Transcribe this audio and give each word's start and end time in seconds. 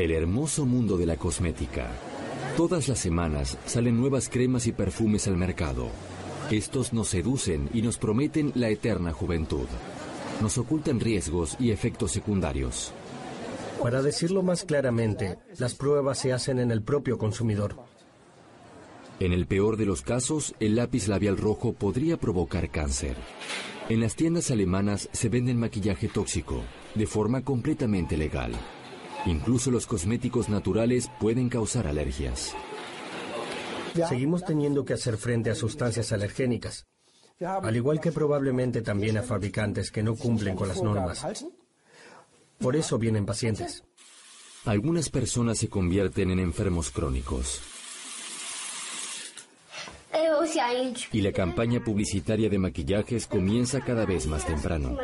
El 0.00 0.12
hermoso 0.12 0.64
mundo 0.64 0.96
de 0.96 1.04
la 1.04 1.16
cosmética. 1.16 1.90
Todas 2.56 2.88
las 2.88 2.98
semanas 2.98 3.58
salen 3.66 4.00
nuevas 4.00 4.30
cremas 4.30 4.66
y 4.66 4.72
perfumes 4.72 5.28
al 5.28 5.36
mercado. 5.36 5.90
Estos 6.50 6.94
nos 6.94 7.08
seducen 7.08 7.68
y 7.74 7.82
nos 7.82 7.98
prometen 7.98 8.50
la 8.54 8.70
eterna 8.70 9.12
juventud. 9.12 9.66
Nos 10.40 10.56
ocultan 10.56 11.00
riesgos 11.00 11.54
y 11.60 11.70
efectos 11.70 12.12
secundarios. 12.12 12.94
Para 13.82 14.00
decirlo 14.00 14.42
más 14.42 14.64
claramente, 14.64 15.36
las 15.58 15.74
pruebas 15.74 16.16
se 16.16 16.32
hacen 16.32 16.60
en 16.60 16.70
el 16.70 16.80
propio 16.80 17.18
consumidor. 17.18 17.76
En 19.18 19.34
el 19.34 19.46
peor 19.46 19.76
de 19.76 19.84
los 19.84 20.00
casos, 20.00 20.54
el 20.60 20.76
lápiz 20.76 21.08
labial 21.08 21.36
rojo 21.36 21.74
podría 21.74 22.16
provocar 22.16 22.70
cáncer. 22.70 23.18
En 23.90 24.00
las 24.00 24.16
tiendas 24.16 24.50
alemanas 24.50 25.10
se 25.12 25.28
venden 25.28 25.60
maquillaje 25.60 26.08
tóxico, 26.08 26.62
de 26.94 27.06
forma 27.06 27.42
completamente 27.42 28.16
legal. 28.16 28.52
Incluso 29.26 29.70
los 29.70 29.86
cosméticos 29.86 30.48
naturales 30.48 31.10
pueden 31.20 31.48
causar 31.48 31.86
alergias. 31.86 32.54
Seguimos 34.08 34.44
teniendo 34.44 34.84
que 34.84 34.94
hacer 34.94 35.16
frente 35.16 35.50
a 35.50 35.54
sustancias 35.54 36.12
alergénicas, 36.12 36.86
al 37.40 37.76
igual 37.76 38.00
que 38.00 38.12
probablemente 38.12 38.82
también 38.82 39.18
a 39.18 39.22
fabricantes 39.22 39.90
que 39.90 40.02
no 40.02 40.14
cumplen 40.16 40.56
con 40.56 40.68
las 40.68 40.82
normas. 40.82 41.26
Por 42.58 42.76
eso 42.76 42.98
vienen 42.98 43.26
pacientes. 43.26 43.82
Algunas 44.64 45.08
personas 45.08 45.58
se 45.58 45.68
convierten 45.68 46.30
en 46.30 46.38
enfermos 46.38 46.90
crónicos. 46.90 47.60
Y 51.12 51.20
la 51.22 51.32
campaña 51.32 51.82
publicitaria 51.82 52.48
de 52.48 52.58
maquillajes 52.58 53.26
comienza 53.26 53.80
cada 53.80 54.04
vez 54.04 54.26
más 54.26 54.44
temprano. 54.44 54.96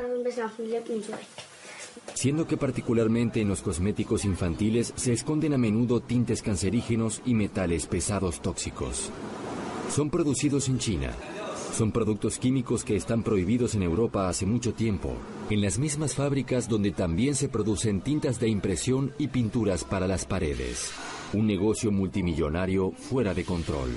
Siendo 2.15 2.47
que 2.47 2.57
particularmente 2.57 3.41
en 3.41 3.49
los 3.49 3.63
cosméticos 3.63 4.25
infantiles 4.25 4.93
se 4.97 5.13
esconden 5.13 5.55
a 5.55 5.59
menudo 5.59 6.01
tintes 6.01 6.43
cancerígenos 6.43 7.21
y 7.25 7.35
metales 7.35 7.87
pesados 7.87 8.41
tóxicos. 8.41 9.11
Son 9.91 10.11
producidos 10.11 10.69
en 10.69 10.79
China. 10.79 11.11
Son 11.77 11.93
productos 11.93 12.39
químicos 12.39 12.85
que 12.85 12.97
están 12.97 13.23
prohibidos 13.23 13.75
en 13.75 13.83
Europa 13.83 14.31
hace 14.31 14.47
mucho 14.47 14.73
tiempo, 14.73 15.15
en 15.51 15.61
las 15.61 15.79
mismas 15.79 16.15
fábricas 16.15 16.71
donde 16.71 16.91
también 16.91 17.35
se 17.35 17.51
producen 17.51 18.01
tintas 18.01 18.41
de 18.41 18.49
impresión 18.49 19.13
y 19.19 19.29
pinturas 19.29 19.85
para 19.85 20.07
las 20.07 20.25
paredes. 20.25 20.91
Un 21.35 21.47
negocio 21.47 21.93
multimillonario 21.93 22.93
fuera 22.93 23.35
de 23.35 23.45
control. 23.45 23.91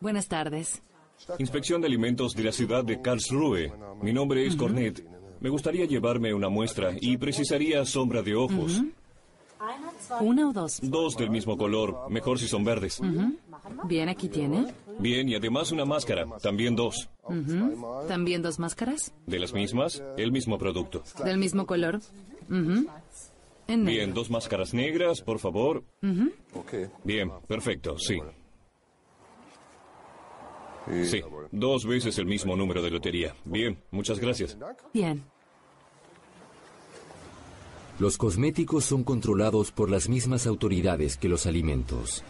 Buenas 0.00 0.28
tardes. 0.28 0.82
Inspección 1.38 1.80
de 1.80 1.86
alimentos 1.86 2.32
de 2.34 2.44
la 2.44 2.52
ciudad 2.52 2.84
de 2.84 3.00
Karlsruhe. 3.02 3.72
Mi 4.02 4.12
nombre 4.12 4.46
es 4.46 4.56
Cornet. 4.56 5.04
Me 5.40 5.50
gustaría 5.50 5.84
llevarme 5.86 6.32
una 6.34 6.48
muestra 6.48 6.92
y 7.00 7.16
precisaría 7.18 7.84
sombra 7.84 8.22
de 8.22 8.34
ojos. 8.34 8.82
¿Una 10.20 10.48
o 10.48 10.52
dos? 10.52 10.80
Dos 10.82 11.16
del 11.16 11.30
mismo 11.30 11.56
color, 11.58 12.10
mejor 12.10 12.38
si 12.38 12.48
son 12.48 12.64
verdes. 12.64 13.00
Bien, 13.84 14.08
aquí 14.08 14.28
tiene. 14.28 14.72
Bien, 14.98 15.28
y 15.28 15.34
además 15.34 15.70
una 15.70 15.84
máscara, 15.84 16.26
también 16.42 16.74
dos. 16.74 17.08
¿También 18.08 18.40
dos 18.42 18.58
máscaras? 18.58 19.12
De 19.26 19.38
las 19.38 19.52
mismas, 19.52 20.02
el 20.16 20.32
mismo 20.32 20.58
producto. 20.58 21.02
¿Del 21.24 21.36
mismo 21.36 21.66
color? 21.66 22.00
Ujú. 22.48 22.86
En 23.68 23.84
negro. 23.84 23.92
Bien, 23.92 24.14
dos 24.14 24.30
máscaras 24.30 24.72
negras, 24.74 25.20
por 25.20 25.38
favor. 25.38 25.84
Bien, 27.04 27.30
perfecto, 27.46 27.98
sí. 27.98 28.18
Sí, 31.04 31.20
dos 31.52 31.86
veces 31.86 32.18
el 32.18 32.26
mismo 32.26 32.56
número 32.56 32.82
de 32.82 32.90
lotería. 32.90 33.34
Bien, 33.44 33.78
muchas 33.90 34.18
gracias. 34.18 34.56
Bien. 34.92 35.22
Los 37.98 38.16
cosméticos 38.16 38.86
son 38.86 39.04
controlados 39.04 39.72
por 39.72 39.90
las 39.90 40.08
mismas 40.08 40.46
autoridades 40.46 41.18
que 41.18 41.28
los 41.28 41.44
alimentos. 41.44 42.24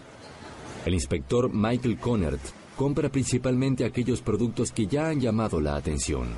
El 0.85 0.95
inspector 0.95 1.49
Michael 1.53 1.99
Connert 1.99 2.41
compra 2.77 3.09
principalmente 3.09 3.85
aquellos 3.85 4.21
productos 4.21 4.73
que 4.73 4.87
ya 4.87 5.09
han 5.09 5.21
llamado 5.21 5.61
la 5.61 5.77
atención, 5.77 6.29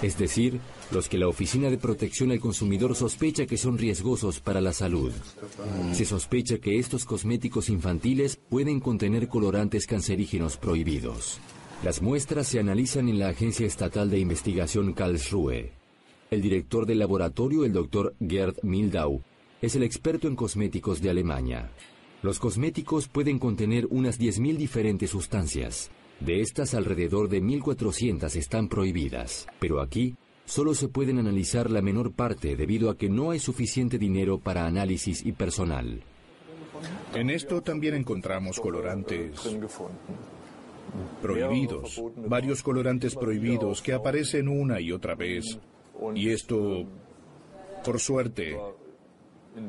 es 0.00 0.16
decir, 0.16 0.60
los 0.90 1.08
que 1.08 1.18
la 1.18 1.28
Oficina 1.28 1.68
de 1.68 1.76
Protección 1.76 2.30
al 2.30 2.40
Consumidor 2.40 2.94
sospecha 2.94 3.46
que 3.46 3.58
son 3.58 3.76
riesgosos 3.76 4.40
para 4.40 4.60
la 4.60 4.72
salud. 4.72 5.12
Se 5.92 6.04
sospecha 6.04 6.58
que 6.58 6.78
estos 6.78 7.04
cosméticos 7.04 7.68
infantiles 7.68 8.36
pueden 8.36 8.80
contener 8.80 9.28
colorantes 9.28 9.86
cancerígenos 9.86 10.56
prohibidos. 10.56 11.40
Las 11.84 12.02
muestras 12.02 12.48
se 12.48 12.58
analizan 12.58 13.08
en 13.08 13.20
la 13.20 13.28
Agencia 13.28 13.64
Estatal 13.64 14.10
de 14.10 14.18
Investigación 14.18 14.92
Karlsruhe. 14.94 15.70
El 16.28 16.42
director 16.42 16.86
del 16.86 16.98
laboratorio, 16.98 17.64
el 17.64 17.72
doctor 17.72 18.16
Gerd 18.18 18.56
Mildau, 18.62 19.22
es 19.62 19.76
el 19.76 19.84
experto 19.84 20.26
en 20.26 20.34
cosméticos 20.34 21.00
de 21.00 21.10
Alemania. 21.10 21.70
Los 22.20 22.40
cosméticos 22.40 23.06
pueden 23.06 23.38
contener 23.38 23.86
unas 23.90 24.18
10.000 24.18 24.56
diferentes 24.56 25.10
sustancias. 25.10 25.88
De 26.18 26.40
estas, 26.40 26.74
alrededor 26.74 27.28
de 27.28 27.40
1.400 27.40 28.34
están 28.34 28.68
prohibidas. 28.68 29.46
Pero 29.60 29.80
aquí, 29.80 30.16
solo 30.46 30.74
se 30.74 30.88
pueden 30.88 31.18
analizar 31.18 31.70
la 31.70 31.80
menor 31.80 32.10
parte 32.10 32.56
debido 32.56 32.90
a 32.90 32.96
que 32.98 33.08
no 33.08 33.30
hay 33.30 33.38
suficiente 33.38 33.98
dinero 33.98 34.40
para 34.40 34.66
análisis 34.66 35.24
y 35.24 35.30
personal. 35.30 36.02
En 37.14 37.30
esto 37.30 37.62
también 37.62 37.94
encontramos 37.94 38.58
colorantes 38.58 39.30
prohibidos, 41.20 42.02
varios 42.16 42.62
colorantes 42.62 43.14
prohibidos 43.14 43.82
que 43.82 43.92
aparecen 43.92 44.48
una 44.48 44.80
y 44.80 44.92
otra 44.92 45.14
vez. 45.14 45.58
Y 46.14 46.30
esto, 46.30 46.84
por 47.84 47.98
suerte, 47.98 48.56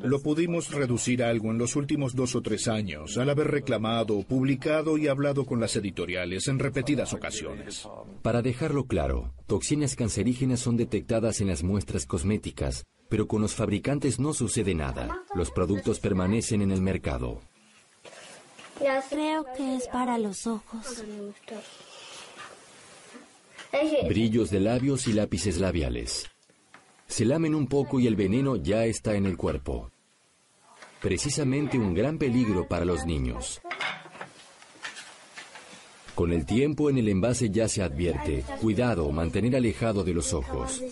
lo 0.04 0.22
pudimos 0.22 0.72
reducir 0.72 1.24
algo 1.24 1.52
en 1.52 1.58
los 1.58 1.76
últimos 1.76 2.16
dos 2.16 2.36
o 2.36 2.42
tres 2.42 2.68
años 2.68 3.18
al 3.18 3.30
haber 3.30 3.48
reclamado, 3.48 4.22
publicado 4.24 4.98
y 4.98 5.08
hablado 5.08 5.46
con 5.46 5.60
las 5.60 5.76
editoriales 5.76 6.48
en 6.48 6.60
repetidas 6.60 7.14
ocasiones. 7.14 7.88
Para 8.22 8.42
dejarlo 8.42 8.86
claro, 8.86 9.34
toxinas 9.48 9.96
cancerígenas 9.96 10.60
son 10.60 10.78
detectadas 10.78 11.42
en 11.42 11.48
las 11.48 11.64
muestras 11.64 12.06
cosméticas, 12.06 12.86
pero 13.10 13.28
con 13.28 13.42
los 13.42 13.56
fabricantes 13.56 14.20
no 14.20 14.34
sucede 14.34 14.76
nada. 14.76 15.24
Los 15.34 15.52
productos 15.52 16.00
permanecen 16.00 16.62
en 16.62 16.72
el 16.72 16.82
mercado. 16.82 17.40
Creo 19.10 19.46
que 19.56 19.76
es 19.76 19.88
para 19.88 20.18
los 20.18 20.48
ojos. 20.48 21.04
Brillos 24.08 24.50
de 24.50 24.60
labios 24.60 25.08
y 25.08 25.14
lápices 25.14 25.60
labiales. 25.60 26.28
Se 27.08 27.26
lamen 27.26 27.56
un 27.56 27.68
poco 27.68 28.00
y 28.00 28.08
el 28.08 28.16
veneno 28.16 28.56
ya 28.56 28.86
está 28.86 29.16
en 29.16 29.26
el 29.26 29.36
cuerpo. 29.36 29.92
Precisamente 31.02 31.78
un 31.78 31.94
gran 31.94 32.18
peligro 32.18 32.68
para 32.68 32.86
los 32.86 33.06
niños. 33.06 33.62
Con 36.16 36.34
el 36.34 36.46
tiempo 36.46 36.90
en 36.90 36.98
el 36.98 37.08
envase 37.08 37.50
ya 37.50 37.70
se 37.70 37.82
advierte, 37.82 38.44
cuidado, 38.60 39.10
mantener 39.12 39.56
alejado 39.56 40.04
de 40.04 40.14
los 40.14 40.34
ojos. 40.34 40.84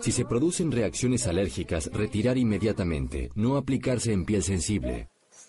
Si 0.00 0.12
se 0.12 0.24
producen 0.24 0.70
reacciones 0.70 1.26
alérgicas, 1.26 1.90
retirar 1.92 2.38
inmediatamente, 2.38 3.30
no 3.34 3.56
aplicarse 3.56 4.12
en 4.12 4.24
piel 4.24 4.44
sensible. 4.44 5.08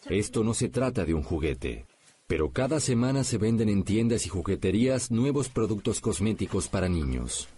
Esto 0.10 0.44
no 0.44 0.56
se 0.56 0.70
trata 0.70 1.06
de 1.06 1.14
un 1.14 1.22
juguete. 1.22 1.86
Pero 2.30 2.52
cada 2.52 2.80
semana 2.80 3.24
se 3.24 3.40
venden 3.40 3.70
en 3.70 3.84
tiendas 3.84 4.28
y 4.28 4.30
jugueterías 4.30 5.10
nuevos 5.10 5.50
productos 5.50 6.00
cosméticos 6.00 6.68
para 6.68 6.88
niños. 6.88 7.50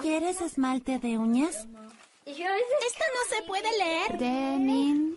¿Quieres 0.00 0.40
esmalte 0.40 1.00
de 1.00 1.18
uñas? 1.18 1.66
Esto 2.24 3.04
no 3.16 3.36
se 3.36 3.42
puede 3.48 3.68
leer. 3.76 4.16
Denin. 4.16 5.16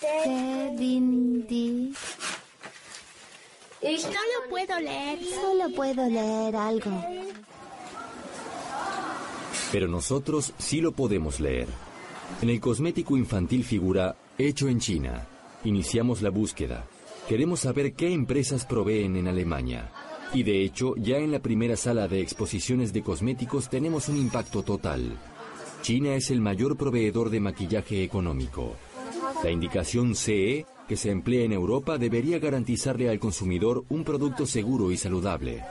Dedindi. 0.00 1.92
No 3.82 3.90
lo 3.90 4.48
puedo 4.48 4.80
leer. 4.80 5.18
Solo 5.22 5.68
puedo 5.74 6.08
leer 6.08 6.56
algo. 6.56 7.04
Pero 9.70 9.86
nosotros 9.86 10.54
sí 10.56 10.80
lo 10.80 10.92
podemos 10.92 11.40
leer. 11.40 11.68
En 12.42 12.50
el 12.50 12.60
cosmético 12.60 13.16
infantil 13.16 13.64
figura 13.64 14.14
Hecho 14.36 14.68
en 14.68 14.78
China. 14.78 15.26
Iniciamos 15.64 16.20
la 16.20 16.28
búsqueda. 16.28 16.86
Queremos 17.26 17.60
saber 17.60 17.94
qué 17.94 18.12
empresas 18.12 18.66
proveen 18.66 19.16
en 19.16 19.26
Alemania. 19.26 19.90
Y 20.34 20.42
de 20.42 20.62
hecho, 20.62 20.94
ya 20.96 21.16
en 21.16 21.32
la 21.32 21.38
primera 21.38 21.76
sala 21.76 22.08
de 22.08 22.20
exposiciones 22.20 22.92
de 22.92 23.02
cosméticos 23.02 23.70
tenemos 23.70 24.10
un 24.10 24.18
impacto 24.18 24.62
total. 24.62 25.16
China 25.80 26.14
es 26.14 26.30
el 26.30 26.42
mayor 26.42 26.76
proveedor 26.76 27.30
de 27.30 27.40
maquillaje 27.40 28.04
económico. 28.04 28.76
La 29.42 29.50
indicación 29.50 30.14
CE 30.14 30.66
que 30.86 30.96
se 30.96 31.10
emplea 31.10 31.44
en 31.44 31.52
Europa 31.52 31.96
debería 31.96 32.38
garantizarle 32.38 33.08
al 33.08 33.18
consumidor 33.18 33.84
un 33.88 34.04
producto 34.04 34.44
seguro 34.44 34.92
y 34.92 34.98
saludable. 34.98 35.64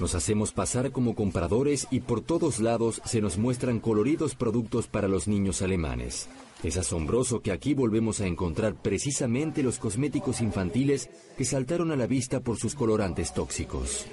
Nos 0.00 0.14
hacemos 0.14 0.52
pasar 0.52 0.90
como 0.90 1.14
compradores 1.14 1.86
y 1.90 2.00
por 2.00 2.20
todos 2.20 2.58
lados 2.58 3.00
se 3.04 3.20
nos 3.20 3.38
muestran 3.38 3.80
coloridos 3.80 4.34
productos 4.34 4.86
para 4.86 5.08
los 5.08 5.28
niños 5.28 5.62
alemanes. 5.62 6.28
Es 6.62 6.76
asombroso 6.78 7.40
que 7.40 7.52
aquí 7.52 7.74
volvemos 7.74 8.20
a 8.20 8.26
encontrar 8.26 8.74
precisamente 8.74 9.62
los 9.62 9.78
cosméticos 9.78 10.40
infantiles 10.40 11.10
que 11.36 11.44
saltaron 11.44 11.92
a 11.92 11.96
la 11.96 12.06
vista 12.06 12.40
por 12.40 12.58
sus 12.58 12.74
colorantes 12.74 13.34
tóxicos. 13.34 14.06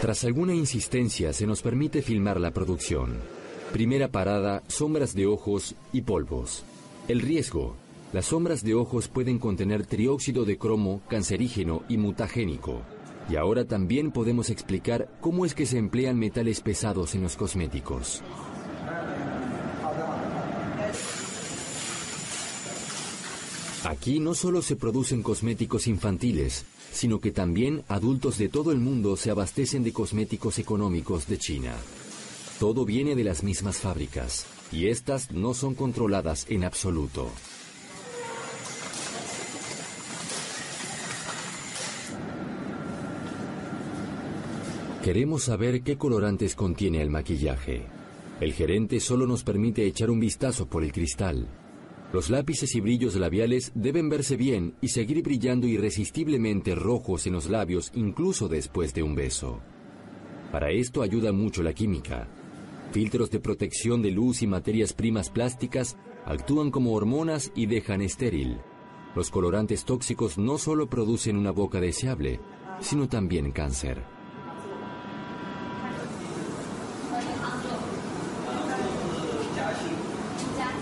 Tras 0.00 0.24
alguna 0.24 0.54
insistencia 0.54 1.32
se 1.32 1.46
nos 1.46 1.62
permite 1.62 2.02
filmar 2.02 2.40
la 2.40 2.50
producción. 2.50 3.18
Primera 3.72 4.08
parada, 4.08 4.62
sombras 4.68 5.14
de 5.14 5.26
ojos 5.26 5.74
y 5.92 6.02
polvos. 6.02 6.62
El 7.08 7.20
riesgo. 7.20 7.74
Las 8.14 8.26
sombras 8.26 8.62
de 8.62 8.74
ojos 8.74 9.08
pueden 9.08 9.40
contener 9.40 9.86
trióxido 9.86 10.44
de 10.44 10.56
cromo, 10.56 11.02
cancerígeno 11.08 11.82
y 11.88 11.96
mutagénico. 11.96 12.80
Y 13.28 13.34
ahora 13.34 13.64
también 13.64 14.12
podemos 14.12 14.50
explicar 14.50 15.10
cómo 15.20 15.44
es 15.44 15.52
que 15.52 15.66
se 15.66 15.78
emplean 15.78 16.16
metales 16.16 16.60
pesados 16.60 17.16
en 17.16 17.24
los 17.24 17.34
cosméticos. 17.34 18.22
Aquí 23.82 24.20
no 24.20 24.34
solo 24.34 24.62
se 24.62 24.76
producen 24.76 25.24
cosméticos 25.24 25.88
infantiles, 25.88 26.66
sino 26.92 27.18
que 27.18 27.32
también 27.32 27.82
adultos 27.88 28.38
de 28.38 28.48
todo 28.48 28.70
el 28.70 28.78
mundo 28.78 29.16
se 29.16 29.32
abastecen 29.32 29.82
de 29.82 29.92
cosméticos 29.92 30.60
económicos 30.60 31.26
de 31.26 31.38
China. 31.38 31.74
Todo 32.60 32.84
viene 32.84 33.16
de 33.16 33.24
las 33.24 33.42
mismas 33.42 33.78
fábricas, 33.78 34.46
y 34.70 34.86
estas 34.86 35.32
no 35.32 35.52
son 35.52 35.74
controladas 35.74 36.46
en 36.48 36.62
absoluto. 36.62 37.28
Queremos 45.04 45.42
saber 45.42 45.82
qué 45.82 45.98
colorantes 45.98 46.54
contiene 46.54 47.02
el 47.02 47.10
maquillaje. 47.10 47.84
El 48.40 48.54
gerente 48.54 49.00
solo 49.00 49.26
nos 49.26 49.44
permite 49.44 49.84
echar 49.84 50.10
un 50.10 50.18
vistazo 50.18 50.64
por 50.64 50.82
el 50.82 50.92
cristal. 50.92 51.46
Los 52.10 52.30
lápices 52.30 52.74
y 52.74 52.80
brillos 52.80 53.14
labiales 53.14 53.70
deben 53.74 54.08
verse 54.08 54.38
bien 54.38 54.76
y 54.80 54.88
seguir 54.88 55.22
brillando 55.22 55.66
irresistiblemente 55.66 56.74
rojos 56.74 57.26
en 57.26 57.34
los 57.34 57.50
labios 57.50 57.92
incluso 57.94 58.48
después 58.48 58.94
de 58.94 59.02
un 59.02 59.14
beso. 59.14 59.60
Para 60.50 60.70
esto 60.70 61.02
ayuda 61.02 61.32
mucho 61.32 61.62
la 61.62 61.74
química. 61.74 62.26
Filtros 62.92 63.30
de 63.30 63.40
protección 63.40 64.00
de 64.00 64.10
luz 64.10 64.40
y 64.40 64.46
materias 64.46 64.94
primas 64.94 65.28
plásticas 65.28 65.98
actúan 66.24 66.70
como 66.70 66.94
hormonas 66.94 67.52
y 67.54 67.66
dejan 67.66 68.00
estéril. 68.00 68.56
Los 69.14 69.30
colorantes 69.30 69.84
tóxicos 69.84 70.38
no 70.38 70.56
solo 70.56 70.88
producen 70.88 71.36
una 71.36 71.50
boca 71.50 71.78
deseable, 71.78 72.40
sino 72.80 73.06
también 73.06 73.52
cáncer. 73.52 74.13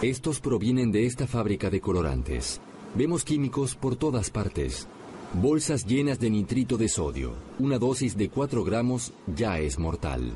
Estos 0.02 0.40
provienen 0.40 0.90
de 0.90 1.06
esta 1.06 1.28
fábrica 1.28 1.70
de 1.70 1.81
colorantes. 1.81 2.60
Vemos 2.96 3.22
químicos 3.22 3.76
por 3.76 3.94
todas 3.94 4.31
partes. 4.31 4.88
Bolsas 5.32 5.87
llenas 5.87 6.19
de 6.19 6.28
nitrito 6.28 6.76
de 6.76 6.88
sodio. 6.88 7.34
Una 7.60 7.78
dosis 7.78 8.16
de 8.16 8.28
4 8.28 8.64
gramos 8.64 9.12
ya 9.32 9.60
es 9.60 9.78
mortal. 9.78 10.32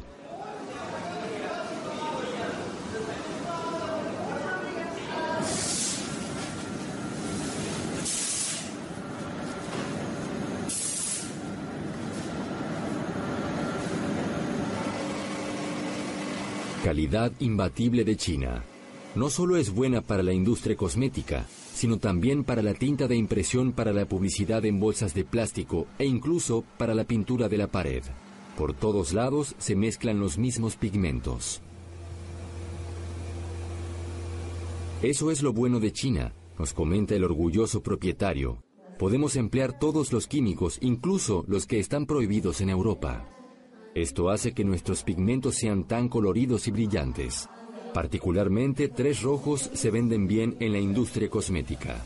Calidad 16.85 17.33
imbatible 17.41 18.05
de 18.05 18.17
China 18.17 18.65
no 19.17 19.31
solo 19.31 19.57
es 19.57 19.75
buena 19.75 20.03
para 20.03 20.23
la 20.23 20.35
industria 20.35 20.77
cosmética, 20.77 21.47
sino 21.75 21.99
también 21.99 22.45
para 22.45 22.63
la 22.63 22.75
tinta 22.75 23.09
de 23.09 23.17
impresión 23.17 23.73
para 23.73 23.93
la 23.93 24.07
publicidad 24.07 24.65
en 24.67 24.79
bolsas 24.79 25.15
de 25.15 25.25
plástico 25.25 25.87
e 25.99 26.05
incluso 26.05 26.65
para 26.77 26.95
la 26.95 27.05
pintura 27.05 27.49
de 27.49 27.57
la 27.57 27.67
pared. 27.67 28.03
Por 28.59 28.75
todos 28.75 29.15
lados 29.15 29.55
se 29.59 29.75
mezclan 29.75 30.21
los 30.21 30.37
mismos 30.37 30.77
pigmentos. 30.77 31.63
Eso 35.03 35.31
es 35.31 35.43
lo 35.43 35.53
bueno 35.53 35.81
de 35.81 35.93
China, 35.93 36.35
nos 36.59 36.75
comenta 36.75 37.15
el 37.15 37.25
orgulloso 37.25 37.83
propietario. 37.83 38.63
Podemos 38.99 39.37
emplear 39.37 39.79
todos 39.79 40.13
los 40.13 40.27
químicos, 40.27 40.79
incluso 40.81 41.45
los 41.49 41.67
que 41.67 41.79
están 41.79 42.07
prohibidos 42.07 42.61
en 42.61 42.71
Europa. 42.71 43.29
Esto 43.95 44.29
hace 44.29 44.53
que 44.53 44.65
nuestros 44.65 45.03
pigmentos 45.03 45.55
sean 45.55 45.85
tan 45.85 46.09
coloridos 46.09 46.69
y 46.69 46.71
brillantes. 46.71 47.49
Particularmente, 47.93 48.89
tres 48.89 49.23
rojos 49.23 49.71
se 49.73 49.91
venden 49.91 50.27
bien 50.27 50.57
en 50.61 50.73
la 50.73 50.79
industria 50.79 51.29
cosmética. 51.31 51.97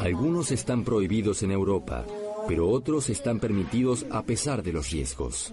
Algunos 0.00 0.50
están 0.50 0.84
prohibidos 0.84 1.42
en 1.42 1.50
Europa, 1.50 2.04
pero 2.48 2.68
otros 2.68 3.10
están 3.10 3.38
permitidos 3.38 4.06
a 4.10 4.22
pesar 4.22 4.62
de 4.62 4.72
los 4.72 4.90
riesgos. 4.90 5.52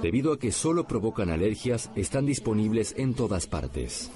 Debido 0.00 0.32
a 0.32 0.38
que 0.38 0.52
solo 0.52 0.86
provocan 0.86 1.30
alergias, 1.30 1.90
están 1.94 2.26
disponibles 2.26 2.94
en 2.96 3.14
todas 3.14 3.46
partes. 3.46 4.10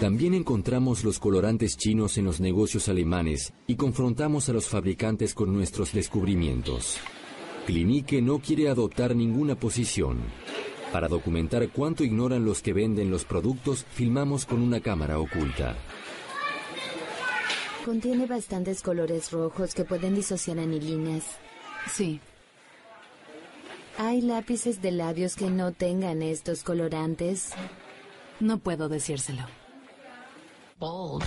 También 0.00 0.34
encontramos 0.34 1.04
los 1.04 1.18
colorantes 1.18 1.78
chinos 1.78 2.18
en 2.18 2.26
los 2.26 2.38
negocios 2.38 2.90
alemanes 2.90 3.54
y 3.66 3.76
confrontamos 3.76 4.46
a 4.50 4.52
los 4.52 4.66
fabricantes 4.66 5.32
con 5.32 5.54
nuestros 5.54 5.94
descubrimientos. 5.94 6.98
Clinique 7.66 8.20
no 8.20 8.38
quiere 8.38 8.68
adoptar 8.68 9.16
ninguna 9.16 9.54
posición. 9.54 10.18
Para 10.92 11.08
documentar 11.08 11.70
cuánto 11.70 12.04
ignoran 12.04 12.44
los 12.44 12.60
que 12.60 12.74
venden 12.74 13.10
los 13.10 13.24
productos, 13.24 13.86
filmamos 13.90 14.44
con 14.44 14.60
una 14.60 14.80
cámara 14.80 15.18
oculta. 15.18 15.74
Contiene 17.86 18.26
bastantes 18.26 18.82
colores 18.82 19.32
rojos 19.32 19.74
que 19.74 19.84
pueden 19.84 20.14
disociar 20.14 20.58
anilinas. 20.58 21.24
Sí. 21.90 22.20
¿Hay 23.96 24.20
lápices 24.20 24.82
de 24.82 24.90
labios 24.90 25.36
que 25.36 25.48
no 25.48 25.72
tengan 25.72 26.20
estos 26.20 26.62
colorantes? 26.62 27.52
No 28.40 28.58
puedo 28.58 28.90
decírselo. 28.90 29.46
Bold. 30.78 31.24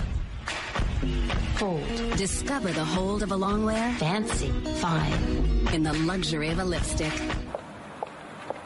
Hold. 1.60 1.82
Discover 2.18 2.72
the 2.72 2.86
hold 2.86 3.24
of 3.24 3.32
a 3.32 3.36
longwear. 3.36 3.98
Fancy. 3.98 4.52
Fine. 4.80 5.74
In 5.74 5.82
the 5.82 5.94
luxury 6.06 6.50
of 6.50 6.60
a 6.60 6.64
lipstick. 6.64 7.12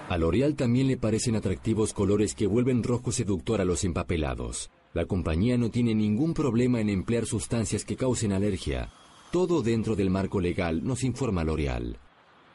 A 0.09 0.17
L'Oreal 0.17 0.55
también 0.55 0.87
le 0.87 0.97
parecen 0.97 1.37
atractivos 1.37 1.93
colores 1.93 2.35
que 2.35 2.47
vuelven 2.47 2.83
rojo 2.83 3.13
seductor 3.13 3.61
a 3.61 3.65
los 3.65 3.85
empapelados. 3.85 4.71
La 4.93 5.05
compañía 5.05 5.57
no 5.57 5.69
tiene 5.69 5.95
ningún 5.95 6.33
problema 6.33 6.81
en 6.81 6.89
emplear 6.89 7.25
sustancias 7.25 7.85
que 7.85 7.95
causen 7.95 8.33
alergia. 8.33 8.91
Todo 9.31 9.61
dentro 9.61 9.95
del 9.95 10.09
marco 10.09 10.41
legal, 10.41 10.83
nos 10.83 11.05
informa 11.05 11.45
L'Oreal. 11.45 11.97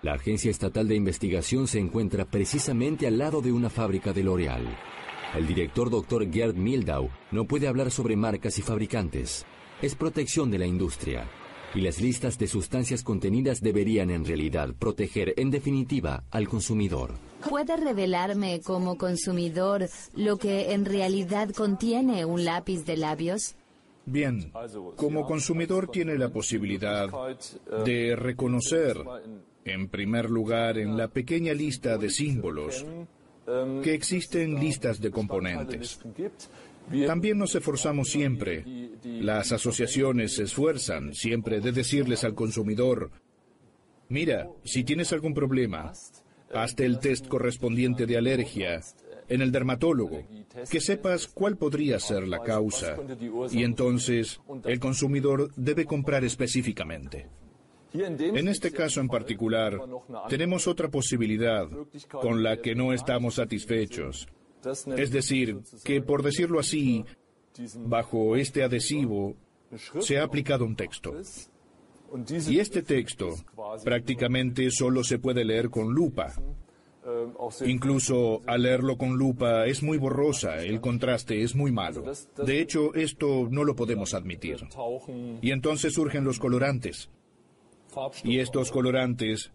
La 0.02 0.12
Agencia 0.12 0.50
Estatal 0.50 0.86
de 0.86 0.96
Investigación 0.96 1.66
se 1.66 1.78
encuentra 1.78 2.26
precisamente 2.26 3.06
al 3.06 3.16
lado 3.16 3.40
de 3.40 3.52
una 3.52 3.70
fábrica 3.70 4.12
de 4.12 4.22
L'Oreal. 4.22 4.76
El 5.34 5.46
director 5.46 5.90
Dr. 5.90 6.30
Gerd 6.32 6.54
Mildau 6.54 7.10
no 7.32 7.44
puede 7.44 7.68
hablar 7.68 7.90
sobre 7.90 8.16
marcas 8.16 8.58
y 8.58 8.62
fabricantes. 8.62 9.44
Es 9.82 9.94
protección 9.94 10.50
de 10.50 10.58
la 10.58 10.66
industria. 10.66 11.28
Y 11.74 11.82
las 11.82 12.00
listas 12.00 12.38
de 12.38 12.46
sustancias 12.46 13.02
contenidas 13.02 13.60
deberían 13.60 14.10
en 14.10 14.24
realidad 14.24 14.70
proteger 14.78 15.34
en 15.36 15.50
definitiva 15.50 16.24
al 16.30 16.48
consumidor. 16.48 17.12
¿Puede 17.46 17.76
revelarme 17.76 18.60
como 18.64 18.96
consumidor 18.96 19.86
lo 20.14 20.38
que 20.38 20.72
en 20.72 20.86
realidad 20.86 21.50
contiene 21.50 22.24
un 22.24 22.46
lápiz 22.46 22.86
de 22.86 22.96
labios? 22.96 23.54
Bien, 24.06 24.50
como 24.96 25.26
consumidor 25.26 25.90
tiene 25.90 26.16
la 26.16 26.30
posibilidad 26.30 27.10
de 27.84 28.16
reconocer, 28.16 28.96
en 29.66 29.88
primer 29.88 30.30
lugar, 30.30 30.78
en 30.78 30.96
la 30.96 31.08
pequeña 31.08 31.52
lista 31.52 31.98
de 31.98 32.08
símbolos, 32.08 32.86
que 33.82 33.94
existen 33.94 34.58
listas 34.60 35.00
de 35.00 35.10
componentes. 35.10 36.00
También 37.06 37.38
nos 37.38 37.54
esforzamos 37.54 38.08
siempre, 38.08 38.64
las 39.04 39.52
asociaciones 39.52 40.34
se 40.36 40.44
esfuerzan 40.44 41.14
siempre 41.14 41.60
de 41.60 41.72
decirles 41.72 42.24
al 42.24 42.34
consumidor, 42.34 43.10
mira, 44.08 44.48
si 44.64 44.84
tienes 44.84 45.12
algún 45.12 45.34
problema, 45.34 45.92
hazte 46.52 46.86
el 46.86 46.98
test 46.98 47.28
correspondiente 47.28 48.06
de 48.06 48.16
alergia 48.16 48.80
en 49.28 49.42
el 49.42 49.52
dermatólogo, 49.52 50.26
que 50.70 50.80
sepas 50.80 51.26
cuál 51.26 51.58
podría 51.58 52.00
ser 52.00 52.26
la 52.26 52.40
causa, 52.40 52.96
y 53.50 53.64
entonces 53.64 54.40
el 54.64 54.80
consumidor 54.80 55.50
debe 55.56 55.84
comprar 55.84 56.24
específicamente. 56.24 57.26
En 57.92 58.48
este 58.48 58.70
caso 58.70 59.00
en 59.00 59.08
particular, 59.08 59.80
tenemos 60.28 60.66
otra 60.66 60.88
posibilidad 60.88 61.68
con 62.10 62.42
la 62.42 62.60
que 62.60 62.74
no 62.74 62.92
estamos 62.92 63.36
satisfechos. 63.36 64.28
Es 64.96 65.10
decir, 65.10 65.60
que 65.84 66.02
por 66.02 66.22
decirlo 66.22 66.60
así, 66.60 67.04
bajo 67.76 68.36
este 68.36 68.62
adhesivo 68.62 69.34
se 70.00 70.18
ha 70.18 70.24
aplicado 70.24 70.64
un 70.64 70.76
texto. 70.76 71.14
Y 72.48 72.58
este 72.58 72.82
texto 72.82 73.34
prácticamente 73.84 74.70
solo 74.70 75.04
se 75.04 75.18
puede 75.18 75.44
leer 75.44 75.70
con 75.70 75.92
lupa. 75.92 76.34
Incluso 77.64 78.42
al 78.46 78.62
leerlo 78.62 78.98
con 78.98 79.16
lupa 79.16 79.66
es 79.66 79.82
muy 79.82 79.96
borrosa, 79.96 80.56
el 80.56 80.80
contraste 80.80 81.42
es 81.42 81.54
muy 81.54 81.72
malo. 81.72 82.04
De 82.36 82.60
hecho, 82.60 82.94
esto 82.94 83.48
no 83.50 83.64
lo 83.64 83.74
podemos 83.74 84.12
admitir. 84.12 84.58
Y 85.40 85.52
entonces 85.52 85.94
surgen 85.94 86.24
los 86.24 86.38
colorantes. 86.38 87.10
Y 88.24 88.38
estos 88.38 88.70
colorantes 88.70 89.50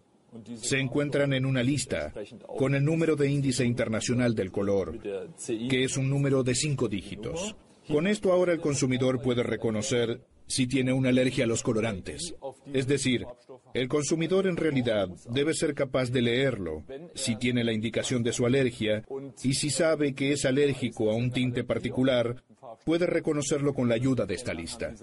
se 0.56 0.78
encuentran 0.78 1.32
en 1.32 1.46
una 1.46 1.62
lista 1.62 2.12
con 2.58 2.74
el 2.74 2.84
número 2.84 3.16
de 3.16 3.30
índice 3.30 3.64
internacional 3.64 4.34
del 4.34 4.50
color, 4.50 4.98
que 4.98 5.84
es 5.84 5.96
un 5.96 6.08
número 6.08 6.42
de 6.42 6.54
cinco 6.54 6.88
dígitos. 6.88 7.56
Con 7.88 8.06
esto 8.06 8.32
ahora 8.32 8.52
el 8.52 8.60
consumidor 8.60 9.20
puede 9.20 9.42
reconocer 9.42 10.22
si 10.46 10.66
tiene 10.66 10.92
una 10.92 11.10
alergia 11.10 11.44
a 11.44 11.46
los 11.46 11.62
colorantes. 11.62 12.34
Es 12.72 12.86
decir, 12.86 13.26
el 13.72 13.88
consumidor 13.88 14.46
en 14.46 14.56
realidad 14.56 15.08
debe 15.30 15.54
ser 15.54 15.74
capaz 15.74 16.10
de 16.10 16.22
leerlo 16.22 16.84
si 17.14 17.36
tiene 17.36 17.64
la 17.64 17.72
indicación 17.72 18.22
de 18.22 18.32
su 18.32 18.46
alergia 18.46 19.04
y 19.42 19.54
si 19.54 19.70
sabe 19.70 20.14
que 20.14 20.32
es 20.32 20.44
alérgico 20.44 21.10
a 21.10 21.14
un 21.14 21.30
tinte 21.30 21.64
particular, 21.64 22.42
puede 22.84 23.06
reconocerlo 23.06 23.74
con 23.74 23.88
la 23.88 23.94
ayuda 23.94 24.26
de 24.26 24.34
esta 24.34 24.54
lista. 24.54 24.94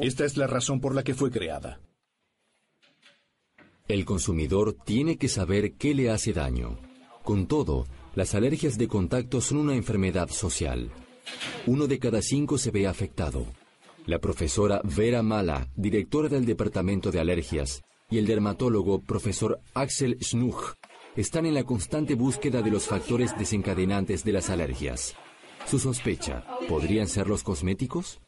Esta 0.00 0.24
es 0.24 0.36
la 0.36 0.46
razón 0.46 0.80
por 0.80 0.94
la 0.94 1.02
que 1.02 1.14
fue 1.14 1.30
creada. 1.30 1.80
El 3.88 4.04
consumidor 4.04 4.76
tiene 4.84 5.16
que 5.16 5.28
saber 5.28 5.74
qué 5.74 5.94
le 5.94 6.10
hace 6.10 6.32
daño. 6.32 6.76
Con 7.22 7.46
todo, 7.46 7.86
las 8.16 8.34
alergias 8.34 8.78
de 8.78 8.88
contacto 8.88 9.40
son 9.40 9.58
una 9.58 9.76
enfermedad 9.76 10.28
social. 10.28 10.90
Uno 11.66 11.86
de 11.86 12.00
cada 12.00 12.20
cinco 12.20 12.58
se 12.58 12.72
ve 12.72 12.88
afectado. 12.88 13.46
La 14.06 14.18
profesora 14.18 14.80
Vera 14.82 15.22
Mala, 15.22 15.68
directora 15.76 16.28
del 16.28 16.44
Departamento 16.44 17.12
de 17.12 17.20
Alergias, 17.20 17.82
y 18.10 18.18
el 18.18 18.26
dermatólogo 18.26 19.00
profesor 19.02 19.60
Axel 19.74 20.18
Schnuch 20.20 20.74
están 21.16 21.46
en 21.46 21.54
la 21.54 21.64
constante 21.64 22.14
búsqueda 22.14 22.62
de 22.62 22.70
los 22.70 22.86
factores 22.86 23.36
desencadenantes 23.38 24.24
de 24.24 24.32
las 24.32 24.50
alergias. 24.50 25.14
Su 25.66 25.78
sospecha, 25.78 26.44
¿podrían 26.68 27.08
ser 27.08 27.28
los 27.28 27.42
cosméticos? 27.42 28.20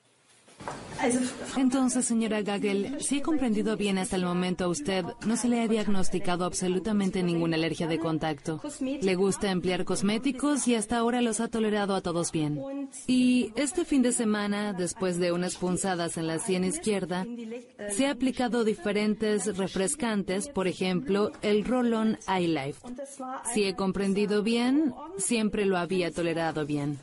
Entonces, 1.56 2.04
señora 2.04 2.42
Gagel, 2.42 2.96
si 3.00 3.18
he 3.18 3.22
comprendido 3.22 3.76
bien 3.76 3.98
hasta 3.98 4.16
el 4.16 4.24
momento 4.24 4.64
a 4.64 4.68
usted, 4.68 5.04
no 5.26 5.36
se 5.36 5.48
le 5.48 5.60
ha 5.60 5.68
diagnosticado 5.68 6.44
absolutamente 6.44 7.22
ninguna 7.22 7.56
alergia 7.56 7.86
de 7.86 7.98
contacto. 7.98 8.60
Le 8.80 9.14
gusta 9.14 9.50
emplear 9.50 9.84
cosméticos 9.84 10.66
y 10.68 10.74
hasta 10.74 10.98
ahora 10.98 11.22
los 11.22 11.40
ha 11.40 11.48
tolerado 11.48 11.94
a 11.94 12.00
todos 12.00 12.32
bien. 12.32 12.88
Y 13.06 13.52
este 13.56 13.84
fin 13.84 14.02
de 14.02 14.12
semana, 14.12 14.72
después 14.72 15.18
de 15.18 15.32
unas 15.32 15.56
punzadas 15.56 16.16
en 16.16 16.26
la 16.26 16.38
sien 16.38 16.64
izquierda, 16.64 17.26
se 17.90 18.06
ha 18.06 18.12
aplicado 18.12 18.64
diferentes 18.64 19.56
refrescantes, 19.56 20.48
por 20.48 20.68
ejemplo, 20.68 21.32
el 21.42 21.64
Roll-On 21.64 22.18
Life. 22.28 22.80
Si 23.54 23.64
he 23.64 23.74
comprendido 23.74 24.42
bien, 24.42 24.94
siempre 25.16 25.64
lo 25.64 25.78
había 25.78 26.10
tolerado 26.10 26.66
bien. 26.66 26.98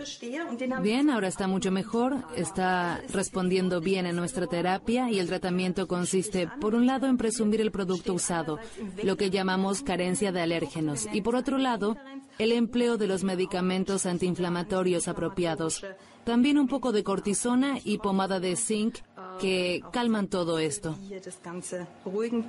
Bien, 0.81 1.09
ahora 1.09 1.27
está 1.27 1.47
mucho 1.47 1.71
mejor, 1.71 2.17
está 2.35 3.01
respondiendo 3.11 3.81
bien 3.81 3.84
en 3.93 4.15
nuestra 4.15 4.47
terapia 4.47 5.11
y 5.11 5.19
el 5.19 5.27
tratamiento 5.27 5.87
consiste, 5.87 6.49
por 6.59 6.73
un 6.73 6.87
lado, 6.87 7.07
en 7.07 7.17
presumir 7.17 7.61
el 7.61 7.71
producto 7.71 8.13
usado, 8.13 8.57
lo 9.03 9.15
que 9.15 9.29
llamamos 9.29 9.83
carencia 9.83 10.31
de 10.31 10.41
alérgenos, 10.41 11.07
y 11.13 11.21
por 11.21 11.35
otro 11.35 11.57
lado, 11.59 11.95
el 12.39 12.51
empleo 12.51 12.97
de 12.97 13.07
los 13.07 13.23
medicamentos 13.23 14.05
antiinflamatorios 14.05 15.07
apropiados, 15.07 15.85
también 16.23 16.57
un 16.57 16.67
poco 16.67 16.91
de 16.91 17.03
cortisona 17.03 17.77
y 17.83 17.99
pomada 17.99 18.39
de 18.39 18.55
zinc 18.55 18.97
que 19.39 19.83
calman 19.91 20.27
todo 20.27 20.57
esto. 20.57 20.95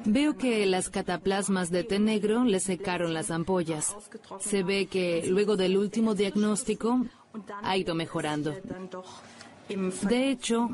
Veo 0.07 0.37
que 0.37 0.65
las 0.67 0.89
cataplasmas 0.89 1.71
de 1.71 1.85
té 1.85 1.99
negro 1.99 2.45
le 2.45 2.61
secaron 2.61 3.13
las 3.13 3.31
ampollas. 3.31 3.95
Se 4.41 4.63
ve 4.63 4.87
que 4.87 5.27
luego 5.29 5.57
del 5.57 5.77
último 5.77 6.15
diagnóstico 6.15 7.05
ha 7.63 7.77
ido 7.77 7.95
mejorando. 7.95 8.55
De 10.03 10.31
hecho, 10.31 10.71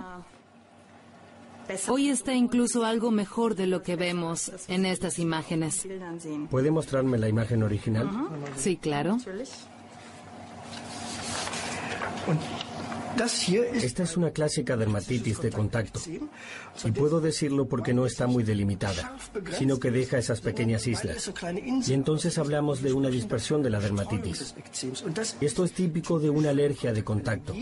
Hoy 1.88 2.08
está 2.08 2.34
incluso 2.34 2.84
algo 2.84 3.10
mejor 3.10 3.54
de 3.54 3.66
lo 3.66 3.82
que 3.82 3.96
vemos 3.96 4.52
en 4.68 4.86
estas 4.86 5.18
imágenes. 5.18 5.86
¿Puede 6.50 6.70
mostrarme 6.70 7.18
la 7.18 7.28
imagen 7.28 7.62
original? 7.62 8.08
Sí, 8.56 8.76
claro. 8.76 9.18
Esta 13.74 14.02
es 14.02 14.16
una 14.16 14.30
clásica 14.30 14.76
dermatitis 14.76 15.40
de 15.40 15.50
contacto. 15.50 16.00
Y 16.84 16.90
puedo 16.92 17.20
decirlo 17.20 17.66
porque 17.68 17.92
no 17.92 18.06
está 18.06 18.26
muy 18.26 18.42
delimitada, 18.42 19.16
sino 19.58 19.78
que 19.78 19.90
deja 19.90 20.18
esas 20.18 20.40
pequeñas 20.40 20.86
islas. 20.86 21.32
Y 21.86 21.92
entonces 21.92 22.38
hablamos 22.38 22.82
de 22.82 22.92
una 22.92 23.08
dispersión 23.08 23.62
de 23.62 23.70
la 23.70 23.80
dermatitis. 23.80 24.54
Esto 25.40 25.64
es 25.64 25.72
típico 25.72 26.18
de 26.18 26.30
una 26.30 26.50
alergia 26.50 26.92
de 26.92 27.04
contacto 27.04 27.54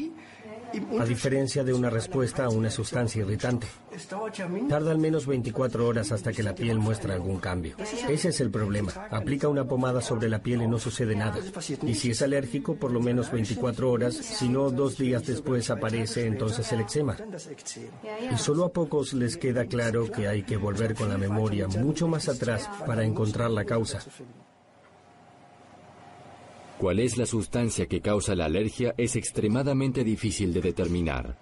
a 0.98 1.04
diferencia 1.04 1.64
de 1.64 1.72
una 1.72 1.90
respuesta 1.90 2.44
a 2.44 2.50
una 2.50 2.70
sustancia 2.70 3.22
irritante. 3.22 3.66
Tarda 4.68 4.92
al 4.92 4.98
menos 4.98 5.26
24 5.26 5.86
horas 5.86 6.12
hasta 6.12 6.32
que 6.32 6.42
la 6.42 6.54
piel 6.54 6.78
muestra 6.78 7.14
algún 7.14 7.38
cambio. 7.38 7.76
Ese 8.08 8.28
es 8.28 8.40
el 8.40 8.50
problema. 8.50 8.92
Aplica 9.10 9.48
una 9.48 9.64
pomada 9.64 10.00
sobre 10.00 10.28
la 10.28 10.42
piel 10.42 10.62
y 10.62 10.68
no 10.68 10.78
sucede 10.78 11.14
nada. 11.14 11.38
Y 11.86 11.94
si 11.94 12.10
es 12.10 12.22
alérgico, 12.22 12.76
por 12.76 12.92
lo 12.92 13.00
menos 13.00 13.30
24 13.30 13.90
horas, 13.90 14.14
si 14.14 14.48
no 14.48 14.70
dos 14.70 14.96
días 14.98 15.26
después 15.26 15.70
aparece 15.70 16.26
entonces 16.26 16.70
el 16.72 16.80
eczema. 16.80 17.16
Y 18.32 18.38
solo 18.38 18.64
a 18.64 18.72
pocos 18.72 19.12
les 19.12 19.36
queda 19.36 19.66
claro 19.66 20.10
que 20.10 20.28
hay 20.28 20.42
que 20.42 20.56
volver 20.56 20.94
con 20.94 21.08
la 21.08 21.18
memoria 21.18 21.66
mucho 21.68 22.08
más 22.08 22.28
atrás 22.28 22.68
para 22.86 23.04
encontrar 23.04 23.50
la 23.50 23.64
causa. 23.64 24.00
Cuál 26.80 26.98
es 26.98 27.18
la 27.18 27.26
sustancia 27.26 27.84
que 27.84 28.00
causa 28.00 28.34
la 28.34 28.46
alergia 28.46 28.94
es 28.96 29.14
extremadamente 29.14 30.02
difícil 30.02 30.54
de 30.54 30.62
determinar, 30.62 31.36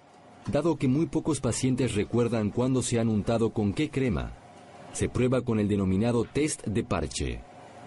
dado 0.51 0.77
que 0.77 0.89
muy 0.89 1.07
pocos 1.07 1.41
pacientes 1.41 1.95
recuerdan 1.95 2.51
cuándo 2.51 2.83
se 2.83 2.99
han 2.99 3.09
untado 3.09 3.53
con 3.53 3.73
qué 3.73 3.89
crema. 3.89 4.33
Se 4.93 5.09
prueba 5.09 5.43
con 5.43 5.61
el 5.61 5.69
denominado 5.69 6.25
test 6.25 6.67
de 6.67 6.83
parche. 6.83 7.41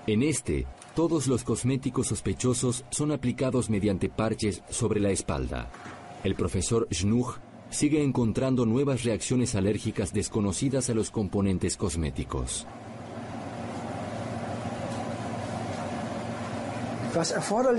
En 0.07 0.23
este, 0.23 0.65
todos 0.95 1.27
los 1.27 1.43
cosméticos 1.43 2.07
sospechosos 2.07 2.85
son 2.89 3.11
aplicados 3.11 3.69
mediante 3.69 4.07
parches 4.07 4.63
sobre 4.69 5.01
la 5.01 5.11
espalda. 5.11 5.69
El 6.23 6.35
profesor 6.35 6.87
Schnuch 6.89 7.35
sigue 7.69 8.01
encontrando 8.01 8.65
nuevas 8.65 9.03
reacciones 9.03 9.55
alérgicas 9.55 10.13
desconocidas 10.13 10.89
a 10.89 10.93
los 10.93 11.11
componentes 11.11 11.75
cosméticos. 11.75 12.65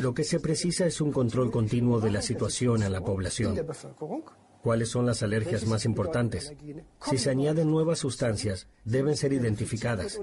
Lo 0.00 0.14
que 0.14 0.24
se 0.24 0.40
precisa 0.40 0.86
es 0.86 1.00
un 1.00 1.12
control 1.12 1.50
continuo 1.50 2.00
de 2.00 2.10
la 2.10 2.22
situación 2.22 2.82
en 2.82 2.92
la 2.92 3.00
población. 3.00 3.56
¿Cuáles 4.62 4.90
son 4.90 5.06
las 5.06 5.24
alergias 5.24 5.66
más 5.66 5.84
importantes? 5.84 6.54
Si 7.10 7.18
se 7.18 7.30
añaden 7.30 7.68
nuevas 7.68 7.98
sustancias, 7.98 8.68
deben 8.84 9.16
ser 9.16 9.32
identificadas. 9.32 10.20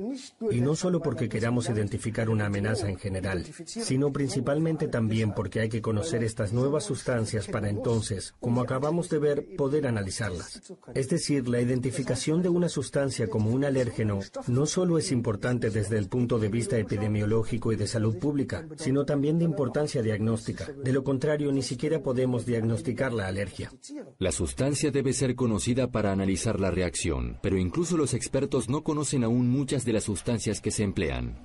Y 0.49 0.61
no 0.61 0.75
solo 0.75 1.01
porque 1.01 1.27
queramos 1.27 1.69
identificar 1.69 2.29
una 2.29 2.45
amenaza 2.45 2.89
en 2.89 2.97
general, 2.97 3.45
sino 3.65 4.13
principalmente 4.13 4.87
también 4.87 5.33
porque 5.33 5.59
hay 5.59 5.69
que 5.69 5.81
conocer 5.81 6.23
estas 6.23 6.53
nuevas 6.53 6.85
sustancias 6.85 7.47
para 7.47 7.69
entonces, 7.69 8.33
como 8.39 8.61
acabamos 8.61 9.09
de 9.09 9.19
ver, 9.19 9.55
poder 9.57 9.87
analizarlas. 9.87 10.61
Es 10.93 11.09
decir, 11.09 11.49
la 11.49 11.59
identificación 11.59 12.41
de 12.41 12.49
una 12.49 12.69
sustancia 12.69 13.27
como 13.27 13.51
un 13.51 13.65
alérgeno 13.65 14.19
no 14.47 14.65
solo 14.65 14.97
es 14.97 15.11
importante 15.11 15.69
desde 15.69 15.97
el 15.97 16.07
punto 16.07 16.39
de 16.39 16.47
vista 16.47 16.77
epidemiológico 16.77 17.73
y 17.73 17.75
de 17.75 17.87
salud 17.87 18.17
pública, 18.17 18.67
sino 18.77 19.05
también 19.05 19.37
de 19.37 19.45
importancia 19.45 20.01
diagnóstica. 20.01 20.65
De 20.71 20.93
lo 20.93 21.03
contrario, 21.03 21.51
ni 21.51 21.61
siquiera 21.61 22.01
podemos 22.01 22.45
diagnosticar 22.45 23.11
la 23.11 23.27
alergia. 23.27 23.71
La 24.17 24.28
sustancia 24.31 24.91
debe 24.91 25.13
ser 25.13 25.35
conocida 25.35 25.91
para 25.91 26.11
analizar 26.11 26.59
la 26.59 26.71
reacción, 26.71 27.37
pero 27.41 27.57
incluso 27.57 27.97
los 27.97 28.13
expertos 28.13 28.69
no 28.69 28.83
conocen 28.83 29.23
aún 29.23 29.49
muchas 29.49 29.85
de 29.85 29.93
las 29.93 30.03
sustancias 30.03 30.61
que 30.61 30.71
se 30.71 30.83
emplean. 30.83 31.39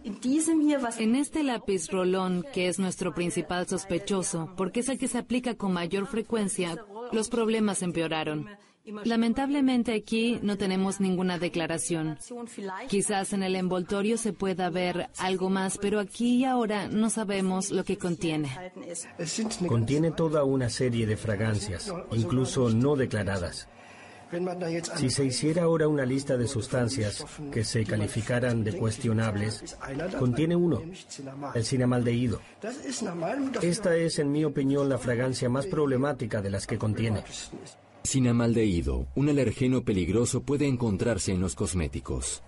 En 0.98 1.16
este 1.16 1.42
lápiz 1.42 1.88
rolón, 1.90 2.44
que 2.52 2.68
es 2.68 2.78
nuestro 2.78 3.14
principal 3.14 3.66
sospechoso, 3.66 4.52
porque 4.56 4.80
es 4.80 4.88
el 4.88 4.98
que 4.98 5.08
se 5.08 5.18
aplica 5.18 5.54
con 5.54 5.72
mayor 5.72 6.06
frecuencia, 6.06 6.84
los 7.12 7.28
problemas 7.28 7.82
empeoraron. 7.82 8.48
Lamentablemente 9.04 9.94
aquí 9.94 10.38
no 10.42 10.58
tenemos 10.58 11.00
ninguna 11.00 11.38
declaración. 11.38 12.18
Quizás 12.88 13.32
en 13.32 13.42
el 13.42 13.56
envoltorio 13.56 14.18
se 14.18 14.32
pueda 14.32 14.68
ver 14.68 15.08
algo 15.18 15.48
más, 15.48 15.78
pero 15.78 16.00
aquí 16.00 16.36
y 16.36 16.44
ahora 16.44 16.88
no 16.88 17.08
sabemos 17.08 17.70
lo 17.70 17.84
que 17.84 17.96
contiene. 17.96 18.50
Contiene 19.66 20.10
toda 20.10 20.44
una 20.44 20.68
serie 20.68 21.06
de 21.06 21.16
fragancias, 21.16 21.92
incluso 22.12 22.68
no 22.68 22.94
declaradas. 22.94 23.68
Si 24.96 25.10
se 25.10 25.24
hiciera 25.24 25.62
ahora 25.62 25.86
una 25.88 26.04
lista 26.04 26.36
de 26.36 26.48
sustancias 26.48 27.24
que 27.52 27.64
se 27.64 27.84
calificaran 27.84 28.64
de 28.64 28.76
cuestionables, 28.76 29.76
contiene 30.18 30.56
uno, 30.56 30.82
el 31.54 31.64
cinamaldehído. 31.64 32.40
Esta 33.62 33.96
es, 33.96 34.18
en 34.18 34.32
mi 34.32 34.44
opinión, 34.44 34.88
la 34.88 34.98
fragancia 34.98 35.48
más 35.48 35.66
problemática 35.66 36.42
de 36.42 36.50
las 36.50 36.66
que 36.66 36.78
contiene. 36.78 37.22
Cinamaldehído, 38.06 39.08
un 39.16 39.28
alergeno 39.30 39.84
peligroso, 39.84 40.42
puede 40.42 40.66
encontrarse 40.68 41.32
en 41.32 41.40
los 41.40 41.54
cosméticos. 41.54 42.42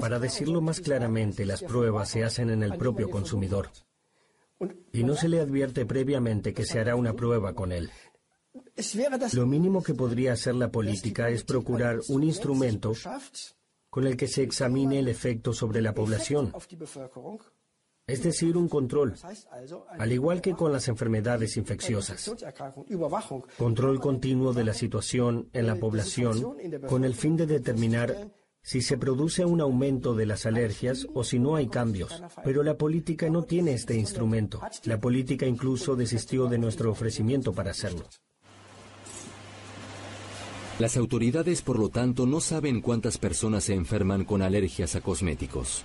Para 0.00 0.18
decirlo 0.18 0.60
más 0.60 0.80
claramente, 0.80 1.46
las 1.46 1.62
pruebas 1.62 2.10
se 2.10 2.24
hacen 2.24 2.50
en 2.50 2.62
el 2.62 2.76
propio 2.76 3.08
consumidor. 3.08 3.70
Y 4.92 5.04
no 5.04 5.14
se 5.14 5.28
le 5.28 5.40
advierte 5.40 5.86
previamente 5.86 6.52
que 6.52 6.64
se 6.64 6.80
hará 6.80 6.96
una 6.96 7.14
prueba 7.14 7.54
con 7.54 7.70
él. 7.72 7.90
Lo 9.32 9.46
mínimo 9.46 9.82
que 9.82 9.94
podría 9.94 10.32
hacer 10.32 10.56
la 10.56 10.70
política 10.70 11.28
es 11.28 11.44
procurar 11.44 12.00
un 12.08 12.24
instrumento 12.24 12.92
con 13.90 14.06
el 14.06 14.16
que 14.16 14.26
se 14.26 14.42
examine 14.42 14.98
el 14.98 15.08
efecto 15.08 15.52
sobre 15.52 15.80
la 15.80 15.94
población 15.94 16.52
es 18.08 18.22
decir, 18.22 18.56
un 18.56 18.68
control, 18.68 19.14
al 19.98 20.12
igual 20.12 20.40
que 20.40 20.54
con 20.54 20.72
las 20.72 20.88
enfermedades 20.88 21.56
infecciosas. 21.58 22.34
Control 23.58 24.00
continuo 24.00 24.54
de 24.54 24.64
la 24.64 24.74
situación 24.74 25.50
en 25.52 25.66
la 25.66 25.76
población 25.76 26.56
con 26.88 27.04
el 27.04 27.14
fin 27.14 27.36
de 27.36 27.46
determinar 27.46 28.32
si 28.62 28.80
se 28.80 28.98
produce 28.98 29.44
un 29.44 29.60
aumento 29.60 30.14
de 30.14 30.26
las 30.26 30.46
alergias 30.46 31.06
o 31.14 31.22
si 31.22 31.38
no 31.38 31.54
hay 31.54 31.68
cambios. 31.68 32.22
Pero 32.44 32.62
la 32.62 32.76
política 32.76 33.28
no 33.28 33.44
tiene 33.44 33.74
este 33.74 33.94
instrumento. 33.94 34.60
La 34.84 34.98
política 34.98 35.46
incluso 35.46 35.94
desistió 35.94 36.46
de 36.48 36.58
nuestro 36.58 36.90
ofrecimiento 36.90 37.52
para 37.52 37.70
hacerlo. 37.70 38.06
Las 40.78 40.96
autoridades, 40.96 41.60
por 41.60 41.78
lo 41.78 41.88
tanto, 41.88 42.24
no 42.24 42.40
saben 42.40 42.80
cuántas 42.80 43.18
personas 43.18 43.64
se 43.64 43.74
enferman 43.74 44.24
con 44.24 44.42
alergias 44.42 44.94
a 44.96 45.00
cosméticos. 45.00 45.84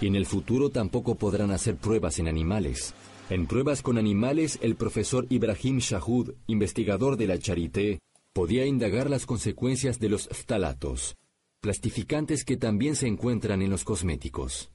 Y 0.00 0.06
en 0.06 0.14
el 0.14 0.26
futuro 0.26 0.70
tampoco 0.70 1.16
podrán 1.16 1.50
hacer 1.50 1.76
pruebas 1.76 2.18
en 2.18 2.28
animales. 2.28 2.94
En 3.30 3.46
pruebas 3.46 3.82
con 3.82 3.98
animales, 3.98 4.58
el 4.62 4.76
profesor 4.76 5.26
Ibrahim 5.28 5.78
Shahud, 5.78 6.34
investigador 6.46 7.16
de 7.16 7.26
la 7.26 7.38
Charité, 7.38 7.98
podía 8.32 8.64
indagar 8.64 9.10
las 9.10 9.26
consecuencias 9.26 9.98
de 9.98 10.08
los 10.08 10.28
phtalatos, 10.28 11.16
plastificantes 11.60 12.44
que 12.44 12.56
también 12.56 12.94
se 12.94 13.06
encuentran 13.06 13.60
en 13.62 13.70
los 13.70 13.84
cosméticos. 13.84 14.70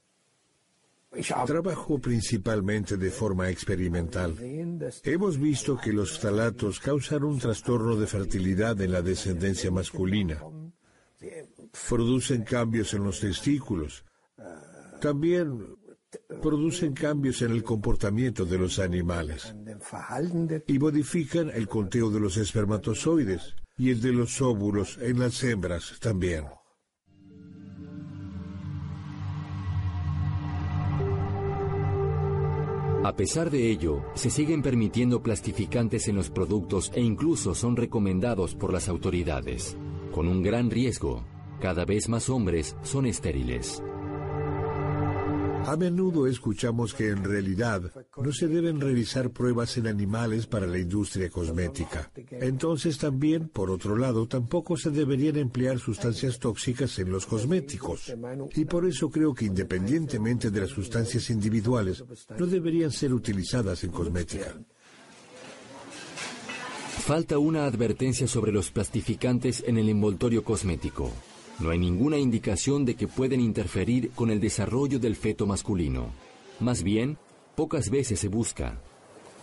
Trabajo 1.46 1.98
principalmente 1.98 2.96
de 2.96 3.10
forma 3.10 3.48
experimental. 3.48 4.36
Hemos 5.04 5.38
visto 5.38 5.78
que 5.78 5.92
los 5.92 6.18
phtalatos 6.18 6.80
causan 6.80 7.24
un 7.24 7.38
trastorno 7.38 7.96
de 7.96 8.06
fertilidad 8.06 8.80
en 8.80 8.92
la 8.92 9.00
descendencia 9.00 9.70
masculina. 9.70 10.42
Producen 11.88 12.42
cambios 12.42 12.94
en 12.94 13.04
los 13.04 13.20
testículos, 13.20 14.04
también 15.00 15.76
producen 16.42 16.92
cambios 16.92 17.42
en 17.42 17.52
el 17.52 17.62
comportamiento 17.62 18.44
de 18.44 18.58
los 18.58 18.78
animales 18.78 19.54
y 20.66 20.78
modifican 20.78 21.50
el 21.50 21.68
conteo 21.68 22.10
de 22.10 22.20
los 22.20 22.36
espermatozoides 22.36 23.54
y 23.76 23.90
el 23.90 24.00
de 24.00 24.12
los 24.12 24.40
óvulos 24.40 24.98
en 25.00 25.18
las 25.18 25.42
hembras 25.42 25.98
también. 26.00 26.44
A 33.04 33.14
pesar 33.16 33.50
de 33.50 33.70
ello, 33.70 34.02
se 34.14 34.30
siguen 34.30 34.62
permitiendo 34.62 35.22
plastificantes 35.22 36.08
en 36.08 36.16
los 36.16 36.30
productos 36.30 36.90
e 36.94 37.02
incluso 37.02 37.54
son 37.54 37.76
recomendados 37.76 38.54
por 38.54 38.72
las 38.72 38.88
autoridades. 38.88 39.76
Con 40.10 40.26
un 40.26 40.42
gran 40.42 40.70
riesgo, 40.70 41.22
cada 41.60 41.84
vez 41.84 42.08
más 42.08 42.30
hombres 42.30 42.76
son 42.82 43.04
estériles. 43.04 43.82
A 45.66 45.76
menudo 45.76 46.26
escuchamos 46.26 46.92
que 46.92 47.08
en 47.08 47.24
realidad 47.24 47.90
no 48.16 48.32
se 48.32 48.48
deben 48.48 48.80
realizar 48.80 49.30
pruebas 49.30 49.76
en 49.78 49.86
animales 49.86 50.46
para 50.46 50.66
la 50.66 50.78
industria 50.78 51.30
cosmética. 51.30 52.10
Entonces 52.30 52.98
también, 52.98 53.48
por 53.48 53.70
otro 53.70 53.96
lado, 53.96 54.26
tampoco 54.28 54.76
se 54.76 54.90
deberían 54.90 55.36
emplear 55.36 55.78
sustancias 55.78 56.38
tóxicas 56.38 56.98
en 56.98 57.10
los 57.10 57.24
cosméticos. 57.26 58.12
Y 58.54 58.64
por 58.66 58.86
eso 58.86 59.10
creo 59.10 59.32
que 59.32 59.46
independientemente 59.46 60.50
de 60.50 60.60
las 60.60 60.70
sustancias 60.70 61.30
individuales, 61.30 62.04
no 62.38 62.46
deberían 62.46 62.90
ser 62.90 63.14
utilizadas 63.14 63.84
en 63.84 63.90
cosmética. 63.90 64.54
Falta 67.06 67.38
una 67.38 67.66
advertencia 67.66 68.26
sobre 68.26 68.52
los 68.52 68.70
plastificantes 68.70 69.62
en 69.66 69.78
el 69.78 69.88
envoltorio 69.88 70.42
cosmético. 70.42 71.10
No 71.60 71.70
hay 71.70 71.78
ninguna 71.78 72.18
indicación 72.18 72.84
de 72.84 72.96
que 72.96 73.06
pueden 73.06 73.40
interferir 73.40 74.10
con 74.10 74.30
el 74.30 74.40
desarrollo 74.40 74.98
del 74.98 75.14
feto 75.14 75.46
masculino. 75.46 76.10
Más 76.60 76.82
bien, 76.82 77.16
pocas 77.54 77.90
veces 77.90 78.18
se 78.18 78.28
busca, 78.28 78.80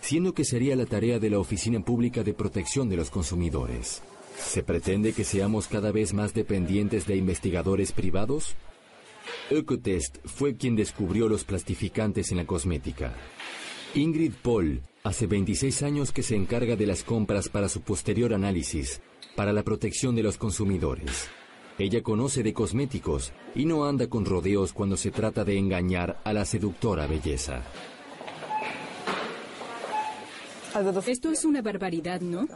siendo 0.00 0.34
que 0.34 0.44
sería 0.44 0.76
la 0.76 0.86
tarea 0.86 1.18
de 1.18 1.30
la 1.30 1.38
Oficina 1.38 1.80
Pública 1.80 2.22
de 2.22 2.34
Protección 2.34 2.88
de 2.88 2.96
los 2.96 3.10
Consumidores. 3.10 4.02
¿Se 4.36 4.62
pretende 4.62 5.12
que 5.12 5.24
seamos 5.24 5.68
cada 5.68 5.92
vez 5.92 6.12
más 6.12 6.34
dependientes 6.34 7.06
de 7.06 7.16
investigadores 7.16 7.92
privados? 7.92 8.56
Ecotest 9.50 10.18
fue 10.24 10.56
quien 10.56 10.76
descubrió 10.76 11.28
los 11.28 11.44
plastificantes 11.44 12.30
en 12.30 12.38
la 12.38 12.46
cosmética. 12.46 13.14
Ingrid 13.94 14.32
Paul 14.42 14.80
hace 15.02 15.26
26 15.26 15.82
años 15.82 16.12
que 16.12 16.22
se 16.22 16.34
encarga 16.34 16.76
de 16.76 16.86
las 16.86 17.04
compras 17.04 17.48
para 17.48 17.68
su 17.68 17.82
posterior 17.82 18.34
análisis, 18.34 19.00
para 19.36 19.52
la 19.52 19.62
protección 19.62 20.14
de 20.14 20.22
los 20.22 20.38
consumidores. 20.38 21.28
Ella 21.82 22.00
conoce 22.00 22.44
de 22.44 22.54
cosméticos 22.54 23.32
y 23.56 23.64
no 23.64 23.86
anda 23.86 24.06
con 24.06 24.24
rodeos 24.24 24.72
cuando 24.72 24.96
se 24.96 25.10
trata 25.10 25.44
de 25.44 25.58
engañar 25.58 26.20
a 26.22 26.32
la 26.32 26.44
seductora 26.44 27.08
belleza. 27.08 27.64
Esto 31.08 31.32
es 31.32 31.44
una 31.44 31.60
barbaridad, 31.60 32.20
¿no? 32.20 32.46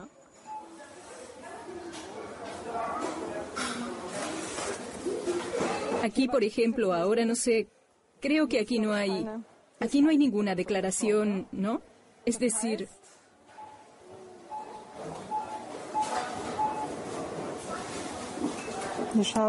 Aquí, 6.04 6.28
por 6.28 6.44
ejemplo, 6.44 6.94
ahora 6.94 7.24
no 7.24 7.34
sé, 7.34 7.66
creo 8.20 8.46
que 8.46 8.60
aquí 8.60 8.78
no 8.78 8.92
hay, 8.92 9.26
aquí 9.80 10.02
no 10.02 10.10
hay 10.10 10.18
ninguna 10.18 10.54
declaración, 10.54 11.48
¿no? 11.50 11.82
Es 12.24 12.38
decir, 12.38 12.86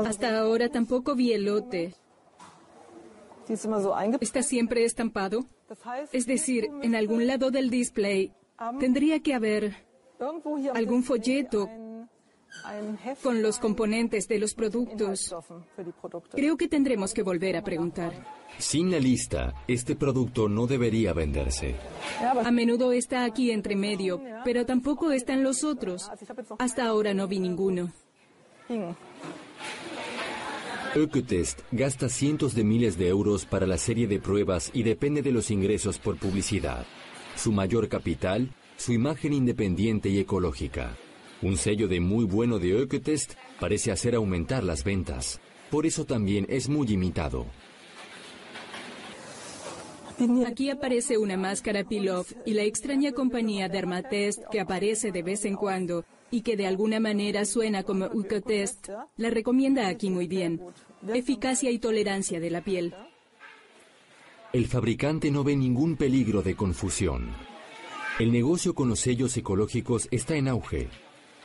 Hasta 0.06 0.40
ahora 0.40 0.70
tampoco 0.70 1.16
vi 1.16 1.34
el 1.34 1.46
lote. 1.46 1.94
¿Está 4.20 4.44
siempre 4.44 4.84
estampado? 4.84 5.46
Es 6.12 6.26
decir, 6.26 6.70
en 6.82 6.96
algún 6.96 7.28
lado 7.28 7.52
del 7.52 7.70
display 7.70 8.34
tendría 8.80 9.22
que 9.22 9.34
haber 9.34 9.86
algún 10.74 11.04
folleto 11.04 11.70
con 13.22 13.42
los 13.42 13.60
componentes 13.60 14.28
de 14.28 14.40
los 14.40 14.54
productos. 14.54 15.34
Creo 16.32 16.58
que 16.58 16.68
tendremos 16.68 17.14
que 17.14 17.24
volver 17.24 17.56
a 17.58 17.64
preguntar. 17.64 18.26
Sin 18.58 18.90
la 18.90 19.00
lista, 19.00 19.54
este 19.68 19.96
producto 19.96 20.50
no 20.50 20.68
debería 20.68 21.14
venderse. 21.14 21.76
A 22.22 22.52
menudo 22.52 22.92
está 22.92 23.24
aquí 23.24 23.52
entre 23.52 23.76
medio, 23.76 24.22
pero 24.44 24.66
tampoco 24.66 25.12
están 25.12 25.44
los 25.44 25.64
otros. 25.64 26.10
Hasta 26.58 26.86
ahora 26.86 27.14
no 27.14 27.28
vi 27.28 27.40
ninguno. 27.40 27.92
Ecotest 30.96 31.60
gasta 31.72 32.10
cientos 32.10 32.56
de 32.56 32.64
miles 32.64 32.98
de 32.98 33.08
euros 33.08 33.46
para 33.46 33.68
la 33.68 33.78
serie 33.78 34.08
de 34.08 34.20
pruebas 34.20 34.72
y 34.74 34.84
depende 34.84 35.22
de 35.22 35.32
los 35.32 35.52
ingresos 35.52 36.00
por 36.00 36.18
publicidad. 36.18 36.86
Su 37.36 37.52
mayor 37.52 37.88
capital, 37.90 38.50
su 38.78 38.94
imagen 38.94 39.34
independiente 39.34 40.10
y 40.10 40.20
ecológica. 40.20 40.96
Un 41.42 41.58
sello 41.58 41.88
de 41.88 42.00
muy 42.00 42.26
bueno 42.26 42.58
de 42.58 42.82
Ecotest 42.82 43.34
parece 43.60 43.92
hacer 43.92 44.16
aumentar 44.16 44.64
las 44.64 44.84
ventas. 44.84 45.40
Por 45.70 45.86
eso 45.86 46.06
también 46.06 46.46
es 46.50 46.70
muy 46.70 46.88
imitado. 46.88 47.46
Aquí 50.48 50.72
aparece 50.72 51.20
una 51.20 51.38
máscara 51.38 51.84
Pilov 51.84 52.26
y 52.44 52.54
la 52.54 52.64
extraña 52.64 53.12
compañía 53.12 53.70
Dermatest 53.70 54.42
que 54.52 54.60
aparece 54.60 55.12
de 55.12 55.22
vez 55.22 55.46
en 55.46 55.56
cuando 55.56 56.06
y 56.32 56.42
que 56.42 56.58
de 56.58 56.68
alguna 56.68 57.00
manera 57.00 57.46
suena 57.46 57.84
como 57.84 58.06
Ucotest, 58.06 58.90
la 59.18 59.30
recomienda 59.30 59.88
aquí 59.88 60.10
muy 60.10 60.28
bien. 60.28 60.62
Eficacia 61.08 61.72
y 61.72 61.80
tolerancia 61.80 62.40
de 62.40 62.50
la 62.50 62.62
piel. 62.62 62.94
El 64.54 64.68
fabricante 64.68 65.30
no 65.30 65.44
ve 65.44 65.56
ningún 65.56 65.96
peligro 65.96 66.42
de 66.42 66.56
confusión. 66.56 67.30
El 68.20 68.32
negocio 68.32 68.74
con 68.74 68.90
los 68.90 69.00
sellos 69.00 69.36
ecológicos 69.38 70.08
está 70.10 70.36
en 70.36 70.48
auge. 70.48 70.90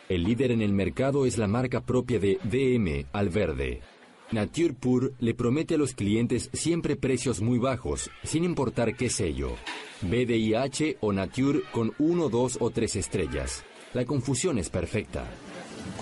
El 0.08 0.24
líder 0.24 0.50
en 0.52 0.62
el 0.62 0.72
mercado 0.72 1.26
es 1.26 1.36
la 1.36 1.46
marca 1.46 1.80
propia 1.80 2.18
de 2.18 2.38
DM 2.42 3.06
Alverde. 3.12 3.80
Nature 4.30 4.72
Pur 4.72 5.12
le 5.20 5.34
promete 5.34 5.74
a 5.74 5.78
los 5.78 5.92
clientes 5.92 6.48
siempre 6.54 6.96
precios 6.96 7.42
muy 7.42 7.58
bajos, 7.58 8.10
sin 8.22 8.44
importar 8.44 8.96
qué 8.96 9.10
sello. 9.10 9.50
BDIH 10.00 10.96
o 11.00 11.12
Nature 11.12 11.60
con 11.70 11.92
uno, 11.98 12.30
dos 12.30 12.56
o 12.60 12.70
tres 12.70 12.96
estrellas. 12.96 13.64
La 13.94 14.04
confusión 14.04 14.58
es 14.58 14.70
perfecta. 14.70 15.24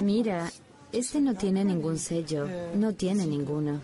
Mira, 0.02 0.50
este 0.92 1.20
no 1.20 1.34
tiene 1.34 1.64
ningún 1.64 1.98
sello, 1.98 2.46
no 2.74 2.94
tiene 2.94 3.26
ninguno. 3.26 3.80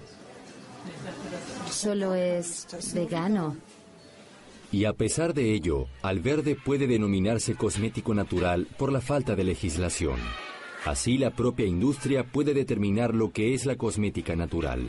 Solo 1.70 2.14
es 2.14 2.66
vegano. 2.94 3.56
Y 4.72 4.84
a 4.84 4.92
pesar 4.92 5.34
de 5.34 5.54
ello, 5.54 5.86
Alverde 6.02 6.56
puede 6.56 6.86
denominarse 6.86 7.54
cosmético 7.54 8.14
natural 8.14 8.66
por 8.76 8.92
la 8.92 9.00
falta 9.00 9.36
de 9.36 9.44
legislación. 9.44 10.18
Así 10.84 11.18
la 11.18 11.30
propia 11.30 11.66
industria 11.66 12.24
puede 12.24 12.54
determinar 12.54 13.14
lo 13.14 13.32
que 13.32 13.54
es 13.54 13.66
la 13.66 13.76
cosmética 13.76 14.36
natural. 14.36 14.86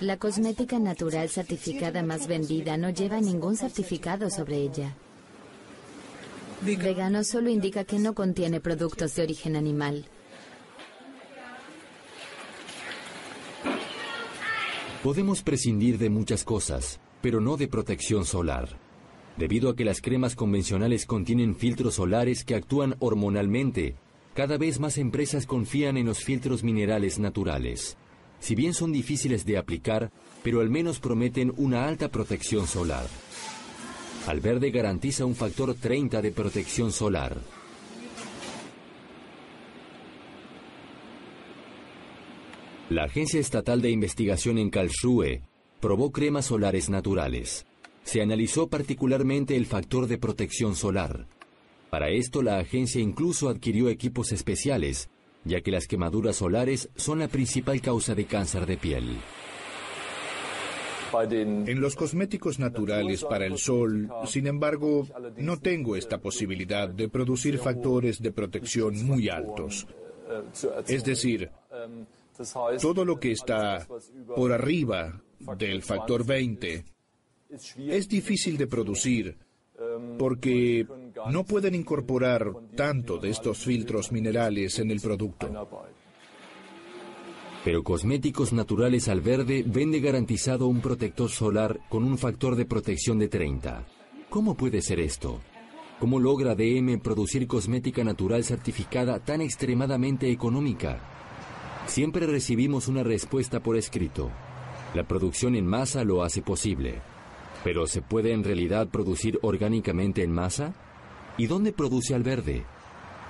La 0.00 0.18
cosmética 0.18 0.78
natural 0.78 1.28
certificada 1.28 2.02
más 2.02 2.26
vendida 2.26 2.76
no 2.76 2.90
lleva 2.90 3.20
ningún 3.20 3.56
certificado 3.56 4.28
sobre 4.30 4.56
ella. 4.58 4.94
Vegano 6.62 7.22
solo 7.22 7.50
indica 7.50 7.84
que 7.84 7.98
no 7.98 8.14
contiene 8.14 8.60
productos 8.60 9.14
de 9.14 9.22
origen 9.22 9.56
animal. 9.56 10.06
Podemos 15.02 15.42
prescindir 15.42 15.98
de 15.98 16.10
muchas 16.10 16.42
cosas, 16.42 16.98
pero 17.20 17.40
no 17.40 17.56
de 17.56 17.68
protección 17.68 18.24
solar. 18.24 18.68
Debido 19.36 19.70
a 19.70 19.76
que 19.76 19.84
las 19.84 20.00
cremas 20.00 20.34
convencionales 20.34 21.06
contienen 21.06 21.54
filtros 21.54 21.94
solares 21.94 22.42
que 22.42 22.54
actúan 22.54 22.96
hormonalmente, 22.98 23.94
cada 24.34 24.56
vez 24.56 24.80
más 24.80 24.98
empresas 24.98 25.46
confían 25.46 25.96
en 25.96 26.06
los 26.06 26.24
filtros 26.24 26.64
minerales 26.64 27.18
naturales. 27.18 27.96
Si 28.40 28.54
bien 28.54 28.74
son 28.74 28.92
difíciles 28.92 29.44
de 29.44 29.58
aplicar, 29.58 30.10
pero 30.42 30.60
al 30.60 30.70
menos 30.70 31.00
prometen 31.00 31.52
una 31.56 31.86
alta 31.86 32.08
protección 32.08 32.66
solar. 32.66 33.06
Alverde 34.26 34.72
garantiza 34.72 35.24
un 35.24 35.36
factor 35.36 35.74
30 35.74 36.20
de 36.20 36.32
protección 36.32 36.90
solar. 36.90 37.36
La 42.90 43.04
Agencia 43.04 43.38
Estatal 43.38 43.80
de 43.80 43.90
Investigación 43.90 44.58
en 44.58 44.70
Karlsruhe 44.70 45.42
probó 45.80 46.10
cremas 46.10 46.46
solares 46.46 46.90
naturales. 46.90 47.66
Se 48.02 48.20
analizó 48.20 48.66
particularmente 48.66 49.56
el 49.56 49.66
factor 49.66 50.08
de 50.08 50.18
protección 50.18 50.74
solar. 50.74 51.28
Para 51.90 52.10
esto 52.10 52.42
la 52.42 52.58
agencia 52.58 53.00
incluso 53.00 53.48
adquirió 53.48 53.88
equipos 53.88 54.32
especiales, 54.32 55.08
ya 55.44 55.60
que 55.60 55.70
las 55.70 55.86
quemaduras 55.86 56.36
solares 56.36 56.88
son 56.96 57.20
la 57.20 57.28
principal 57.28 57.80
causa 57.80 58.16
de 58.16 58.24
cáncer 58.24 58.66
de 58.66 58.76
piel. 58.76 59.18
En 61.22 61.80
los 61.80 61.96
cosméticos 61.96 62.58
naturales 62.58 63.24
para 63.24 63.46
el 63.46 63.58
sol, 63.58 64.08
sin 64.26 64.46
embargo, 64.46 65.06
no 65.36 65.58
tengo 65.58 65.96
esta 65.96 66.18
posibilidad 66.18 66.88
de 66.88 67.08
producir 67.08 67.58
factores 67.58 68.20
de 68.20 68.32
protección 68.32 69.04
muy 69.04 69.28
altos. 69.28 69.86
Es 70.86 71.04
decir, 71.04 71.50
todo 72.80 73.04
lo 73.04 73.18
que 73.18 73.32
está 73.32 73.86
por 74.34 74.52
arriba 74.52 75.22
del 75.56 75.82
factor 75.82 76.24
20 76.24 76.84
es 77.88 78.08
difícil 78.08 78.56
de 78.56 78.66
producir 78.66 79.38
porque 80.18 80.86
no 81.30 81.44
pueden 81.44 81.74
incorporar 81.74 82.52
tanto 82.74 83.18
de 83.18 83.30
estos 83.30 83.58
filtros 83.58 84.10
minerales 84.12 84.78
en 84.78 84.90
el 84.90 85.00
producto. 85.00 85.48
Pero 87.66 87.82
Cosméticos 87.82 88.52
Naturales 88.52 89.08
al 89.08 89.20
Verde 89.20 89.64
vende 89.66 89.98
garantizado 89.98 90.68
un 90.68 90.80
protector 90.80 91.28
solar 91.28 91.80
con 91.88 92.04
un 92.04 92.16
factor 92.16 92.54
de 92.54 92.64
protección 92.64 93.18
de 93.18 93.26
30. 93.26 93.84
¿Cómo 94.30 94.56
puede 94.56 94.80
ser 94.82 95.00
esto? 95.00 95.40
¿Cómo 95.98 96.20
logra 96.20 96.54
DM 96.54 97.00
producir 97.00 97.48
cosmética 97.48 98.04
natural 98.04 98.44
certificada 98.44 99.18
tan 99.18 99.40
extremadamente 99.40 100.30
económica? 100.30 101.00
Siempre 101.86 102.28
recibimos 102.28 102.86
una 102.86 103.02
respuesta 103.02 103.58
por 103.58 103.76
escrito. 103.76 104.30
La 104.94 105.02
producción 105.02 105.56
en 105.56 105.66
masa 105.66 106.04
lo 106.04 106.22
hace 106.22 106.42
posible. 106.42 107.00
¿Pero 107.64 107.88
se 107.88 108.00
puede 108.00 108.32
en 108.32 108.44
realidad 108.44 108.90
producir 108.90 109.40
orgánicamente 109.42 110.22
en 110.22 110.30
masa? 110.30 110.72
¿Y 111.36 111.48
dónde 111.48 111.72
produce 111.72 112.14
al 112.14 112.22
verde? 112.22 112.64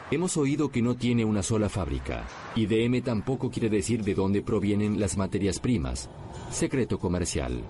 Hemos 0.09 0.37
oído 0.37 0.71
que 0.71 0.83
no 0.83 0.95
tiene 0.95 1.25
una 1.25 1.43
sola 1.43 1.69
fábrica, 1.69 2.29
y 2.55 2.67
DM 2.67 3.03
tampoco 3.03 3.51
quiere 3.51 3.69
decir 3.69 4.05
de 4.05 4.15
dónde 4.15 4.41
provienen 4.41 5.01
las 5.01 5.17
materias 5.17 5.59
primas. 5.59 6.09
Secreto 6.49 7.01
comercial. 7.01 7.65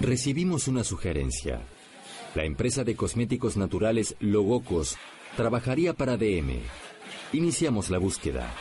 Recibimos 0.00 0.66
una 0.66 0.82
sugerencia. 0.82 1.60
La 2.34 2.44
empresa 2.44 2.82
de 2.82 2.96
cosméticos 2.96 3.56
naturales 3.56 4.16
Logocos 4.18 4.96
trabajaría 5.36 5.94
para 5.94 6.16
DM. 6.16 6.58
Iniciamos 7.32 7.90
la 7.90 7.98
búsqueda. 7.98 8.52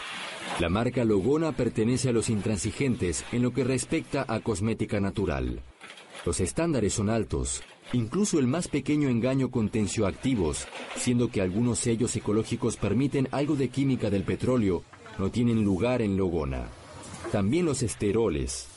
La 0.57 0.67
marca 0.69 1.05
Logona 1.05 1.53
pertenece 1.53 2.09
a 2.09 2.11
los 2.11 2.29
intransigentes 2.29 3.23
en 3.31 3.43
lo 3.43 3.53
que 3.53 3.63
respecta 3.63 4.25
a 4.27 4.39
cosmética 4.41 4.99
natural. 4.99 5.61
Los 6.25 6.41
estándares 6.41 6.93
son 6.93 7.09
altos, 7.09 7.61
incluso 7.93 8.39
el 8.39 8.47
más 8.47 8.67
pequeño 8.67 9.07
engaño 9.07 9.51
con 9.51 9.69
tensioactivos, 9.69 10.67
siendo 10.97 11.29
que 11.29 11.41
algunos 11.41 11.79
sellos 11.79 12.15
ecológicos 12.15 12.75
permiten 12.75 13.29
algo 13.31 13.55
de 13.55 13.69
química 13.69 14.09
del 14.09 14.23
petróleo, 14.23 14.83
no 15.17 15.31
tienen 15.31 15.63
lugar 15.63 16.01
en 16.01 16.17
Logona. 16.17 16.67
También 17.31 17.65
los 17.65 17.83
esteroles, 17.83 18.67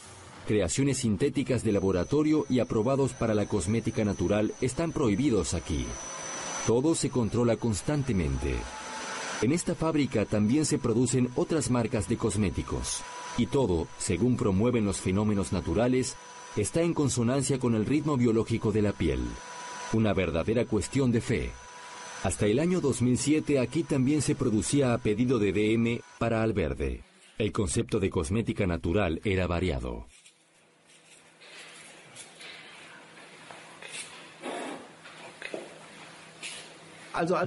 creaciones 0.47 0.99
sintéticas 0.99 1.65
de 1.65 1.73
laboratorio 1.73 2.47
y 2.49 2.61
aprobados 2.61 3.13
para 3.13 3.35
la 3.35 3.47
cosmética 3.47 4.05
natural 4.05 4.53
están 4.61 4.93
prohibidos 4.93 5.55
aquí. 5.55 5.85
Todo 6.67 6.95
se 6.95 7.11
controla 7.11 7.57
constantemente. 7.57 8.55
En 9.43 9.51
esta 9.51 9.75
fábrica 9.75 10.25
también 10.25 10.65
se 10.65 10.79
producen 10.79 11.29
otras 11.35 11.69
marcas 11.69 12.09
de 12.09 12.17
cosméticos. 12.17 13.03
Y 13.37 13.47
todo, 13.47 13.89
según 13.99 14.37
promueven 14.37 14.85
los 14.85 15.01
fenómenos 15.01 15.53
naturales, 15.53 16.17
está 16.57 16.83
en 16.83 16.95
consonancia 16.95 17.59
con 17.59 17.75
el 17.75 17.85
ritmo 17.85 18.17
biológico 18.17 18.71
de 18.71 18.83
la 18.83 18.93
piel. 18.93 19.21
Una 19.93 20.13
verdadera 20.13 20.65
cuestión 20.65 21.11
de 21.11 21.21
fe. 21.21 21.51
Hasta 22.23 22.47
el 22.47 22.61
año 22.61 22.81
2007 22.81 23.59
aquí 23.59 23.83
también 23.83 24.23
se 24.23 24.37
producía 24.37 24.95
a 24.95 24.99
pedido 24.99 25.41
de 25.41 25.53
DM 25.53 26.01
para 26.21 26.45
Alverde. 26.45 27.03
El 27.37 27.51
concepto 27.51 27.99
de 27.99 28.11
cosmética 28.11 28.65
natural 28.69 29.21
era 29.25 29.49
variado. 29.49 30.07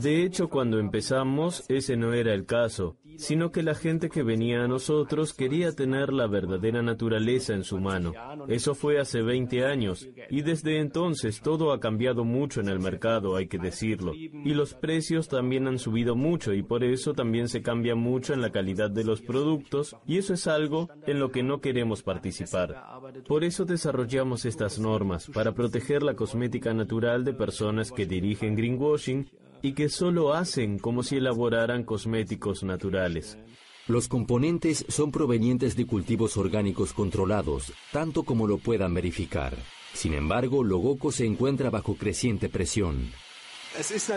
De 0.02 0.24
hecho, 0.24 0.50
cuando 0.50 0.80
empezamos, 0.80 1.64
ese 1.68 1.98
no 1.98 2.14
era 2.14 2.34
el 2.34 2.46
caso, 2.46 2.98
sino 3.18 3.52
que 3.52 3.64
la 3.64 3.76
gente 3.76 4.10
que 4.10 4.24
venía 4.24 4.64
a 4.64 4.68
nosotros 4.68 5.34
quería 5.34 5.72
tener 5.72 6.14
la 6.14 6.28
verdadera 6.28 6.82
naturaleza 6.82 7.54
en 7.54 7.64
su 7.64 7.80
mano. 7.80 8.14
Eso 8.48 8.76
fue 8.76 9.00
hace 9.00 9.22
20 9.22 9.66
años, 9.66 10.08
y 10.30 10.42
desde 10.42 10.80
entonces 10.80 11.42
todo 11.42 11.72
ha 11.72 11.80
cambiado 11.80 12.24
mucho 12.24 12.62
en 12.62 12.70
el 12.70 12.80
mercado, 12.80 13.36
hay 13.36 13.48
que 13.48 13.58
decirlo. 13.58 14.14
Y 14.14 14.54
los 14.54 14.74
precios 14.74 15.28
también 15.28 15.68
han 15.68 15.80
subido 15.80 16.16
mucho, 16.16 16.54
y 16.54 16.62
por 16.62 16.84
eso 16.84 17.14
también 17.14 17.48
se 17.48 17.62
cambia 17.62 17.96
mucho 17.96 18.34
en 18.34 18.42
la 18.42 18.52
calidad 18.52 18.92
de 18.92 19.04
los 19.04 19.22
productos, 19.22 19.96
y 20.06 20.18
eso 20.18 20.34
es 20.34 20.48
algo 20.48 20.90
en 21.08 21.20
lo 21.20 21.32
que 21.32 21.44
no 21.44 21.62
queremos 21.62 22.04
participar. 22.04 22.84
Por 23.28 23.44
eso 23.44 23.66
desarrollamos 23.66 24.46
estas 24.46 24.80
normas, 24.80 25.28
para 25.34 25.54
proteger 25.54 26.04
la 26.04 26.16
cosmética 26.16 26.74
natural 26.74 27.24
de 27.24 27.34
personas 27.34 27.92
que 27.92 28.06
dirigen 28.06 28.56
greenwashing 28.56 29.30
y 29.66 29.74
que 29.74 29.90
solo 29.90 30.36
hacen 30.36 30.78
como 30.78 31.02
si 31.02 31.16
elaboraran 31.16 31.86
cosméticos 31.86 32.64
naturales. 32.64 33.40
Los 33.88 34.08
componentes 34.08 34.86
son 34.90 35.12
provenientes 35.12 35.76
de 35.76 35.88
cultivos 35.88 36.38
orgánicos 36.38 36.94
controlados, 36.94 37.74
tanto 37.92 38.22
como 38.22 38.46
lo 38.46 38.60
puedan 38.60 38.94
verificar. 38.94 39.58
Sin 39.92 40.14
embargo, 40.14 40.64
Logoco 40.64 41.12
se 41.12 41.26
encuentra 41.26 41.72
bajo 41.72 41.96
creciente 41.96 42.48
presión. 42.48 43.10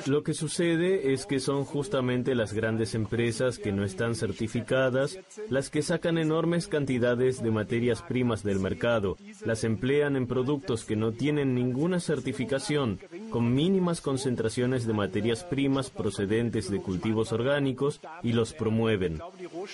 Lo 0.07 0.23
que 0.23 0.35
sucede 0.35 1.13
es 1.13 1.27
que 1.27 1.41
son 1.41 1.65
justamente 1.65 2.35
las 2.35 2.53
grandes 2.53 2.95
empresas 2.95 3.59
que 3.59 3.73
no 3.73 3.85
están 3.85 4.15
certificadas 4.15 5.19
las 5.49 5.71
que 5.71 5.83
sacan 5.83 6.19
enormes 6.19 6.69
cantidades 6.69 7.43
de 7.43 7.51
materias 7.51 8.03
primas 8.03 8.43
del 8.43 8.61
mercado, 8.61 9.17
las 9.45 9.65
emplean 9.65 10.17
en 10.17 10.27
productos 10.27 10.85
que 10.85 10.97
no 10.97 11.13
tienen 11.13 11.55
ninguna 11.55 12.01
certificación, 12.01 13.01
con 13.31 13.55
mínimas 13.55 14.01
concentraciones 14.01 14.87
de 14.87 14.93
materias 14.93 15.45
primas 15.45 15.91
procedentes 15.91 16.71
de 16.71 16.81
cultivos 16.81 17.33
orgánicos 17.33 18.01
y 18.23 18.33
los 18.33 18.53
promueven. 18.53 19.21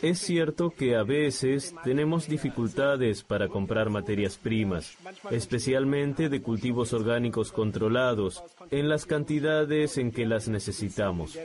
Es 0.02 0.18
cierto 0.18 0.70
que 0.70 0.96
a 0.96 1.02
veces 1.02 1.74
tenemos 1.84 2.28
dificultades 2.28 3.22
para 3.22 3.48
comprar 3.48 3.90
materias 3.90 4.36
primas, 4.36 4.96
especialmente 5.30 6.28
de 6.28 6.42
cultivos 6.42 6.92
orgánicos 6.92 7.52
controlados, 7.52 8.42
en 8.70 8.88
las 8.88 9.06
cantidades 9.06 9.73
en 9.82 10.12
que 10.12 10.24
las 10.24 10.48
necesitamos. 10.48 11.36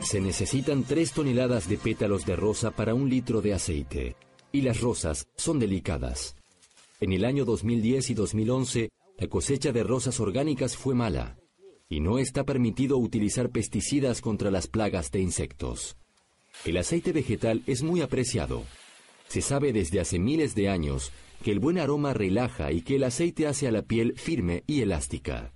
Se 0.00 0.20
necesitan 0.20 0.84
tres 0.84 1.12
toneladas 1.12 1.68
de 1.68 1.76
pétalos 1.76 2.24
de 2.24 2.36
rosa 2.36 2.70
para 2.70 2.94
un 2.94 3.10
litro 3.10 3.42
de 3.42 3.52
aceite, 3.52 4.16
y 4.52 4.62
las 4.62 4.80
rosas 4.80 5.28
son 5.36 5.58
delicadas. 5.58 6.36
En 7.04 7.12
el 7.12 7.26
año 7.26 7.44
2010 7.44 8.08
y 8.08 8.14
2011, 8.14 8.88
la 9.18 9.28
cosecha 9.28 9.72
de 9.72 9.82
rosas 9.82 10.20
orgánicas 10.20 10.74
fue 10.74 10.94
mala 10.94 11.36
y 11.86 12.00
no 12.00 12.18
está 12.18 12.44
permitido 12.44 12.96
utilizar 12.96 13.50
pesticidas 13.50 14.22
contra 14.22 14.50
las 14.50 14.68
plagas 14.68 15.10
de 15.10 15.20
insectos. 15.20 15.98
El 16.64 16.78
aceite 16.78 17.12
vegetal 17.12 17.62
es 17.66 17.82
muy 17.82 18.00
apreciado. 18.00 18.62
Se 19.28 19.42
sabe 19.42 19.74
desde 19.74 20.00
hace 20.00 20.18
miles 20.18 20.54
de 20.54 20.70
años 20.70 21.12
que 21.42 21.52
el 21.52 21.58
buen 21.58 21.76
aroma 21.76 22.14
relaja 22.14 22.72
y 22.72 22.80
que 22.80 22.96
el 22.96 23.04
aceite 23.04 23.46
hace 23.46 23.68
a 23.68 23.70
la 23.70 23.82
piel 23.82 24.14
firme 24.16 24.64
y 24.66 24.80
elástica. 24.80 25.52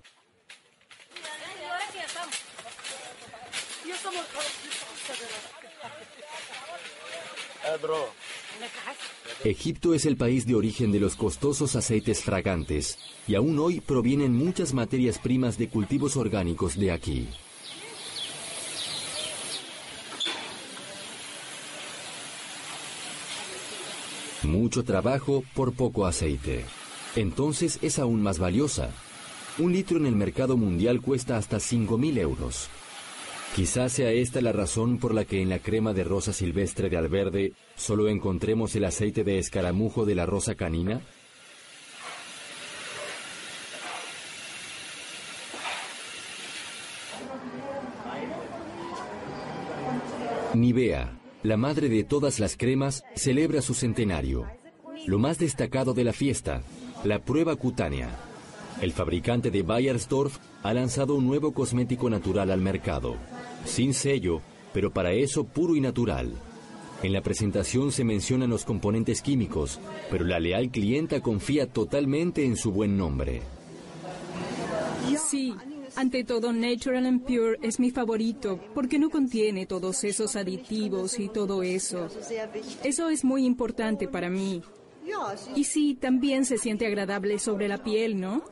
Egipto 9.45 9.93
es 9.93 10.05
el 10.05 10.17
país 10.17 10.45
de 10.45 10.55
origen 10.55 10.91
de 10.91 10.99
los 10.99 11.15
costosos 11.15 11.77
aceites 11.77 12.21
fragantes 12.21 12.97
y 13.25 13.35
aún 13.35 13.57
hoy 13.57 13.79
provienen 13.79 14.33
muchas 14.33 14.73
materias 14.73 15.17
primas 15.17 15.57
de 15.57 15.69
cultivos 15.69 16.17
orgánicos 16.17 16.77
de 16.77 16.91
aquí. 16.91 17.29
Mucho 24.43 24.83
trabajo 24.83 25.45
por 25.55 25.71
poco 25.71 26.05
aceite. 26.05 26.65
Entonces 27.15 27.79
es 27.81 27.97
aún 27.97 28.21
más 28.21 28.39
valiosa. 28.39 28.89
Un 29.57 29.71
litro 29.71 29.97
en 29.99 30.05
el 30.05 30.15
mercado 30.17 30.57
mundial 30.57 30.99
cuesta 31.01 31.37
hasta 31.37 31.57
5.000 31.57 32.17
euros. 32.17 32.67
Quizás 33.55 33.93
sea 33.93 34.11
esta 34.11 34.41
la 34.41 34.51
razón 34.51 34.97
por 34.99 35.13
la 35.13 35.23
que 35.23 35.41
en 35.41 35.47
la 35.47 35.59
crema 35.59 35.93
de 35.93 36.03
rosa 36.03 36.33
silvestre 36.33 36.89
de 36.89 36.97
Alverde 36.97 37.53
solo 37.79 38.07
encontremos 38.07 38.75
el 38.75 38.85
aceite 38.85 39.23
de 39.23 39.39
escaramujo 39.39 40.05
de 40.05 40.13
la 40.13 40.27
rosa 40.27 40.53
canina. 40.53 41.01
Nivea, 50.53 51.17
la 51.41 51.57
madre 51.57 51.89
de 51.89 52.03
todas 52.03 52.39
las 52.39 52.57
cremas, 52.57 53.03
celebra 53.15 53.61
su 53.61 53.73
centenario. 53.73 54.45
Lo 55.07 55.17
más 55.17 55.39
destacado 55.39 55.93
de 55.93 56.03
la 56.03 56.13
fiesta, 56.13 56.61
la 57.03 57.23
prueba 57.23 57.55
cutánea. 57.55 58.09
El 58.81 58.91
fabricante 58.91 59.49
de 59.49 59.63
Bayersdorf 59.63 60.37
ha 60.61 60.73
lanzado 60.73 61.15
un 61.15 61.25
nuevo 61.25 61.53
cosmético 61.53 62.09
natural 62.09 62.51
al 62.51 62.61
mercado 62.61 63.17
sin 63.65 63.93
sello, 63.93 64.41
pero 64.73 64.91
para 64.91 65.13
eso 65.13 65.43
puro 65.43 65.75
y 65.75 65.81
natural. 65.81 66.33
En 67.01 67.13
la 67.13 67.21
presentación 67.21 67.91
se 67.91 68.03
mencionan 68.03 68.49
los 68.49 68.65
componentes 68.65 69.21
químicos, 69.21 69.79
pero 70.11 70.25
la 70.25 70.39
leal 70.39 70.69
clienta 70.69 71.21
confía 71.21 71.67
totalmente 71.67 72.43
en 72.43 72.57
su 72.57 72.71
buen 72.71 72.97
nombre. 72.97 73.41
Sí, 75.29 75.53
ante 75.95 76.23
todo 76.23 76.53
Natural 76.53 77.05
and 77.05 77.21
Pure 77.23 77.57
es 77.61 77.79
mi 77.79 77.91
favorito 77.91 78.59
porque 78.73 78.99
no 78.99 79.09
contiene 79.09 79.65
todos 79.65 80.03
esos 80.03 80.35
aditivos 80.35 81.19
y 81.19 81.29
todo 81.29 81.63
eso. 81.63 82.07
Eso 82.83 83.09
es 83.09 83.23
muy 83.23 83.45
importante 83.45 84.07
para 84.07 84.29
mí. 84.29 84.61
Y 85.55 85.63
sí, 85.63 85.97
también 85.99 86.45
se 86.45 86.57
siente 86.57 86.85
agradable 86.85 87.39
sobre 87.39 87.67
la 87.67 87.83
piel, 87.83 88.19
¿no? 88.19 88.43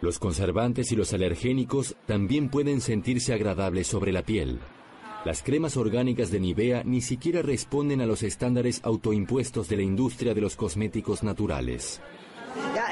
Los 0.00 0.18
conservantes 0.18 0.90
y 0.90 0.96
los 0.96 1.12
alergénicos 1.12 1.94
también 2.06 2.48
pueden 2.48 2.80
sentirse 2.80 3.32
agradables 3.32 3.86
sobre 3.86 4.12
la 4.12 4.22
piel. 4.22 4.58
Las 5.24 5.42
cremas 5.42 5.76
orgánicas 5.76 6.32
de 6.32 6.40
Nivea 6.40 6.82
ni 6.84 7.00
siquiera 7.00 7.42
responden 7.42 8.00
a 8.00 8.06
los 8.06 8.24
estándares 8.24 8.80
autoimpuestos 8.82 9.68
de 9.68 9.76
la 9.76 9.82
industria 9.82 10.34
de 10.34 10.40
los 10.40 10.56
cosméticos 10.56 11.22
naturales. 11.22 12.00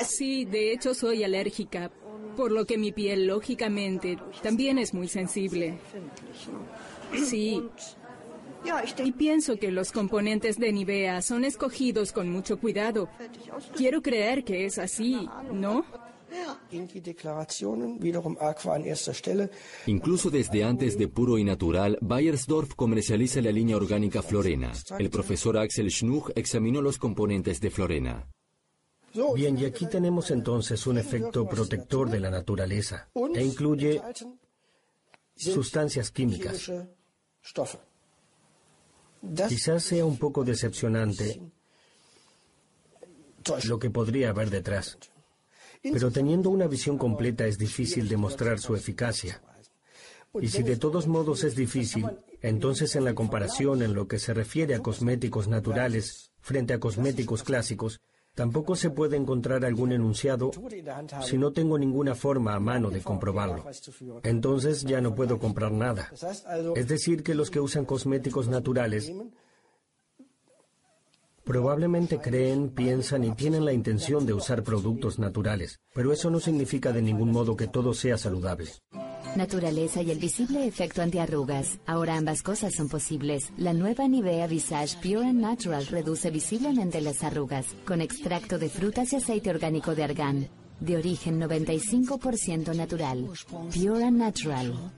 Sí, 0.04 0.44
de 0.44 0.72
hecho 0.72 0.94
soy 0.94 1.24
alérgica, 1.24 1.90
por 2.36 2.52
lo 2.52 2.66
que 2.66 2.78
mi 2.78 2.92
piel, 2.92 3.26
lógicamente, 3.26 4.16
también 4.42 4.78
es 4.78 4.94
muy 4.94 5.08
sensible. 5.08 5.78
Sí. 7.24 7.62
Y 9.04 9.12
pienso 9.12 9.56
que 9.56 9.72
los 9.72 9.90
componentes 9.90 10.58
de 10.58 10.72
Nivea 10.72 11.22
son 11.22 11.44
escogidos 11.44 12.12
con 12.12 12.30
mucho 12.30 12.58
cuidado. 12.58 13.08
Quiero 13.74 14.02
creer 14.02 14.44
que 14.44 14.66
es 14.66 14.78
así, 14.78 15.28
¿no? 15.52 15.84
Incluso 19.86 20.30
desde 20.30 20.64
antes 20.64 20.96
de 20.96 21.08
Puro 21.08 21.38
y 21.38 21.44
Natural, 21.44 21.98
Bayersdorf 22.00 22.74
comercializa 22.74 23.40
la 23.40 23.50
línea 23.50 23.76
orgánica 23.76 24.22
Florena. 24.22 24.72
El 24.98 25.10
profesor 25.10 25.58
Axel 25.58 25.90
Schnuch 25.90 26.30
examinó 26.34 26.80
los 26.80 26.98
componentes 26.98 27.60
de 27.60 27.70
Florena. 27.70 28.28
Bien, 29.34 29.58
y 29.58 29.64
aquí 29.64 29.86
tenemos 29.86 30.30
entonces 30.30 30.86
un 30.86 30.98
efecto 30.98 31.46
protector 31.48 32.08
de 32.08 32.20
la 32.20 32.30
naturaleza 32.30 33.08
e 33.34 33.44
incluye 33.44 34.00
sustancias 35.34 36.10
químicas. 36.12 36.70
Quizás 39.48 39.82
sea 39.82 40.04
un 40.04 40.16
poco 40.16 40.44
decepcionante 40.44 41.40
lo 43.64 43.78
que 43.78 43.90
podría 43.90 44.30
haber 44.30 44.50
detrás. 44.50 44.96
Pero 45.82 46.10
teniendo 46.10 46.50
una 46.50 46.66
visión 46.66 46.98
completa 46.98 47.46
es 47.46 47.58
difícil 47.58 48.08
demostrar 48.08 48.58
su 48.58 48.74
eficacia. 48.74 49.42
Y 50.40 50.48
si 50.48 50.62
de 50.62 50.76
todos 50.76 51.06
modos 51.06 51.42
es 51.44 51.56
difícil, 51.56 52.06
entonces 52.40 52.94
en 52.96 53.04
la 53.04 53.14
comparación 53.14 53.82
en 53.82 53.94
lo 53.94 54.06
que 54.06 54.18
se 54.18 54.34
refiere 54.34 54.74
a 54.74 54.80
cosméticos 54.80 55.48
naturales 55.48 56.30
frente 56.40 56.72
a 56.74 56.80
cosméticos 56.80 57.42
clásicos, 57.42 58.00
tampoco 58.34 58.76
se 58.76 58.90
puede 58.90 59.16
encontrar 59.16 59.64
algún 59.64 59.92
enunciado 59.92 60.52
si 61.22 61.36
no 61.36 61.52
tengo 61.52 61.78
ninguna 61.78 62.14
forma 62.14 62.54
a 62.54 62.60
mano 62.60 62.90
de 62.90 63.00
comprobarlo. 63.00 63.64
Entonces 64.22 64.82
ya 64.84 65.00
no 65.00 65.14
puedo 65.14 65.38
comprar 65.38 65.72
nada. 65.72 66.12
Es 66.76 66.86
decir, 66.88 67.22
que 67.22 67.34
los 67.34 67.50
que 67.50 67.60
usan 67.60 67.84
cosméticos 67.84 68.48
naturales 68.48 69.12
Probablemente 71.50 72.20
creen, 72.20 72.68
piensan 72.68 73.24
y 73.24 73.32
tienen 73.32 73.64
la 73.64 73.72
intención 73.72 74.24
de 74.24 74.32
usar 74.32 74.62
productos 74.62 75.18
naturales, 75.18 75.80
pero 75.92 76.12
eso 76.12 76.30
no 76.30 76.38
significa 76.38 76.92
de 76.92 77.02
ningún 77.02 77.32
modo 77.32 77.56
que 77.56 77.66
todo 77.66 77.92
sea 77.92 78.16
saludable. 78.18 78.70
Naturaleza 79.34 80.00
y 80.00 80.12
el 80.12 80.20
visible 80.20 80.64
efecto 80.64 81.02
antiarrugas. 81.02 81.80
Ahora 81.86 82.16
ambas 82.16 82.44
cosas 82.44 82.76
son 82.76 82.88
posibles. 82.88 83.52
La 83.56 83.72
nueva 83.72 84.06
Nivea 84.06 84.46
Visage 84.46 84.96
Pure 85.02 85.26
and 85.26 85.40
Natural 85.40 85.84
reduce 85.86 86.30
visiblemente 86.30 87.00
las 87.00 87.24
arrugas 87.24 87.66
con 87.84 88.00
extracto 88.00 88.56
de 88.56 88.68
frutas 88.68 89.12
y 89.12 89.16
aceite 89.16 89.50
orgánico 89.50 89.96
de 89.96 90.04
argán, 90.04 90.48
de 90.78 90.98
origen 90.98 91.40
95% 91.40 92.76
natural. 92.76 93.28
Pure 93.74 94.04
and 94.04 94.18
Natural. 94.18 94.92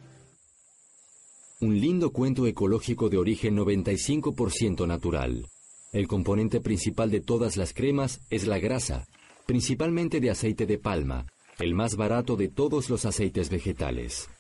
Un 1.63 1.81
lindo 1.81 2.11
cuento 2.11 2.47
ecológico 2.47 3.09
de 3.09 3.17
origen 3.17 3.57
95% 3.57 4.87
natural. 4.87 5.47
El 5.93 6.09
componente 6.09 6.63
principal 6.63 7.11
de 7.11 7.21
todas 7.21 7.59
las 7.59 7.75
cremas 7.75 8.21
es 8.31 8.47
la 8.47 8.59
grasa, 8.59 9.07
principalmente 9.45 10.21
de 10.21 10.31
aceite 10.31 10.65
de 10.65 10.79
palma, 10.79 11.27
el 11.59 11.75
más 11.75 11.97
barato 11.97 12.35
de 12.37 12.49
todos 12.49 12.89
los 12.89 13.05
aceites 13.05 13.51
vegetales. 13.51 14.31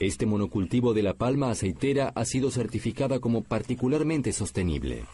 Este 0.00 0.26
monocultivo 0.26 0.92
de 0.92 1.04
la 1.04 1.14
palma 1.14 1.52
aceitera 1.52 2.10
ha 2.16 2.24
sido 2.24 2.50
certificada 2.50 3.20
como 3.20 3.44
particularmente 3.44 4.32
sostenible. 4.32 5.04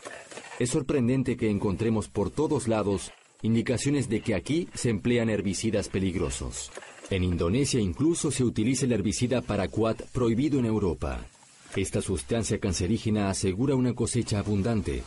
Es 0.59 0.71
sorprendente 0.71 1.37
que 1.37 1.51
encontremos 1.51 2.09
por 2.09 2.31
todos 2.31 2.69
lados 2.69 3.13
indicaciones 3.43 4.09
de 4.09 4.23
que 4.23 4.35
aquí 4.35 4.69
se 4.73 4.89
emplean 4.89 5.29
herbicidas 5.29 5.91
peligrosos. 5.91 6.71
En 7.11 7.23
Indonesia 7.23 7.81
incluso 7.81 8.31
se 8.31 8.45
utiliza 8.45 8.87
el 8.87 8.93
herbicida 8.93 9.43
paraquat 9.43 10.01
prohibido 10.13 10.59
en 10.59 10.65
Europa. 10.65 11.27
Esta 11.77 12.01
sustancia 12.01 12.59
cancerígena 12.59 13.29
asegura 13.29 13.75
una 13.75 13.93
cosecha 13.93 14.39
abundante. 14.39 15.03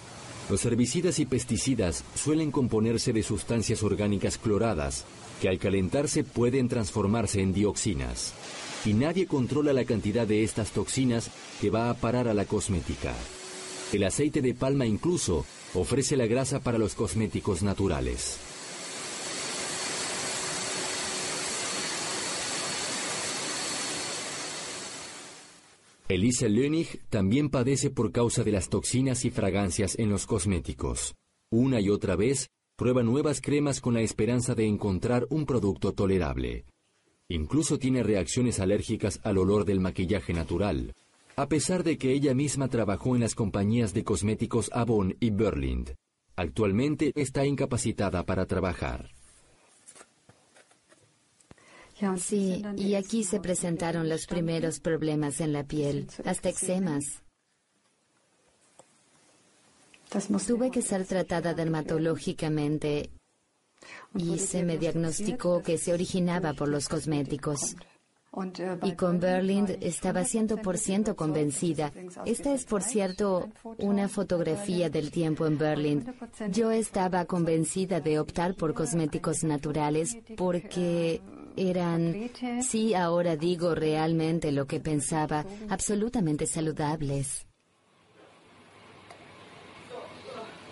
Los 0.50 0.66
herbicidas 0.66 1.20
y 1.20 1.26
pesticidas 1.26 2.04
suelen 2.16 2.52
componerse 2.52 3.14
de 3.14 3.22
sustancias 3.22 3.84
orgánicas 3.84 4.40
cloradas, 4.40 5.06
que 5.42 5.48
al 5.48 5.60
calentarse 5.60 6.24
pueden 6.24 6.68
transformarse 6.68 7.42
en 7.42 7.54
dioxinas. 7.54 8.34
Y 8.84 8.94
nadie 8.94 9.28
controla 9.28 9.74
la 9.74 9.86
cantidad 9.86 10.26
de 10.26 10.44
estas 10.44 10.72
toxinas 10.72 11.30
que 11.62 11.70
va 11.70 11.90
a 11.90 11.94
parar 11.94 12.28
a 12.28 12.34
la 12.34 12.46
cosmética. 12.46 13.14
El 13.94 14.04
aceite 14.04 14.42
de 14.42 14.56
palma 14.56 14.88
incluso 14.88 15.46
ofrece 15.76 16.18
la 16.18 16.26
grasa 16.26 16.60
para 16.60 16.80
los 16.80 16.96
cosméticos 16.96 17.62
naturales. 17.62 18.49
Elise 26.10 26.50
Lönig 26.50 27.04
también 27.12 27.52
padece 27.52 27.92
por 27.92 28.12
causa 28.12 28.44
de 28.44 28.52
las 28.52 28.70
toxinas 28.70 29.26
y 29.26 29.30
fragancias 29.30 29.94
en 30.00 30.10
los 30.10 30.26
cosméticos. 30.26 31.14
Una 31.52 31.80
y 31.82 31.90
otra 31.90 32.16
vez, 32.16 32.50
prueba 32.76 33.04
nuevas 33.04 33.42
cremas 33.42 33.80
con 33.80 33.94
la 33.94 34.02
esperanza 34.02 34.56
de 34.56 34.66
encontrar 34.66 35.28
un 35.30 35.46
producto 35.46 35.94
tolerable. 35.94 36.66
Incluso 37.28 37.78
tiene 37.78 38.02
reacciones 38.02 38.60
alérgicas 38.60 39.20
al 39.24 39.38
olor 39.38 39.66
del 39.66 39.82
maquillaje 39.82 40.34
natural, 40.34 40.96
a 41.36 41.48
pesar 41.48 41.84
de 41.84 42.00
que 42.00 42.12
ella 42.12 42.34
misma 42.34 42.70
trabajó 42.70 43.14
en 43.14 43.22
las 43.22 43.36
compañías 43.36 43.94
de 43.94 44.04
cosméticos 44.04 44.72
Avon 44.74 45.16
y 45.20 45.30
Berlind. 45.30 45.94
Actualmente 46.36 47.12
está 47.14 47.46
incapacitada 47.46 48.26
para 48.26 48.48
trabajar. 48.48 49.12
Sí, 52.18 52.64
y 52.78 52.96
aquí 52.96 53.24
se 53.24 53.40
presentaron 53.40 54.08
los 54.08 54.26
primeros 54.26 54.80
problemas 54.80 55.42
en 55.42 55.54
la 55.54 55.64
piel, 55.64 56.08
hasta 56.26 56.50
eczemas. 56.50 57.22
Tuve 60.48 60.72
que 60.72 60.82
ser 60.82 61.06
tratada 61.06 61.54
dermatológicamente 61.54 63.12
y 64.16 64.40
se 64.40 64.64
me 64.64 64.78
diagnosticó 64.78 65.62
que 65.62 65.78
se 65.78 65.94
originaba 65.94 66.54
por 66.54 66.68
los 66.68 66.88
cosméticos. 66.88 67.76
Y 68.84 68.94
con 68.94 69.20
Berlind 69.20 69.78
estaba 69.82 70.22
100% 70.22 71.16
convencida. 71.16 71.92
Esta 72.26 72.54
es, 72.54 72.64
por 72.66 72.84
cierto, 72.84 73.50
una 73.80 74.08
fotografía 74.08 74.90
del 74.90 75.12
tiempo 75.12 75.48
en 75.48 75.58
Berlín. 75.58 76.06
Yo 76.52 76.72
estaba 76.72 77.26
convencida 77.26 78.00
de 78.00 78.20
optar 78.20 78.56
por 78.56 78.74
cosméticos 78.74 79.44
naturales 79.44 80.16
porque 80.38 81.22
eran, 81.56 82.30
sí, 82.62 82.94
ahora 82.94 83.36
digo 83.36 83.76
realmente 83.76 84.52
lo 84.52 84.66
que 84.66 84.80
pensaba, 84.80 85.46
absolutamente 85.70 86.46
saludables. 86.46 87.46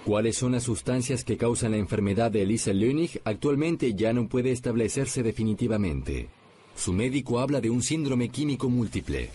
¿Cuáles 0.05 0.37
son 0.37 0.53
las 0.53 0.63
sustancias 0.63 1.25
que 1.25 1.35
causan 1.35 1.71
la 1.71 1.77
enfermedad 1.77 2.31
de 2.31 2.43
Elisa 2.43 2.71
Lönig? 2.71 3.21
Actualmente 3.25 3.93
ya 3.93 4.13
no 4.13 4.29
puede 4.29 4.51
establecerse 4.51 5.21
definitivamente. 5.21 6.29
Su 6.77 6.93
médico 6.93 7.39
habla 7.39 7.59
de 7.59 7.69
un 7.69 7.83
síndrome 7.83 8.29
químico 8.29 8.69
múltiple. 8.69 9.29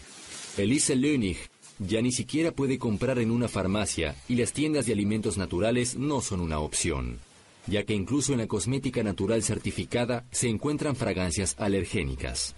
Elisa 0.57 0.95
Lönig 0.95 1.37
ya 1.79 2.01
ni 2.01 2.13
siquiera 2.13 2.53
puede 2.53 2.79
comprar 2.79 3.19
en 3.19 3.31
una 3.31 3.49
farmacia 3.49 4.15
y 4.29 4.37
las 4.37 4.53
tiendas 4.53 4.87
de 4.87 4.95
alimentos 4.95 5.37
naturales 5.37 5.97
no 5.97 6.21
son 6.21 6.41
una 6.41 6.59
opción 6.59 7.19
ya 7.67 7.85
que 7.85 7.95
incluso 7.95 8.33
en 8.33 8.39
la 8.39 8.47
cosmética 8.47 9.03
natural 9.03 9.43
certificada 9.43 10.25
se 10.31 10.49
encuentran 10.49 10.97
fragancias 10.97 11.55
alergénicas. 11.59 12.55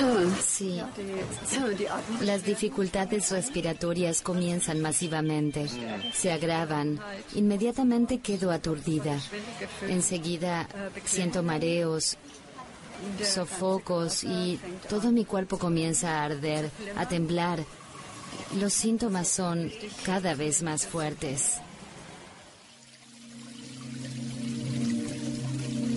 Sí. 0.40 0.80
Las 2.22 2.44
dificultades 2.44 3.30
respiratorias 3.30 4.22
comienzan 4.22 4.80
masivamente, 4.80 5.66
se 6.12 6.32
agravan. 6.32 7.00
Inmediatamente 7.34 8.18
quedo 8.18 8.50
aturdida. 8.50 9.18
Enseguida 9.88 10.68
siento 11.04 11.42
mareos, 11.42 12.16
sofocos 13.22 14.24
y 14.24 14.58
todo 14.88 15.12
mi 15.12 15.24
cuerpo 15.24 15.58
comienza 15.58 16.20
a 16.20 16.24
arder, 16.24 16.70
a 16.96 17.08
temblar 17.08 17.64
los 18.58 18.72
síntomas 18.72 19.28
son 19.28 19.70
cada 20.04 20.34
vez 20.34 20.62
más 20.62 20.86
fuertes. 20.86 21.60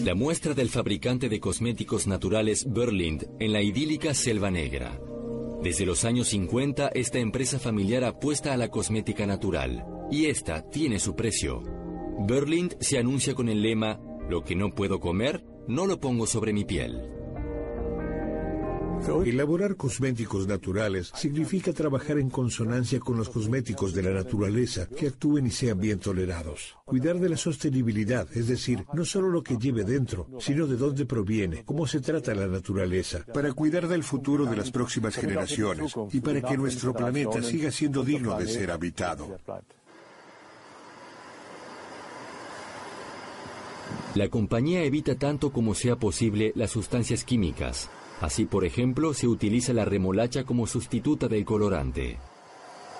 La 0.03 0.15
muestra 0.15 0.53
del 0.53 0.69
fabricante 0.69 1.29
de 1.29 1.39
cosméticos 1.39 2.07
naturales 2.07 2.65
Berlind 2.67 3.25
en 3.39 3.53
la 3.53 3.61
idílica 3.61 4.13
Selva 4.13 4.51
Negra. 4.51 4.99
Desde 5.63 5.85
los 5.85 6.03
años 6.03 6.27
50, 6.27 6.89
esta 6.89 7.19
empresa 7.19 7.57
familiar 7.57 8.03
apuesta 8.03 8.53
a 8.53 8.57
la 8.57 8.67
cosmética 8.67 9.25
natural, 9.25 9.85
y 10.11 10.25
esta 10.25 10.69
tiene 10.69 10.99
su 10.99 11.15
precio. 11.15 11.63
Berlind 12.27 12.75
se 12.81 12.97
anuncia 12.97 13.33
con 13.33 13.47
el 13.47 13.61
lema, 13.61 13.97
lo 14.29 14.43
que 14.43 14.57
no 14.57 14.71
puedo 14.75 14.99
comer, 14.99 15.45
no 15.69 15.87
lo 15.87 16.01
pongo 16.01 16.27
sobre 16.27 16.51
mi 16.51 16.65
piel. 16.65 17.12
Elaborar 19.25 19.75
cosméticos 19.75 20.47
naturales 20.47 21.11
significa 21.15 21.73
trabajar 21.73 22.19
en 22.19 22.29
consonancia 22.29 22.99
con 22.99 23.17
los 23.17 23.29
cosméticos 23.29 23.93
de 23.93 24.03
la 24.03 24.11
naturaleza 24.11 24.87
que 24.87 25.07
actúen 25.07 25.47
y 25.47 25.51
sean 25.51 25.79
bien 25.79 25.99
tolerados. 25.99 26.77
Cuidar 26.85 27.19
de 27.19 27.29
la 27.29 27.37
sostenibilidad, 27.37 28.27
es 28.35 28.47
decir, 28.47 28.85
no 28.93 29.03
solo 29.03 29.29
lo 29.29 29.43
que 29.43 29.57
lleve 29.57 29.83
dentro, 29.83 30.27
sino 30.39 30.67
de 30.67 30.77
dónde 30.77 31.05
proviene, 31.05 31.63
cómo 31.65 31.85
se 31.85 31.99
trata 31.99 32.33
la 32.33 32.47
naturaleza. 32.47 33.25
Para 33.33 33.51
cuidar 33.51 33.87
del 33.87 34.03
futuro 34.03 34.45
de 34.45 34.55
las 34.55 34.71
próximas 34.71 35.15
generaciones 35.15 35.93
y 36.11 36.21
para 36.21 36.41
que 36.41 36.57
nuestro 36.57 36.93
planeta 36.93 37.41
siga 37.43 37.71
siendo 37.71 38.03
digno 38.03 38.37
de 38.37 38.47
ser 38.47 38.71
habitado. 38.71 39.37
La 44.15 44.29
compañía 44.29 44.83
evita 44.83 45.15
tanto 45.15 45.51
como 45.51 45.73
sea 45.73 45.95
posible 45.95 46.53
las 46.55 46.69
sustancias 46.69 47.23
químicas, 47.23 47.89
Así, 48.23 48.45
por 48.45 48.63
ejemplo, 48.63 49.13
se 49.13 49.27
utiliza 49.27 49.73
la 49.73 49.83
remolacha 49.83 50.45
como 50.45 50.65
sustituta 50.65 51.27
del 51.27 51.43
colorante. 51.43 52.19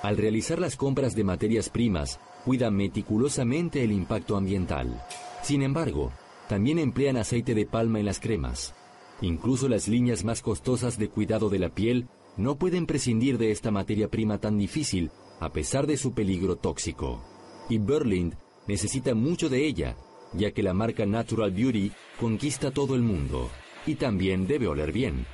Al 0.01 0.17
realizar 0.17 0.59
las 0.59 0.75
compras 0.75 1.15
de 1.15 1.23
materias 1.23 1.69
primas, 1.69 2.19
cuidan 2.43 2.75
meticulosamente 2.75 3.85
el 3.85 3.93
impacto 3.93 4.35
ambiental. 4.35 5.01
Sin 5.41 5.61
embargo, 5.61 6.11
también 6.49 6.77
emplean 6.77 7.15
aceite 7.15 7.55
de 7.55 7.65
palma 7.65 8.01
en 8.01 8.05
las 8.05 8.19
cremas. 8.19 8.75
Incluso 9.21 9.69
las 9.69 9.87
líneas 9.87 10.25
más 10.25 10.41
costosas 10.41 10.99
de 10.99 11.07
cuidado 11.07 11.47
de 11.47 11.59
la 11.59 11.69
piel 11.69 12.09
no 12.35 12.57
pueden 12.57 12.85
prescindir 12.85 13.37
de 13.37 13.51
esta 13.51 13.71
materia 13.71 14.09
prima 14.09 14.39
tan 14.39 14.57
difícil, 14.57 15.09
a 15.39 15.53
pesar 15.53 15.87
de 15.87 15.95
su 15.95 16.11
peligro 16.11 16.57
tóxico. 16.57 17.23
Y 17.69 17.77
Berlind 17.77 18.35
necesita 18.67 19.15
mucho 19.15 19.47
de 19.47 19.65
ella, 19.67 19.95
ya 20.33 20.51
que 20.51 20.63
la 20.63 20.73
marca 20.73 21.05
Natural 21.05 21.51
Beauty 21.51 21.93
conquista 22.19 22.71
todo 22.71 22.93
el 22.93 23.03
mundo 23.03 23.49
y 23.85 23.95
también 23.95 24.47
debe 24.47 24.67
oler 24.67 24.91
bien. 24.91 25.25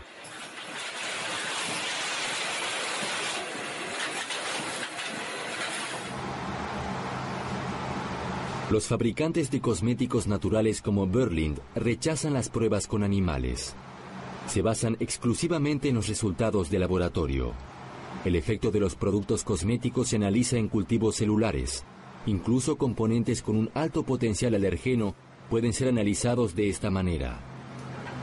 Los 8.70 8.86
fabricantes 8.86 9.50
de 9.50 9.62
cosméticos 9.62 10.28
naturales 10.28 10.84
como 10.84 11.08
Berlind 11.08 11.60
rechazan 11.74 12.34
las 12.34 12.50
pruebas 12.50 12.86
con 12.86 13.02
animales. 13.02 13.74
Se 14.46 14.62
basan 14.62 14.96
exclusivamente 15.00 15.90
en 15.90 15.96
los 15.96 16.08
resultados 16.08 16.70
de 16.70 16.78
laboratorio. 16.78 17.54
El 18.26 18.36
efecto 18.36 18.70
de 18.70 18.80
los 18.80 18.96
productos 18.96 19.44
cosméticos 19.44 20.10
se 20.10 20.18
analiza 20.18 20.58
en 20.58 20.68
cultivos 20.68 21.16
celulares. 21.16 21.84
Incluso 22.28 22.78
componentes 22.78 23.42
con 23.42 23.56
un 23.56 23.72
alto 23.74 24.04
potencial 24.04 24.54
alergeno 24.54 25.16
pueden 25.50 25.74
ser 25.74 25.88
analizados 25.88 26.54
de 26.54 26.70
esta 26.70 26.92
manera. 26.92 27.49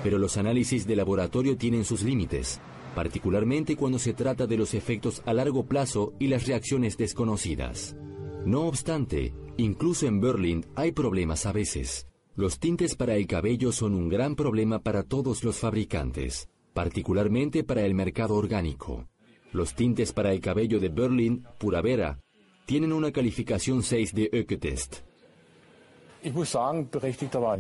Pero 0.07 0.19
los 0.21 0.37
análisis 0.37 0.87
de 0.87 0.95
laboratorio 0.95 1.57
tienen 1.57 1.85
sus 1.85 2.05
límites, 2.05 2.61
particularmente 2.95 3.75
cuando 3.75 3.99
se 3.99 4.13
trata 4.13 4.47
de 4.47 4.57
los 4.57 4.73
efectos 4.73 5.21
a 5.27 5.35
largo 5.35 5.67
plazo 5.67 6.15
y 6.21 6.29
las 6.29 6.47
reacciones 6.47 6.97
desconocidas. 6.97 7.97
No 8.45 8.69
obstante, 8.69 9.35
incluso 9.57 10.07
en 10.07 10.21
Berlín 10.21 10.65
hay 10.77 10.93
problemas 10.93 11.45
a 11.45 11.51
veces. 11.51 12.07
Los 12.37 12.61
tintes 12.61 12.95
para 12.95 13.17
el 13.17 13.27
cabello 13.27 13.73
son 13.73 13.97
un 13.97 14.09
gran 14.09 14.37
problema 14.37 14.79
para 14.79 15.03
todos 15.03 15.43
los 15.43 15.57
fabricantes, 15.59 16.49
particularmente 16.73 17.65
para 17.65 17.85
el 17.85 17.97
mercado 17.97 18.37
orgánico. 18.37 19.09
Los 19.51 19.75
tintes 19.75 20.13
para 20.13 20.33
el 20.33 20.41
cabello 20.41 20.79
de 20.79 20.89
Berlín, 20.89 21.43
pura 21.59 21.83
vera, 21.83 22.21
tienen 22.65 22.93
una 22.93 23.11
calificación 23.11 23.83
6 23.83 24.15
de 24.15 24.31
Ökotest. 24.33 25.06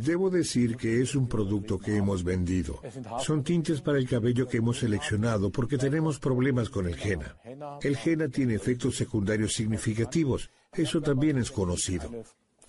Debo 0.02 0.30
decir 0.30 0.76
que 0.76 1.00
es 1.00 1.14
un 1.14 1.28
producto 1.28 1.78
que 1.78 1.96
hemos 1.96 2.24
vendido. 2.24 2.80
Son 3.20 3.42
tintes 3.42 3.80
para 3.80 3.98
el 3.98 4.08
cabello 4.08 4.46
que 4.46 4.58
hemos 4.58 4.78
seleccionado 4.78 5.50
porque 5.50 5.78
tenemos 5.78 6.18
problemas 6.18 6.68
con 6.68 6.86
el 6.86 6.98
henna. 6.98 7.36
El 7.82 7.96
henna 8.04 8.28
tiene 8.28 8.54
efectos 8.54 8.96
secundarios 8.96 9.54
significativos. 9.54 10.50
Eso 10.72 11.00
también 11.00 11.38
es 11.38 11.50
conocido. 11.50 12.10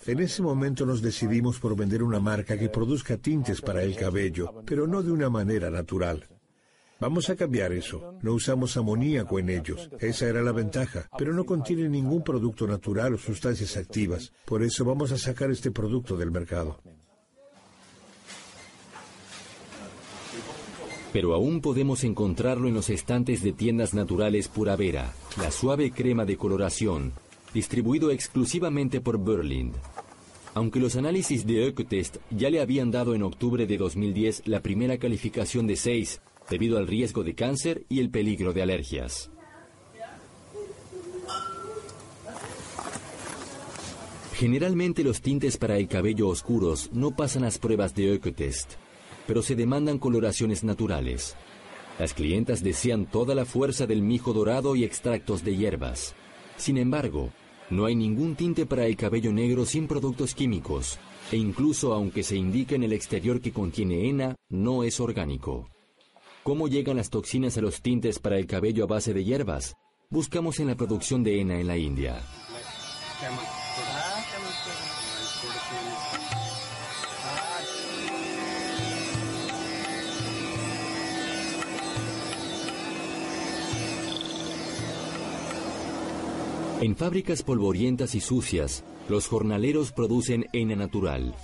En 0.05 0.19
ese 0.19 0.41
momento 0.41 0.85
nos 0.85 1.01
decidimos 1.01 1.59
por 1.59 1.75
vender 1.75 2.03
una 2.03 2.19
marca 2.19 2.57
que 2.57 2.69
produzca 2.69 3.17
tintes 3.17 3.61
para 3.61 3.83
el 3.83 3.95
cabello, 3.95 4.63
pero 4.65 4.87
no 4.87 5.03
de 5.03 5.11
una 5.11 5.29
manera 5.29 5.69
natural. 5.69 6.25
Vamos 6.99 7.29
a 7.29 7.35
cambiar 7.35 7.73
eso. 7.73 8.15
No 8.23 8.33
usamos 8.33 8.75
amoníaco 8.75 9.37
en 9.37 9.49
ellos. 9.49 9.89
Esa 9.99 10.27
era 10.27 10.41
la 10.41 10.51
ventaja. 10.51 11.07
Pero 11.17 11.31
no 11.31 11.45
contiene 11.45 11.87
ningún 11.87 12.23
producto 12.23 12.65
natural 12.65 13.13
o 13.13 13.17
sustancias 13.17 13.77
activas. 13.77 14.31
Por 14.45 14.63
eso 14.63 14.83
vamos 14.83 15.11
a 15.11 15.17
sacar 15.17 15.51
este 15.51 15.69
producto 15.69 16.17
del 16.17 16.31
mercado. 16.31 16.79
Pero 21.13 21.33
aún 21.33 21.61
podemos 21.61 22.03
encontrarlo 22.03 22.67
en 22.67 22.73
los 22.73 22.89
estantes 22.89 23.43
de 23.43 23.53
tiendas 23.53 23.93
naturales 23.93 24.47
Pura 24.47 24.75
Vera, 24.75 25.13
la 25.41 25.51
suave 25.51 25.91
crema 25.91 26.25
de 26.25 26.35
coloración, 26.35 27.13
distribuido 27.53 28.11
exclusivamente 28.11 29.01
por 29.01 29.23
Berlind. 29.23 29.73
Aunque 30.53 30.79
los 30.79 30.95
análisis 30.95 31.45
de 31.45 31.67
Ecotest 31.67 32.17
ya 32.31 32.49
le 32.49 32.59
habían 32.59 32.91
dado 32.91 33.13
en 33.13 33.23
octubre 33.23 33.67
de 33.67 33.77
2010 33.77 34.47
la 34.47 34.61
primera 34.61 34.97
calificación 34.97 35.67
de 35.67 35.75
6, 35.75 36.21
debido 36.49 36.77
al 36.77 36.87
riesgo 36.87 37.23
de 37.23 37.35
cáncer 37.35 37.85
y 37.89 37.99
el 37.99 38.09
peligro 38.09 38.53
de 38.53 38.61
alergias. 38.61 39.29
Generalmente 44.33 45.03
los 45.03 45.21
tintes 45.21 45.57
para 45.57 45.77
el 45.77 45.87
cabello 45.87 46.27
oscuros 46.27 46.91
no 46.93 47.15
pasan 47.15 47.41
las 47.41 47.57
pruebas 47.57 47.95
de 47.95 48.13
Ecotest, 48.13 48.73
pero 49.25 49.41
se 49.41 49.55
demandan 49.55 49.97
coloraciones 49.97 50.63
naturales. 50.63 51.35
Las 51.97 52.13
clientas 52.13 52.63
desean 52.63 53.07
toda 53.07 53.33
la 53.33 53.45
fuerza 53.45 53.87
del 53.87 54.03
mijo 54.03 54.33
dorado 54.33 54.75
y 54.75 54.83
extractos 54.83 55.43
de 55.43 55.55
hierbas. 55.55 56.13
Sin 56.55 56.77
embargo, 56.77 57.31
no 57.71 57.85
hay 57.85 57.95
ningún 57.95 58.35
tinte 58.35 58.67
para 58.67 58.85
el 58.85 58.95
cabello 58.95 59.33
negro 59.33 59.65
sin 59.65 59.87
productos 59.87 60.35
químicos, 60.35 60.99
e 61.31 61.37
incluso 61.37 61.93
aunque 61.93 62.21
se 62.21 62.35
indique 62.35 62.75
en 62.75 62.83
el 62.83 62.93
exterior 62.93 63.41
que 63.41 63.51
contiene 63.51 64.07
henna, 64.07 64.35
no 64.49 64.83
es 64.83 64.99
orgánico. 64.99 65.67
¿Cómo 66.47 66.69
llegan 66.69 66.95
las 66.95 67.09
toxinas 67.09 67.57
a 67.57 67.61
los 67.61 67.81
tintes 67.81 68.19
para 68.19 68.37
el 68.37 68.47
cabello 68.47 68.85
a 68.85 68.87
base 68.87 69.13
de 69.13 69.25
hierbas? 69.25 69.75
Buscamos 70.09 70.61
en 70.61 70.67
la 70.67 70.75
producción 70.75 71.21
de 71.21 71.41
henna 71.41 71.59
en 71.59 71.67
la 71.67 71.75
India. 71.75 72.21
En 86.79 86.95
fábricas 86.95 87.43
polvorientas 87.43 88.15
y 88.15 88.21
sucias, 88.21 88.85
los 89.09 89.27
jornaleros 89.27 89.91
producen 89.91 90.45
henna 90.53 90.77
natural, 90.77 91.35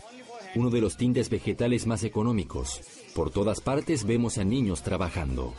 uno 0.56 0.70
de 0.70 0.82
los 0.82 0.97
tintes 0.97 1.30
vegetales 1.30 1.88
más 1.88 2.04
económicos. 2.04 2.82
Por 3.16 3.32
todas 3.32 3.62
partes 3.62 4.06
vemos 4.06 4.38
a 4.38 4.43
niños 4.43 4.84
trabajando. 4.84 5.54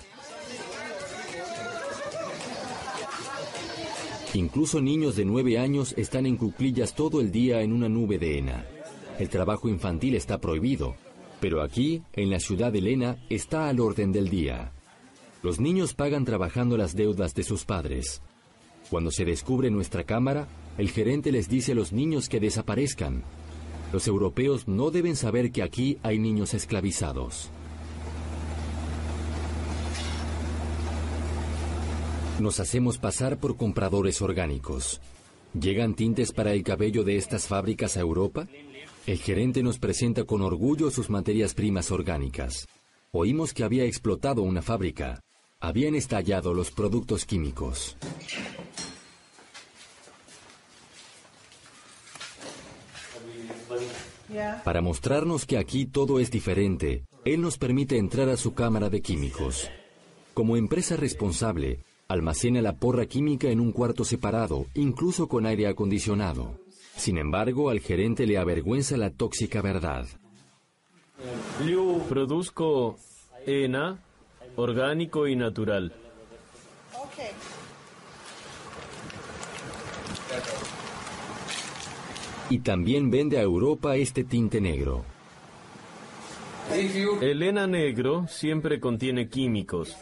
Incluso 4.34 4.80
niños 4.80 5.14
de 5.14 5.24
nueve 5.24 5.58
años 5.58 5.94
están 5.96 6.26
en 6.26 6.36
cuclillas 6.36 6.94
todo 6.94 7.20
el 7.20 7.30
día 7.30 7.62
en 7.62 7.72
una 7.72 7.88
nube 7.88 8.18
de 8.18 8.38
henna. 8.38 8.66
El 9.18 9.28
trabajo 9.28 9.68
infantil 9.68 10.16
está 10.16 10.40
prohibido, 10.40 10.96
pero 11.40 11.62
aquí, 11.62 12.02
en 12.14 12.30
la 12.30 12.40
ciudad 12.40 12.72
de 12.72 12.80
Lena, 12.80 13.16
está 13.30 13.68
al 13.68 13.78
orden 13.78 14.10
del 14.10 14.28
día. 14.28 14.72
Los 15.42 15.60
niños 15.60 15.94
pagan 15.94 16.24
trabajando 16.24 16.76
las 16.76 16.96
deudas 16.96 17.34
de 17.34 17.44
sus 17.44 17.64
padres. 17.64 18.22
Cuando 18.90 19.12
se 19.12 19.24
descubre 19.24 19.70
nuestra 19.70 20.02
cámara, 20.02 20.48
el 20.78 20.90
gerente 20.90 21.30
les 21.30 21.48
dice 21.48 21.72
a 21.72 21.74
los 21.76 21.92
niños 21.92 22.28
que 22.28 22.40
desaparezcan, 22.40 23.22
los 23.94 24.08
europeos 24.08 24.66
no 24.66 24.90
deben 24.90 25.14
saber 25.14 25.52
que 25.52 25.62
aquí 25.62 25.98
hay 26.02 26.18
niños 26.18 26.52
esclavizados. 26.52 27.48
Nos 32.40 32.58
hacemos 32.58 32.98
pasar 32.98 33.38
por 33.38 33.56
compradores 33.56 34.20
orgánicos. 34.20 35.00
¿Llegan 35.52 35.94
tintes 35.94 36.32
para 36.32 36.52
el 36.54 36.64
cabello 36.64 37.04
de 37.04 37.16
estas 37.16 37.46
fábricas 37.46 37.96
a 37.96 38.00
Europa? 38.00 38.48
El 39.06 39.18
gerente 39.18 39.62
nos 39.62 39.78
presenta 39.78 40.24
con 40.24 40.42
orgullo 40.42 40.90
sus 40.90 41.08
materias 41.08 41.54
primas 41.54 41.92
orgánicas. 41.92 42.66
Oímos 43.12 43.54
que 43.54 43.62
había 43.62 43.84
explotado 43.84 44.42
una 44.42 44.60
fábrica. 44.60 45.20
Habían 45.60 45.94
estallado 45.94 46.52
los 46.52 46.72
productos 46.72 47.24
químicos. 47.24 47.96
Para 54.64 54.80
mostrarnos 54.80 55.46
que 55.46 55.58
aquí 55.58 55.86
todo 55.86 56.18
es 56.18 56.30
diferente, 56.30 57.04
él 57.24 57.40
nos 57.40 57.58
permite 57.58 57.98
entrar 57.98 58.28
a 58.28 58.36
su 58.36 58.54
cámara 58.54 58.88
de 58.88 59.02
químicos. 59.02 59.70
Como 60.32 60.56
empresa 60.56 60.96
responsable, 60.96 61.84
almacena 62.08 62.60
la 62.62 62.72
porra 62.72 63.06
química 63.06 63.48
en 63.48 63.60
un 63.60 63.72
cuarto 63.72 64.04
separado, 64.04 64.66
incluso 64.74 65.28
con 65.28 65.46
aire 65.46 65.66
acondicionado. 65.66 66.58
Sin 66.96 67.18
embargo, 67.18 67.70
al 67.70 67.80
gerente 67.80 68.26
le 68.26 68.38
avergüenza 68.38 68.96
la 68.96 69.10
tóxica 69.10 69.60
verdad. 69.62 70.06
Produzco 72.08 72.98
ENA, 73.46 73.98
orgánico 74.56 75.26
y 75.26 75.36
natural. 75.36 75.92
Y 82.50 82.58
también 82.58 83.10
vende 83.10 83.38
a 83.38 83.42
Europa 83.42 83.96
este 83.96 84.24
tinte 84.24 84.60
negro. 84.60 85.04
El 87.20 87.70
negro 87.70 88.26
siempre 88.28 88.80
contiene 88.80 89.28
químicos. 89.28 89.96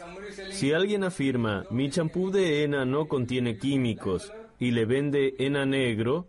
Si 0.51 0.71
alguien 0.71 1.03
afirma, 1.03 1.65
mi 1.69 1.89
champú 1.89 2.31
de 2.31 2.63
henna 2.63 2.85
no 2.85 3.07
contiene 3.07 3.57
químicos 3.57 4.31
y 4.59 4.71
le 4.71 4.85
vende 4.85 5.35
henna 5.39 5.65
negro, 5.65 6.27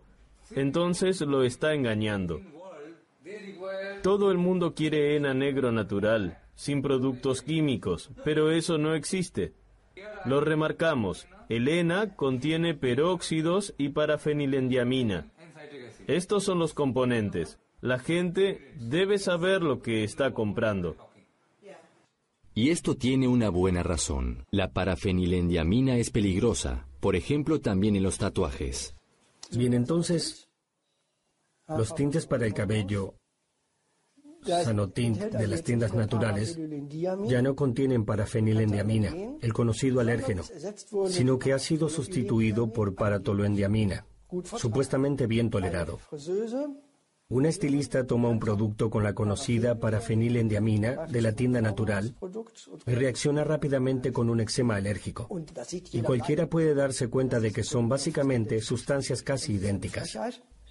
entonces 0.51 1.21
lo 1.21 1.43
está 1.43 1.73
engañando. 1.73 2.41
Todo 4.03 4.31
el 4.31 4.37
mundo 4.37 4.75
quiere 4.75 5.15
henna 5.15 5.33
negro 5.33 5.71
natural, 5.71 6.37
sin 6.53 6.81
productos 6.81 7.41
químicos, 7.41 8.11
pero 8.23 8.51
eso 8.51 8.77
no 8.77 8.93
existe. 8.93 9.53
Lo 10.25 10.41
remarcamos, 10.41 11.27
el 11.49 11.67
henna 11.67 12.15
contiene 12.15 12.73
peróxidos 12.73 13.73
y 13.77 13.89
parafenilendiamina. 13.89 15.27
Estos 16.07 16.43
son 16.43 16.59
los 16.59 16.73
componentes. 16.73 17.59
La 17.81 17.99
gente 17.99 18.73
debe 18.79 19.17
saber 19.17 19.61
lo 19.61 19.81
que 19.81 20.03
está 20.03 20.33
comprando. 20.33 20.95
Y 22.53 22.69
esto 22.69 22.95
tiene 22.95 23.27
una 23.27 23.49
buena 23.49 23.83
razón. 23.83 24.45
La 24.49 24.71
parafenilendiamina 24.71 25.97
es 25.97 26.09
peligrosa, 26.09 26.87
por 27.01 27.15
ejemplo 27.15 27.59
también 27.59 27.95
en 27.95 28.03
los 28.03 28.17
tatuajes. 28.17 28.95
Bien, 29.51 29.73
entonces, 29.73 30.47
los 31.67 31.93
tintes 31.93 32.25
para 32.25 32.45
el 32.45 32.53
cabello 32.53 33.15
Sanotint 34.45 35.17
de 35.17 35.47
las 35.47 35.63
tiendas 35.63 35.93
naturales 35.93 36.57
ya 37.25 37.41
no 37.41 37.55
contienen 37.55 38.05
parafenilendiamina, 38.05 39.13
el 39.41 39.53
conocido 39.53 39.99
alérgeno, 39.99 40.43
sino 41.07 41.39
que 41.39 41.53
ha 41.53 41.59
sido 41.59 41.89
sustituido 41.89 42.71
por 42.71 42.95
paratoluendiamina, 42.95 44.05
supuestamente 44.57 45.27
bien 45.27 45.49
tolerado. 45.49 45.99
Una 47.27 47.49
estilista 47.49 48.05
toma 48.05 48.29
un 48.29 48.39
producto 48.39 48.91
con 48.91 49.03
la 49.03 49.15
conocida 49.15 49.79
parafenilendiamina 49.79 51.07
de 51.07 51.21
la 51.23 51.31
tienda 51.31 51.59
natural 51.59 52.15
y 52.85 52.91
reacciona 52.93 53.43
rápidamente 53.43 54.11
con 54.11 54.29
un 54.29 54.41
eczema 54.41 54.75
alérgico. 54.75 55.27
Y 55.91 56.01
cualquiera 56.01 56.47
puede 56.47 56.75
darse 56.75 57.07
cuenta 57.07 57.39
de 57.39 57.51
que 57.51 57.63
son 57.63 57.89
básicamente 57.89 58.61
sustancias 58.61 59.23
casi 59.23 59.53
idénticas. 59.53 60.15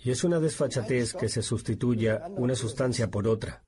Y 0.04 0.10
es 0.12 0.22
una 0.22 0.38
desfachatez 0.38 1.14
que 1.14 1.28
se 1.28 1.42
sustituya 1.42 2.22
una 2.36 2.54
sustancia 2.54 3.10
por 3.10 3.26
otra, 3.26 3.64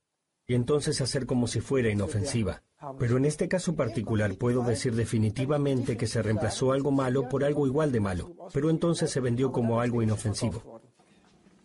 y 0.47 0.55
entonces 0.55 1.01
hacer 1.01 1.26
como 1.26 1.47
si 1.47 1.61
fuera 1.61 1.90
inofensiva. 1.90 2.62
Pero 2.99 3.16
en 3.16 3.24
este 3.24 3.49
caso 3.49 3.74
particular 3.74 4.36
puedo 4.36 4.62
decir 4.62 4.94
definitivamente 4.94 5.97
que 5.97 6.07
se 6.07 6.22
reemplazó 6.22 6.72
algo 6.72 6.90
malo 6.90 7.28
por 7.28 7.44
algo 7.44 7.66
igual 7.66 7.90
de 7.90 8.01
malo, 8.01 8.36
pero 8.53 8.70
entonces 8.70 9.11
se 9.11 9.20
vendió 9.20 9.51
como 9.51 9.80
algo 9.80 10.03
inofensivo. 10.03 10.80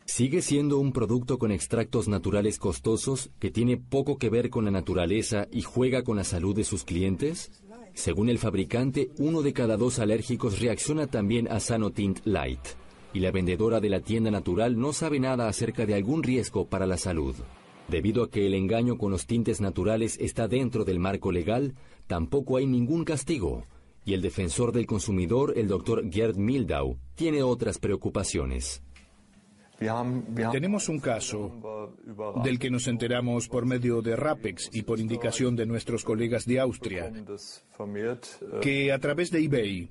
¿Sigue 0.05 0.41
siendo 0.41 0.77
un 0.79 0.91
producto 0.91 1.38
con 1.38 1.51
extractos 1.51 2.07
naturales 2.07 2.57
costosos 2.59 3.29
que 3.39 3.51
tiene 3.51 3.77
poco 3.77 4.17
que 4.17 4.29
ver 4.29 4.49
con 4.49 4.65
la 4.65 4.71
naturaleza 4.71 5.47
y 5.51 5.61
juega 5.61 6.03
con 6.03 6.17
la 6.17 6.23
salud 6.23 6.55
de 6.55 6.63
sus 6.63 6.84
clientes? 6.84 7.51
Según 7.93 8.29
el 8.29 8.39
fabricante, 8.39 9.11
uno 9.17 9.41
de 9.41 9.53
cada 9.53 9.77
dos 9.77 9.99
alérgicos 9.99 10.59
reacciona 10.59 11.07
también 11.07 11.49
a 11.49 11.59
Sanotint 11.59 12.19
Light. 12.25 12.59
y 13.13 13.19
la 13.19 13.32
vendedora 13.32 13.82
de 13.82 13.89
la 13.89 13.99
tienda 13.99 14.32
natural 14.32 14.79
no 14.79 14.93
sabe 14.93 15.19
nada 15.19 15.49
acerca 15.49 15.86
de 15.86 15.95
algún 15.95 16.23
riesgo 16.23 16.67
para 16.67 16.86
la 16.86 16.97
salud. 16.97 17.36
Debido 17.88 18.23
a 18.23 18.29
que 18.29 18.45
el 18.45 18.53
engaño 18.53 18.97
con 18.97 19.11
los 19.11 19.25
tintes 19.25 19.61
naturales 19.61 20.17
está 20.19 20.47
dentro 20.47 20.86
del 20.86 20.99
marco 20.99 21.32
legal, 21.32 21.75
tampoco 22.07 22.57
hay 22.57 22.67
ningún 22.67 23.03
castigo. 23.03 23.65
Y 24.05 24.13
el 24.13 24.21
defensor 24.21 24.71
del 24.71 24.86
consumidor, 24.86 25.53
el 25.57 25.67
doctor 25.67 26.09
Gerd 26.09 26.38
Mildau, 26.38 26.97
tiene 27.15 27.43
otras 27.43 27.77
preocupaciones. 27.77 28.82
Tenemos 30.51 30.89
un 30.89 30.99
caso 30.99 31.95
del 32.43 32.59
que 32.59 32.69
nos 32.69 32.88
enteramos 32.88 33.47
por 33.47 33.65
medio 33.65 34.01
de 34.01 34.15
RAPEX 34.15 34.69
y 34.73 34.84
por 34.84 34.99
indicación 34.99 35.55
de 35.55 35.65
nuestros 35.65 36.03
colegas 36.03 36.45
de 36.45 36.59
Austria, 36.59 37.11
que 38.61 38.91
a 38.91 38.99
través 38.99 39.32
de 39.32 39.43
eBay 39.43 39.89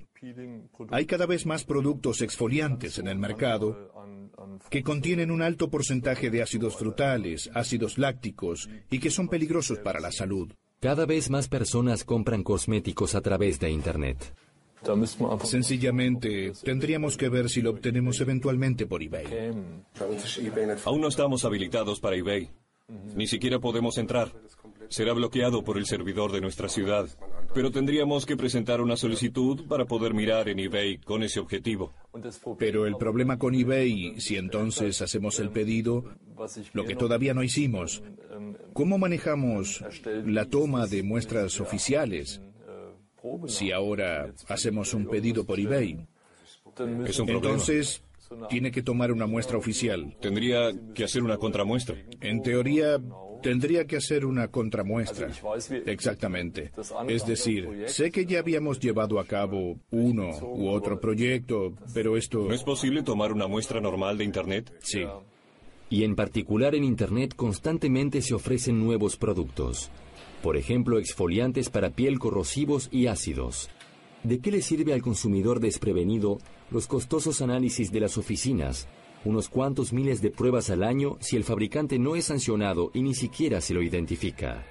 hay 0.91 1.07
cada 1.07 1.27
vez 1.27 1.47
más 1.47 1.65
productos 1.65 2.21
exfoliantes 2.23 2.99
en 2.99 3.09
el 3.09 3.19
mercado 3.19 3.91
que 4.69 4.83
contienen 4.83 5.31
un 5.31 5.43
alto 5.43 5.71
porcentaje 5.71 6.31
de 6.31 6.43
ácidos 6.43 6.77
frutales, 6.77 7.51
ácidos 7.55 7.99
lácticos 7.99 8.69
y 8.91 9.01
que 9.01 9.11
son 9.11 9.29
peligrosos 9.29 9.79
para 9.79 9.99
la 9.99 10.13
salud. 10.13 10.53
Cada 10.79 11.05
vez 11.05 11.31
más 11.31 11.49
personas 11.49 12.05
compran 12.05 12.43
cosméticos 12.43 13.15
a 13.15 13.21
través 13.21 13.61
de 13.61 13.71
Internet. 13.71 14.35
Sencillamente, 15.45 16.53
tendríamos 16.63 17.17
que 17.17 17.29
ver 17.29 17.49
si 17.51 17.61
lo 17.61 17.71
obtenemos 17.71 18.21
eventualmente 18.21 18.87
por 18.87 19.03
eBay. 19.03 19.27
Aún 20.85 21.01
no 21.01 21.09
estamos 21.09 21.45
habilitados 21.45 22.01
para 22.01 22.17
eBay. 22.17 22.51
Ni 23.15 23.27
siquiera 23.27 23.59
podemos 23.59 23.99
entrar. 23.99 24.33
Será 24.89 25.13
bloqueado 25.13 25.63
por 25.63 25.79
el 25.79 25.87
servidor 25.87 26.33
de 26.33 26.41
nuestra 26.41 26.69
ciudad. 26.69 27.09
Pero 27.55 27.71
tendríamos 27.71 28.27
que 28.27 28.37
presentar 28.37 28.81
una 28.81 28.97
solicitud 28.97 29.67
para 29.69 29.85
poder 29.85 30.15
mirar 30.15 30.49
en 30.49 30.59
eBay 30.59 30.99
con 30.99 31.23
ese 31.23 31.39
objetivo. 31.39 31.93
Pero 32.59 32.87
el 32.87 32.97
problema 32.97 33.39
con 33.39 33.55
eBay, 33.55 34.21
si 34.21 34.37
entonces 34.37 35.01
hacemos 35.03 35.39
el 35.39 35.51
pedido, 35.51 36.05
lo 36.73 36.85
que 36.85 36.97
todavía 36.97 37.35
no 37.35 37.45
hicimos, 37.45 38.03
¿cómo 38.73 38.99
manejamos 38.99 39.85
la 40.27 40.47
toma 40.47 40.87
de 40.87 41.03
muestras 41.05 41.61
oficiales? 41.61 42.41
Si 43.47 43.73
ahora 43.73 44.33
hacemos 44.49 44.95
un 44.95 45.07
pedido 45.07 45.45
por 45.45 45.59
eBay, 45.59 46.07
entonces 46.79 48.03
tiene 48.49 48.71
que 48.71 48.83
tomar 48.83 49.13
una 49.13 49.27
muestra 49.27 49.59
oficial. 49.59 50.17
Tendría 50.21 50.73
que 50.95 51.05
hacer 51.05 51.23
una 51.23 51.37
contramuestra. 51.37 51.97
En 52.21 52.43
teoría, 52.43 53.01
tendría 53.43 53.87
que 53.87 53.97
hacer 53.97 54.25
una 54.25 54.49
contramuestra. 54.49 55.31
Exactamente. 55.87 56.71
Es 57.09 57.27
decir, 57.27 57.85
sé 57.87 58.11
que 58.11 58.27
ya 58.27 58.39
habíamos 58.39 58.79
llevado 58.79 59.19
a 59.19 59.27
cabo 59.27 59.79
uno 59.91 60.31
u 60.41 60.69
otro 60.69 61.01
proyecto, 61.01 61.75
pero 61.93 62.17
esto... 62.17 62.47
¿No 62.47 62.55
es 62.55 62.63
posible 62.63 63.03
tomar 63.03 63.33
una 63.33 63.49
muestra 63.49 63.81
normal 63.81 64.19
de 64.19 64.25
Internet? 64.25 64.73
Sí. 64.81 65.05
Y 65.89 66.05
en 66.05 66.15
particular 66.15 66.77
en 66.77 66.85
Internet 66.85 67.35
constantemente 67.35 68.23
se 68.23 68.35
ofrecen 68.35 68.79
nuevos 68.79 69.17
productos. 69.17 69.91
Por 70.43 70.57
ejemplo, 70.57 70.99
exfoliantes 70.99 71.69
para 71.69 71.91
piel 71.91 72.19
corrosivos 72.19 72.89
y 72.91 73.07
ácidos. 73.07 73.69
¿De 74.23 74.41
qué 74.41 74.51
le 74.51 74.63
sirve 74.63 74.93
al 74.93 75.03
consumidor 75.03 75.61
desprevenido 75.61 76.39
los 76.71 76.87
costosos 76.87 77.43
análisis 77.43 77.93
de 77.93 78.01
las 78.01 78.17
oficinas, 78.17 78.89
unos 79.25 79.49
cuantos 79.49 79.93
miles 79.93 80.23
de 80.23 80.31
pruebas 80.31 80.71
al 80.71 80.83
año 80.83 81.19
si 81.21 81.37
el 81.37 81.45
fabricante 81.45 81.99
no 81.99 82.17
es 82.17 82.27
sancionado 82.27 82.91
y 82.95 83.03
ni 83.03 83.15
siquiera 83.15 83.61
se 83.61 83.75
lo 83.75 83.83
identifica? 83.83 84.65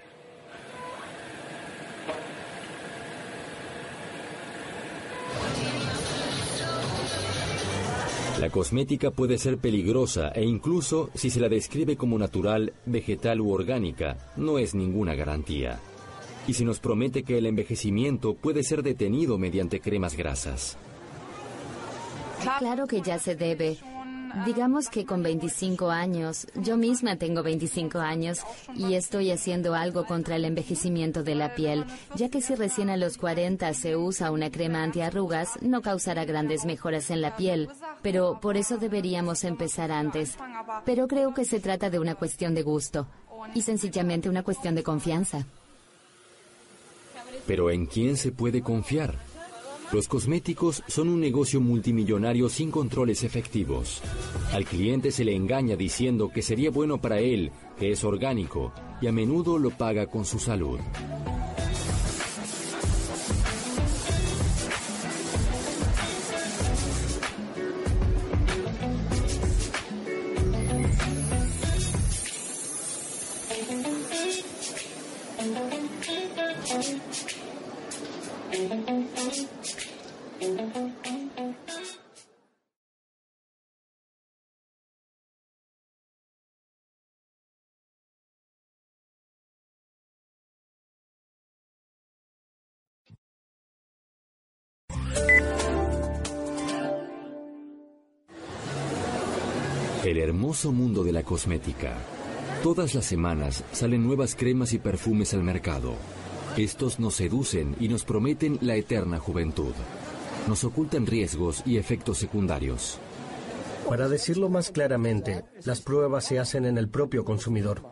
La 8.39 8.49
cosmética 8.49 9.11
puede 9.11 9.37
ser 9.37 9.57
peligrosa 9.57 10.29
e 10.29 10.45
incluso 10.45 11.09
si 11.13 11.29
se 11.29 11.41
la 11.41 11.49
describe 11.49 11.97
como 11.97 12.17
natural, 12.17 12.71
vegetal 12.85 13.41
u 13.41 13.51
orgánica, 13.51 14.31
no 14.37 14.59
es 14.59 14.73
ninguna 14.73 15.13
garantía. 15.13 15.77
Y 16.47 16.53
se 16.53 16.63
nos 16.63 16.79
promete 16.79 17.23
que 17.23 17.37
el 17.37 17.47
envejecimiento 17.47 18.35
puede 18.35 18.63
ser 18.63 18.81
detenido 18.81 19.37
mediante 19.37 19.81
cremas 19.81 20.15
grasas. 20.15 20.77
Claro 22.59 22.87
que 22.87 23.01
ya 23.01 23.19
se 23.19 23.35
debe. 23.35 23.77
Digamos 24.45 24.89
que 24.89 25.05
con 25.05 25.23
25 25.23 25.89
años, 25.89 26.47
yo 26.55 26.77
misma 26.77 27.15
tengo 27.15 27.43
25 27.43 27.99
años 27.99 28.41
y 28.75 28.93
estoy 28.93 29.31
haciendo 29.31 29.75
algo 29.75 30.05
contra 30.05 30.35
el 30.35 30.45
envejecimiento 30.45 31.23
de 31.23 31.35
la 31.35 31.55
piel, 31.55 31.85
ya 32.15 32.29
que 32.29 32.41
si 32.41 32.55
recién 32.55 32.89
a 32.89 32.97
los 32.97 33.17
40 33.17 33.73
se 33.73 33.95
usa 33.95 34.31
una 34.31 34.51
crema 34.51 34.83
antiarrugas, 34.83 35.61
no 35.61 35.81
causará 35.81 36.25
grandes 36.25 36.65
mejoras 36.65 37.09
en 37.11 37.21
la 37.21 37.35
piel, 37.35 37.69
pero 38.01 38.39
por 38.41 38.57
eso 38.57 38.77
deberíamos 38.77 39.43
empezar 39.43 39.91
antes. 39.91 40.35
Pero 40.85 41.07
creo 41.07 41.33
que 41.33 41.45
se 41.45 41.59
trata 41.59 41.89
de 41.89 41.99
una 41.99 42.15
cuestión 42.15 42.53
de 42.53 42.63
gusto 42.63 43.07
y 43.53 43.61
sencillamente 43.61 44.29
una 44.29 44.43
cuestión 44.43 44.75
de 44.75 44.83
confianza. 44.83 45.45
Pero 47.47 47.71
¿en 47.71 47.85
quién 47.85 48.15
se 48.15 48.31
puede 48.31 48.61
confiar? 48.61 49.28
Los 49.91 50.07
cosméticos 50.07 50.83
son 50.87 51.09
un 51.09 51.19
negocio 51.19 51.59
multimillonario 51.59 52.47
sin 52.47 52.69
controles 52.69 53.23
efectivos. 53.23 54.03
Al 54.53 54.63
cliente 54.65 55.09
se 55.09 55.25
le 55.25 55.35
engaña 55.35 55.75
diciendo 55.75 56.29
que 56.29 56.43
sería 56.43 56.69
bueno 56.69 57.01
para 57.01 57.19
él, 57.19 57.51
que 57.79 57.91
es 57.91 58.03
orgánico, 58.03 58.71
y 59.01 59.07
a 59.07 59.11
menudo 59.11 59.57
lo 59.57 59.71
paga 59.71 60.05
con 60.05 60.25
su 60.25 60.37
salud. 60.37 60.79
Mundo 100.49 101.03
de 101.03 101.11
la 101.11 101.21
cosmética. 101.21 101.93
Todas 102.63 102.95
las 102.95 103.05
semanas 103.05 103.63
salen 103.71 104.03
nuevas 104.03 104.35
cremas 104.35 104.73
y 104.73 104.79
perfumes 104.79 105.35
al 105.35 105.43
mercado. 105.43 105.93
Estos 106.57 106.99
nos 106.99 107.13
seducen 107.15 107.75
y 107.79 107.87
nos 107.87 108.03
prometen 108.03 108.57
la 108.61 108.75
eterna 108.75 109.19
juventud. 109.19 109.73
Nos 110.47 110.63
ocultan 110.63 111.05
riesgos 111.05 111.61
y 111.67 111.77
efectos 111.77 112.17
secundarios. 112.17 112.97
Para 113.87 114.09
decirlo 114.09 114.49
más 114.49 114.71
claramente, 114.71 115.45
las 115.65 115.81
pruebas 115.81 116.25
se 116.25 116.39
hacen 116.39 116.65
en 116.65 116.79
el 116.79 116.89
propio 116.89 117.23
consumidor. 117.23 117.83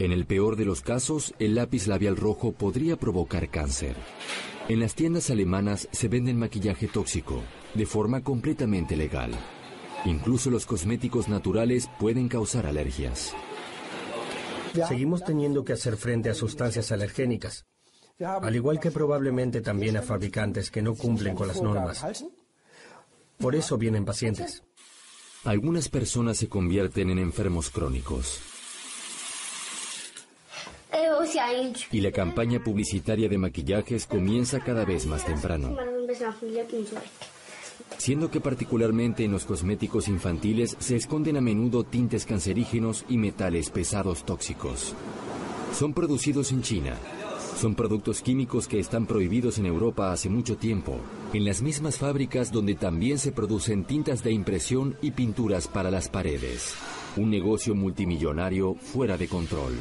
En 0.00 0.10
el 0.10 0.26
peor 0.26 0.56
de 0.56 0.64
los 0.64 0.80
casos, 0.80 1.34
el 1.38 1.54
lápiz 1.54 1.86
labial 1.86 2.16
rojo 2.16 2.50
podría 2.50 2.96
provocar 2.96 3.48
cáncer. 3.48 3.94
En 4.68 4.80
las 4.80 4.96
tiendas 4.96 5.30
alemanas 5.30 5.88
se 5.92 6.08
venden 6.08 6.36
maquillaje 6.36 6.88
tóxico, 6.88 7.42
de 7.74 7.86
forma 7.86 8.24
completamente 8.24 8.96
legal. 8.96 9.30
Incluso 10.04 10.50
los 10.50 10.66
cosméticos 10.66 11.28
naturales 11.28 11.88
pueden 11.98 12.28
causar 12.28 12.66
alergias. 12.66 13.32
Seguimos 14.88 15.24
teniendo 15.24 15.64
que 15.64 15.74
hacer 15.74 15.96
frente 15.96 16.30
a 16.30 16.34
sustancias 16.34 16.90
alergénicas, 16.92 17.66
al 18.18 18.54
igual 18.54 18.80
que 18.80 18.90
probablemente 18.90 19.60
también 19.60 19.96
a 19.96 20.02
fabricantes 20.02 20.70
que 20.70 20.82
no 20.82 20.94
cumplen 20.94 21.34
con 21.34 21.48
las 21.48 21.62
normas. 21.62 22.04
Por 23.38 23.54
eso 23.54 23.76
vienen 23.76 24.04
pacientes. 24.04 24.62
Algunas 25.44 25.88
personas 25.88 26.36
se 26.36 26.48
convierten 26.48 27.10
en 27.10 27.18
enfermos 27.18 27.70
crónicos. 27.70 28.40
Y 31.90 32.00
la 32.00 32.12
campaña 32.12 32.62
publicitaria 32.62 33.28
de 33.28 33.38
maquillajes 33.38 34.06
comienza 34.06 34.60
cada 34.60 34.84
vez 34.84 35.06
más 35.06 35.24
temprano. 35.24 35.76
Siendo 37.98 38.30
que 38.30 38.40
particularmente 38.40 39.24
en 39.24 39.32
los 39.32 39.44
cosméticos 39.44 40.08
infantiles 40.08 40.76
se 40.78 40.96
esconden 40.96 41.36
a 41.36 41.40
menudo 41.40 41.84
tintes 41.84 42.26
cancerígenos 42.26 43.04
y 43.08 43.16
metales 43.16 43.70
pesados 43.70 44.24
tóxicos. 44.24 44.94
Son 45.72 45.94
producidos 45.94 46.52
en 46.52 46.62
China. 46.62 46.96
Son 47.56 47.74
productos 47.74 48.22
químicos 48.22 48.66
que 48.66 48.80
están 48.80 49.06
prohibidos 49.06 49.58
en 49.58 49.66
Europa 49.66 50.10
hace 50.10 50.28
mucho 50.28 50.56
tiempo, 50.56 50.98
en 51.32 51.44
las 51.44 51.62
mismas 51.62 51.98
fábricas 51.98 52.50
donde 52.50 52.74
también 52.74 53.18
se 53.18 53.30
producen 53.30 53.84
tintas 53.84 54.22
de 54.24 54.32
impresión 54.32 54.96
y 55.00 55.12
pinturas 55.12 55.68
para 55.68 55.90
las 55.90 56.08
paredes. 56.08 56.74
Un 57.16 57.30
negocio 57.30 57.74
multimillonario 57.74 58.74
fuera 58.74 59.16
de 59.16 59.28
control. 59.28 59.74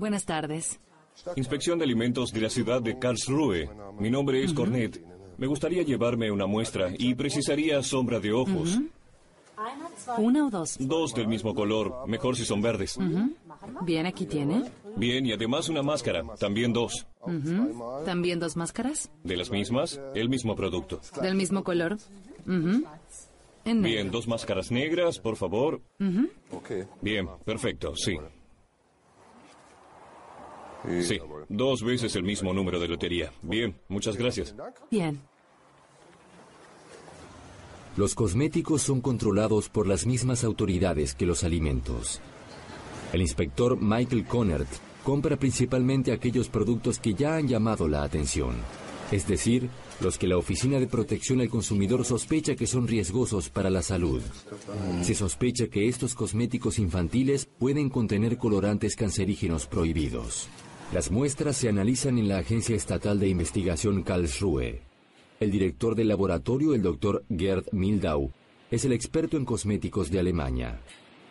Buenas 0.00 0.24
tardes. 0.24 0.80
Inspección 1.36 1.78
de 1.78 1.84
alimentos 1.84 2.32
de 2.32 2.40
la 2.40 2.48
ciudad 2.48 2.80
de 2.80 2.98
Karlsruhe. 2.98 3.68
Mi 3.98 4.08
nombre 4.08 4.42
es 4.42 4.54
Cornet. 4.54 4.98
Me 5.36 5.46
gustaría 5.46 5.82
llevarme 5.82 6.30
una 6.30 6.46
muestra 6.46 6.88
y 6.96 7.14
precisaría 7.14 7.82
sombra 7.82 8.18
de 8.18 8.32
ojos. 8.32 8.80
¿Una 10.16 10.46
o 10.46 10.48
dos? 10.48 10.78
Dos 10.80 11.12
del 11.12 11.28
mismo 11.28 11.54
color, 11.54 12.08
mejor 12.08 12.34
si 12.34 12.46
son 12.46 12.62
verdes. 12.62 12.98
Bien, 13.82 14.06
aquí 14.06 14.24
tiene. 14.24 14.70
Bien, 14.96 15.26
y 15.26 15.32
además 15.34 15.68
una 15.68 15.82
máscara, 15.82 16.22
también 16.38 16.72
dos. 16.72 17.06
¿También 18.06 18.40
dos 18.40 18.56
máscaras? 18.56 19.10
¿De 19.22 19.36
las 19.36 19.50
mismas? 19.50 20.00
El 20.14 20.30
mismo 20.30 20.56
producto. 20.56 21.02
¿Del 21.20 21.34
mismo 21.34 21.62
color? 21.62 21.98
En 22.46 23.82
Bien, 23.82 24.10
dos 24.10 24.26
máscaras 24.26 24.70
negras, 24.70 25.18
por 25.18 25.36
favor. 25.36 25.82
Bien, 27.02 27.28
perfecto, 27.44 27.94
sí. 27.94 28.16
Sí, 31.02 31.18
dos 31.48 31.82
veces 31.82 32.16
el 32.16 32.22
mismo 32.22 32.52
número 32.52 32.80
de 32.80 32.88
lotería. 32.88 33.32
Bien, 33.42 33.76
muchas 33.88 34.16
gracias. 34.16 34.54
Bien. 34.90 35.20
Los 37.96 38.14
cosméticos 38.14 38.82
son 38.82 39.00
controlados 39.00 39.68
por 39.68 39.86
las 39.86 40.06
mismas 40.06 40.44
autoridades 40.44 41.14
que 41.14 41.26
los 41.26 41.44
alimentos. 41.44 42.20
El 43.12 43.20
inspector 43.20 43.76
Michael 43.80 44.24
Conert 44.24 44.68
compra 45.02 45.36
principalmente 45.36 46.12
aquellos 46.12 46.48
productos 46.48 46.98
que 46.98 47.14
ya 47.14 47.36
han 47.36 47.48
llamado 47.48 47.88
la 47.88 48.02
atención, 48.04 48.54
es 49.10 49.26
decir, 49.26 49.68
los 50.00 50.16
que 50.16 50.28
la 50.28 50.38
Oficina 50.38 50.78
de 50.78 50.86
Protección 50.86 51.40
al 51.40 51.48
Consumidor 51.48 52.04
sospecha 52.04 52.54
que 52.54 52.66
son 52.66 52.86
riesgosos 52.86 53.50
para 53.50 53.68
la 53.70 53.82
salud. 53.82 54.22
Se 55.02 55.14
sospecha 55.14 55.66
que 55.68 55.88
estos 55.88 56.14
cosméticos 56.14 56.78
infantiles 56.78 57.46
pueden 57.58 57.90
contener 57.90 58.38
colorantes 58.38 58.96
cancerígenos 58.96 59.66
prohibidos. 59.66 60.48
Las 60.92 61.12
muestras 61.12 61.56
se 61.56 61.68
analizan 61.68 62.18
en 62.18 62.26
la 62.26 62.38
Agencia 62.38 62.74
Estatal 62.74 63.20
de 63.20 63.28
Investigación 63.28 64.02
Karlsruhe. 64.02 64.82
El 65.38 65.52
director 65.52 65.94
del 65.94 66.08
laboratorio, 66.08 66.74
el 66.74 66.82
doctor 66.82 67.24
Gerd 67.30 67.66
Mildau, 67.70 68.32
es 68.72 68.84
el 68.84 68.92
experto 68.92 69.36
en 69.36 69.44
cosméticos 69.44 70.10
de 70.10 70.18
Alemania. 70.18 70.80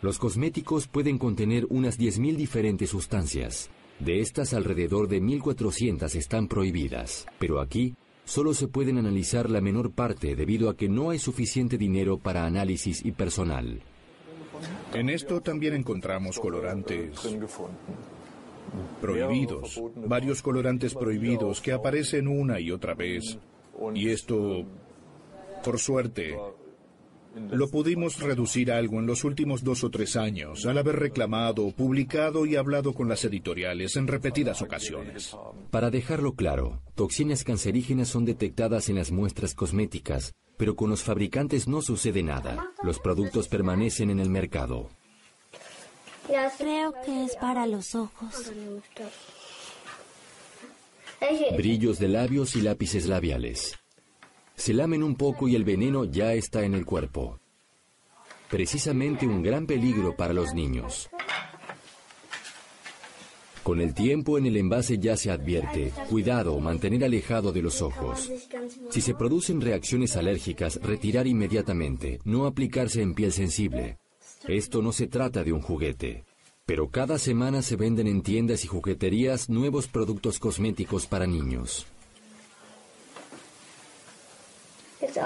Los 0.00 0.18
cosméticos 0.18 0.88
pueden 0.88 1.18
contener 1.18 1.66
unas 1.68 1.98
10.000 1.98 2.36
diferentes 2.36 2.88
sustancias. 2.88 3.68
De 3.98 4.20
estas, 4.20 4.54
alrededor 4.54 5.08
de 5.08 5.20
1.400 5.20 6.14
están 6.14 6.48
prohibidas. 6.48 7.26
Pero 7.38 7.60
aquí, 7.60 7.94
solo 8.24 8.54
se 8.54 8.66
pueden 8.66 8.96
analizar 8.96 9.50
la 9.50 9.60
menor 9.60 9.90
parte 9.90 10.36
debido 10.36 10.70
a 10.70 10.76
que 10.76 10.88
no 10.88 11.10
hay 11.10 11.18
suficiente 11.18 11.76
dinero 11.76 12.16
para 12.16 12.46
análisis 12.46 13.04
y 13.04 13.12
personal. 13.12 13.82
En 14.94 15.10
esto 15.10 15.42
también 15.42 15.74
encontramos 15.74 16.40
colorantes 16.40 17.10
prohibidos, 19.00 19.80
varios 19.96 20.42
colorantes 20.42 20.94
prohibidos 20.94 21.60
que 21.60 21.72
aparecen 21.72 22.28
una 22.28 22.60
y 22.60 22.70
otra 22.70 22.94
vez. 22.94 23.38
Y 23.94 24.10
esto, 24.10 24.64
por 25.64 25.78
suerte, 25.78 26.36
lo 27.34 27.68
pudimos 27.68 28.20
reducir 28.20 28.72
algo 28.72 28.98
en 28.98 29.06
los 29.06 29.24
últimos 29.24 29.62
dos 29.62 29.84
o 29.84 29.90
tres 29.90 30.16
años 30.16 30.66
al 30.66 30.78
haber 30.78 30.96
reclamado, 30.96 31.70
publicado 31.70 32.44
y 32.44 32.56
hablado 32.56 32.92
con 32.92 33.08
las 33.08 33.24
editoriales 33.24 33.96
en 33.96 34.08
repetidas 34.08 34.62
ocasiones. 34.62 35.36
Para 35.70 35.90
dejarlo 35.90 36.34
claro, 36.34 36.82
toxinas 36.94 37.44
cancerígenas 37.44 38.08
son 38.08 38.24
detectadas 38.24 38.88
en 38.88 38.96
las 38.96 39.12
muestras 39.12 39.54
cosméticas, 39.54 40.34
pero 40.56 40.74
con 40.74 40.90
los 40.90 41.02
fabricantes 41.02 41.68
no 41.68 41.82
sucede 41.82 42.22
nada. 42.22 42.72
Los 42.82 42.98
productos 42.98 43.48
permanecen 43.48 44.10
en 44.10 44.20
el 44.20 44.28
mercado. 44.28 44.88
Creo 46.26 46.94
que 47.04 47.24
es 47.24 47.36
para 47.36 47.66
los 47.66 47.94
ojos. 47.94 48.52
Brillos 51.56 51.98
de 51.98 52.08
labios 52.08 52.56
y 52.56 52.62
lápices 52.62 53.06
labiales. 53.06 53.76
Se 54.54 54.72
lamen 54.74 55.02
un 55.02 55.16
poco 55.16 55.48
y 55.48 55.56
el 55.56 55.64
veneno 55.64 56.04
ya 56.04 56.34
está 56.34 56.64
en 56.64 56.74
el 56.74 56.84
cuerpo. 56.84 57.38
Precisamente 58.48 59.26
un 59.26 59.42
gran 59.42 59.66
peligro 59.66 60.16
para 60.16 60.34
los 60.34 60.54
niños. 60.54 61.08
Con 63.62 63.80
el 63.80 63.94
tiempo 63.94 64.38
en 64.38 64.46
el 64.46 64.56
envase 64.56 64.98
ya 64.98 65.16
se 65.16 65.30
advierte, 65.30 65.92
cuidado, 66.08 66.58
mantener 66.58 67.04
alejado 67.04 67.52
de 67.52 67.62
los 67.62 67.82
ojos. 67.82 68.30
Si 68.90 69.00
se 69.00 69.14
producen 69.14 69.60
reacciones 69.60 70.16
alérgicas, 70.16 70.80
retirar 70.82 71.26
inmediatamente, 71.26 72.20
no 72.24 72.46
aplicarse 72.46 73.02
en 73.02 73.14
piel 73.14 73.32
sensible. 73.32 73.98
Esto 74.48 74.82
no 74.82 74.92
se 74.92 75.06
trata 75.06 75.44
de 75.44 75.52
un 75.52 75.60
juguete. 75.60 76.24
Pero 76.66 76.88
cada 76.90 77.18
semana 77.18 77.62
se 77.62 77.76
venden 77.76 78.06
en 78.06 78.22
tiendas 78.22 78.64
y 78.64 78.68
jugueterías 78.68 79.48
nuevos 79.48 79.88
productos 79.88 80.38
cosméticos 80.38 81.06
para 81.06 81.26
niños. 81.26 81.86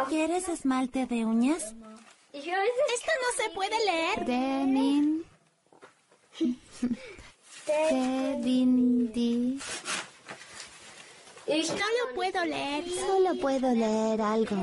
¿Quieres 0.09 0.49
esmalte 0.49 1.07
de 1.07 1.25
uñas? 1.25 1.75
Esto 2.33 3.13
no 3.21 3.45
se 3.45 3.51
puede 3.55 3.85
leer. 3.85 4.25
Demin. 4.25 5.25
Devindi. 7.67 9.59
Solo 11.67 12.15
puedo 12.15 12.45
leer. 12.45 12.85
Solo 12.89 13.41
puedo 13.41 13.75
leer 13.75 14.21
algo. 14.21 14.57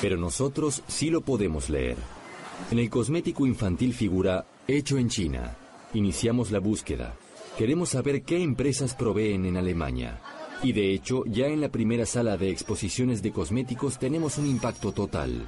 Pero 0.00 0.16
nosotros 0.16 0.82
sí 0.86 1.10
lo 1.10 1.22
podemos 1.22 1.68
leer. 1.70 1.96
En 2.70 2.78
el 2.78 2.90
cosmético 2.90 3.46
infantil 3.46 3.94
figura 3.94 4.46
hecho 4.66 4.98
en 4.98 5.08
China. 5.08 5.56
Iniciamos 5.94 6.50
la 6.50 6.58
búsqueda. 6.58 7.16
Queremos 7.56 7.90
saber 7.90 8.22
qué 8.22 8.42
empresas 8.42 8.94
proveen 8.94 9.46
en 9.46 9.56
Alemania. 9.56 10.20
Y 10.62 10.72
de 10.72 10.92
hecho, 10.92 11.24
ya 11.26 11.46
en 11.46 11.60
la 11.60 11.70
primera 11.70 12.04
sala 12.04 12.36
de 12.36 12.50
exposiciones 12.50 13.22
de 13.22 13.32
cosméticos 13.32 13.98
tenemos 13.98 14.38
un 14.38 14.46
impacto 14.46 14.92
total. 14.92 15.46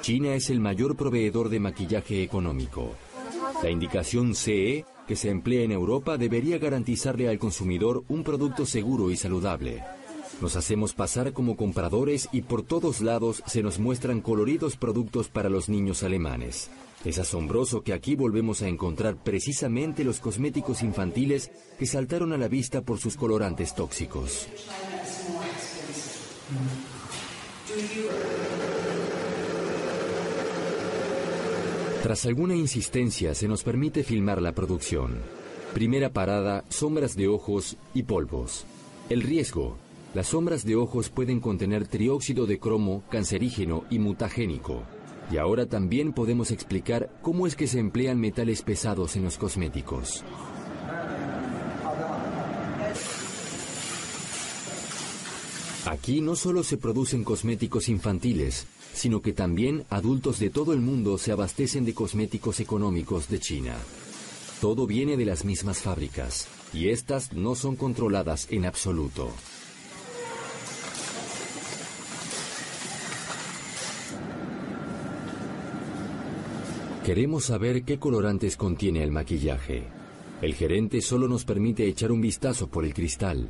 China 0.00 0.34
es 0.34 0.50
el 0.50 0.60
mayor 0.60 0.96
proveedor 0.96 1.48
de 1.48 1.60
maquillaje 1.60 2.22
económico. 2.22 2.94
La 3.62 3.70
indicación 3.70 4.34
CE 4.34 4.84
que 5.06 5.16
se 5.16 5.30
emplea 5.30 5.62
en 5.62 5.72
Europa 5.72 6.18
debería 6.18 6.58
garantizarle 6.58 7.28
al 7.28 7.38
consumidor 7.38 8.04
un 8.08 8.22
producto 8.22 8.66
seguro 8.66 9.10
y 9.10 9.16
saludable. 9.16 9.82
Nos 10.40 10.54
hacemos 10.54 10.92
pasar 10.92 11.32
como 11.32 11.56
compradores 11.56 12.28
y 12.30 12.42
por 12.42 12.62
todos 12.62 13.00
lados 13.00 13.42
se 13.46 13.62
nos 13.62 13.80
muestran 13.80 14.20
coloridos 14.20 14.76
productos 14.76 15.28
para 15.28 15.48
los 15.48 15.68
niños 15.68 16.04
alemanes. 16.04 16.70
Es 17.04 17.18
asombroso 17.18 17.82
que 17.82 17.92
aquí 17.92 18.14
volvemos 18.14 18.62
a 18.62 18.68
encontrar 18.68 19.16
precisamente 19.16 20.04
los 20.04 20.20
cosméticos 20.20 20.82
infantiles 20.82 21.50
que 21.78 21.86
saltaron 21.86 22.32
a 22.32 22.38
la 22.38 22.48
vista 22.48 22.82
por 22.82 22.98
sus 22.98 23.16
colorantes 23.16 23.74
tóxicos. 23.74 24.46
Tras 32.02 32.26
alguna 32.26 32.54
insistencia 32.54 33.34
se 33.34 33.48
nos 33.48 33.64
permite 33.64 34.04
filmar 34.04 34.40
la 34.40 34.52
producción. 34.52 35.18
Primera 35.74 36.10
parada, 36.10 36.64
sombras 36.68 37.16
de 37.16 37.28
ojos 37.28 37.76
y 37.92 38.04
polvos. 38.04 38.64
El 39.10 39.22
riesgo. 39.22 39.76
Las 40.18 40.30
sombras 40.30 40.64
de 40.64 40.74
ojos 40.74 41.10
pueden 41.10 41.38
contener 41.38 41.86
trióxido 41.86 42.46
de 42.46 42.58
cromo, 42.58 43.04
cancerígeno 43.08 43.84
y 43.88 44.00
mutagénico. 44.00 44.82
Y 45.30 45.36
ahora 45.36 45.66
también 45.66 46.12
podemos 46.12 46.50
explicar 46.50 47.08
cómo 47.22 47.46
es 47.46 47.54
que 47.54 47.68
se 47.68 47.78
emplean 47.78 48.18
metales 48.18 48.62
pesados 48.62 49.14
en 49.14 49.22
los 49.22 49.38
cosméticos. 49.38 50.24
Aquí 55.86 56.20
no 56.20 56.34
solo 56.34 56.64
se 56.64 56.78
producen 56.78 57.22
cosméticos 57.22 57.88
infantiles, 57.88 58.66
sino 58.92 59.22
que 59.22 59.32
también 59.32 59.84
adultos 59.88 60.40
de 60.40 60.50
todo 60.50 60.72
el 60.72 60.80
mundo 60.80 61.16
se 61.18 61.30
abastecen 61.30 61.84
de 61.84 61.94
cosméticos 61.94 62.58
económicos 62.58 63.28
de 63.28 63.38
China. 63.38 63.76
Todo 64.60 64.88
viene 64.88 65.16
de 65.16 65.26
las 65.26 65.44
mismas 65.44 65.78
fábricas, 65.78 66.48
y 66.74 66.88
estas 66.88 67.32
no 67.34 67.54
son 67.54 67.76
controladas 67.76 68.48
en 68.50 68.66
absoluto. 68.66 69.30
Queremos 77.04 77.44
saber 77.44 77.84
qué 77.84 77.98
colorantes 77.98 78.56
contiene 78.56 79.02
el 79.02 79.10
maquillaje. 79.10 79.84
El 80.42 80.54
gerente 80.54 81.00
solo 81.00 81.26
nos 81.26 81.44
permite 81.44 81.86
echar 81.86 82.12
un 82.12 82.20
vistazo 82.20 82.68
por 82.68 82.84
el 82.84 82.92
cristal. 82.92 83.48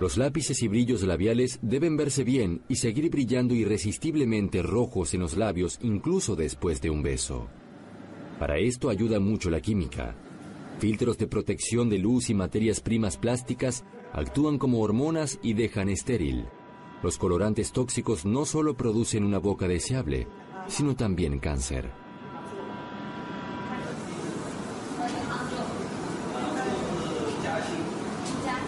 Los 0.00 0.16
lápices 0.16 0.62
y 0.62 0.68
brillos 0.68 1.02
labiales 1.02 1.58
deben 1.62 1.96
verse 1.96 2.24
bien 2.24 2.62
y 2.68 2.76
seguir 2.76 3.10
brillando 3.10 3.54
irresistiblemente 3.54 4.62
rojos 4.62 5.12
en 5.14 5.20
los 5.20 5.36
labios 5.36 5.78
incluso 5.82 6.36
después 6.36 6.80
de 6.80 6.90
un 6.90 7.02
beso. 7.02 7.48
Para 8.38 8.58
esto 8.58 8.90
ayuda 8.90 9.20
mucho 9.20 9.50
la 9.50 9.60
química. 9.60 10.16
Filtros 10.78 11.18
de 11.18 11.26
protección 11.26 11.88
de 11.88 11.98
luz 11.98 12.30
y 12.30 12.34
materias 12.34 12.80
primas 12.80 13.16
plásticas 13.16 13.84
actúan 14.12 14.58
como 14.58 14.80
hormonas 14.80 15.38
y 15.42 15.54
dejan 15.54 15.88
estéril. 15.88 16.46
Los 17.02 17.18
colorantes 17.18 17.72
tóxicos 17.72 18.24
no 18.24 18.44
solo 18.44 18.76
producen 18.76 19.24
una 19.24 19.38
boca 19.38 19.68
deseable, 19.68 20.26
sino 20.68 20.96
también 20.96 21.38
cáncer. 21.38 22.03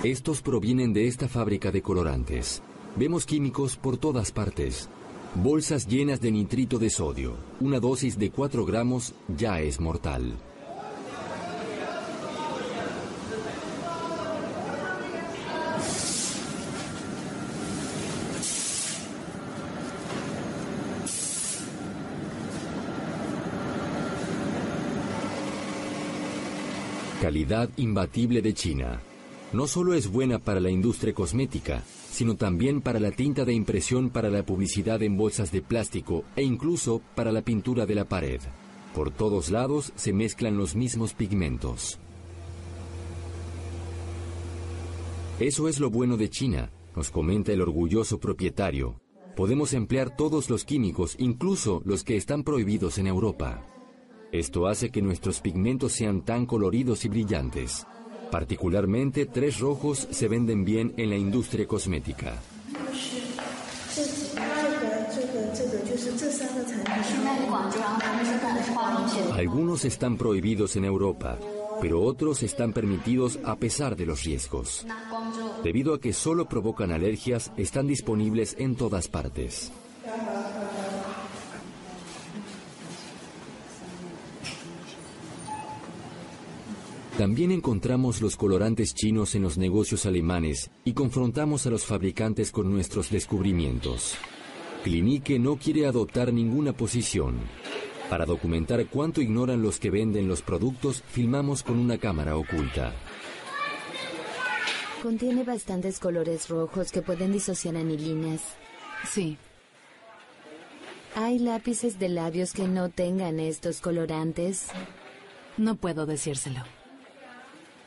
Estos 0.06 0.40
provienen 0.40 0.92
de 0.92 1.08
esta 1.08 1.26
fábrica 1.26 1.72
de 1.72 1.82
colorantes. 1.82 2.62
Vemos 2.94 3.26
químicos 3.26 3.76
por 3.76 3.96
todas 3.96 4.30
partes. 4.30 4.88
Bolsas 5.34 5.88
llenas 5.88 6.20
de 6.20 6.30
nitrito 6.30 6.78
de 6.78 6.90
sodio. 6.90 7.34
Una 7.58 7.80
dosis 7.80 8.16
de 8.16 8.30
4 8.30 8.64
gramos 8.64 9.14
ya 9.36 9.60
es 9.60 9.80
mortal. 9.80 10.36
Calidad 27.20 27.68
imbatible 27.76 28.40
de 28.40 28.54
China. 28.54 29.00
No 29.52 29.66
solo 29.68 29.94
es 29.94 30.10
buena 30.10 30.38
para 30.38 30.60
la 30.60 30.70
industria 30.70 31.14
cosmética, 31.14 31.84
sino 32.10 32.36
también 32.36 32.80
para 32.80 32.98
la 32.98 33.12
tinta 33.12 33.44
de 33.44 33.54
impresión 33.54 34.10
para 34.10 34.28
la 34.28 34.44
publicidad 34.44 35.02
en 35.02 35.16
bolsas 35.16 35.52
de 35.52 35.62
plástico 35.62 36.24
e 36.34 36.42
incluso 36.42 37.00
para 37.14 37.30
la 37.30 37.42
pintura 37.42 37.86
de 37.86 37.94
la 37.94 38.06
pared. 38.06 38.40
Por 38.94 39.10
todos 39.10 39.50
lados 39.50 39.92
se 39.94 40.12
mezclan 40.12 40.56
los 40.56 40.74
mismos 40.74 41.14
pigmentos. 41.14 41.98
Eso 45.38 45.68
es 45.68 45.78
lo 45.78 45.90
bueno 45.90 46.16
de 46.16 46.30
China, 46.30 46.70
nos 46.96 47.10
comenta 47.10 47.52
el 47.52 47.60
orgulloso 47.60 48.18
propietario. 48.18 49.00
Podemos 49.36 49.74
emplear 49.74 50.16
todos 50.16 50.48
los 50.48 50.64
químicos, 50.64 51.14
incluso 51.18 51.82
los 51.84 52.02
que 52.02 52.16
están 52.16 52.42
prohibidos 52.42 52.96
en 52.96 53.06
Europa. 53.06 53.66
Esto 54.32 54.66
hace 54.66 54.90
que 54.90 55.02
nuestros 55.02 55.40
pigmentos 55.40 55.92
sean 55.92 56.24
tan 56.24 56.46
coloridos 56.46 57.04
y 57.04 57.08
brillantes. 57.08 57.86
Particularmente, 58.30 59.26
tres 59.26 59.60
rojos 59.60 60.08
se 60.10 60.28
venden 60.28 60.64
bien 60.64 60.92
en 60.96 61.10
la 61.10 61.16
industria 61.16 61.66
cosmética. 61.66 62.34
Algunos 69.34 69.84
están 69.84 70.16
prohibidos 70.16 70.76
en 70.76 70.84
Europa, 70.84 71.38
pero 71.80 72.02
otros 72.02 72.42
están 72.42 72.72
permitidos 72.72 73.38
a 73.44 73.56
pesar 73.56 73.96
de 73.96 74.06
los 74.06 74.24
riesgos. 74.24 74.86
Debido 75.62 75.94
a 75.94 76.00
que 76.00 76.12
solo 76.12 76.48
provocan 76.48 76.92
alergias, 76.92 77.52
están 77.56 77.86
disponibles 77.86 78.56
en 78.58 78.76
todas 78.76 79.08
partes. 79.08 79.72
También 87.18 87.50
encontramos 87.50 88.20
los 88.20 88.36
colorantes 88.36 88.94
chinos 88.94 89.34
en 89.34 89.40
los 89.40 89.56
negocios 89.56 90.04
alemanes 90.04 90.70
y 90.84 90.92
confrontamos 90.92 91.66
a 91.66 91.70
los 91.70 91.86
fabricantes 91.86 92.52
con 92.52 92.70
nuestros 92.70 93.10
descubrimientos. 93.10 94.16
Clinique 94.84 95.38
no 95.38 95.56
quiere 95.56 95.86
adoptar 95.86 96.30
ninguna 96.30 96.74
posición. 96.74 97.38
Para 98.10 98.26
documentar 98.26 98.86
cuánto 98.88 99.22
ignoran 99.22 99.62
los 99.62 99.78
que 99.78 99.90
venden 99.90 100.28
los 100.28 100.42
productos, 100.42 101.02
filmamos 101.08 101.62
con 101.62 101.78
una 101.78 101.96
cámara 101.96 102.36
oculta. 102.36 102.92
Contiene 105.02 105.42
bastantes 105.42 105.98
colores 105.98 106.50
rojos 106.50 106.92
que 106.92 107.00
pueden 107.00 107.32
disociar 107.32 107.76
anilinas. 107.76 108.42
Sí. 109.10 109.38
¿Hay 111.14 111.38
lápices 111.38 111.98
de 111.98 112.10
labios 112.10 112.52
que 112.52 112.68
no 112.68 112.90
tengan 112.90 113.40
estos 113.40 113.80
colorantes? 113.80 114.66
No 115.56 115.76
puedo 115.76 116.04
decírselo. 116.04 116.60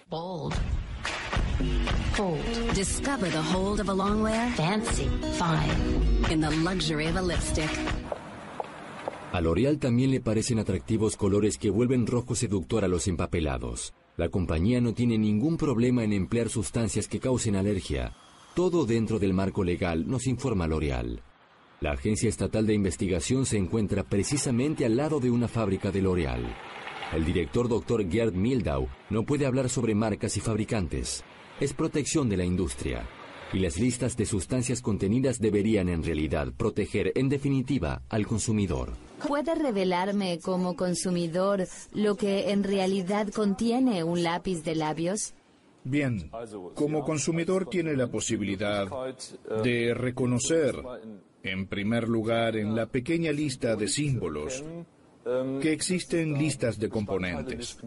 Bold. 0.09 0.55
Discover 2.73 3.29
the 3.29 3.41
hold 3.41 3.79
of 3.79 3.89
a 3.89 3.93
longwear. 3.93 4.49
Fancy. 4.55 5.07
Fine. 5.37 6.31
In 6.31 6.41
the 6.41 6.49
luxury 6.63 7.05
of 7.07 7.15
a 7.15 7.21
lipstick. 7.21 7.69
A 9.31 9.41
L'Oreal 9.41 9.77
también 9.77 10.09
le 10.09 10.19
parecen 10.19 10.57
atractivos 10.57 11.15
colores 11.15 11.59
que 11.59 11.69
vuelven 11.69 12.07
rojo 12.07 12.33
seductor 12.33 12.83
a 12.83 12.87
los 12.87 13.07
empapelados. 13.07 13.93
La 14.17 14.29
compañía 14.29 14.81
no 14.81 14.93
tiene 14.93 15.19
ningún 15.19 15.57
problema 15.57 16.03
en 16.03 16.13
emplear 16.13 16.49
sustancias 16.49 17.07
que 17.07 17.19
causen 17.19 17.55
alergia. 17.55 18.13
Todo 18.55 18.87
dentro 18.87 19.19
del 19.19 19.33
marco 19.33 19.63
legal, 19.63 20.09
nos 20.09 20.25
informa 20.25 20.65
L'Oreal. 20.65 21.21
La 21.81 21.91
Agencia 21.91 22.27
Estatal 22.27 22.65
de 22.65 22.73
Investigación 22.73 23.45
se 23.45 23.57
encuentra 23.57 24.03
precisamente 24.03 24.85
al 24.85 24.97
lado 24.97 25.19
de 25.19 25.29
una 25.29 25.47
fábrica 25.47 25.91
de 25.91 26.01
L'Oreal. 26.01 26.55
El 27.11 27.25
director 27.25 27.67
Dr. 27.67 28.07
Gerd 28.07 28.33
Mildau 28.35 28.87
no 29.09 29.23
puede 29.23 29.47
hablar 29.47 29.67
sobre 29.69 29.95
marcas 29.95 30.37
y 30.37 30.41
fabricantes. 30.41 31.23
Es 31.59 31.73
protección 31.73 32.29
de 32.29 32.37
la 32.37 32.45
industria. 32.45 33.07
Y 33.51 33.57
las 33.57 33.79
listas 33.79 34.15
de 34.15 34.27
sustancias 34.27 34.79
contenidas 34.79 35.39
deberían 35.39 35.89
en 35.89 36.03
realidad 36.03 36.53
proteger 36.55 37.11
en 37.15 37.27
definitiva 37.27 38.03
al 38.09 38.27
consumidor. 38.27 38.93
¿Puede 39.27 39.55
revelarme 39.55 40.37
como 40.39 40.75
consumidor 40.75 41.65
lo 41.93 42.15
que 42.15 42.51
en 42.51 42.63
realidad 42.63 43.29
contiene 43.29 44.03
un 44.03 44.21
lápiz 44.21 44.63
de 44.63 44.75
labios? 44.75 45.33
Bien, 45.83 46.29
como 46.75 47.03
consumidor 47.03 47.65
tiene 47.65 47.95
la 47.95 48.11
posibilidad 48.11 48.87
de 49.63 49.95
reconocer, 49.95 50.75
en 51.41 51.65
primer 51.65 52.07
lugar, 52.07 52.55
en 52.55 52.75
la 52.75 52.85
pequeña 52.85 53.31
lista 53.31 53.75
de 53.75 53.87
símbolos, 53.87 54.63
que 55.61 55.71
existen 55.71 56.37
listas 56.37 56.79
de 56.79 56.89
componentes. 56.89 57.77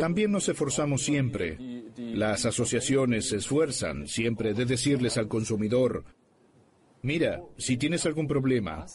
También 0.00 0.32
nos 0.32 0.48
esforzamos 0.48 1.02
siempre, 1.02 1.58
las 1.96 2.46
asociaciones 2.46 3.28
se 3.28 3.36
esfuerzan 3.36 4.06
siempre 4.06 4.54
de 4.54 4.64
decirles 4.64 5.18
al 5.18 5.28
consumidor, 5.28 6.04
mira, 7.02 7.42
si 7.58 7.76
tienes 7.76 8.06
algún 8.06 8.26
problema, 8.26 8.86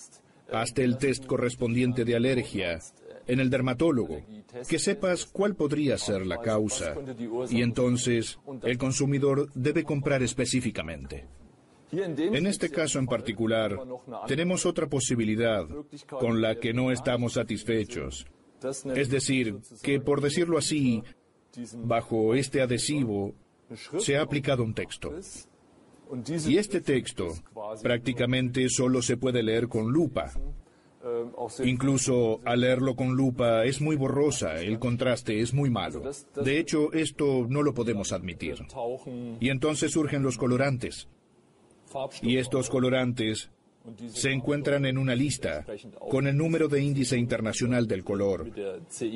hazte 0.51 0.83
el 0.83 0.97
test 0.97 1.25
correspondiente 1.25 2.05
de 2.05 2.15
alergia 2.15 2.79
en 3.27 3.39
el 3.39 3.49
dermatólogo, 3.51 4.25
que 4.67 4.79
sepas 4.79 5.25
cuál 5.25 5.55
podría 5.55 5.97
ser 5.97 6.25
la 6.25 6.39
causa, 6.39 6.95
y 7.49 7.61
entonces 7.61 8.39
el 8.63 8.77
consumidor 8.79 9.49
debe 9.53 9.83
comprar 9.83 10.23
específicamente. 10.23 11.27
En 11.91 12.45
este 12.45 12.69
caso 12.69 12.99
en 12.99 13.07
particular, 13.07 13.77
tenemos 14.27 14.65
otra 14.65 14.87
posibilidad 14.87 15.67
con 16.07 16.41
la 16.41 16.55
que 16.55 16.73
no 16.73 16.91
estamos 16.91 17.33
satisfechos. 17.33 18.25
Es 18.95 19.09
decir, 19.09 19.57
que 19.81 19.99
por 19.99 20.21
decirlo 20.21 20.57
así, 20.57 21.03
bajo 21.77 22.35
este 22.35 22.61
adhesivo 22.61 23.33
se 23.97 24.17
ha 24.17 24.21
aplicado 24.21 24.63
un 24.63 24.73
texto. 24.73 25.13
Y 26.47 26.57
este 26.57 26.81
texto 26.81 27.27
prácticamente 27.81 28.67
solo 28.69 29.01
se 29.01 29.17
puede 29.17 29.43
leer 29.43 29.67
con 29.67 29.91
lupa. 29.91 30.31
Incluso 31.63 32.41
al 32.43 32.61
leerlo 32.61 32.95
con 32.95 33.15
lupa 33.15 33.63
es 33.63 33.79
muy 33.79 33.95
borrosa, 33.95 34.59
el 34.59 34.79
contraste 34.79 35.39
es 35.39 35.53
muy 35.53 35.69
malo. 35.69 36.01
De 36.35 36.59
hecho, 36.59 36.91
esto 36.91 37.45
no 37.47 37.63
lo 37.63 37.73
podemos 37.73 38.11
admitir. 38.11 38.57
Y 39.39 39.49
entonces 39.49 39.91
surgen 39.91 40.23
los 40.23 40.37
colorantes. 40.37 41.07
Y 42.21 42.37
estos 42.37 42.69
colorantes 42.69 43.49
se 44.13 44.31
encuentran 44.31 44.85
en 44.85 44.97
una 44.97 45.15
lista 45.15 45.65
con 46.09 46.27
el 46.27 46.37
número 46.37 46.67
de 46.67 46.81
índice 46.81 47.17
internacional 47.17 47.87
del 47.87 48.03
color, 48.03 48.51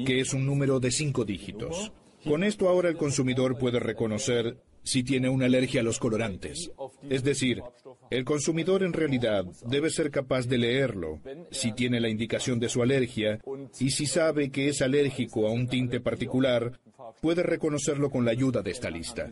que 0.05 0.19
es 0.19 0.33
un 0.33 0.45
número 0.45 0.79
de 0.79 0.91
cinco 0.91 1.25
dígitos. 1.25 1.91
Con 2.23 2.43
esto 2.43 2.69
ahora 2.69 2.89
el 2.89 2.97
consumidor 2.97 3.57
puede 3.57 3.79
reconocer 3.79 4.57
si 4.83 5.03
tiene 5.03 5.29
una 5.29 5.45
alergia 5.45 5.81
a 5.81 5.83
los 5.83 5.99
colorantes. 5.99 6.71
Es 7.09 7.23
decir, 7.23 7.61
el 8.09 8.25
consumidor 8.25 8.83
en 8.83 8.93
realidad 8.93 9.45
debe 9.65 9.89
ser 9.89 10.11
capaz 10.11 10.47
de 10.47 10.57
leerlo 10.57 11.19
si 11.51 11.73
tiene 11.73 11.99
la 11.99 12.09
indicación 12.09 12.59
de 12.59 12.69
su 12.69 12.81
alergia 12.81 13.39
y 13.79 13.91
si 13.91 14.05
sabe 14.05 14.51
que 14.51 14.69
es 14.69 14.81
alérgico 14.81 15.47
a 15.47 15.51
un 15.51 15.67
tinte 15.67 15.99
particular, 15.99 16.79
puede 17.21 17.43
reconocerlo 17.43 18.09
con 18.09 18.25
la 18.25 18.31
ayuda 18.31 18.61
de 18.61 18.71
esta 18.71 18.89
lista. 18.89 19.29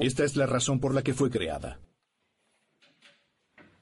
Esta 0.00 0.24
es 0.24 0.36
la 0.36 0.46
razón 0.46 0.80
por 0.80 0.94
la 0.94 1.02
que 1.02 1.14
fue 1.14 1.30
creada. 1.30 1.80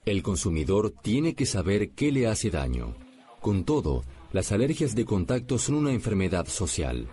El 0.07 0.23
consumidor 0.23 0.93
tiene 1.03 1.35
que 1.35 1.47
saber 1.47 1.91
qué 1.91 2.13
le 2.13 2.29
hace 2.29 2.49
daño. 2.49 2.95
Con 3.41 3.65
todo, 3.65 4.05
las 4.33 4.53
alergias 4.53 4.95
de 4.95 5.05
contacto 5.05 5.59
son 5.59 5.75
una 5.75 5.93
enfermedad 5.93 6.47
social. 6.47 7.09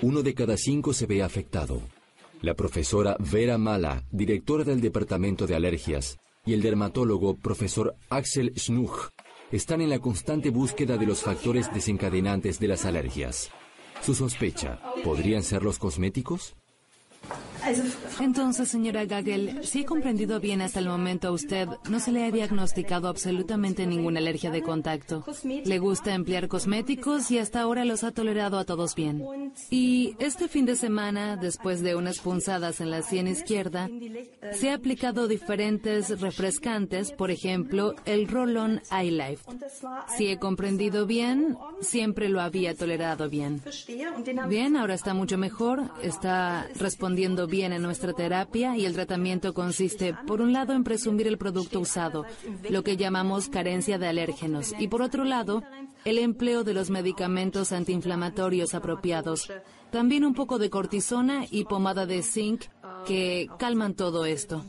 Uno 0.00 0.22
de 0.22 0.32
cada 0.32 0.56
cinco 0.56 0.94
se 0.94 1.04
ve 1.04 1.22
afectado. 1.22 1.82
La 2.40 2.54
profesora 2.54 3.14
Vera 3.18 3.58
Mala, 3.58 4.04
directora 4.10 4.64
del 4.64 4.80
Departamento 4.80 5.46
de 5.46 5.54
Alergias, 5.54 6.16
y 6.46 6.54
el 6.54 6.62
dermatólogo 6.62 7.36
profesor 7.36 7.94
Axel 8.08 8.54
Schnuch 8.56 9.10
están 9.52 9.82
en 9.82 9.90
la 9.90 9.98
constante 9.98 10.48
búsqueda 10.48 10.96
de 10.96 11.04
los 11.04 11.20
factores 11.20 11.72
desencadenantes 11.74 12.58
de 12.58 12.68
las 12.68 12.86
alergias. 12.86 13.50
Su 14.00 14.14
sospecha, 14.14 14.80
¿podrían 15.04 15.42
ser 15.42 15.62
los 15.62 15.78
cosméticos? 15.78 16.54
Entonces, 18.20 18.68
señora 18.68 19.04
Gagel, 19.04 19.60
si 19.64 19.80
he 19.80 19.84
comprendido 19.84 20.40
bien 20.40 20.60
hasta 20.60 20.80
el 20.80 20.88
momento 20.88 21.28
a 21.28 21.32
usted, 21.32 21.68
no 21.88 21.98
se 22.00 22.12
le 22.12 22.24
ha 22.24 22.30
diagnosticado 22.30 23.08
absolutamente 23.08 23.86
ninguna 23.86 24.20
alergia 24.20 24.50
de 24.50 24.62
contacto. 24.62 25.24
Le 25.42 25.78
gusta 25.78 26.14
emplear 26.14 26.48
cosméticos 26.48 27.30
y 27.30 27.38
hasta 27.38 27.60
ahora 27.60 27.84
los 27.84 28.04
ha 28.04 28.12
tolerado 28.12 28.58
a 28.58 28.64
todos 28.64 28.94
bien. 28.94 29.52
Y 29.70 30.14
este 30.18 30.48
fin 30.48 30.66
de 30.66 30.76
semana, 30.76 31.36
después 31.36 31.82
de 31.82 31.94
unas 31.94 32.18
punzadas 32.18 32.80
en 32.80 32.90
la 32.90 33.02
sien 33.02 33.28
izquierda, 33.28 33.88
se 34.52 34.70
ha 34.70 34.74
aplicado 34.74 35.26
diferentes 35.28 36.20
refrescantes, 36.20 37.12
por 37.12 37.30
ejemplo, 37.30 37.94
el 38.04 38.28
Roll-On 38.28 38.82
iLife. 39.02 39.44
Si 40.16 40.28
he 40.28 40.38
comprendido 40.38 41.06
bien, 41.06 41.56
siempre 41.80 42.28
lo 42.28 42.40
había 42.40 42.74
tolerado 42.74 43.28
bien. 43.28 43.62
Bien, 44.48 44.76
ahora 44.76 44.94
está 44.94 45.14
mucho 45.14 45.38
mejor, 45.38 45.90
está 46.02 46.68
respondiendo 46.76 47.46
bien 47.46 47.53
en 47.62 47.82
nuestra 47.82 48.12
terapia 48.12 48.76
y 48.76 48.84
el 48.84 48.94
tratamiento 48.94 49.54
consiste, 49.54 50.14
por 50.26 50.40
un 50.40 50.52
lado, 50.52 50.72
en 50.72 50.84
presumir 50.84 51.26
el 51.28 51.38
producto 51.38 51.80
usado, 51.80 52.26
lo 52.68 52.82
que 52.82 52.96
llamamos 52.96 53.48
carencia 53.48 53.98
de 53.98 54.08
alérgenos, 54.08 54.74
y 54.78 54.88
por 54.88 55.02
otro 55.02 55.24
lado, 55.24 55.62
el 56.04 56.18
empleo 56.18 56.64
de 56.64 56.74
los 56.74 56.90
medicamentos 56.90 57.72
antiinflamatorios 57.72 58.74
apropiados, 58.74 59.50
también 59.90 60.24
un 60.24 60.34
poco 60.34 60.58
de 60.58 60.70
cortisona 60.70 61.46
y 61.50 61.64
pomada 61.64 62.04
de 62.06 62.22
zinc 62.22 62.64
que 63.06 63.48
calman 63.58 63.94
todo 63.94 64.24
esto. 64.24 64.64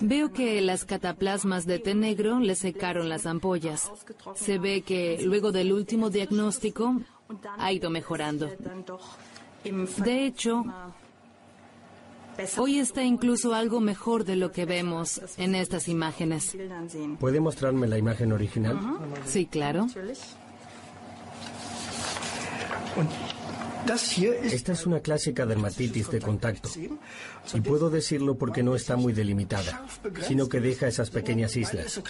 Veo 0.00 0.32
que 0.32 0.60
las 0.60 0.84
cataplasmas 0.84 1.66
de 1.66 1.78
té 1.78 1.94
negro 1.94 2.38
le 2.38 2.54
secaron 2.54 3.08
las 3.08 3.26
ampollas. 3.26 3.90
Se 4.36 4.58
ve 4.58 4.82
que 4.82 5.20
luego 5.24 5.50
del 5.50 5.72
último 5.72 6.10
diagnóstico 6.10 7.00
ha 7.58 7.72
ido 7.72 7.90
mejorando. 7.90 8.50
De 10.04 10.26
hecho, 10.26 10.64
hoy 12.58 12.78
está 12.78 13.02
incluso 13.02 13.54
algo 13.54 13.80
mejor 13.80 14.24
de 14.24 14.36
lo 14.36 14.52
que 14.52 14.64
vemos 14.64 15.20
en 15.36 15.54
estas 15.54 15.88
imágenes. 15.88 16.56
¿Puede 17.18 17.40
mostrarme 17.40 17.86
la 17.86 17.98
imagen 17.98 18.32
original? 18.32 18.78
Sí, 19.26 19.46
claro. 19.46 19.86
Esta 24.42 24.72
es 24.72 24.86
una 24.86 25.00
clásica 25.00 25.44
dermatitis 25.44 26.10
de 26.10 26.20
contacto. 26.20 26.70
Y 27.52 27.60
puedo 27.60 27.90
decirlo 27.90 28.36
porque 28.36 28.62
no 28.62 28.74
está 28.74 28.96
muy 28.96 29.12
delimitada, 29.12 29.84
sino 30.26 30.48
que 30.48 30.60
deja 30.60 30.88
esas 30.88 31.10
pequeñas 31.10 31.56
islas. 31.56 32.00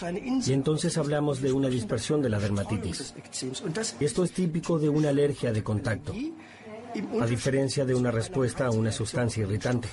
Y 0.46 0.52
entonces 0.52 0.96
hablamos 0.98 1.40
de 1.40 1.52
una 1.52 1.68
dispersión 1.68 2.22
de 2.22 2.28
la 2.28 2.38
dermatitis. 2.38 3.14
Esto 3.98 4.24
es 4.24 4.32
típico 4.32 4.78
de 4.78 4.88
una 4.88 5.08
alergia 5.08 5.52
de 5.52 5.64
contacto 5.64 6.14
a 7.20 7.26
diferencia 7.26 7.84
de 7.84 7.94
una 7.94 8.10
respuesta 8.10 8.66
a 8.66 8.70
una 8.70 8.92
sustancia 8.92 9.42
irritante. 9.42 9.88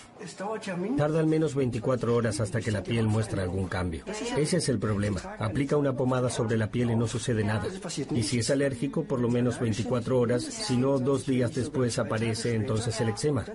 Tarda 0.97 1.20
al 1.20 1.28
menos 1.28 1.56
24 1.56 2.16
horas 2.16 2.39
hasta 2.39 2.62
que 2.62 2.72
la 2.72 2.84
piel 2.84 3.08
muestra 3.08 3.43
algún 3.43 3.68
cambio. 3.68 4.04
Ese 4.38 4.58
es 4.58 4.70
el 4.70 4.80
problema. 4.80 5.22
Aplica 5.39 5.78
una 5.78 5.95
pomada 5.95 6.30
sobre 6.30 6.58
la 6.58 6.68
piel 6.68 6.91
y 6.91 6.95
no 6.95 7.08
sucede 7.08 7.43
nada. 7.43 7.66
Y 8.12 8.24
si 8.24 8.39
es 8.39 8.49
alérgico, 8.49 9.04
por 9.04 9.20
lo 9.20 9.30
menos 9.30 9.60
24 9.60 10.20
horas, 10.20 10.43
si 10.43 10.78
no 10.78 10.99
dos 10.99 11.26
días 11.26 11.54
después 11.56 11.97
aparece 11.99 12.56
entonces 12.56 12.99
el 13.02 13.10
eczema. 13.10 13.45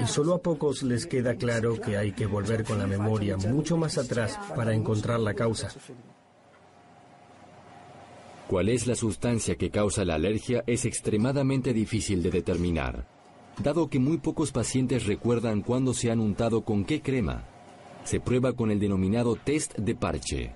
Y 0.00 0.06
solo 0.06 0.34
a 0.34 0.42
pocos 0.42 0.82
les 0.82 1.06
queda 1.06 1.34
claro 1.36 1.80
que 1.80 1.96
hay 1.96 2.12
que 2.12 2.26
volver 2.26 2.64
con 2.64 2.78
la 2.78 2.86
memoria 2.86 3.36
mucho 3.36 3.76
más 3.76 3.98
atrás 3.98 4.38
para 4.54 4.74
encontrar 4.74 5.20
la 5.20 5.34
causa. 5.34 5.68
Cuál 8.52 8.68
es 8.68 8.86
la 8.86 8.94
sustancia 8.94 9.56
que 9.56 9.70
causa 9.70 10.04
la 10.04 10.16
alergia 10.16 10.62
es 10.66 10.84
extremadamente 10.84 11.72
difícil 11.72 12.22
de 12.22 12.30
determinar, 12.30 13.08
dado 13.56 13.88
que 13.88 13.98
muy 13.98 14.18
pocos 14.18 14.52
pacientes 14.52 15.06
recuerdan 15.06 15.62
cuándo 15.62 15.94
se 15.94 16.10
han 16.10 16.20
untado 16.20 16.62
con 16.62 16.84
qué 16.84 17.00
crema. 17.00 17.46
Se 18.04 18.20
prueba 18.20 18.52
con 18.52 18.70
el 18.70 18.78
denominado 18.78 19.36
test 19.36 19.74
de 19.78 19.94
parche. 19.94 20.52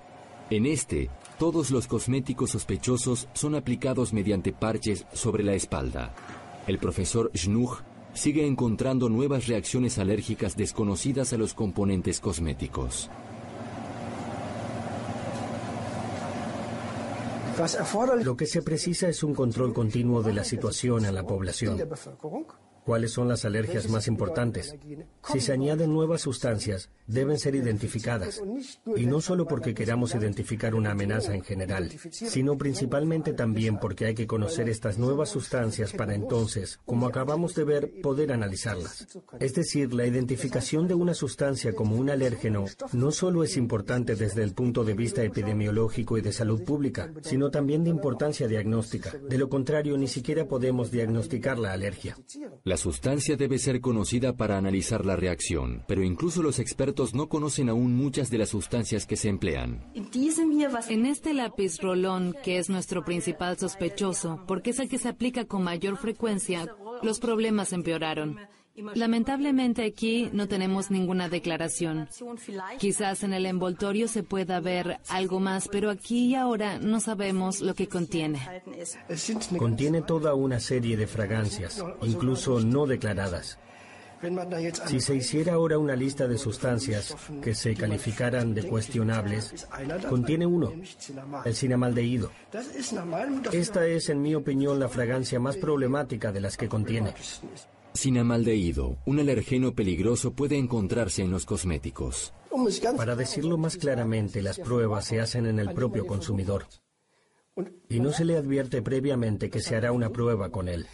En 0.51 0.67
este, 0.67 1.09
todos 1.39 1.71
los 1.71 1.87
cosméticos 1.87 2.51
sospechosos 2.51 3.29
son 3.33 3.55
aplicados 3.55 4.13
mediante 4.13 4.53
parches 4.53 5.07
sobre 5.11 5.43
la 5.43 5.55
espalda. 5.55 6.13
El 6.67 6.77
profesor 6.77 7.31
Schnuch 7.33 7.79
sigue 8.13 8.45
encontrando 8.45 9.09
nuevas 9.09 9.47
reacciones 9.47 9.97
alérgicas 9.97 10.55
desconocidas 10.55 11.33
a 11.33 11.37
los 11.37 11.55
componentes 11.55 12.19
cosméticos. 12.19 13.09
Lo 18.23 18.37
que 18.37 18.45
se 18.45 18.61
precisa 18.61 19.07
es 19.07 19.23
un 19.23 19.33
control 19.33 19.73
continuo 19.73 20.21
de 20.21 20.33
la 20.33 20.43
situación 20.43 21.05
en 21.05 21.15
la 21.15 21.23
población. 21.23 21.77
¿Cuáles 22.87 23.11
son 23.11 23.27
las 23.27 23.43
alergias 23.43 23.89
más 23.89 24.07
importantes? 24.07 24.73
Si 25.29 25.41
se 25.41 25.51
añaden 25.51 25.91
nuevas 25.91 26.21
sustancias, 26.21 26.89
deben 27.05 27.37
ser 27.37 27.53
identificadas. 27.53 28.41
Y 28.95 29.05
no 29.05 29.19
solo 29.19 29.45
porque 29.45 29.73
queramos 29.73 30.15
identificar 30.15 30.73
una 30.73 30.91
amenaza 30.91 31.35
en 31.35 31.43
general, 31.43 31.91
sino 32.11 32.57
principalmente 32.57 33.33
también 33.33 33.77
porque 33.77 34.05
hay 34.05 34.15
que 34.15 34.25
conocer 34.25 34.69
estas 34.69 34.97
nuevas 34.97 35.27
sustancias 35.27 35.91
para 35.91 36.15
entonces, 36.15 36.79
como 36.85 37.07
acabamos 37.07 37.55
de 37.55 37.65
ver, 37.65 37.91
poder 38.01 38.31
analizarlas. 38.31 39.05
Es 39.37 39.53
decir, 39.53 39.93
la 39.93 40.05
identificación 40.05 40.87
de 40.87 40.93
una 40.93 41.13
sustancia 41.13 41.73
como 41.73 41.97
un 41.97 42.09
alérgeno 42.09 42.63
no 42.93 43.11
solo 43.11 43.43
es 43.43 43.57
importante 43.57 44.15
desde 44.15 44.43
el 44.43 44.53
punto 44.53 44.85
de 44.85 44.93
vista 44.93 45.23
epidemiológico 45.23 46.17
y 46.17 46.21
de 46.21 46.31
salud 46.31 46.63
pública, 46.63 47.11
sino 47.21 47.51
también 47.51 47.83
de 47.83 47.89
importancia 47.89 48.47
diagnóstica. 48.47 49.11
De 49.11 49.37
lo 49.37 49.49
contrario, 49.49 49.97
ni 49.97 50.07
siquiera 50.07 50.47
podemos 50.47 50.89
diagnosticar 50.89 51.59
la 51.59 51.73
alergia. 51.73 52.15
Sustancia 52.77 53.35
debe 53.35 53.57
ser 53.57 53.81
conocida 53.81 54.33
para 54.33 54.57
analizar 54.57 55.05
la 55.05 55.15
reacción, 55.15 55.83
pero 55.87 56.03
incluso 56.03 56.41
los 56.41 56.59
expertos 56.59 57.13
no 57.13 57.27
conocen 57.27 57.69
aún 57.69 57.95
muchas 57.95 58.29
de 58.29 58.37
las 58.37 58.49
sustancias 58.49 59.05
que 59.05 59.17
se 59.17 59.29
emplean. 59.29 59.91
En 59.93 61.05
este 61.05 61.33
lápiz 61.33 61.79
rolón, 61.81 62.35
que 62.43 62.57
es 62.57 62.69
nuestro 62.69 63.03
principal 63.03 63.57
sospechoso, 63.57 64.43
porque 64.47 64.69
es 64.69 64.79
el 64.79 64.89
que 64.89 64.97
se 64.97 65.09
aplica 65.09 65.45
con 65.45 65.63
mayor 65.63 65.97
frecuencia, 65.97 66.67
los 67.01 67.19
problemas 67.19 67.73
empeoraron. 67.73 68.37
Lamentablemente 68.95 69.83
aquí 69.83 70.29
no 70.33 70.47
tenemos 70.47 70.91
ninguna 70.91 71.29
declaración. 71.29 72.07
Quizás 72.77 73.23
en 73.23 73.33
el 73.33 73.45
envoltorio 73.45 74.07
se 74.07 74.23
pueda 74.23 74.59
ver 74.59 74.99
algo 75.09 75.39
más, 75.39 75.67
pero 75.67 75.89
aquí 75.89 76.27
y 76.27 76.35
ahora 76.35 76.77
no 76.79 76.99
sabemos 76.99 77.61
lo 77.61 77.73
que 77.73 77.87
contiene. 77.87 78.39
Contiene 79.57 80.01
toda 80.03 80.35
una 80.35 80.59
serie 80.59 80.95
de 80.95 81.07
fragancias, 81.07 81.83
incluso 82.03 82.59
no 82.59 82.85
declaradas. 82.85 83.57
Si 84.87 84.99
se 84.99 85.15
hiciera 85.15 85.53
ahora 85.53 85.77
una 85.77 85.95
lista 85.95 86.27
de 86.27 86.37
sustancias 86.37 87.15
que 87.41 87.53
se 87.53 87.75
calificaran 87.75 88.53
de 88.53 88.63
cuestionables, 88.63 89.67
contiene 90.09 90.45
uno, 90.45 90.73
el 91.45 91.55
cinamaldehído. 91.55 92.31
Esta 93.51 93.85
es, 93.85 94.09
en 94.09 94.21
mi 94.21 94.33
opinión, 94.33 94.79
la 94.79 94.89
fragancia 94.89 95.39
más 95.39 95.57
problemática 95.57 96.31
de 96.31 96.41
las 96.41 96.57
que 96.57 96.67
contiene. 96.67 97.13
Cinamaldehído, 97.93 98.97
un 99.05 99.19
alergeno 99.19 99.73
peligroso, 99.73 100.33
puede 100.33 100.57
encontrarse 100.57 101.23
en 101.23 101.31
los 101.31 101.45
cosméticos. 101.45 102.33
Para 102.95 103.15
decirlo 103.15 103.57
más 103.57 103.77
claramente, 103.77 104.41
las 104.41 104.59
pruebas 104.59 105.05
se 105.05 105.19
hacen 105.19 105.45
en 105.45 105.59
el 105.59 105.73
propio 105.73 106.05
consumidor. 106.05 106.67
Y 107.89 107.99
no 107.99 108.11
se 108.11 108.25
le 108.25 108.37
advierte 108.37 108.81
previamente 108.81 109.49
que 109.49 109.61
se 109.61 109.75
hará 109.75 109.91
una 109.91 110.11
prueba 110.11 110.49
con 110.49 110.67
él. 110.67 110.85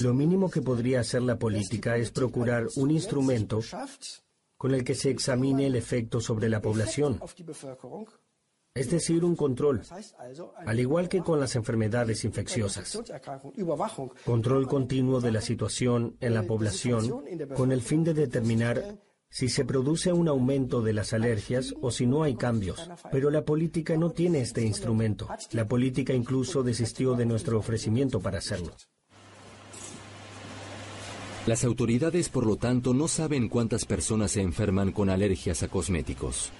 Lo 0.00 0.14
mínimo 0.14 0.50
que 0.50 0.62
podría 0.62 1.00
hacer 1.00 1.22
la 1.22 1.38
política 1.38 1.96
es 1.96 2.10
procurar 2.10 2.66
un 2.76 2.90
instrumento 2.90 3.60
con 4.56 4.74
el 4.74 4.84
que 4.84 4.94
se 4.94 5.10
examine 5.10 5.66
el 5.66 5.76
efecto 5.76 6.20
sobre 6.20 6.48
la 6.48 6.60
población, 6.60 7.20
es 8.78 8.90
decir, 8.90 9.24
un 9.24 9.36
control, 9.36 9.82
al 10.66 10.80
igual 10.80 11.08
que 11.08 11.20
con 11.20 11.40
las 11.40 11.56
enfermedades 11.56 12.24
infecciosas. 12.24 13.00
Control 14.24 14.66
continuo 14.66 15.20
de 15.20 15.32
la 15.32 15.40
situación 15.40 16.16
en 16.20 16.34
la 16.34 16.42
población 16.44 17.24
con 17.56 17.72
el 17.72 17.82
fin 17.82 18.04
de 18.04 18.14
determinar 18.14 18.98
si 19.30 19.48
se 19.48 19.64
produce 19.64 20.12
un 20.12 20.28
aumento 20.28 20.80
de 20.80 20.94
las 20.94 21.12
alergias 21.12 21.74
o 21.80 21.90
si 21.90 22.06
no 22.06 22.22
hay 22.22 22.34
cambios. 22.34 22.88
Pero 23.12 23.30
la 23.30 23.44
política 23.44 23.96
no 23.96 24.10
tiene 24.10 24.40
este 24.40 24.62
instrumento. 24.62 25.28
La 25.52 25.66
política 25.66 26.14
incluso 26.14 26.62
desistió 26.62 27.14
de 27.14 27.26
nuestro 27.26 27.58
ofrecimiento 27.58 28.20
para 28.20 28.38
hacerlo. 28.38 28.72
Las 31.46 31.64
autoridades, 31.64 32.28
por 32.28 32.46
lo 32.46 32.56
tanto, 32.56 32.92
no 32.92 33.08
saben 33.08 33.48
cuántas 33.48 33.86
personas 33.86 34.32
se 34.32 34.42
enferman 34.42 34.92
con 34.92 35.08
alergias 35.08 35.62
a 35.62 35.68
cosméticos. 35.68 36.52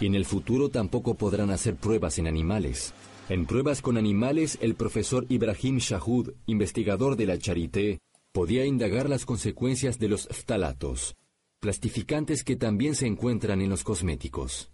Y 0.00 0.06
en 0.06 0.14
el 0.14 0.24
futuro 0.24 0.70
tampoco 0.70 1.14
podrán 1.14 1.50
hacer 1.50 1.76
pruebas 1.76 2.18
en 2.18 2.26
animales. 2.26 2.94
En 3.28 3.46
pruebas 3.46 3.82
con 3.82 3.96
animales, 3.96 4.58
el 4.60 4.74
profesor 4.74 5.26
Ibrahim 5.28 5.76
Shahud, 5.76 6.32
investigador 6.46 7.16
de 7.16 7.26
la 7.26 7.38
Charité, 7.38 8.00
podía 8.32 8.64
indagar 8.64 9.08
las 9.08 9.24
consecuencias 9.24 9.98
de 9.98 10.08
los 10.08 10.26
phtalatos, 10.26 11.16
plastificantes 11.60 12.42
que 12.44 12.56
también 12.56 12.94
se 12.94 13.06
encuentran 13.06 13.60
en 13.60 13.70
los 13.70 13.84
cosméticos. 13.84 14.72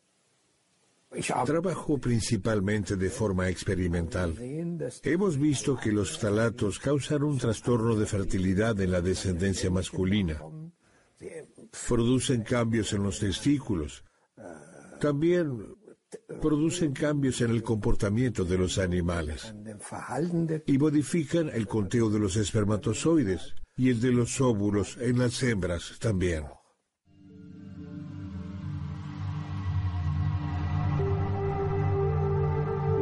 Trabajo 1.45 1.99
principalmente 1.99 2.97
de 2.97 3.11
forma 3.11 3.49
experimental. 3.49 4.35
Hemos 5.03 5.39
visto 5.39 5.77
que 5.77 5.93
los 5.93 6.18
ftalatos 6.18 6.79
causan 6.79 7.22
un 7.22 7.39
trastorno 7.39 7.97
de 7.97 8.07
fertilidad 8.07 8.79
en 8.81 8.93
la 8.93 9.01
descendencia 9.01 9.70
masculina. 9.70 10.41
Producen 11.89 12.43
cambios 12.43 12.93
en 12.93 13.03
los 13.03 13.18
testículos. 13.18 14.05
También 15.01 15.76
producen 16.40 16.92
cambios 16.92 17.40
en 17.40 17.51
el 17.51 17.62
comportamiento 17.62 18.44
de 18.44 18.59
los 18.59 18.78
animales 18.78 19.55
y 20.66 20.78
modifican 20.78 21.51
el 21.51 21.66
conteo 21.66 22.11
de 22.11 22.18
los 22.18 22.36
espermatozoides 22.36 23.55
y 23.76 23.90
el 23.90 24.01
de 24.01 24.12
los 24.12 24.40
óvulos 24.40 24.97
en 25.01 25.18
las 25.18 25.42
hembras 25.42 25.99
también. 26.01 26.44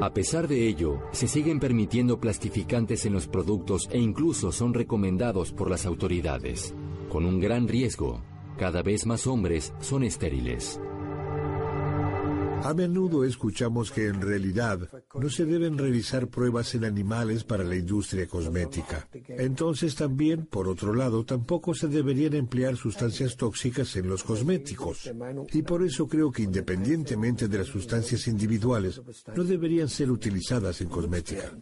A 0.00 0.12
pesar 0.12 0.48
de 0.48 0.68
ello, 0.68 1.00
se 1.12 1.26
siguen 1.26 1.58
permitiendo 1.58 2.20
plastificantes 2.20 3.06
en 3.06 3.14
los 3.14 3.26
productos 3.26 3.88
e 3.90 3.98
incluso 3.98 4.52
son 4.52 4.74
recomendados 4.74 5.52
por 5.52 5.70
las 5.70 5.86
autoridades, 5.86 6.74
con 7.08 7.24
un 7.24 7.40
gran 7.40 7.68
riesgo. 7.68 8.20
Cada 8.58 8.82
vez 8.82 9.06
más 9.06 9.26
hombres 9.26 9.72
son 9.80 10.02
estériles. 10.02 10.78
A 12.64 12.72
menudo 12.72 13.24
escuchamos 13.24 13.90
que 13.90 14.06
en 14.06 14.22
realidad 14.22 14.88
no 15.14 15.28
se 15.28 15.44
deben 15.44 15.76
realizar 15.76 16.28
pruebas 16.28 16.74
en 16.74 16.86
animales 16.86 17.44
para 17.44 17.62
la 17.62 17.76
industria 17.76 18.26
cosmética. 18.26 19.06
Entonces 19.28 19.94
también, 19.94 20.46
por 20.46 20.66
otro 20.66 20.94
lado, 20.94 21.26
tampoco 21.26 21.74
se 21.74 21.88
deberían 21.88 22.32
emplear 22.32 22.76
sustancias 22.76 23.36
tóxicas 23.36 23.94
en 23.96 24.08
los 24.08 24.24
cosméticos. 24.24 25.10
Y 25.52 25.60
por 25.60 25.84
eso 25.84 26.08
creo 26.08 26.32
que 26.32 26.44
independientemente 26.44 27.48
de 27.48 27.58
las 27.58 27.66
sustancias 27.66 28.26
individuales, 28.28 28.98
no 29.36 29.44
deberían 29.44 29.90
ser 29.90 30.10
utilizadas 30.10 30.80
en 30.80 30.88
cosmética. 30.88 31.52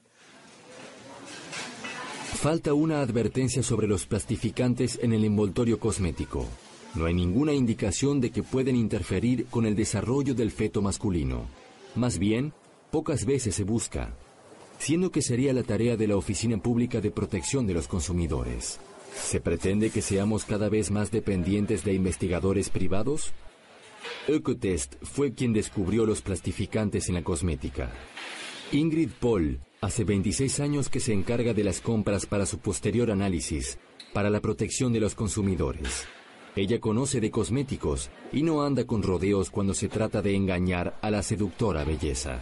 Falta 2.37 2.75
una 2.75 3.01
advertencia 3.01 3.65
sobre 3.65 3.89
los 3.89 4.07
plastificantes 4.07 5.01
en 5.03 5.13
el 5.13 5.25
envoltorio 5.25 5.81
cosmético. 5.81 6.47
No 6.95 7.07
hay 7.07 7.15
ninguna 7.15 7.55
indicación 7.55 8.21
de 8.21 8.31
que 8.31 8.43
pueden 8.43 8.77
interferir 8.77 9.47
con 9.47 9.65
el 9.65 9.75
desarrollo 9.75 10.35
del 10.35 10.51
feto 10.51 10.83
masculino. 10.83 11.47
Más 11.95 12.19
bien, 12.19 12.53
pocas 12.91 13.25
veces 13.25 13.55
se 13.55 13.65
busca, 13.65 14.15
siendo 14.79 15.11
que 15.11 15.23
sería 15.23 15.55
la 15.55 15.63
tarea 15.63 15.97
de 15.97 16.07
la 16.07 16.17
Oficina 16.17 16.59
Pública 16.59 17.01
de 17.01 17.11
Protección 17.11 17.67
de 17.67 17.75
los 17.75 17.89
Consumidores. 17.89 18.79
¿Se 19.15 19.41
pretende 19.41 19.91
que 19.91 20.03
seamos 20.03 20.45
cada 20.45 20.69
vez 20.69 20.91
más 20.91 21.11
dependientes 21.11 21.83
de 21.85 21.95
investigadores 21.95 22.69
privados? 22.69 23.33
Ecotest 24.29 24.95
fue 25.03 25.33
quien 25.33 25.53
descubrió 25.53 26.05
los 26.05 26.21
plastificantes 26.21 27.09
en 27.09 27.15
la 27.15 27.23
cosmética. 27.23 27.91
Ingrid 28.73 29.11
Paul 29.19 29.61
hace 29.81 30.05
26 30.05 30.61
años 30.61 30.89
que 30.89 31.01
se 31.01 31.13
encarga 31.13 31.55
de 31.55 31.65
las 31.65 31.81
compras 31.81 32.27
para 32.27 32.47
su 32.47 32.59
posterior 32.59 33.11
análisis, 33.11 33.79
para 34.13 34.31
la 34.31 34.41
protección 34.41 34.93
de 34.93 35.01
los 35.01 35.15
consumidores. 35.15 36.07
Ella 36.55 36.79
conoce 36.81 37.21
de 37.21 37.31
cosméticos 37.31 38.11
y 38.31 38.43
no 38.43 38.63
anda 38.63 38.85
con 38.85 39.03
rodeos 39.03 39.51
cuando 39.51 39.73
se 39.73 39.89
trata 39.89 40.21
de 40.21 40.35
engañar 40.35 40.99
a 41.01 41.11
la 41.11 41.23
seductora 41.23 41.83
belleza. 41.85 42.41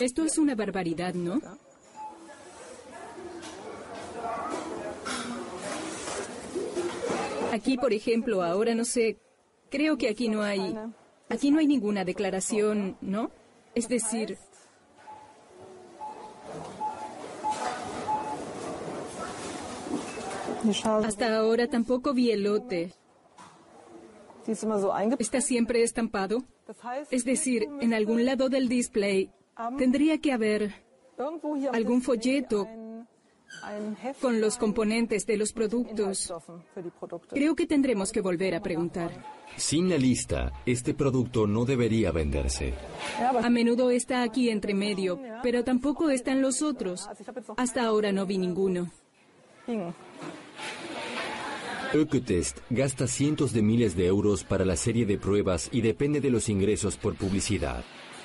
Esto 0.00 0.24
es 0.24 0.38
una 0.38 0.54
barbaridad, 0.54 1.14
¿no? 1.14 1.40
Aquí, 7.52 7.78
por 7.78 7.92
ejemplo, 7.92 8.42
ahora 8.42 8.74
no 8.74 8.84
sé, 8.84 9.16
creo 9.70 9.96
que 9.96 10.08
aquí 10.08 10.28
no 10.28 10.42
hay, 10.42 10.74
aquí 11.30 11.50
no 11.50 11.58
hay 11.60 11.66
ninguna 11.66 12.04
declaración, 12.04 12.98
¿no? 13.00 13.30
Es 13.74 13.88
decir, 13.88 14.38
Hasta 21.04 21.36
ahora 21.36 21.68
tampoco 21.68 22.14
vi 22.14 22.30
el 22.30 22.44
lote. 22.44 22.92
¿Está 25.18 25.40
siempre 25.40 25.82
estampado? 25.82 26.44
Es 27.10 27.24
decir, 27.24 27.66
en 27.80 27.94
algún 27.94 28.24
lado 28.24 28.48
del 28.48 28.68
display 28.68 29.30
tendría 29.76 30.18
que 30.18 30.32
haber 30.32 30.74
algún 31.72 32.02
folleto 32.02 32.66
con 34.20 34.40
los 34.40 34.56
componentes 34.56 35.26
de 35.26 35.36
los 35.36 35.52
productos. 35.52 36.32
Creo 37.28 37.54
que 37.56 37.66
tendremos 37.66 38.12
que 38.12 38.20
volver 38.20 38.54
a 38.54 38.62
preguntar. 38.62 39.10
Sin 39.56 39.88
la 39.88 39.96
lista, 39.96 40.52
este 40.66 40.94
producto 40.94 41.46
no 41.46 41.64
debería 41.64 42.12
venderse. 42.12 42.74
A 43.18 43.50
menudo 43.50 43.90
está 43.90 44.22
aquí 44.22 44.50
entre 44.50 44.74
medio, 44.74 45.20
pero 45.42 45.64
tampoco 45.64 46.10
están 46.10 46.40
los 46.42 46.62
otros. 46.62 47.08
Hasta 47.56 47.84
ahora 47.84 48.12
no 48.12 48.26
vi 48.26 48.38
ninguno. 48.38 48.90
Ecotest 51.92 52.58
gasta 52.68 53.06
cientos 53.06 53.54
de 53.54 53.62
miles 53.62 53.96
de 53.96 54.06
euros 54.06 54.44
para 54.44 54.66
la 54.66 54.76
serie 54.76 55.06
de 55.06 55.16
pruebas 55.16 55.70
y 55.72 55.80
depende 55.80 56.20
de 56.20 56.28
los 56.28 56.50
ingresos 56.50 56.98
por 56.98 57.14
publicidad. 57.14 57.82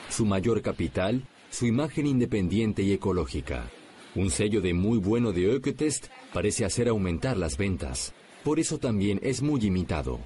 Su 0.09 0.26
mayor 0.26 0.61
capital, 0.61 1.26
su 1.49 1.66
imagen 1.66 2.05
independiente 2.05 2.82
y 2.82 2.91
ecológica. 2.91 3.70
Un 4.16 4.32
sello 4.32 4.59
de 4.59 4.74
muy 4.74 4.97
bueno 4.97 5.32
de 5.32 5.55
Ecotest 5.55 6.07
parece 6.34 6.66
hacer 6.66 6.89
aumentar 6.89 7.38
las 7.38 7.57
ventas. 7.57 8.14
Por 8.43 8.59
eso 8.59 8.80
también 8.80 9.22
es 9.24 9.41
muy 9.41 9.61
imitado. 9.66 10.20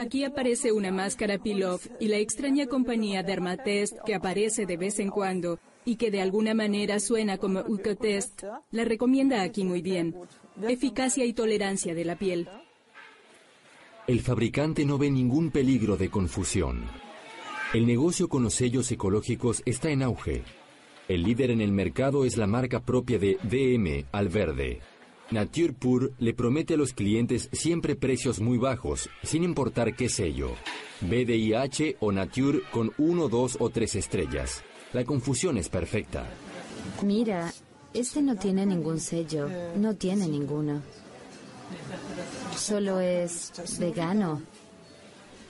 Aquí 0.00 0.24
aparece 0.24 0.72
una 0.72 0.92
máscara 0.92 1.38
Pilov 1.38 1.80
y 1.98 2.08
la 2.08 2.18
extraña 2.18 2.66
compañía 2.66 3.22
Dermatest 3.22 3.96
que 4.04 4.14
aparece 4.14 4.66
de 4.66 4.76
vez 4.76 4.98
en 4.98 5.08
cuando 5.08 5.58
y 5.84 5.96
que 5.96 6.10
de 6.10 6.20
alguna 6.20 6.54
manera 6.54 7.00
suena 7.00 7.38
como 7.38 7.60
Ucotest, 7.60 8.42
la 8.70 8.84
recomienda 8.84 9.42
aquí 9.42 9.64
muy 9.64 9.82
bien. 9.82 10.14
Eficacia 10.62 11.24
y 11.24 11.32
tolerancia 11.32 11.94
de 11.94 12.04
la 12.04 12.16
piel. 12.16 12.48
El 14.06 14.20
fabricante 14.20 14.84
no 14.84 14.98
ve 14.98 15.10
ningún 15.10 15.50
peligro 15.50 15.96
de 15.96 16.10
confusión. 16.10 16.84
El 17.72 17.86
negocio 17.86 18.28
con 18.28 18.42
los 18.42 18.54
sellos 18.54 18.90
ecológicos 18.92 19.62
está 19.64 19.90
en 19.90 20.02
auge. 20.02 20.42
El 21.08 21.22
líder 21.22 21.50
en 21.50 21.60
el 21.60 21.72
mercado 21.72 22.24
es 22.24 22.36
la 22.36 22.46
marca 22.46 22.80
propia 22.80 23.18
de 23.18 23.38
DM 23.42 24.06
Alverde. 24.12 24.80
Nature 25.30 25.72
Pur 25.72 26.12
le 26.18 26.34
promete 26.34 26.74
a 26.74 26.76
los 26.76 26.92
clientes 26.92 27.48
siempre 27.52 27.96
precios 27.96 28.40
muy 28.40 28.58
bajos, 28.58 29.08
sin 29.22 29.42
importar 29.42 29.96
qué 29.96 30.08
sello. 30.08 30.50
BDIH 31.00 31.96
o 32.00 32.12
Nature 32.12 32.60
con 32.70 32.92
uno, 32.98 33.28
dos 33.28 33.56
o 33.58 33.70
tres 33.70 33.96
estrellas. 33.96 34.62
La 34.94 35.04
confusión 35.04 35.58
es 35.58 35.68
perfecta. 35.68 36.24
Mira, 37.02 37.52
este 37.92 38.22
no 38.22 38.36
tiene 38.36 38.64
ningún 38.64 39.00
sello, 39.00 39.48
no 39.76 39.94
tiene 39.96 40.28
ninguno. 40.28 40.82
Solo 42.56 43.00
es 43.00 43.52
vegano. 43.80 44.40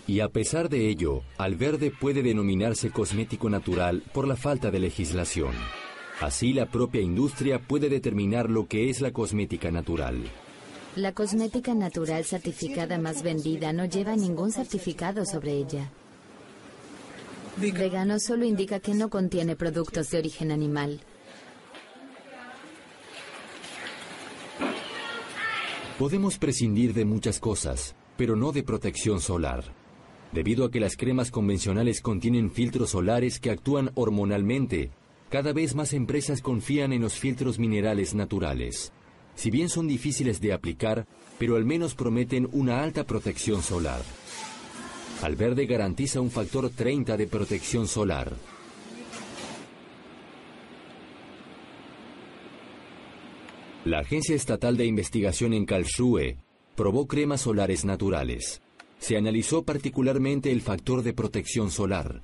Y 0.07 0.21
a 0.21 0.29
pesar 0.29 0.71
de 0.71 0.89
ello, 0.89 1.23
Alverde 1.37 1.91
puede 1.91 2.23
denominarse 2.23 2.91
cosmético 2.91 3.51
natural 3.51 4.03
por 4.13 4.27
la 4.27 4.37
falta 4.37 4.71
de 4.71 4.79
legislación. 4.79 5.53
Así 6.21 6.55
la 6.55 6.67
propia 6.67 7.03
industria 7.03 7.59
puede 7.59 7.91
determinar 7.91 8.49
lo 8.49 8.67
que 8.67 8.89
es 8.89 9.03
la 9.03 9.13
cosmética 9.13 9.71
natural. 9.71 10.25
La 10.97 11.13
cosmética 11.13 11.75
natural 11.75 12.25
certificada 12.25 12.99
más 12.99 13.23
vendida 13.23 13.73
no 13.73 13.85
lleva 13.85 14.17
ningún 14.17 14.53
certificado 14.53 15.27
sobre 15.27 15.53
ella. 15.53 15.91
Vegano 17.57 18.19
solo 18.19 18.45
indica 18.45 18.81
que 18.81 18.95
no 18.95 19.09
contiene 19.09 19.55
productos 19.57 20.11
de 20.11 20.19
origen 20.19 20.51
animal. 20.51 21.01
Podemos 25.99 26.39
prescindir 26.39 26.93
de 26.93 27.05
muchas 27.05 27.39
cosas, 27.39 27.95
pero 28.17 28.35
no 28.35 28.51
de 28.51 28.65
protección 28.65 29.21
solar. 29.21 29.65
Debido 30.33 30.65
a 30.65 30.71
que 30.71 30.81
las 30.81 30.97
cremas 30.97 31.31
convencionales 31.31 32.01
contienen 32.01 32.51
filtros 32.51 32.91
solares 32.91 33.39
que 33.39 33.51
actúan 33.51 33.93
hormonalmente, 33.95 34.91
cada 35.31 35.53
vez 35.53 35.77
más 35.77 35.93
empresas 35.93 36.43
confían 36.43 36.93
en 36.93 37.03
los 37.03 37.15
filtros 37.15 37.61
minerales 37.61 38.15
naturales. 38.15 38.93
Si 39.37 39.51
bien 39.51 39.69
son 39.69 39.87
difíciles 39.87 40.41
de 40.41 40.53
aplicar, 40.53 41.07
pero 41.39 41.55
al 41.55 41.65
menos 41.65 41.95
prometen 41.95 42.49
una 42.53 42.83
alta 42.83 43.05
protección 43.05 43.63
solar. 43.63 44.03
Alverde 45.25 45.65
garantiza 45.65 46.21
un 46.21 46.31
factor 46.31 46.69
30 46.69 47.17
de 47.17 47.27
protección 47.27 47.89
solar. 47.89 48.31
La 53.87 54.01
Agencia 54.01 54.37
Estatal 54.37 54.77
de 54.77 54.85
Investigación 54.85 55.55
en 55.55 55.65
Karlsruhe 55.65 56.37
probó 56.77 57.07
cremas 57.07 57.41
solares 57.41 57.87
naturales. 57.87 58.61
Se 58.99 59.17
analizó 59.17 59.63
particularmente 59.63 60.53
el 60.53 60.61
factor 60.61 61.03
de 61.03 61.15
protección 61.15 61.71
solar. 61.71 62.21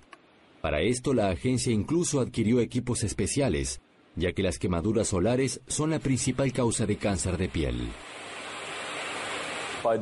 Para 0.60 0.82
esto 0.82 1.14
la 1.14 1.30
agencia 1.30 1.72
incluso 1.72 2.20
adquirió 2.20 2.60
equipos 2.60 3.02
especiales, 3.02 3.80
ya 4.14 4.32
que 4.32 4.42
las 4.42 4.58
quemaduras 4.58 5.08
solares 5.08 5.62
son 5.68 5.88
la 5.88 6.00
principal 6.00 6.52
causa 6.52 6.84
de 6.84 6.96
cáncer 6.96 7.38
de 7.38 7.48
piel. 7.48 7.78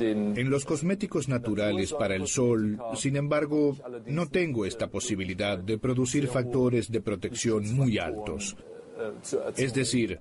En 0.01 0.51
los 0.51 0.65
cosméticos 0.65 1.29
naturales 1.29 1.93
para 1.93 2.15
el 2.15 2.27
sol, 2.27 2.79
sin 2.95 3.17
embargo, 3.17 3.77
no 4.07 4.29
tengo 4.29 4.65
esta 4.65 4.89
posibilidad 4.89 5.59
de 5.59 5.79
producir 5.79 6.29
factores 6.29 6.91
de 6.91 7.01
protección 7.01 7.75
muy 7.75 7.99
altos. 7.99 8.57
Es 9.57 9.75
decir, 9.75 10.21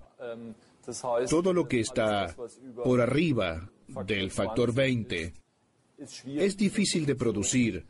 todo 1.30 1.54
lo 1.54 1.68
que 1.68 1.80
está 1.80 2.36
por 2.84 3.02
arriba 3.02 3.70
del 4.06 4.32
factor 4.32 4.74
20 4.74 5.34
es 6.26 6.58
difícil 6.58 7.06
de 7.06 7.16
producir 7.16 7.86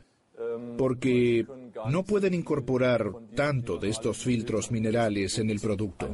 porque 0.76 1.46
no 1.90 2.04
pueden 2.04 2.34
incorporar 2.34 3.12
tanto 3.34 3.76
de 3.76 3.88
estos 3.88 4.18
filtros 4.18 4.70
minerales 4.70 5.38
en 5.38 5.50
el 5.50 5.60
producto. 5.60 6.08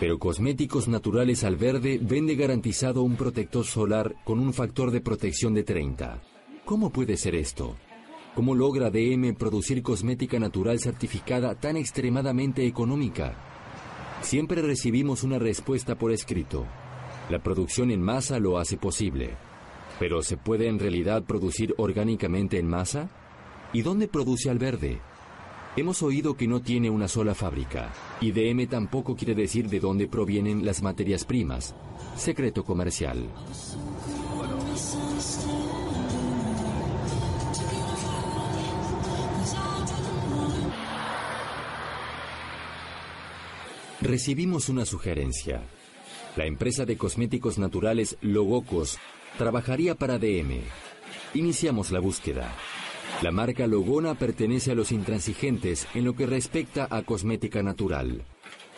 Pero 0.00 0.18
Cosméticos 0.18 0.88
Naturales 0.88 1.44
al 1.44 1.56
Verde 1.56 2.00
vende 2.02 2.34
garantizado 2.34 3.02
un 3.02 3.14
protector 3.16 3.64
solar 3.64 4.16
con 4.24 4.40
un 4.40 4.52
factor 4.52 4.90
de 4.90 5.00
protección 5.00 5.54
de 5.54 5.62
30. 5.62 6.20
¿Cómo 6.64 6.90
puede 6.90 7.16
ser 7.16 7.36
esto? 7.36 7.76
¿Cómo 8.34 8.56
logra 8.56 8.90
DM 8.90 9.34
producir 9.36 9.82
cosmética 9.82 10.40
natural 10.40 10.80
certificada 10.80 11.54
tan 11.54 11.76
extremadamente 11.76 12.66
económica? 12.66 13.36
Siempre 14.22 14.62
recibimos 14.62 15.22
una 15.22 15.38
respuesta 15.38 15.96
por 15.96 16.10
escrito. 16.10 16.66
La 17.30 17.40
producción 17.40 17.92
en 17.92 18.02
masa 18.02 18.40
lo 18.40 18.58
hace 18.58 18.76
posible. 18.76 19.36
¿Pero 20.00 20.22
se 20.22 20.36
puede 20.36 20.66
en 20.66 20.80
realidad 20.80 21.22
producir 21.22 21.72
orgánicamente 21.78 22.58
en 22.58 22.66
masa? 22.66 23.10
¿Y 23.72 23.82
dónde 23.82 24.08
produce 24.08 24.50
al 24.50 24.58
verde? 24.58 25.00
Hemos 25.76 26.04
oído 26.04 26.36
que 26.36 26.46
no 26.46 26.60
tiene 26.60 26.88
una 26.88 27.08
sola 27.08 27.34
fábrica, 27.34 27.92
y 28.20 28.30
DM 28.30 28.68
tampoco 28.68 29.16
quiere 29.16 29.34
decir 29.34 29.68
de 29.68 29.80
dónde 29.80 30.06
provienen 30.06 30.64
las 30.64 30.82
materias 30.82 31.24
primas. 31.24 31.74
Secreto 32.16 32.64
comercial. 32.64 33.28
Recibimos 44.00 44.68
una 44.68 44.84
sugerencia. 44.86 45.62
La 46.36 46.46
empresa 46.46 46.84
de 46.84 46.96
cosméticos 46.96 47.58
naturales 47.58 48.16
Logocos 48.20 48.98
trabajaría 49.38 49.96
para 49.96 50.18
DM. 50.18 50.60
Iniciamos 51.34 51.90
la 51.90 51.98
búsqueda. 51.98 52.54
La 53.22 53.30
marca 53.30 53.66
Logona 53.66 54.14
pertenece 54.14 54.72
a 54.72 54.74
los 54.74 54.92
intransigentes 54.92 55.86
en 55.94 56.04
lo 56.04 56.14
que 56.14 56.26
respecta 56.26 56.86
a 56.90 57.02
cosmética 57.02 57.62
natural. 57.62 58.24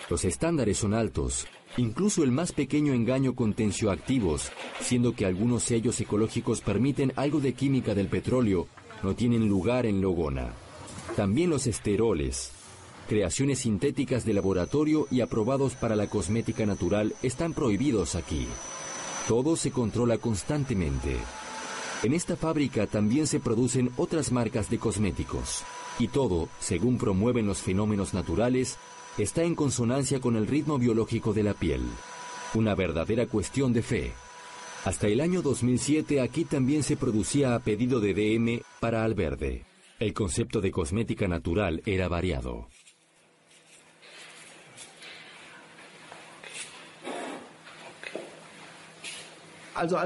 Los 0.08 0.24
estándares 0.24 0.78
son 0.78 0.94
altos, 0.94 1.46
incluso 1.76 2.22
el 2.22 2.30
más 2.30 2.52
pequeño 2.52 2.92
engaño 2.92 3.34
con 3.34 3.54
tensioactivos, 3.54 4.52
siendo 4.80 5.14
que 5.14 5.26
algunos 5.26 5.64
sellos 5.64 6.00
ecológicos 6.00 6.60
permiten 6.60 7.12
algo 7.16 7.40
de 7.40 7.54
química 7.54 7.94
del 7.94 8.08
petróleo, 8.08 8.68
no 9.02 9.14
tienen 9.14 9.48
lugar 9.48 9.84
en 9.84 10.00
Logona. 10.00 10.52
También 11.16 11.50
los 11.50 11.66
esteroles, 11.66 12.52
creaciones 13.08 13.60
sintéticas 13.60 14.24
de 14.24 14.34
laboratorio 14.34 15.06
y 15.10 15.20
aprobados 15.20 15.74
para 15.74 15.96
la 15.96 16.08
cosmética 16.08 16.66
natural, 16.66 17.14
están 17.22 17.52
prohibidos 17.52 18.14
aquí. 18.14 18.46
Todo 19.26 19.56
se 19.56 19.70
controla 19.70 20.18
constantemente. 20.18 21.16
En 22.02 22.12
esta 22.12 22.36
fábrica 22.36 22.86
también 22.86 23.26
se 23.26 23.40
producen 23.40 23.90
otras 23.96 24.30
marcas 24.30 24.68
de 24.68 24.78
cosméticos. 24.78 25.64
Y 25.98 26.08
todo, 26.08 26.48
según 26.60 26.98
promueven 26.98 27.46
los 27.46 27.58
fenómenos 27.58 28.12
naturales, 28.12 28.78
está 29.16 29.42
en 29.44 29.54
consonancia 29.54 30.20
con 30.20 30.36
el 30.36 30.46
ritmo 30.46 30.78
biológico 30.78 31.32
de 31.32 31.42
la 31.42 31.54
piel. 31.54 31.82
Una 32.54 32.74
verdadera 32.74 33.26
cuestión 33.26 33.72
de 33.72 33.82
fe. 33.82 34.12
Hasta 34.84 35.08
el 35.08 35.20
año 35.20 35.42
2007 35.42 36.20
aquí 36.20 36.44
también 36.44 36.82
se 36.82 36.96
producía 36.96 37.54
a 37.54 37.60
pedido 37.60 37.98
de 37.98 38.14
DM 38.14 38.62
para 38.78 39.02
Alverde. 39.02 39.64
El 39.98 40.12
concepto 40.12 40.60
de 40.60 40.70
cosmética 40.70 41.26
natural 41.26 41.82
era 41.86 42.08
variado. 42.08 42.68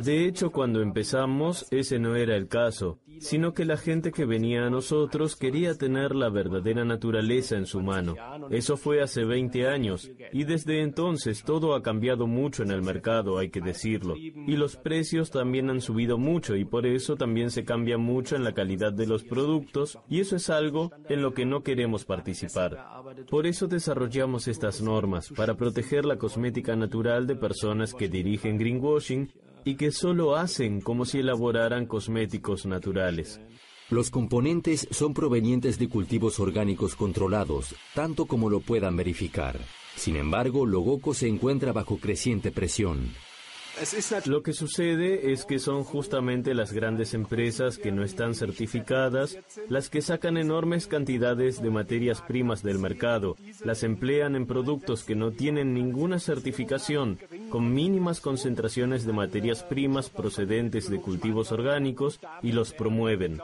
De 0.03 0.27
hecho, 0.27 0.51
cuando 0.51 0.83
empezamos, 0.83 1.67
ese 1.71 1.99
no 1.99 2.17
era 2.17 2.37
el 2.37 2.49
caso, 2.49 2.99
sino 3.21 3.53
que 3.53 3.65
la 3.65 3.77
gente 3.77 4.13
que 4.13 4.25
venía 4.25 4.67
a 4.67 4.71
nosotros 4.71 5.37
quería 5.37 5.75
tener 5.77 6.15
la 6.15 6.31
verdadera 6.31 6.85
naturaleza 6.85 7.57
en 7.57 7.67
su 7.67 7.81
mano. 7.81 8.15
Eso 8.51 8.77
fue 8.77 9.03
hace 9.03 9.25
20 9.25 9.69
años, 9.69 10.11
y 10.33 10.45
desde 10.45 10.81
entonces 10.81 11.45
todo 11.45 11.75
ha 11.75 11.83
cambiado 11.83 12.27
mucho 12.27 12.63
en 12.63 12.71
el 12.71 12.83
mercado, 12.83 13.39
hay 13.39 13.51
que 13.51 13.61
decirlo. 13.61 14.17
Y 14.17 14.57
los 14.57 14.77
precios 14.77 15.31
también 15.31 15.71
han 15.71 15.81
subido 15.81 16.19
mucho, 16.19 16.57
y 16.57 16.65
por 16.65 16.87
eso 16.87 17.17
también 17.17 17.51
se 17.51 17.65
cambia 17.65 17.99
mucho 17.99 18.37
en 18.37 18.45
la 18.45 18.55
calidad 18.55 18.93
de 18.93 19.07
los 19.07 19.23
productos, 19.23 19.99
y 20.09 20.21
eso 20.21 20.37
es 20.37 20.51
algo 20.51 20.91
en 21.09 21.23
lo 21.23 21.35
que 21.35 21.45
no 21.45 21.63
queremos 21.63 22.05
participar. 22.05 22.79
Por 23.29 23.47
eso 23.47 23.67
desarrollamos 23.67 24.49
estas 24.49 24.81
normas, 24.81 25.31
para 25.37 25.55
proteger 25.55 26.05
la 26.05 26.17
cosmética 26.17 26.75
natural 26.75 27.27
de 27.27 27.37
personas 27.37 27.95
que 27.95 28.09
dirigen 28.09 28.59
greenwashing 28.59 29.31
y 29.65 29.77
que 29.77 29.91
solo 29.91 30.37
hacen 30.37 30.81
como 30.81 31.05
si 31.05 31.19
elaboraran 31.19 31.87
cosméticos 31.87 32.67
naturales. 32.67 33.41
Los 33.91 34.11
componentes 34.11 34.87
son 34.91 35.15
provenientes 35.15 35.79
de 35.79 35.89
cultivos 35.89 36.39
orgánicos 36.39 36.95
controlados, 36.95 37.75
tanto 37.95 38.27
como 38.27 38.49
lo 38.49 38.61
puedan 38.61 38.97
verificar. 38.97 39.59
Sin 39.97 40.17
embargo, 40.17 40.65
Logoco 40.65 41.13
se 41.13 41.27
encuentra 41.27 41.73
bajo 41.73 41.99
creciente 41.99 42.53
presión. 42.53 43.13
Lo 44.27 44.43
que 44.43 44.53
sucede 44.53 45.33
es 45.33 45.47
que 45.47 45.59
son 45.59 45.85
justamente 45.85 46.53
las 46.53 46.73
grandes 46.73 47.15
empresas 47.15 47.79
que 47.79 47.91
no 47.91 48.05
están 48.05 48.35
certificadas 48.35 49.39
las 49.69 49.89
que 49.89 50.03
sacan 50.03 50.37
enormes 50.37 50.87
cantidades 50.87 51.63
de 51.63 51.71
materias 51.71 52.21
primas 52.21 52.63
del 52.63 52.79
mercado, 52.79 53.37
las 53.65 53.83
emplean 53.83 54.37
en 54.37 54.47
productos 54.47 55.05
que 55.05 55.15
no 55.15 55.31
tienen 55.31 55.73
ninguna 55.73 56.19
certificación, 56.19 57.19
con 57.49 57.73
mínimas 57.73 58.21
concentraciones 58.21 59.07
de 59.07 59.13
materias 59.15 59.63
primas 59.63 60.11
procedentes 60.11 60.91
de 60.91 61.01
cultivos 61.01 61.51
orgánicos 61.51 62.21
y 62.43 62.53
los 62.53 62.73
promueven. 62.73 63.41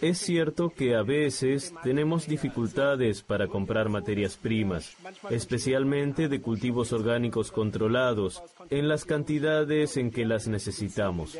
Es 0.00 0.18
cierto 0.18 0.70
que 0.70 0.96
a 0.96 1.02
veces 1.02 1.72
tenemos 1.84 2.26
dificultades 2.26 3.22
para 3.22 3.46
comprar 3.46 3.88
materias 3.88 4.36
primas, 4.36 4.96
especialmente 5.30 6.28
de 6.28 6.40
cultivos 6.40 6.92
orgánicos 6.92 7.52
controlados, 7.52 8.42
en 8.70 8.88
las 8.88 9.04
cantidades 9.04 9.75
en 9.84 10.10
que 10.10 10.24
las 10.24 10.48
necesitamos. 10.48 11.36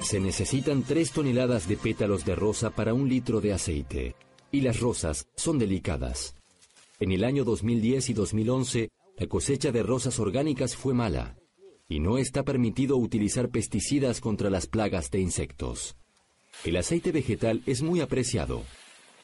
Se 0.00 0.20
necesitan 0.20 0.82
tres 0.82 1.12
toneladas 1.12 1.68
de 1.68 1.76
pétalos 1.76 2.24
de 2.24 2.34
rosa 2.34 2.70
para 2.70 2.94
un 2.94 3.08
litro 3.08 3.40
de 3.40 3.52
aceite, 3.52 4.14
y 4.52 4.60
las 4.60 4.80
rosas 4.80 5.28
son 5.36 5.58
delicadas. 5.58 6.36
En 6.98 7.12
el 7.12 7.24
año 7.24 7.44
2010 7.44 8.08
y 8.08 8.12
2011, 8.14 8.90
la 9.18 9.26
cosecha 9.26 9.70
de 9.70 9.82
rosas 9.82 10.18
orgánicas 10.18 10.76
fue 10.76 10.94
mala 10.94 11.36
y 11.88 12.00
no 12.00 12.16
está 12.16 12.42
permitido 12.42 12.96
utilizar 12.96 13.50
pesticidas 13.50 14.20
contra 14.20 14.48
las 14.48 14.66
plagas 14.66 15.10
de 15.10 15.20
insectos. 15.20 15.96
El 16.64 16.76
aceite 16.76 17.12
vegetal 17.12 17.62
es 17.66 17.82
muy 17.82 18.00
apreciado. 18.00 18.62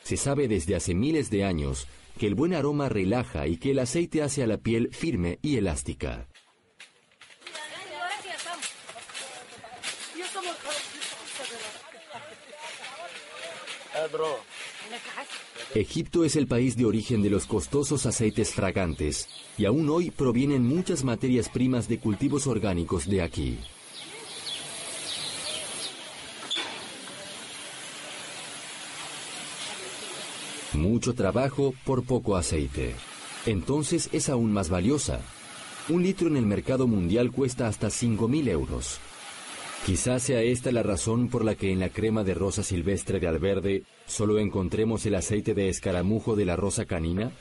Se 0.02 0.18
sabe 0.18 0.48
desde 0.48 0.76
hace 0.76 0.94
miles 0.94 1.30
de 1.30 1.44
años 1.44 1.88
que 2.18 2.26
el 2.26 2.34
buen 2.34 2.52
aroma 2.52 2.90
relaja 2.90 3.46
y 3.46 3.56
que 3.56 3.70
el 3.70 3.78
aceite 3.78 4.20
hace 4.20 4.42
a 4.42 4.46
la 4.46 4.58
piel 4.58 4.90
firme 4.92 5.38
y 5.40 5.56
elástica. 5.56 6.28
Egipto 15.74 16.24
es 16.24 16.36
el 16.36 16.46
país 16.46 16.76
de 16.76 16.84
origen 16.84 17.22
de 17.22 17.30
los 17.30 17.46
costosos 17.46 18.04
aceites 18.04 18.52
fragantes 18.52 19.28
y 19.56 19.64
aún 19.64 19.88
hoy 19.88 20.10
provienen 20.10 20.66
muchas 20.66 21.02
materias 21.02 21.48
primas 21.48 21.88
de 21.88 21.98
cultivos 21.98 22.46
orgánicos 22.46 23.08
de 23.08 23.22
aquí. 23.22 23.58
Mucho 30.74 31.14
trabajo 31.14 31.74
por 31.84 32.04
poco 32.04 32.36
aceite. 32.36 32.94
Entonces 33.46 34.08
es 34.12 34.28
aún 34.28 34.52
más 34.52 34.68
valiosa. 34.68 35.20
Un 35.88 36.02
litro 36.02 36.28
en 36.28 36.36
el 36.36 36.46
mercado 36.46 36.86
mundial 36.86 37.32
cuesta 37.32 37.66
hasta 37.66 37.88
5.000 37.88 38.48
euros. 38.48 39.00
Quizás 39.84 40.22
sea 40.22 40.42
esta 40.42 40.70
la 40.70 40.84
razón 40.84 41.28
por 41.28 41.44
la 41.44 41.56
que 41.56 41.72
en 41.72 41.80
la 41.80 41.88
crema 41.88 42.22
de 42.22 42.34
rosa 42.34 42.62
silvestre 42.62 43.18
de 43.18 43.26
Alverde 43.26 43.82
solo 44.06 44.38
encontremos 44.38 45.04
el 45.06 45.16
aceite 45.16 45.54
de 45.54 45.68
escaramujo 45.68 46.36
de 46.36 46.44
la 46.44 46.54
rosa 46.54 46.84
canina. 46.84 47.32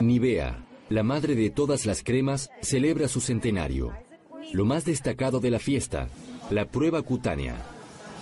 Nivea, 0.00 0.64
la 0.88 1.04
madre 1.04 1.36
de 1.36 1.50
todas 1.50 1.86
las 1.86 2.02
cremas, 2.02 2.50
celebra 2.62 3.06
su 3.06 3.20
centenario. 3.20 3.92
Lo 4.52 4.64
más 4.64 4.84
destacado 4.84 5.38
de 5.38 5.50
la 5.50 5.60
fiesta, 5.60 6.08
la 6.50 6.64
prueba 6.64 7.02
cutánea. 7.02 7.77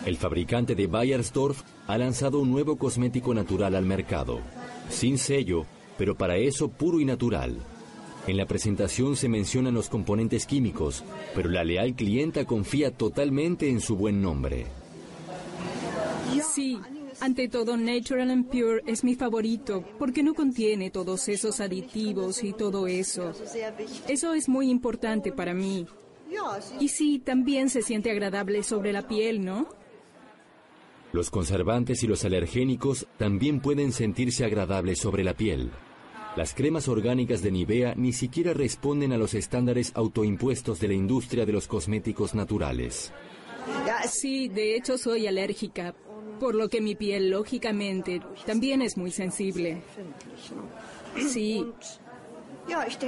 El 0.06 0.16
fabricante 0.16 0.76
de 0.76 0.86
Bayersdorf 0.86 1.62
ha 1.88 1.98
lanzado 1.98 2.38
un 2.38 2.52
nuevo 2.52 2.76
cosmético 2.76 3.34
natural 3.34 3.74
al 3.74 3.84
mercado, 3.84 4.38
sin 4.88 5.18
sello, 5.18 5.66
pero 5.98 6.16
para 6.16 6.36
eso 6.36 6.68
puro 6.68 7.00
y 7.00 7.04
natural. 7.04 7.58
En 8.28 8.36
la 8.36 8.46
presentación 8.46 9.16
se 9.16 9.28
mencionan 9.28 9.74
los 9.74 9.88
componentes 9.88 10.46
químicos, 10.46 11.02
pero 11.34 11.50
la 11.50 11.64
leal 11.64 11.96
clienta 11.96 12.44
confía 12.44 12.92
totalmente 12.92 13.68
en 13.68 13.80
su 13.80 13.96
buen 13.96 14.22
nombre. 14.22 14.66
Sí, 16.54 16.78
ante 17.18 17.48
todo 17.48 17.76
Natural 17.76 18.30
and 18.30 18.46
Pure 18.46 18.82
es 18.86 19.02
mi 19.02 19.16
favorito 19.16 19.82
porque 19.98 20.22
no 20.22 20.34
contiene 20.34 20.90
todos 20.90 21.28
esos 21.28 21.58
aditivos 21.58 22.44
y 22.44 22.52
todo 22.52 22.86
eso. 22.86 23.32
Eso 24.06 24.34
es 24.34 24.48
muy 24.48 24.70
importante 24.70 25.32
para 25.32 25.52
mí. 25.52 25.84
Y 26.78 26.88
sí, 26.88 27.18
también 27.18 27.70
se 27.70 27.82
siente 27.82 28.12
agradable 28.12 28.62
sobre 28.62 28.92
la 28.92 29.08
piel, 29.08 29.44
¿no? 29.44 29.66
Los 31.16 31.30
conservantes 31.30 32.02
y 32.02 32.06
los 32.06 32.26
alergénicos 32.26 33.06
también 33.16 33.60
pueden 33.60 33.90
sentirse 33.93 34.44
agradables 34.44 34.98
sobre 34.98 35.24
la 35.24 35.32
piel. 35.32 35.70
Las 36.36 36.52
cremas 36.52 36.88
orgánicas 36.88 37.40
de 37.40 37.51
Nivea 37.51 37.94
ni 37.97 38.12
siquiera 38.12 38.52
responden 38.52 39.14
a 39.14 39.16
los 39.16 39.32
estándares 39.32 39.93
autoimpuestos 39.94 40.78
de 40.78 40.88
la 40.88 40.93
industria 40.93 41.47
de 41.47 41.52
los 41.52 41.68
cosméticos 41.68 42.34
naturales. 42.34 43.14
Sí, 44.06 44.48
de 44.48 44.76
hecho 44.76 44.98
soy 44.98 45.26
alérgica, 45.26 45.94
por 46.38 46.55
lo 46.55 46.68
que 46.68 46.82
mi 46.82 46.94
piel, 46.94 47.30
lógicamente, 47.30 48.20
también 48.44 48.82
es 48.82 48.98
muy 48.98 49.10
sensible. 49.10 49.80
Sí. 51.30 51.64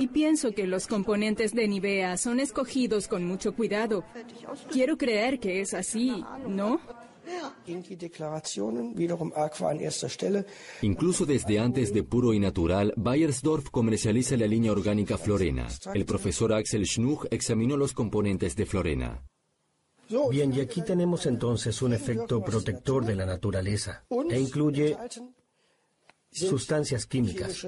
Y 0.01 0.07
pienso 0.07 0.53
que 0.53 0.67
los 0.67 0.87
componentes 0.87 1.53
de 1.53 1.69
Nivea 1.69 2.17
son 2.17 2.41
escogidos 2.41 3.07
con 3.07 3.27
mucho 3.27 3.55
cuidado. 3.55 4.03
Quiero 4.73 4.97
creer 4.97 5.39
que 5.41 5.61
es 5.61 5.75
así, 5.75 6.25
¿no? 6.49 6.81
Incluso 10.83 11.27
desde 11.27 11.59
antes 11.59 11.93
de 11.93 12.03
Puro 12.03 12.33
y 12.33 12.41
Natural, 12.41 12.93
Bayersdorf 12.97 13.71
comercializa 13.71 14.37
la 14.37 14.47
línea 14.47 14.73
orgánica 14.73 15.19
Florena. 15.19 15.69
El 15.95 16.05
profesor 16.05 16.53
Axel 16.53 16.87
Schnuch 16.87 17.27
examinó 17.31 17.77
los 17.77 17.93
componentes 17.93 18.57
de 18.57 18.67
Florena. 18.67 19.23
Bien, 20.31 20.53
y 20.55 20.61
aquí 20.61 20.83
tenemos 20.83 21.27
entonces 21.27 21.83
un 21.83 21.93
efecto 21.93 22.43
protector 22.43 23.05
de 23.05 23.15
la 23.15 23.27
naturaleza 23.27 24.05
e 24.31 24.41
incluye 24.41 24.97
sustancias 26.31 27.05
químicas. 27.07 27.67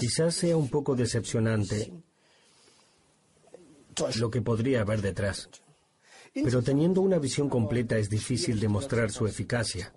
Quizás 0.00 0.34
sea 0.34 0.56
un 0.56 0.68
poco 0.68 0.94
decepcionante 0.94 1.92
lo 4.16 4.30
que 4.30 4.42
podría 4.42 4.82
haber 4.82 5.00
detrás, 5.00 5.48
pero 6.34 6.62
teniendo 6.62 7.00
una 7.00 7.18
visión 7.18 7.48
completa 7.48 7.96
es 7.96 8.10
difícil 8.10 8.60
demostrar 8.60 9.10
su 9.10 9.26
eficacia. 9.26 9.92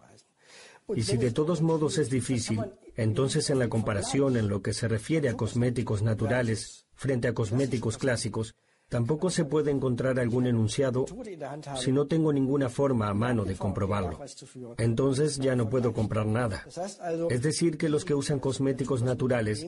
Y 0.96 1.04
si 1.04 1.18
de 1.18 1.32
todos 1.32 1.62
modos 1.62 1.98
es 1.98 2.10
difícil, 2.10 2.62
entonces 2.96 3.50
en 3.50 3.60
la 3.60 3.68
comparación 3.68 4.38
en 4.38 4.48
lo 4.48 4.62
que 4.62 4.74
se 4.74 4.88
refiere 4.88 5.30
a 5.30 5.36
cosméticos 5.36 6.02
naturales 6.02 6.86
frente 6.96 7.28
a 7.28 7.34
cosméticos 7.34 7.98
clásicos, 7.98 8.56
Tampoco 8.90 9.30
se 9.30 9.44
puede 9.44 9.70
encontrar 9.70 10.18
algún 10.18 10.48
enunciado 10.48 11.06
si 11.76 11.92
no 11.92 12.08
tengo 12.08 12.32
ninguna 12.32 12.70
forma 12.70 13.10
a 13.10 13.14
mano 13.14 13.44
de 13.44 13.56
comprobarlo. 13.56 14.20
Entonces 14.78 15.38
ya 15.40 15.58
no 15.58 15.70
puedo 15.70 15.92
comprar 15.92 16.26
nada. 16.26 16.66
Es 17.30 17.42
decir, 17.42 17.78
que 17.78 17.90
los 17.90 18.06
que 18.06 18.16
usan 18.16 18.40
cosméticos 18.40 19.04
naturales 19.04 19.68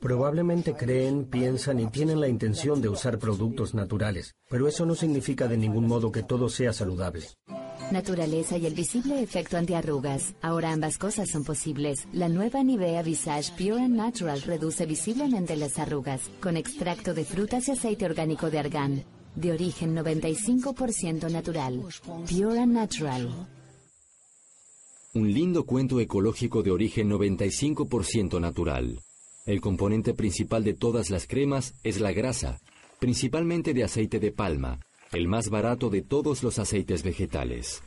probablemente 0.00 0.74
creen, 0.74 1.24
piensan 1.24 1.80
y 1.80 1.86
tienen 1.86 2.20
la 2.20 2.28
intención 2.28 2.80
de 2.80 2.88
usar 2.88 3.18
productos 3.18 3.74
naturales, 3.74 4.34
pero 4.48 4.68
eso 4.68 4.86
no 4.86 4.94
significa 4.94 5.48
de 5.48 5.56
ningún 5.56 5.86
modo 5.86 6.12
que 6.12 6.22
todo 6.22 6.48
sea 6.48 6.72
saludable. 6.72 7.26
Naturaleza 7.90 8.58
y 8.58 8.66
el 8.66 8.74
visible 8.74 9.22
efecto 9.22 9.56
antiarrugas. 9.56 10.34
Ahora 10.42 10.72
ambas 10.72 10.98
cosas 10.98 11.30
son 11.30 11.44
posibles. 11.44 12.06
La 12.12 12.28
nueva 12.28 12.62
Nivea 12.62 13.02
Visage 13.02 13.52
Pure 13.56 13.82
and 13.82 13.96
Natural 13.96 14.42
reduce 14.42 14.84
visiblemente 14.84 15.56
las 15.56 15.78
arrugas 15.78 16.20
con 16.40 16.56
extracto 16.56 17.14
de 17.14 17.24
frutas 17.24 17.66
y 17.68 17.72
aceite 17.72 18.04
orgánico 18.04 18.50
de 18.50 18.58
argán. 18.58 19.04
De 19.34 19.52
origen 19.52 19.96
95% 19.96 21.30
natural. 21.30 21.82
Pure 22.28 22.60
and 22.60 22.72
Natural. 22.72 23.48
Un 25.14 25.32
lindo 25.32 25.64
cuento 25.64 25.98
ecológico 26.00 26.62
de 26.62 26.70
origen 26.70 27.10
95% 27.10 28.38
natural. 28.38 29.00
El 29.48 29.62
componente 29.62 30.12
principal 30.12 30.62
de 30.62 30.74
todas 30.74 31.08
las 31.08 31.26
cremas 31.26 31.72
es 31.82 32.00
la 32.00 32.12
grasa, 32.12 32.60
principalmente 32.98 33.72
de 33.72 33.82
aceite 33.82 34.20
de 34.20 34.30
palma, 34.30 34.78
el 35.10 35.26
más 35.26 35.48
barato 35.48 35.88
de 35.88 36.02
todos 36.02 36.42
los 36.42 36.58
aceites 36.58 37.02
vegetales. 37.02 37.82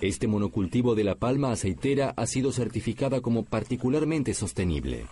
Este 0.00 0.28
monocultivo 0.28 0.94
de 0.94 1.02
la 1.02 1.16
palma 1.16 1.50
aceitera 1.50 2.14
ha 2.16 2.28
sido 2.28 2.52
certificada 2.52 3.20
como 3.20 3.44
particularmente 3.44 4.34
sostenible. 4.34 5.06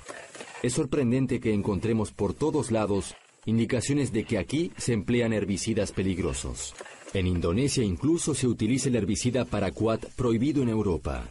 Es 0.62 0.74
sorprendente 0.74 1.40
que 1.40 1.52
encontremos 1.52 2.12
por 2.12 2.32
todos 2.32 2.70
lados 2.70 3.16
indicaciones 3.44 4.12
de 4.12 4.22
que 4.22 4.38
aquí 4.38 4.70
se 4.76 4.92
emplean 4.92 5.32
herbicidas 5.32 5.90
peligrosos. 5.90 6.76
En 7.12 7.26
Indonesia 7.26 7.82
incluso 7.82 8.36
se 8.36 8.46
utiliza 8.46 8.88
el 8.88 8.94
herbicida 8.94 9.44
paraquat 9.46 10.04
prohibido 10.14 10.62
en 10.62 10.68
Europa. 10.68 11.28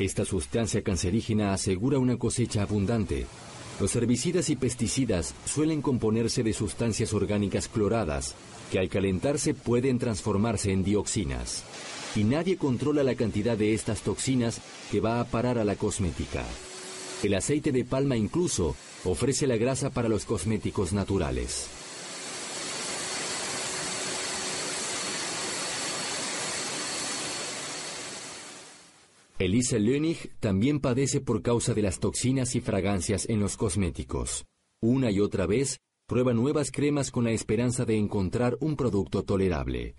Esta 0.00 0.24
sustancia 0.24 0.82
cancerígena 0.82 1.52
asegura 1.52 2.00
una 2.00 2.16
cosecha 2.16 2.62
abundante. 2.62 3.26
Los 3.80 3.96
herbicidas 3.96 4.50
y 4.50 4.56
pesticidas 4.56 5.34
suelen 5.44 5.82
componerse 5.82 6.42
de 6.42 6.52
sustancias 6.52 7.12
orgánicas 7.12 7.68
cloradas, 7.68 8.34
que 8.70 8.78
al 8.78 8.88
calentarse 8.88 9.54
pueden 9.54 9.98
transformarse 9.98 10.72
en 10.72 10.84
dioxinas. 10.84 11.64
Y 12.14 12.24
nadie 12.24 12.56
controla 12.56 13.02
la 13.02 13.14
cantidad 13.14 13.56
de 13.56 13.74
estas 13.74 14.02
toxinas 14.02 14.60
que 14.90 15.00
va 15.00 15.20
a 15.20 15.24
parar 15.24 15.58
a 15.58 15.64
la 15.64 15.76
cosmética. 15.76 16.44
El 17.22 17.34
aceite 17.34 17.72
de 17.72 17.84
palma 17.84 18.16
incluso 18.16 18.76
ofrece 19.04 19.46
la 19.46 19.56
grasa 19.56 19.90
para 19.90 20.08
los 20.08 20.24
cosméticos 20.24 20.92
naturales. 20.92 21.68
Elisa 29.44 29.76
Lönig 29.76 30.36
también 30.38 30.78
padece 30.78 31.20
por 31.20 31.42
causa 31.42 31.74
de 31.74 31.82
las 31.82 31.98
toxinas 31.98 32.54
y 32.54 32.60
fragancias 32.60 33.28
en 33.28 33.40
los 33.40 33.56
cosméticos. 33.56 34.44
Una 34.80 35.10
y 35.10 35.18
otra 35.18 35.46
vez 35.46 35.80
prueba 36.06 36.32
nuevas 36.32 36.70
cremas 36.70 37.10
con 37.10 37.24
la 37.24 37.32
esperanza 37.32 37.84
de 37.84 37.96
encontrar 37.96 38.56
un 38.60 38.76
producto 38.76 39.24
tolerable. 39.24 39.96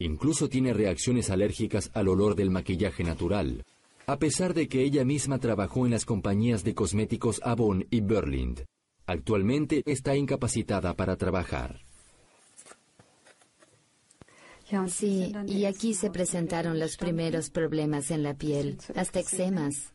Incluso 0.00 0.48
tiene 0.48 0.72
reacciones 0.72 1.30
alérgicas 1.30 1.92
al 1.94 2.08
olor 2.08 2.34
del 2.34 2.50
maquillaje 2.50 3.04
natural, 3.04 3.62
a 4.08 4.18
pesar 4.18 4.52
de 4.52 4.66
que 4.66 4.82
ella 4.82 5.04
misma 5.04 5.38
trabajó 5.38 5.84
en 5.86 5.92
las 5.92 6.04
compañías 6.04 6.64
de 6.64 6.74
cosméticos 6.74 7.40
Avon 7.44 7.86
y 7.88 8.00
Berlind. 8.00 8.64
Actualmente 9.06 9.84
está 9.86 10.16
incapacitada 10.16 10.94
para 10.94 11.16
trabajar. 11.16 11.82
Sí, 14.88 15.34
y 15.46 15.64
aquí 15.66 15.94
se 15.94 16.10
presentaron 16.10 16.78
los 16.78 16.96
primeros 16.96 17.50
problemas 17.50 18.10
en 18.10 18.22
la 18.22 18.34
piel, 18.34 18.78
hasta 18.94 19.20
eczemas. 19.20 19.92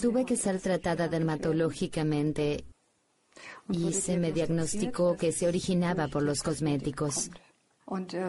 Tuve 0.00 0.24
que 0.24 0.36
ser 0.36 0.60
tratada 0.60 1.08
dermatológicamente 1.08 2.64
y 3.68 3.92
se 3.92 4.16
me 4.16 4.32
diagnosticó 4.32 5.16
que 5.16 5.32
se 5.32 5.48
originaba 5.48 6.08
por 6.08 6.22
los 6.22 6.42
cosméticos. 6.42 7.30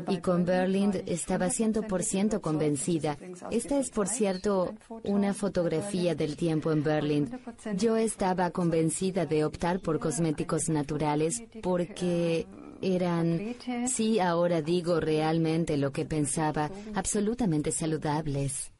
Y 0.08 0.20
con 0.20 0.46
Berlind 0.46 1.04
estaba 1.08 1.48
100% 1.48 2.42
convencida. 2.42 3.18
Esta 3.50 3.80
es, 3.80 3.90
por 3.90 4.08
cierto, 4.08 4.76
una 5.04 5.34
fotografía 5.34 6.14
del 6.14 6.38
tiempo 6.38 6.72
en 6.72 6.84
Berlind. 6.84 7.40
Yo 7.76 7.98
estaba 7.98 8.52
convencida 8.52 9.26
de 9.26 9.46
optar 9.46 9.80
por 9.80 10.00
cosméticos 10.00 10.70
naturales 10.70 11.42
porque 11.64 12.46
eran, 12.82 13.56
sí, 13.88 14.20
ahora 14.20 14.62
digo 14.62 15.00
realmente 15.00 15.78
lo 15.78 15.92
que 15.92 16.06
pensaba, 16.06 16.72
absolutamente 16.96 17.72
saludables. 17.72 18.72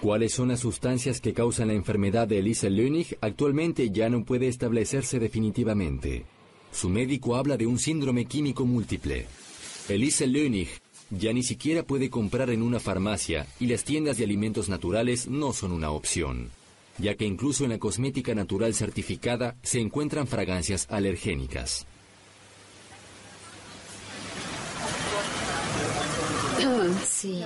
¿Cuáles 0.00 0.34
son 0.34 0.48
las 0.48 0.60
sustancias 0.60 1.20
que 1.20 1.32
causan 1.32 1.68
la 1.68 1.74
enfermedad 1.74 2.28
de 2.28 2.38
Elisa 2.38 2.68
Lönig? 2.68 3.16
Actualmente 3.20 3.90
ya 3.90 4.08
no 4.08 4.24
puede 4.24 4.46
establecerse 4.46 5.18
definitivamente. 5.18 6.26
Su 6.70 6.90
médico 6.90 7.36
habla 7.36 7.56
de 7.56 7.66
un 7.66 7.78
síndrome 7.78 8.26
químico 8.26 8.66
múltiple. 8.66 9.26
Elisa 9.88 10.26
Lönig 10.26 10.68
ya 11.10 11.32
ni 11.32 11.42
siquiera 11.42 11.82
puede 11.82 12.10
comprar 12.10 12.50
en 12.50 12.62
una 12.62 12.80
farmacia 12.80 13.46
y 13.60 13.66
las 13.66 13.84
tiendas 13.84 14.18
de 14.18 14.24
alimentos 14.24 14.68
naturales 14.68 15.28
no 15.28 15.52
son 15.52 15.72
una 15.72 15.90
opción, 15.90 16.50
ya 16.98 17.14
que 17.14 17.24
incluso 17.24 17.64
en 17.64 17.70
la 17.70 17.78
cosmética 17.78 18.34
natural 18.34 18.74
certificada 18.74 19.56
se 19.62 19.80
encuentran 19.80 20.26
fragancias 20.26 20.86
alergénicas. 20.90 21.86
Sí. 27.06 27.42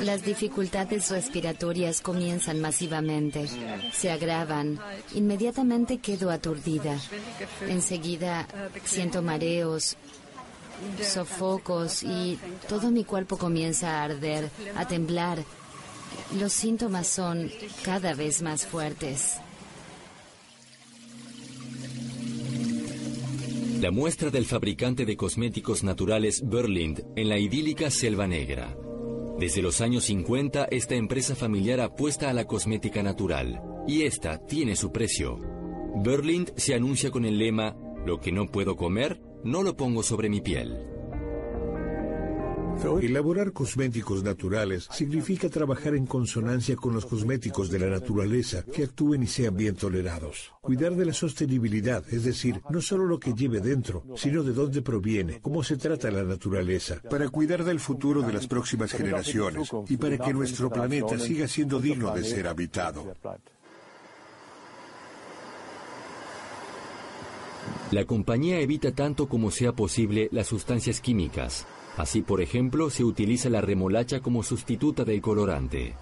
Las 0.00 0.24
dificultades 0.24 1.10
respiratorias 1.10 2.00
comienzan 2.00 2.60
masivamente. 2.60 3.48
Se 3.92 4.10
agravan. 4.10 4.78
Inmediatamente 5.14 5.98
quedo 5.98 6.30
aturdida. 6.30 6.98
Enseguida 7.68 8.46
siento 8.84 9.22
mareos, 9.22 9.96
sofocos 11.00 12.02
y 12.02 12.38
todo 12.68 12.90
mi 12.90 13.04
cuerpo 13.04 13.36
comienza 13.36 14.00
a 14.00 14.04
arder, 14.04 14.50
a 14.76 14.86
temblar. 14.86 15.44
Los 16.38 16.52
síntomas 16.52 17.06
son 17.06 17.50
cada 17.84 18.14
vez 18.14 18.42
más 18.42 18.66
fuertes. 18.66 19.38
La 23.80 23.90
muestra 23.90 24.30
del 24.30 24.46
fabricante 24.46 25.04
de 25.04 25.16
cosméticos 25.16 25.82
naturales 25.82 26.42
Berlind 26.44 27.02
en 27.16 27.28
la 27.28 27.38
idílica 27.38 27.90
Selva 27.90 28.28
Negra. 28.28 28.76
Desde 29.38 29.60
los 29.60 29.80
años 29.80 30.04
50, 30.04 30.66
esta 30.66 30.94
empresa 30.94 31.34
familiar 31.34 31.80
apuesta 31.80 32.30
a 32.30 32.32
la 32.32 32.44
cosmética 32.44 33.02
natural, 33.02 33.60
y 33.88 34.02
esta 34.02 34.38
tiene 34.46 34.76
su 34.76 34.92
precio. 34.92 35.38
Berlind 35.96 36.52
se 36.56 36.74
anuncia 36.74 37.10
con 37.10 37.24
el 37.24 37.38
lema, 37.38 37.76
lo 38.06 38.20
que 38.20 38.30
no 38.30 38.46
puedo 38.46 38.76
comer, 38.76 39.20
no 39.42 39.64
lo 39.64 39.76
pongo 39.76 40.04
sobre 40.04 40.28
mi 40.28 40.40
piel. 40.40 40.91
Elaborar 43.00 43.52
cosméticos 43.52 44.22
naturales 44.22 44.88
significa 44.90 45.48
trabajar 45.48 45.94
en 45.94 46.06
consonancia 46.06 46.76
con 46.76 46.94
los 46.94 47.06
cosméticos 47.06 47.70
de 47.70 47.78
la 47.78 47.86
naturaleza 47.86 48.64
que 48.64 48.84
actúen 48.84 49.22
y 49.22 49.26
sean 49.26 49.56
bien 49.56 49.74
tolerados. 49.74 50.52
Cuidar 50.60 50.94
de 50.94 51.06
la 51.06 51.12
sostenibilidad, 51.12 52.04
es 52.12 52.24
decir, 52.24 52.60
no 52.70 52.80
solo 52.80 53.06
lo 53.06 53.18
que 53.18 53.34
lleve 53.34 53.60
dentro, 53.60 54.04
sino 54.16 54.42
de 54.42 54.52
dónde 54.52 54.82
proviene, 54.82 55.40
cómo 55.40 55.62
se 55.62 55.76
trata 55.76 56.10
la 56.10 56.24
naturaleza, 56.24 57.00
para 57.08 57.28
cuidar 57.28 57.64
del 57.64 57.80
futuro 57.80 58.22
de 58.22 58.32
las 58.32 58.46
próximas 58.46 58.92
generaciones 58.92 59.70
y 59.88 59.96
para 59.96 60.18
que 60.18 60.32
nuestro 60.32 60.70
planeta 60.70 61.18
siga 61.18 61.46
siendo 61.48 61.80
digno 61.80 62.14
de 62.14 62.24
ser 62.24 62.48
habitado. 62.48 63.14
La 67.90 68.06
compañía 68.06 68.58
evita 68.60 68.92
tanto 68.92 69.28
como 69.28 69.50
sea 69.50 69.72
posible 69.72 70.30
las 70.32 70.46
sustancias 70.46 71.00
químicas. 71.00 71.66
Así, 71.96 72.22
por 72.22 72.40
ejemplo, 72.40 72.88
se 72.90 73.04
utiliza 73.04 73.50
la 73.50 73.60
remolacha 73.60 74.20
como 74.20 74.42
sustituta 74.42 75.04
del 75.04 75.20
colorante. 75.20 75.94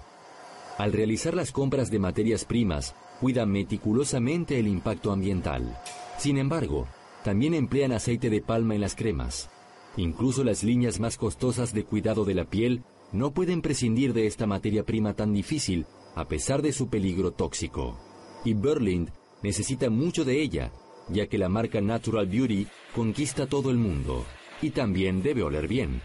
Al 0.77 0.93
realizar 0.93 1.33
las 1.33 1.51
compras 1.51 1.91
de 1.91 1.99
materias 1.99 2.45
primas, 2.45 2.95
cuida 3.19 3.45
meticulosamente 3.45 4.57
el 4.57 4.67
impacto 4.67 5.11
ambiental. 5.11 5.77
Sin 6.17 6.37
embargo, 6.37 6.87
también 7.23 7.53
emplean 7.53 7.91
aceite 7.91 8.29
de 8.29 8.41
palma 8.41 8.73
en 8.75 8.81
las 8.81 8.95
cremas. 8.95 9.49
Incluso 9.97 10.43
las 10.43 10.63
líneas 10.63 10.99
más 10.99 11.17
costosas 11.17 11.73
de 11.73 11.83
cuidado 11.83 12.23
de 12.23 12.35
la 12.35 12.45
piel 12.45 12.83
no 13.11 13.31
pueden 13.31 13.61
prescindir 13.61 14.13
de 14.13 14.25
esta 14.25 14.47
materia 14.47 14.85
prima 14.85 15.13
tan 15.13 15.33
difícil 15.33 15.85
a 16.15 16.27
pesar 16.27 16.61
de 16.61 16.71
su 16.71 16.87
peligro 16.87 17.31
tóxico. 17.31 17.97
Y 18.45 18.53
Berlind 18.53 19.09
necesita 19.43 19.89
mucho 19.89 20.23
de 20.23 20.41
ella, 20.41 20.71
ya 21.09 21.27
que 21.27 21.37
la 21.37 21.49
marca 21.49 21.81
Natural 21.81 22.27
Beauty 22.27 22.67
conquista 22.95 23.45
todo 23.47 23.69
el 23.69 23.77
mundo 23.77 24.25
y 24.61 24.69
también 24.69 25.21
debe 25.21 25.43
oler 25.43 25.67
bien. 25.67 26.01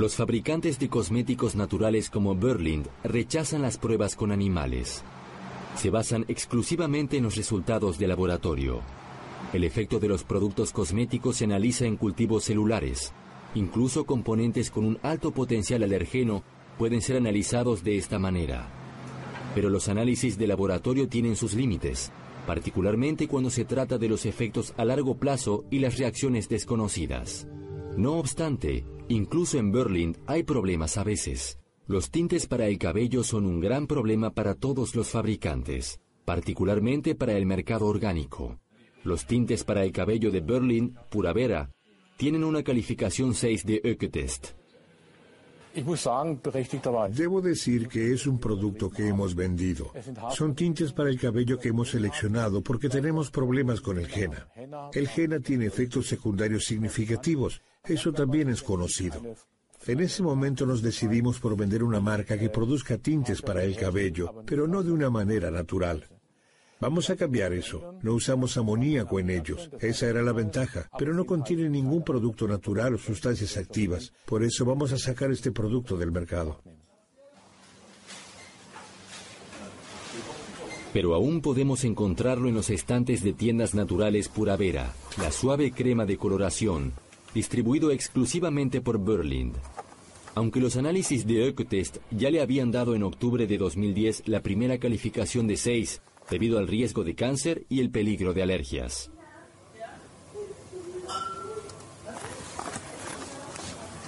Los 0.00 0.16
fabricantes 0.16 0.78
de 0.78 0.88
cosméticos 0.88 1.54
naturales 1.56 2.08
como 2.08 2.34
Berlind 2.34 2.88
rechazan 3.04 3.60
las 3.60 3.76
pruebas 3.76 4.16
con 4.16 4.32
animales. 4.32 5.04
Se 5.76 5.90
basan 5.90 6.24
exclusivamente 6.28 7.18
en 7.18 7.24
los 7.24 7.36
resultados 7.36 7.98
de 7.98 8.08
laboratorio. 8.08 8.80
El 9.52 9.62
efecto 9.62 9.98
de 9.98 10.08
los 10.08 10.24
productos 10.24 10.72
cosméticos 10.72 11.36
se 11.36 11.44
analiza 11.44 11.84
en 11.84 11.98
cultivos 11.98 12.44
celulares. 12.44 13.12
Incluso 13.54 14.06
componentes 14.06 14.70
con 14.70 14.86
un 14.86 14.98
alto 15.02 15.32
potencial 15.32 15.82
alergeno 15.82 16.44
pueden 16.78 17.02
ser 17.02 17.18
analizados 17.18 17.84
de 17.84 17.98
esta 17.98 18.18
manera. 18.18 18.79
Pero 19.54 19.70
los 19.70 19.88
análisis 19.88 20.38
de 20.38 20.46
laboratorio 20.46 21.08
tienen 21.08 21.36
sus 21.36 21.54
límites, 21.54 22.12
particularmente 22.46 23.28
cuando 23.28 23.50
se 23.50 23.64
trata 23.64 23.98
de 23.98 24.08
los 24.08 24.26
efectos 24.26 24.74
a 24.76 24.84
largo 24.84 25.16
plazo 25.16 25.64
y 25.70 25.78
las 25.78 25.98
reacciones 25.98 26.48
desconocidas. 26.48 27.46
No 27.96 28.14
obstante, 28.14 28.84
incluso 29.08 29.58
en 29.58 29.72
Berlín 29.72 30.16
hay 30.26 30.42
problemas 30.42 30.96
a 30.96 31.04
veces. 31.04 31.58
Los 31.86 32.10
tintes 32.10 32.46
para 32.46 32.68
el 32.68 32.78
cabello 32.78 33.24
son 33.24 33.46
un 33.46 33.60
gran 33.60 33.86
problema 33.88 34.30
para 34.30 34.54
todos 34.54 34.94
los 34.94 35.08
fabricantes, 35.08 36.00
particularmente 36.24 37.16
para 37.16 37.36
el 37.36 37.46
mercado 37.46 37.86
orgánico. 37.86 38.60
Los 39.02 39.26
tintes 39.26 39.64
para 39.64 39.82
el 39.82 39.90
cabello 39.90 40.30
de 40.30 40.40
Berlín, 40.40 40.94
pura 41.10 41.32
vera, 41.32 41.72
tienen 42.16 42.44
una 42.44 42.62
calificación 42.62 43.34
6 43.34 43.66
de 43.66 43.80
Ökotest. 43.82 44.59
Debo 47.14 47.40
decir 47.40 47.88
que 47.88 48.12
es 48.12 48.26
un 48.26 48.38
producto 48.38 48.90
que 48.90 49.06
hemos 49.08 49.34
vendido. 49.34 49.92
Son 50.30 50.54
tintes 50.54 50.92
para 50.92 51.10
el 51.10 51.18
cabello 51.18 51.58
que 51.58 51.68
hemos 51.68 51.90
seleccionado 51.90 52.62
porque 52.62 52.88
tenemos 52.88 53.30
problemas 53.30 53.80
con 53.80 53.98
el 53.98 54.08
henna. 54.12 54.48
El 54.92 55.08
henna 55.14 55.40
tiene 55.40 55.66
efectos 55.66 56.06
secundarios 56.06 56.64
significativos. 56.64 57.62
Eso 57.84 58.12
también 58.12 58.48
es 58.48 58.62
conocido. 58.62 59.20
En 59.86 60.00
ese 60.00 60.22
momento 60.22 60.66
nos 60.66 60.82
decidimos 60.82 61.40
por 61.40 61.56
vender 61.56 61.82
una 61.82 62.00
marca 62.00 62.38
que 62.38 62.50
produzca 62.50 62.98
tintes 62.98 63.40
para 63.40 63.64
el 63.64 63.76
cabello, 63.76 64.42
pero 64.44 64.66
no 64.66 64.82
de 64.82 64.92
una 64.92 65.08
manera 65.08 65.50
natural. 65.50 66.06
Vamos 66.80 67.10
a 67.10 67.16
cambiar 67.16 67.52
eso. 67.52 67.94
No 68.02 68.14
usamos 68.14 68.56
amoníaco 68.56 69.20
en 69.20 69.28
ellos. 69.28 69.70
Esa 69.80 70.08
era 70.08 70.22
la 70.22 70.32
ventaja. 70.32 70.88
Pero 70.98 71.12
no 71.12 71.26
contiene 71.26 71.68
ningún 71.68 72.02
producto 72.02 72.48
natural 72.48 72.94
o 72.94 72.98
sustancias 72.98 73.58
activas. 73.58 74.14
Por 74.24 74.42
eso 74.42 74.64
vamos 74.64 74.90
a 74.92 74.98
sacar 74.98 75.30
este 75.30 75.52
producto 75.52 75.98
del 75.98 76.10
mercado. 76.10 76.62
Pero 80.94 81.14
aún 81.14 81.42
podemos 81.42 81.84
encontrarlo 81.84 82.48
en 82.48 82.54
los 82.54 82.70
estantes 82.70 83.22
de 83.22 83.34
tiendas 83.34 83.74
naturales 83.74 84.28
Pura 84.28 84.56
Vera, 84.56 84.92
la 85.18 85.30
suave 85.30 85.70
crema 85.70 86.04
de 86.04 86.16
coloración, 86.16 86.94
distribuido 87.32 87.92
exclusivamente 87.92 88.80
por 88.80 88.98
Berlind. 88.98 89.54
Aunque 90.34 90.60
los 90.60 90.76
análisis 90.76 91.26
de 91.26 91.46
Ecotest 91.46 91.98
ya 92.10 92.30
le 92.30 92.40
habían 92.40 92.70
dado 92.72 92.94
en 92.94 93.02
octubre 93.02 93.46
de 93.46 93.58
2010 93.58 94.26
la 94.26 94.42
primera 94.42 94.78
calificación 94.78 95.46
de 95.46 95.56
6, 95.56 96.00
debido 96.30 96.58
al 96.58 96.68
riesgo 96.68 97.04
de 97.04 97.14
cáncer 97.14 97.66
y 97.68 97.80
el 97.80 97.90
peligro 97.90 98.32
de 98.32 98.42
alergias. 98.42 99.10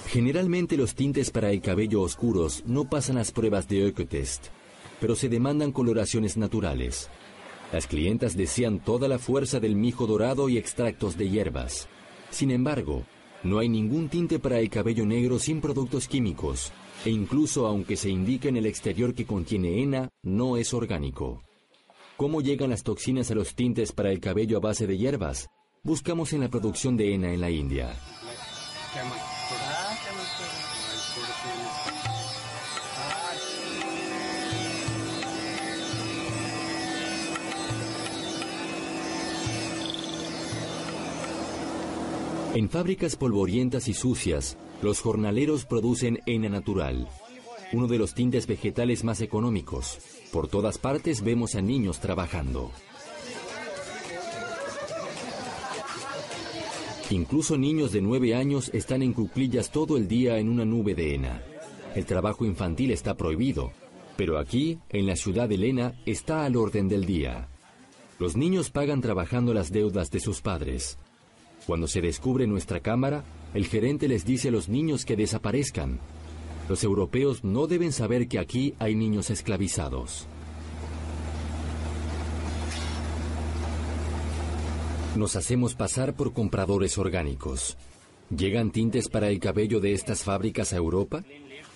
Generalmente 0.07 0.77
los 0.77 0.93
tintes 0.93 1.31
para 1.31 1.51
el 1.51 1.59
cabello 1.59 2.01
oscuros 2.01 2.63
no 2.67 2.87
pasan 2.87 3.15
las 3.15 3.31
pruebas 3.31 3.67
de 3.67 3.87
Ecotest, 3.87 4.49
pero 5.01 5.15
se 5.15 5.27
demandan 5.27 5.71
coloraciones 5.71 6.37
naturales. 6.37 7.09
Las 7.71 7.87
clientas 7.87 8.37
desean 8.37 8.79
toda 8.79 9.07
la 9.07 9.17
fuerza 9.17 9.59
del 9.59 9.75
mijo 9.75 10.05
dorado 10.05 10.49
y 10.49 10.59
extractos 10.59 11.17
de 11.17 11.29
hierbas. 11.29 11.87
Sin 12.29 12.51
embargo, 12.51 13.03
no 13.41 13.57
hay 13.57 13.69
ningún 13.69 14.07
tinte 14.07 14.37
para 14.37 14.59
el 14.59 14.69
cabello 14.69 15.03
negro 15.05 15.39
sin 15.39 15.59
productos 15.59 16.07
químicos, 16.07 16.71
e 17.03 17.09
incluso 17.09 17.65
aunque 17.65 17.97
se 17.97 18.11
indique 18.11 18.49
en 18.49 18.57
el 18.57 18.67
exterior 18.67 19.15
que 19.15 19.25
contiene 19.25 19.81
henna, 19.81 20.09
no 20.21 20.57
es 20.57 20.75
orgánico. 20.75 21.41
¿Cómo 22.15 22.41
llegan 22.41 22.69
las 22.69 22.83
toxinas 22.83 23.31
a 23.31 23.35
los 23.35 23.55
tintes 23.55 23.91
para 23.91 24.11
el 24.11 24.19
cabello 24.19 24.57
a 24.57 24.59
base 24.59 24.85
de 24.85 24.97
hierbas? 24.97 25.49
Buscamos 25.83 26.31
en 26.33 26.41
la 26.41 26.49
producción 26.49 26.95
de 26.95 27.13
henna 27.13 27.33
en 27.33 27.41
la 27.41 27.49
India. 27.49 27.95
En 42.53 42.69
fábricas 42.69 43.15
polvorientas 43.15 43.87
y 43.87 43.95
sucias, 43.95 44.57
los 44.83 45.01
jornaleros 45.01 45.65
producen 45.65 46.19
henna 46.27 46.49
natural, 46.49 47.09
uno 47.73 47.87
de 47.87 47.97
los 47.97 48.13
tintes 48.13 48.47
vegetales 48.47 49.03
más 49.03 49.19
económicos. 49.21 49.97
Por 50.31 50.47
todas 50.47 50.77
partes 50.77 51.21
vemos 51.21 51.55
a 51.55 51.61
niños 51.61 51.99
trabajando. 51.99 52.71
Incluso 57.09 57.57
niños 57.57 57.91
de 57.91 58.01
nueve 58.01 58.33
años 58.33 58.71
están 58.73 59.01
en 59.01 59.13
cuclillas 59.13 59.71
todo 59.71 59.97
el 59.97 60.07
día 60.07 60.37
en 60.37 60.49
una 60.49 60.65
nube 60.65 60.95
de 60.95 61.15
hena. 61.15 61.43
El 61.95 62.05
trabajo 62.05 62.45
infantil 62.45 62.91
está 62.91 63.15
prohibido, 63.15 63.71
pero 64.15 64.39
aquí, 64.39 64.79
en 64.89 65.05
la 65.05 65.15
ciudad 65.15 65.49
de 65.49 65.57
Lena, 65.57 65.93
está 66.05 66.45
al 66.45 66.55
orden 66.55 66.87
del 66.87 67.05
día. 67.05 67.47
Los 68.19 68.35
niños 68.35 68.69
pagan 68.69 69.01
trabajando 69.01 69.53
las 69.53 69.71
deudas 69.71 70.09
de 70.09 70.19
sus 70.19 70.41
padres. 70.41 70.97
Cuando 71.67 71.87
se 71.87 72.01
descubre 72.01 72.47
nuestra 72.47 72.79
cámara, 72.79 73.23
el 73.53 73.67
gerente 73.67 74.07
les 74.07 74.25
dice 74.25 74.49
a 74.49 74.51
los 74.51 74.69
niños 74.69 75.05
que 75.05 75.15
desaparezcan, 75.15 75.99
los 76.69 76.83
europeos 76.83 77.43
no 77.43 77.67
deben 77.67 77.91
saber 77.91 78.27
que 78.27 78.39
aquí 78.39 78.73
hay 78.79 78.95
niños 78.95 79.29
esclavizados. 79.29 80.27
Nos 85.15 85.35
hacemos 85.35 85.75
pasar 85.75 86.15
por 86.15 86.33
compradores 86.33 86.97
orgánicos. 86.97 87.77
¿Llegan 88.35 88.71
tintes 88.71 89.09
para 89.09 89.29
el 89.29 89.39
cabello 89.39 89.79
de 89.79 89.93
estas 89.93 90.23
fábricas 90.23 90.73
a 90.73 90.77
Europa? 90.77 91.23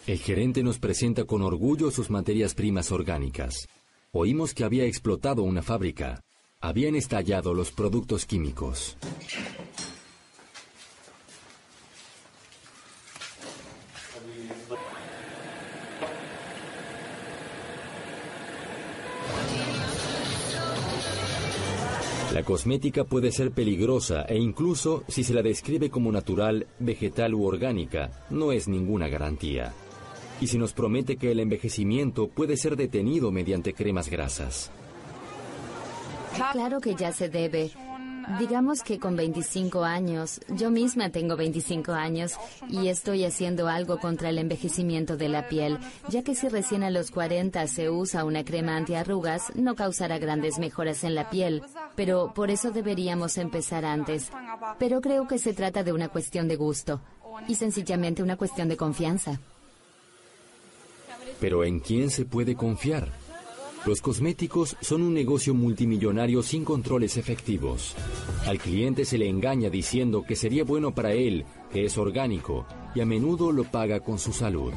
El 0.07 0.17
gerente 0.17 0.63
nos 0.63 0.79
presenta 0.79 1.25
con 1.25 1.43
orgullo 1.43 1.91
sus 1.91 2.09
materias 2.09 2.55
primas 2.55 2.91
orgánicas. 2.91 3.67
Oímos 4.11 4.53
que 4.53 4.63
había 4.63 4.85
explotado 4.85 5.43
una 5.43 5.61
fábrica. 5.61 6.23
Habían 6.61 6.95
estallado 6.95 7.53
los 7.53 7.71
productos 7.71 8.25
químicos. 8.25 8.97
La 22.37 22.43
cosmética 22.43 23.03
puede 23.03 23.31
ser 23.31 23.49
peligrosa 23.49 24.21
e 24.29 24.37
incluso 24.37 25.03
si 25.07 25.23
se 25.23 25.33
la 25.33 25.41
describe 25.41 25.89
como 25.89 26.11
natural, 26.11 26.67
vegetal 26.77 27.33
u 27.33 27.43
orgánica, 27.43 28.11
no 28.29 28.51
es 28.51 28.67
ninguna 28.67 29.07
garantía. 29.07 29.73
Y 30.39 30.45
se 30.45 30.59
nos 30.59 30.71
promete 30.71 31.17
que 31.17 31.31
el 31.31 31.39
envejecimiento 31.39 32.27
puede 32.27 32.55
ser 32.55 32.75
detenido 32.75 33.31
mediante 33.31 33.73
cremas 33.73 34.07
grasas. 34.07 34.69
Claro 36.51 36.79
que 36.79 36.93
ya 36.93 37.11
se 37.11 37.27
debe. 37.27 37.71
Digamos 38.39 38.83
que 38.83 38.99
con 38.99 39.15
25 39.15 39.85
años, 39.85 40.41
yo 40.49 40.69
misma 40.69 41.09
tengo 41.11 41.37
25 41.37 41.93
años 41.93 42.33
y 42.69 42.89
estoy 42.89 43.23
haciendo 43.23 43.69
algo 43.69 43.99
contra 43.99 44.29
el 44.29 44.37
envejecimiento 44.37 45.15
de 45.15 45.29
la 45.29 45.47
piel, 45.47 45.79
ya 46.09 46.23
que 46.23 46.35
si 46.35 46.49
recién 46.49 46.83
a 46.83 46.89
los 46.89 47.09
40 47.09 47.65
se 47.67 47.89
usa 47.89 48.25
una 48.25 48.43
crema 48.43 48.75
antiarrugas, 48.75 49.55
no 49.55 49.75
causará 49.75 50.19
grandes 50.19 50.59
mejoras 50.59 51.05
en 51.05 51.15
la 51.15 51.29
piel, 51.29 51.63
pero 51.95 52.33
por 52.33 52.51
eso 52.51 52.71
deberíamos 52.71 53.37
empezar 53.37 53.85
antes. 53.85 54.29
Pero 54.77 54.99
creo 54.99 55.25
que 55.25 55.37
se 55.37 55.53
trata 55.53 55.83
de 55.83 55.93
una 55.93 56.09
cuestión 56.09 56.49
de 56.49 56.57
gusto 56.57 56.99
y 57.47 57.55
sencillamente 57.55 58.21
una 58.21 58.35
cuestión 58.35 58.67
de 58.67 58.75
confianza. 58.75 59.39
Pero 61.39 61.63
¿en 61.63 61.79
quién 61.79 62.09
se 62.09 62.25
puede 62.25 62.55
confiar? 62.55 63.09
Los 63.87 64.01
cosméticos 64.01 64.75
son 64.81 65.01
un 65.01 65.13
negocio 65.13 65.53
multimillonario 65.53 66.43
sin 66.43 66.65
controles 66.65 67.15
efectivos. 67.15 67.95
Al 68.45 68.59
cliente 68.59 69.05
se 69.05 69.17
le 69.17 69.29
engaña 69.29 69.69
diciendo 69.69 70.25
que 70.27 70.35
sería 70.35 70.65
bueno 70.65 70.93
para 70.93 71.13
él, 71.13 71.45
que 71.71 71.85
es 71.85 71.97
orgánico, 71.97 72.65
y 72.95 72.99
a 72.99 73.05
menudo 73.05 73.53
lo 73.53 73.63
paga 73.63 74.01
con 74.01 74.19
su 74.19 74.33
salud. 74.33 74.73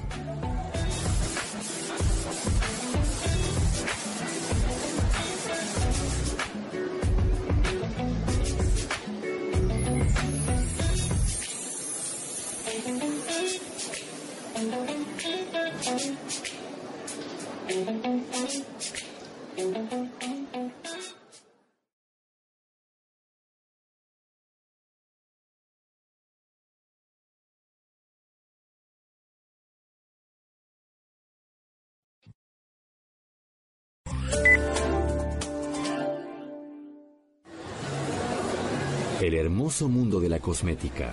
Hermoso 39.50 39.88
mundo 39.88 40.20
de 40.20 40.28
la 40.28 40.38
cosmética. 40.38 41.10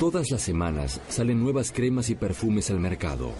Todas 0.00 0.32
las 0.32 0.42
semanas 0.42 1.00
salen 1.08 1.40
nuevas 1.40 1.70
cremas 1.70 2.10
y 2.10 2.16
perfumes 2.16 2.68
al 2.68 2.80
mercado. 2.80 3.30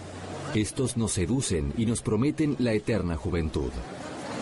Estos 0.55 0.95
nos 0.95 1.11
seducen 1.11 1.73
y 1.77 1.85
nos 1.85 2.01
prometen 2.01 2.55
la 2.57 2.71
eterna 2.71 3.17
juventud. 3.17 3.71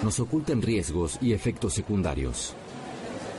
Nos 0.03 0.19
ocultan 0.19 0.61
riesgos 0.61 1.17
y 1.23 1.33
efectos 1.33 1.73
secundarios. 1.73 2.53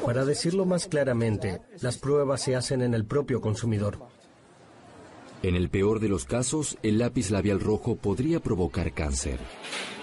Para 0.05 0.25
decirlo 0.25 0.67
más 0.67 0.89
claramente, 0.89 1.61
las 1.81 1.99
pruebas 1.99 2.43
se 2.43 2.57
hacen 2.57 2.83
en 2.83 2.95
el 2.95 3.05
propio 3.05 3.41
consumidor. 3.41 4.01
En 5.45 5.55
el 5.55 5.71
peor 5.71 6.01
de 6.01 6.09
los 6.09 6.25
casos, 6.25 6.79
el 6.83 6.99
lápiz 6.99 7.31
labial 7.31 7.61
rojo 7.61 7.95
podría 7.95 8.41
provocar 8.41 8.93
cáncer. 8.93 9.39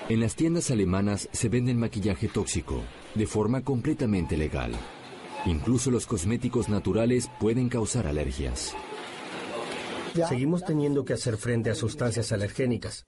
En 0.08 0.22
las 0.22 0.38
tiendas 0.38 0.72
alemanas 0.72 1.28
se 1.34 1.50
venden 1.50 1.78
maquillaje 1.78 2.30
tóxico, 2.30 2.84
de 3.16 3.28
forma 3.28 3.66
completamente 3.66 4.38
legal. 4.38 4.72
Incluso 5.48 5.92
los 5.92 6.06
cosméticos 6.06 6.68
naturales 6.68 7.30
pueden 7.40 7.70
causar 7.70 8.06
alergias. 8.06 8.76
Seguimos 10.28 10.66
teniendo 10.66 11.06
que 11.06 11.14
hacer 11.14 11.38
frente 11.38 11.70
a 11.70 11.76
sustancias 11.76 12.32
alergénicas, 12.34 13.06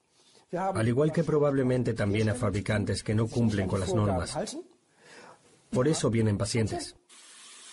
al 0.52 0.88
igual 0.88 1.12
que 1.12 1.24
probablemente 1.24 1.94
también 1.94 2.30
a 2.30 2.36
fabricantes 2.36 3.04
que 3.04 3.14
no 3.14 3.28
cumplen 3.28 3.68
con 3.68 3.82
las 3.82 3.94
normas. 3.94 4.38
Por 5.70 5.88
eso 5.88 6.10
vienen 6.10 6.38
pacientes. 6.38 6.96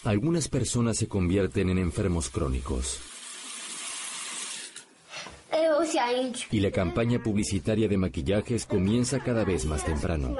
Algunas 0.02 0.48
personas 0.48 0.96
se 0.96 1.06
convierten 1.06 1.70
en 1.70 1.78
enfermos 1.78 2.28
crónicos. 2.28 3.00
Y 6.50 6.60
la 6.60 6.70
campaña 6.72 7.22
publicitaria 7.22 7.88
de 7.88 7.96
maquillajes 7.96 8.66
comienza 8.66 9.20
cada 9.20 9.44
vez 9.44 9.64
más 9.64 9.84
temprano. 9.84 10.36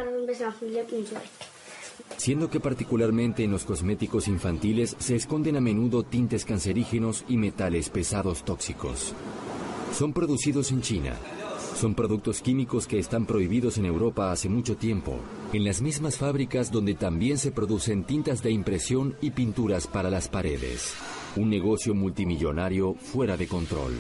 Siendo 2.17 2.51
que 2.51 2.61
particularmente 2.61 3.45
en 3.45 3.51
los 3.53 3.65
cosméticos 3.65 4.29
infantiles 4.29 4.97
se 4.99 5.17
esconden 5.17 5.57
a 5.57 5.61
menudo 5.61 6.03
tintes 6.03 6.45
cancerígenos 6.45 7.25
y 7.29 7.37
metales 7.37 7.89
pesados 7.91 8.45
tóxicos. 8.45 9.15
Son 9.93 10.13
producidos 10.13 10.73
en 10.73 10.83
China. 10.83 11.15
Son 11.77 11.95
productos 11.95 12.41
químicos 12.41 12.87
que 12.87 12.99
están 12.99 13.27
prohibidos 13.27 13.77
en 13.77 13.85
Europa 13.85 14.33
hace 14.33 14.49
mucho 14.49 14.77
tiempo, 14.77 15.19
en 15.53 15.65
las 15.65 15.83
mismas 15.83 16.17
fábricas 16.17 16.73
donde 16.73 16.95
también 16.95 17.37
se 17.37 17.53
producen 17.53 18.05
tintas 18.05 18.43
de 18.43 18.51
impresión 18.51 19.15
y 19.21 19.31
pinturas 19.31 19.87
para 19.87 20.11
las 20.11 20.29
paredes. 20.29 20.95
Un 21.37 21.51
negocio 21.51 21.95
multimillonario 21.95 22.95
fuera 22.95 23.37
de 23.37 23.47
control. 23.47 23.93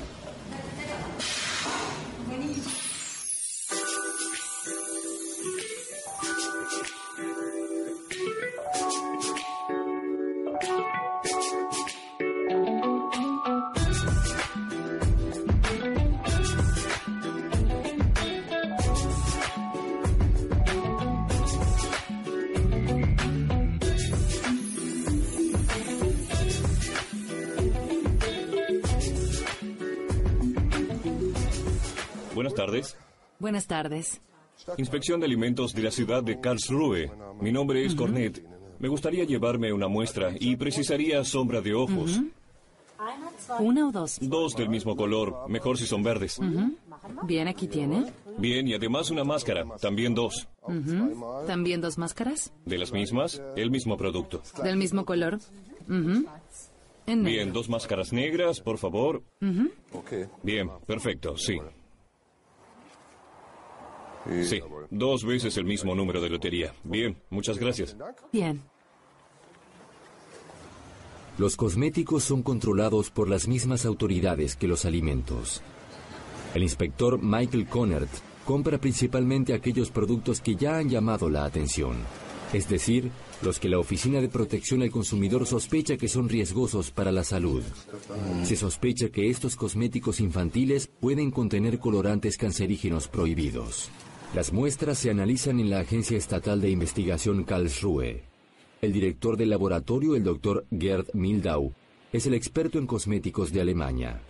Buenas 33.46 33.68
tardes. 33.68 34.20
Inspección 34.76 35.20
de 35.20 35.26
alimentos 35.26 35.72
de 35.72 35.80
la 35.80 35.92
ciudad 35.92 36.20
de 36.20 36.40
Karlsruhe. 36.40 37.12
Mi 37.40 37.52
nombre 37.52 37.84
es 37.86 37.94
Cornet. 37.94 38.44
Me 38.80 38.88
gustaría 38.88 39.22
llevarme 39.22 39.72
una 39.72 39.86
muestra 39.86 40.32
y 40.40 40.56
precisaría 40.56 41.22
sombra 41.22 41.60
de 41.60 41.72
ojos. 41.72 42.20
¿Una 43.60 43.86
o 43.86 43.92
dos? 43.92 44.18
Dos 44.20 44.56
del 44.56 44.68
mismo 44.68 44.96
color, 44.96 45.48
mejor 45.48 45.78
si 45.78 45.86
son 45.86 46.02
verdes. 46.02 46.40
Bien, 47.22 47.46
aquí 47.46 47.68
tiene. 47.68 48.12
Bien, 48.36 48.66
y 48.66 48.74
además 48.74 49.12
una 49.12 49.22
máscara, 49.22 49.64
también 49.80 50.12
dos. 50.12 50.48
¿También 51.46 51.80
dos 51.80 51.98
máscaras? 51.98 52.52
De 52.64 52.78
las 52.78 52.90
mismas, 52.90 53.40
el 53.54 53.70
mismo 53.70 53.96
producto. 53.96 54.42
¿Del 54.64 54.76
mismo 54.76 55.04
color? 55.04 55.38
En. 55.88 57.22
Bien, 57.22 57.52
dos 57.52 57.68
máscaras 57.68 58.12
negras, 58.12 58.58
por 58.60 58.78
favor. 58.78 59.22
Bien, 60.42 60.68
perfecto, 60.84 61.36
sí. 61.36 61.60
Sí, 64.42 64.60
dos 64.90 65.24
veces 65.24 65.56
el 65.56 65.64
mismo 65.64 65.94
número 65.94 66.20
de 66.20 66.30
lotería. 66.30 66.74
Bien, 66.84 67.16
muchas 67.30 67.58
gracias. 67.58 67.96
Bien. 68.32 68.62
Los 71.38 71.56
cosméticos 71.56 72.24
son 72.24 72.42
controlados 72.42 73.10
por 73.10 73.28
las 73.28 73.46
mismas 73.46 73.84
autoridades 73.84 74.56
que 74.56 74.66
los 74.66 74.86
alimentos. 74.86 75.62
El 76.54 76.62
inspector 76.62 77.22
Michael 77.22 77.66
Conert 77.68 78.08
compra 78.46 78.78
principalmente 78.78 79.52
aquellos 79.52 79.90
productos 79.90 80.40
que 80.40 80.56
ya 80.56 80.78
han 80.78 80.88
llamado 80.88 81.28
la 81.28 81.44
atención, 81.44 81.96
es 82.52 82.68
decir, 82.68 83.10
los 83.42 83.58
que 83.58 83.68
la 83.68 83.78
Oficina 83.78 84.22
de 84.22 84.30
Protección 84.30 84.80
al 84.80 84.90
Consumidor 84.90 85.46
sospecha 85.46 85.98
que 85.98 86.08
son 86.08 86.28
riesgosos 86.28 86.90
para 86.90 87.12
la 87.12 87.24
salud. 87.24 87.62
Se 88.44 88.56
sospecha 88.56 89.10
que 89.10 89.28
estos 89.28 89.56
cosméticos 89.56 90.20
infantiles 90.20 90.86
pueden 90.86 91.30
contener 91.30 91.78
colorantes 91.78 92.38
cancerígenos 92.38 93.08
prohibidos. 93.08 93.90
Las 94.36 94.52
muestras 94.52 94.98
se 94.98 95.08
analizan 95.08 95.60
en 95.60 95.70
la 95.70 95.80
Agencia 95.80 96.18
Estatal 96.18 96.60
de 96.60 96.68
Investigación 96.68 97.42
Karlsruhe. 97.44 98.24
El 98.82 98.92
director 98.92 99.38
del 99.38 99.48
laboratorio, 99.48 100.14
el 100.14 100.24
doctor 100.24 100.66
Gerd 100.70 101.06
Mildau, 101.14 101.72
es 102.12 102.26
el 102.26 102.34
experto 102.34 102.78
en 102.78 102.86
cosméticos 102.86 103.50
de 103.50 103.62
Alemania. 103.62 104.20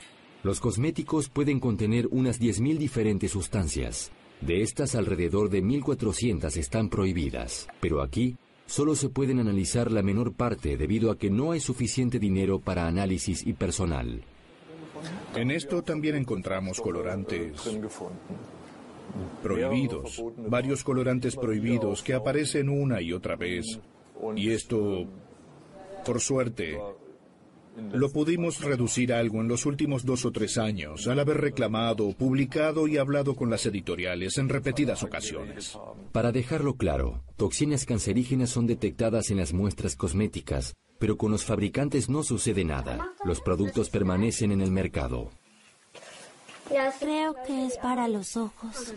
Los 0.44 0.60
cosméticos 0.60 1.28
pueden 1.28 1.58
contener 1.58 2.06
unas 2.12 2.40
10.000 2.40 2.78
diferentes 2.78 3.32
sustancias. 3.32 4.12
De 4.40 4.62
estas, 4.62 4.94
alrededor 4.94 5.50
de 5.50 5.64
1.400 5.64 6.56
están 6.56 6.88
prohibidas. 6.88 7.66
Pero 7.80 8.00
aquí, 8.00 8.36
solo 8.66 8.94
se 8.94 9.08
pueden 9.08 9.40
analizar 9.40 9.90
la 9.90 10.04
menor 10.04 10.34
parte 10.34 10.76
debido 10.76 11.10
a 11.10 11.18
que 11.18 11.30
no 11.30 11.50
hay 11.50 11.58
suficiente 11.58 12.20
dinero 12.20 12.60
para 12.60 12.86
análisis 12.86 13.44
y 13.44 13.54
personal. 13.54 14.22
En 15.34 15.50
esto 15.50 15.82
también 15.82 16.14
encontramos 16.14 16.80
colorantes 16.80 17.60
prohibidos, 19.42 20.22
varios 20.36 20.84
colorantes 20.84 21.36
prohibidos 21.36 22.02
que 22.02 22.14
aparecen 22.14 22.68
una 22.68 23.00
y 23.00 23.12
otra 23.12 23.36
vez. 23.36 23.80
Y 24.36 24.50
esto, 24.50 25.06
por 26.04 26.20
suerte, 26.20 26.78
lo 27.92 28.10
pudimos 28.10 28.62
reducir 28.62 29.12
algo 29.12 29.40
en 29.40 29.48
los 29.48 29.66
últimos 29.66 30.04
dos 30.04 30.24
o 30.24 30.32
tres 30.32 30.56
años, 30.56 31.06
al 31.08 31.20
haber 31.20 31.38
reclamado, 31.38 32.10
publicado 32.12 32.88
y 32.88 32.96
hablado 32.96 33.34
con 33.34 33.50
las 33.50 33.66
editoriales 33.66 34.38
en 34.38 34.48
repetidas 34.48 35.02
ocasiones. 35.02 35.78
Para 36.12 36.32
dejarlo 36.32 36.76
claro, 36.76 37.22
toxinas 37.36 37.84
cancerígenas 37.84 38.50
son 38.50 38.66
detectadas 38.66 39.30
en 39.30 39.36
las 39.36 39.52
muestras 39.52 39.94
cosméticas, 39.94 40.74
pero 40.98 41.18
con 41.18 41.30
los 41.30 41.44
fabricantes 41.44 42.08
no 42.08 42.22
sucede 42.22 42.64
nada. 42.64 43.12
Los 43.24 43.42
productos 43.42 43.90
permanecen 43.90 44.52
en 44.52 44.62
el 44.62 44.70
mercado. 44.70 45.30
Creo 46.68 47.34
que 47.47 47.66
es 47.66 47.76
para 47.78 48.09
los 48.09 48.36
ojos. 48.36 48.94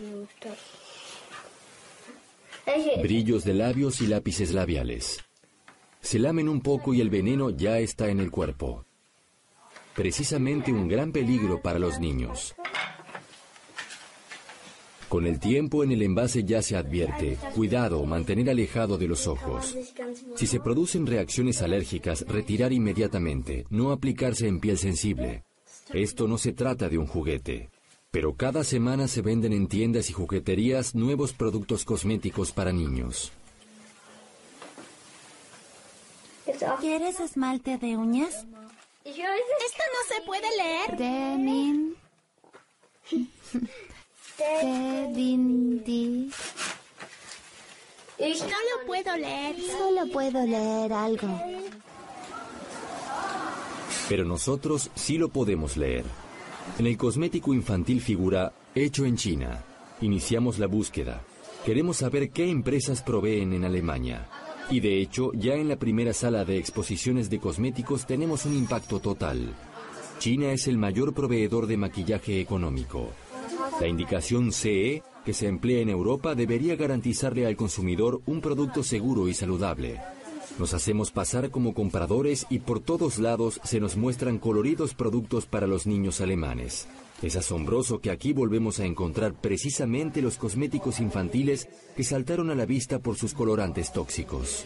Brillos 3.02 3.44
de 3.44 3.54
labios 3.54 4.00
y 4.00 4.06
lápices 4.06 4.52
labiales. 4.52 5.24
Se 6.00 6.18
lamen 6.18 6.48
un 6.48 6.60
poco 6.60 6.94
y 6.94 7.00
el 7.00 7.10
veneno 7.10 7.50
ya 7.50 7.78
está 7.78 8.08
en 8.08 8.20
el 8.20 8.30
cuerpo. 8.30 8.84
Precisamente 9.94 10.72
un 10.72 10.88
gran 10.88 11.12
peligro 11.12 11.60
para 11.60 11.78
los 11.78 12.00
niños. 12.00 12.54
Con 15.08 15.26
el 15.26 15.40
tiempo 15.40 15.82
en 15.82 15.90
el 15.90 16.02
envase 16.02 16.44
ya 16.44 16.62
se 16.62 16.76
advierte, 16.76 17.36
cuidado, 17.56 18.04
mantener 18.04 18.48
alejado 18.48 18.96
de 18.96 19.08
los 19.08 19.26
ojos. 19.26 19.76
Si 20.36 20.46
se 20.46 20.60
producen 20.60 21.04
reacciones 21.04 21.62
alérgicas, 21.62 22.24
retirar 22.28 22.72
inmediatamente, 22.72 23.66
no 23.70 23.90
aplicarse 23.90 24.46
en 24.46 24.60
piel 24.60 24.78
sensible. 24.78 25.42
Esto 25.92 26.28
no 26.28 26.38
se 26.38 26.52
trata 26.52 26.88
de 26.88 26.98
un 26.98 27.06
juguete. 27.06 27.70
Pero 28.10 28.34
cada 28.34 28.64
semana 28.64 29.06
se 29.06 29.22
venden 29.22 29.52
en 29.52 29.68
tiendas 29.68 30.10
y 30.10 30.12
jugueterías 30.12 30.94
nuevos 30.94 31.32
productos 31.32 31.84
cosméticos 31.84 32.52
para 32.52 32.72
niños. 32.72 33.32
¿Quieres 36.80 37.20
esmalte 37.20 37.78
de 37.78 37.96
uñas? 37.96 38.46
Esto 39.04 39.84
no 39.94 40.14
se 40.14 40.22
puede 40.26 40.48
leer. 40.56 40.96
Demin. 40.96 41.96
Devindi. 44.38 46.30
Solo 48.18 48.86
puedo 48.86 49.16
leer. 49.16 49.56
Solo 49.60 50.12
puedo 50.12 50.46
leer 50.46 50.92
algo. 50.92 51.28
Pero 54.10 54.24
nosotros 54.24 54.90
sí 54.96 55.18
lo 55.18 55.28
podemos 55.28 55.76
leer. 55.76 56.04
En 56.80 56.88
el 56.88 56.96
cosmético 56.96 57.54
infantil 57.54 58.00
figura 58.00 58.52
hecho 58.74 59.04
en 59.04 59.14
China. 59.14 59.62
Iniciamos 60.00 60.58
la 60.58 60.66
búsqueda. 60.66 61.22
Queremos 61.64 61.98
saber 61.98 62.30
qué 62.30 62.50
empresas 62.50 63.02
proveen 63.02 63.52
en 63.52 63.64
Alemania. 63.64 64.26
Y 64.68 64.80
de 64.80 65.00
hecho, 65.00 65.30
ya 65.32 65.54
en 65.54 65.68
la 65.68 65.76
primera 65.76 66.12
sala 66.12 66.44
de 66.44 66.58
exposiciones 66.58 67.30
de 67.30 67.38
cosméticos 67.38 68.04
tenemos 68.04 68.46
un 68.46 68.56
impacto 68.56 68.98
total. 68.98 69.54
China 70.18 70.50
es 70.50 70.66
el 70.66 70.76
mayor 70.76 71.14
proveedor 71.14 71.68
de 71.68 71.76
maquillaje 71.76 72.40
económico. 72.40 73.10
La 73.80 73.86
indicación 73.86 74.50
CE 74.50 75.04
que 75.24 75.32
se 75.32 75.46
emplea 75.46 75.82
en 75.82 75.88
Europa 75.88 76.34
debería 76.34 76.74
garantizarle 76.74 77.46
al 77.46 77.54
consumidor 77.54 78.22
un 78.26 78.40
producto 78.40 78.82
seguro 78.82 79.28
y 79.28 79.34
saludable. 79.34 80.00
Nos 80.58 80.74
hacemos 80.74 81.10
pasar 81.10 81.50
como 81.50 81.74
compradores 81.74 82.46
y 82.50 82.58
por 82.58 82.80
todos 82.80 83.18
lados 83.18 83.60
se 83.64 83.80
nos 83.80 83.96
muestran 83.96 84.38
coloridos 84.38 84.94
productos 84.94 85.46
para 85.46 85.66
los 85.66 85.86
niños 85.86 86.20
alemanes. 86.20 86.86
Es 87.22 87.36
asombroso 87.36 88.00
que 88.00 88.10
aquí 88.10 88.32
volvemos 88.32 88.80
a 88.80 88.86
encontrar 88.86 89.34
precisamente 89.34 90.22
los 90.22 90.36
cosméticos 90.36 91.00
infantiles 91.00 91.68
que 91.94 92.04
saltaron 92.04 92.50
a 92.50 92.54
la 92.54 92.64
vista 92.64 92.98
por 92.98 93.16
sus 93.16 93.34
colorantes 93.34 93.92
tóxicos. 93.92 94.64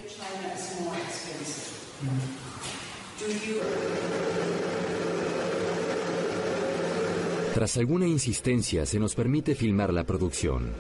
Tras 7.54 7.76
alguna 7.76 8.06
insistencia 8.06 8.84
se 8.84 8.98
nos 8.98 9.14
permite 9.14 9.54
filmar 9.54 9.92
la 9.92 10.04
producción. 10.04 10.72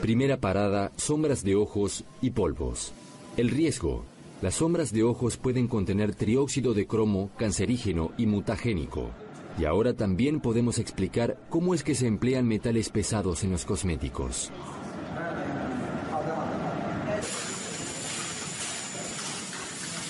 Primera 0.00 0.38
parada, 0.38 0.92
sombras 0.96 1.42
de 1.42 1.56
ojos 1.56 2.04
y 2.22 2.30
polvos. 2.30 2.92
El 3.36 3.50
riesgo. 3.50 4.04
Las 4.42 4.54
sombras 4.54 4.90
de 4.90 5.02
ojos 5.02 5.36
pueden 5.36 5.68
contener 5.68 6.14
trióxido 6.14 6.72
de 6.72 6.86
cromo, 6.86 7.30
cancerígeno 7.36 8.12
y 8.16 8.24
mutagénico. 8.24 9.10
Y 9.58 9.66
ahora 9.66 9.92
también 9.92 10.40
podemos 10.40 10.78
explicar 10.78 11.38
cómo 11.50 11.74
es 11.74 11.82
que 11.82 11.94
se 11.94 12.06
emplean 12.06 12.48
metales 12.48 12.88
pesados 12.88 13.44
en 13.44 13.50
los 13.50 13.66
cosméticos. 13.66 14.50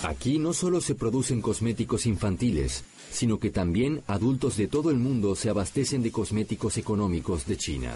Aquí 0.05 0.39
no 0.39 0.53
solo 0.53 0.81
se 0.81 0.95
producen 0.95 1.43
cosméticos 1.43 2.07
infantiles, 2.07 2.85
sino 3.11 3.41
que 3.41 3.51
también 3.51 4.03
adultos 4.07 4.57
de 4.57 4.69
todo 4.69 4.91
el 4.93 4.99
mundo 4.99 5.35
se 5.35 5.51
abastecen 5.51 6.03
de 6.03 6.13
cosméticos 6.13 6.79
económicos 6.79 7.47
de 7.47 7.57
China. 7.57 7.93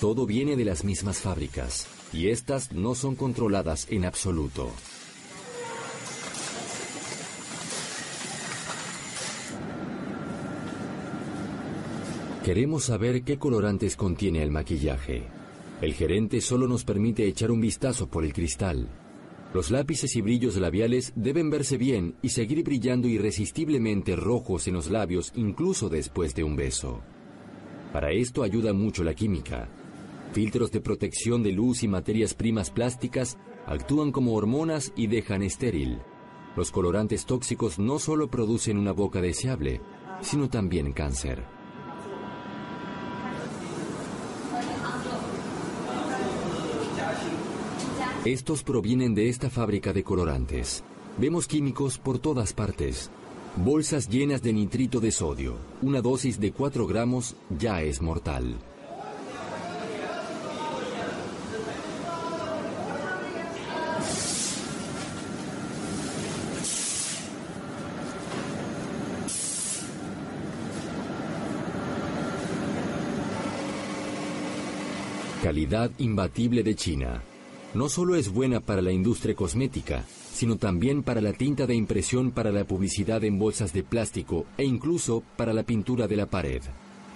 Todo 0.00 0.24
viene 0.24 0.56
de 0.56 0.64
las 0.64 0.82
mismas 0.82 1.18
fábricas, 1.18 1.86
y 2.12 2.28
estas 2.28 2.72
no 2.72 2.94
son 2.94 3.14
controladas 3.14 3.86
en 3.90 4.04
absoluto. 4.04 4.72
Queremos 12.44 12.86
saber 12.86 13.22
qué 13.22 13.38
colorantes 13.38 13.94
contiene 13.94 14.42
el 14.42 14.50
maquillaje. 14.50 15.22
El 15.80 15.94
gerente 15.94 16.40
solo 16.40 16.66
nos 16.66 16.82
permite 16.82 17.24
echar 17.28 17.52
un 17.52 17.60
vistazo 17.60 18.08
por 18.08 18.24
el 18.24 18.32
cristal. 18.32 18.88
Los 19.54 19.70
lápices 19.70 20.16
y 20.16 20.22
brillos 20.22 20.56
labiales 20.56 21.12
deben 21.14 21.50
verse 21.50 21.76
bien 21.76 22.16
y 22.20 22.30
seguir 22.30 22.64
brillando 22.64 23.06
irresistiblemente 23.06 24.16
rojos 24.16 24.66
en 24.66 24.74
los 24.74 24.90
labios 24.90 25.32
incluso 25.36 25.88
después 25.88 26.34
de 26.34 26.42
un 26.42 26.56
beso. 26.56 27.00
Para 27.92 28.10
esto 28.10 28.42
ayuda 28.42 28.72
mucho 28.72 29.04
la 29.04 29.14
química. 29.14 29.68
Filtros 30.32 30.72
de 30.72 30.80
protección 30.80 31.44
de 31.44 31.52
luz 31.52 31.84
y 31.84 31.88
materias 31.88 32.34
primas 32.34 32.72
plásticas 32.72 33.38
actúan 33.66 34.10
como 34.10 34.34
hormonas 34.34 34.92
y 34.96 35.06
dejan 35.06 35.44
estéril. 35.44 36.00
Los 36.56 36.72
colorantes 36.72 37.24
tóxicos 37.24 37.78
no 37.78 38.00
solo 38.00 38.28
producen 38.28 38.78
una 38.78 38.90
boca 38.90 39.20
deseable, 39.20 39.80
sino 40.22 40.50
también 40.50 40.92
cáncer. 40.92 41.61
Estos 48.24 48.62
provienen 48.62 49.16
de 49.16 49.28
esta 49.28 49.50
fábrica 49.50 49.92
de 49.92 50.04
colorantes. 50.04 50.84
Vemos 51.18 51.48
químicos 51.48 51.98
por 51.98 52.20
todas 52.20 52.52
partes. 52.52 53.10
Bolsas 53.56 54.08
llenas 54.08 54.40
de 54.42 54.52
nitrito 54.52 55.00
de 55.00 55.10
sodio. 55.10 55.56
Una 55.82 56.00
dosis 56.00 56.38
de 56.38 56.52
4 56.52 56.86
gramos 56.86 57.34
ya 57.58 57.82
es 57.82 58.00
mortal. 58.00 58.54
Calidad 75.42 75.90
imbatible 75.98 76.62
de 76.62 76.76
China 76.76 77.22
no 77.74 77.88
solo 77.88 78.16
es 78.16 78.32
buena 78.32 78.60
para 78.60 78.82
la 78.82 78.92
industria 78.92 79.34
cosmética, 79.34 80.04
sino 80.32 80.56
también 80.56 81.02
para 81.02 81.20
la 81.20 81.32
tinta 81.32 81.66
de 81.66 81.74
impresión 81.74 82.30
para 82.30 82.52
la 82.52 82.64
publicidad 82.64 83.24
en 83.24 83.38
bolsas 83.38 83.72
de 83.72 83.82
plástico 83.82 84.46
e 84.56 84.64
incluso 84.64 85.22
para 85.36 85.52
la 85.52 85.62
pintura 85.62 86.06
de 86.06 86.16
la 86.16 86.26
pared. 86.26 86.62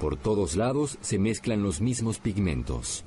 Por 0.01 0.17
todos 0.17 0.57
lados 0.57 0.99
se 1.01 1.19
mezclan 1.19 1.63
los 1.63 1.81
mismos 1.81 2.19
pigmentos. 2.19 3.05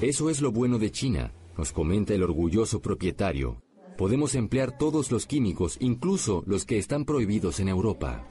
Eso 0.00 0.30
es 0.30 0.40
lo 0.40 0.50
bueno 0.50 0.78
de 0.78 0.90
China, 0.90 1.32
nos 1.56 1.72
comenta 1.72 2.14
el 2.14 2.22
orgulloso 2.22 2.80
propietario. 2.80 3.62
Podemos 3.96 4.34
emplear 4.34 4.76
todos 4.76 5.12
los 5.12 5.26
químicos, 5.26 5.76
incluso 5.80 6.42
los 6.46 6.64
que 6.64 6.78
están 6.78 7.04
prohibidos 7.04 7.60
en 7.60 7.68
Europa. 7.68 8.26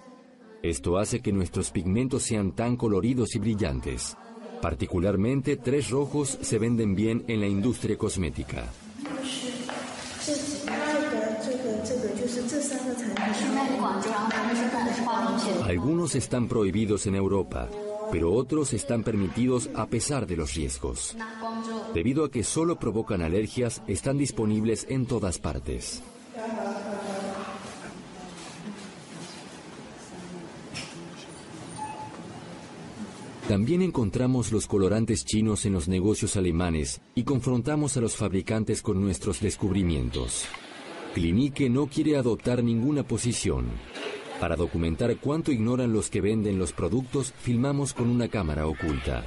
Esto 0.64 0.98
hace 0.98 1.22
que 1.22 1.32
nuestros 1.32 1.72
pigmentos 1.72 2.24
sean 2.24 2.52
tan 2.52 2.76
coloridos 2.76 3.36
y 3.36 3.40
brillantes. 3.40 4.18
Particularmente, 4.62 5.58
tres 5.58 5.90
rojos 5.90 6.38
se 6.42 6.60
venden 6.60 6.96
bien 6.96 7.24
en 7.28 7.42
la 7.42 7.48
industria 7.48 7.98
cosmética. 7.98 8.70
Algunos 15.66 16.16
están 16.16 16.48
prohibidos 16.48 17.08
en 17.08 17.16
Europa, 17.16 17.70
pero 18.12 18.34
otros 18.34 18.74
están 18.74 19.04
permitidos 19.04 19.70
a 19.74 19.88
pesar 19.88 20.28
de 20.28 20.38
los 20.38 20.54
riesgos. 20.54 21.16
Debido 21.94 22.26
a 22.26 22.32
que 22.32 22.44
solo 22.44 22.78
provocan 22.78 23.22
alergias, 23.22 23.82
están 23.88 24.18
disponibles 24.18 24.86
en 24.90 25.06
todas 25.06 25.40
partes. 25.40 26.04
También 33.52 33.82
encontramos 33.82 34.54
los 34.54 34.66
colorantes 34.66 35.26
chinos 35.26 35.66
en 35.66 35.74
los 35.74 35.90
negocios 35.90 36.38
alemanes 36.38 37.02
y 37.16 37.24
confrontamos 37.24 37.98
a 37.98 38.00
los 38.00 38.16
fabricantes 38.16 38.82
con 38.82 39.02
nuestros 39.02 39.42
descubrimientos. 39.42 40.46
Clinique 41.14 41.70
no 41.70 41.88
quiere 41.88 42.16
adoptar 42.16 42.64
ninguna 42.64 43.04
posición. 43.04 43.66
Para 44.40 44.56
documentar 44.56 45.18
cuánto 45.18 45.52
ignoran 45.52 45.92
los 45.92 46.10
que 46.10 46.22
venden 46.22 46.58
los 46.58 46.72
productos, 46.72 47.34
filmamos 47.42 47.94
con 47.94 48.08
una 48.08 48.30
cámara 48.30 48.66
oculta. 48.68 49.26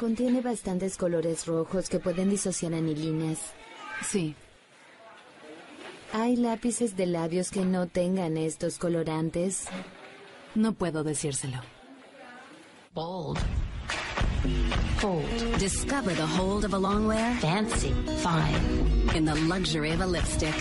Contiene 0.00 0.40
bastantes 0.40 0.96
colores 0.96 1.46
rojos 1.46 1.88
que 1.88 2.00
pueden 2.00 2.30
disociar 2.30 2.74
anilinas. 2.74 3.38
Sí. 4.02 4.34
¿Hay 6.12 6.34
lápices 6.34 6.96
de 6.96 7.06
labios 7.06 7.52
que 7.52 7.64
no 7.64 7.86
tengan 7.86 8.36
estos 8.36 8.78
colorantes? 8.78 9.66
No 10.56 10.72
puedo 10.72 11.04
decírselo. 11.04 11.77
Bold. 12.98 13.38
Hold. 15.00 15.60
Discover 15.60 16.14
the 16.14 16.26
hold 16.26 16.64
of 16.64 16.74
a 16.74 16.78
longwear. 16.78 17.38
Fancy. 17.38 17.94
Fine. 18.24 19.16
In 19.16 19.24
the 19.24 19.36
luxury 19.46 19.92
of 19.92 20.00
a 20.00 20.06
lipstick. 20.06 20.52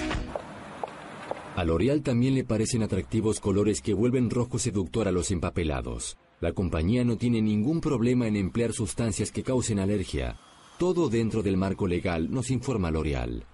A 1.55 1.65
L'Oreal 1.65 2.03
también 2.03 2.35
le 2.35 2.43
parecen 2.43 2.83
atractivos 2.83 3.39
colores 3.39 3.81
que 3.81 3.95
vuelven 3.95 4.29
rojo 4.29 4.59
seductor 4.59 5.07
a 5.07 5.11
los 5.11 5.31
empapelados. 5.31 6.19
La 6.39 6.51
compañía 6.51 7.03
no 7.03 7.17
tiene 7.17 7.41
ningún 7.41 7.81
problema 7.81 8.27
en 8.27 8.35
emplear 8.35 8.71
sustancias 8.71 9.31
que 9.31 9.41
causen 9.41 9.79
alergia. 9.79 10.37
Todo 10.77 11.09
dentro 11.09 11.41
del 11.41 11.57
marco 11.57 11.87
legal, 11.87 12.29
nos 12.29 12.51
informa 12.51 12.91
L'Oreal. 12.91 13.45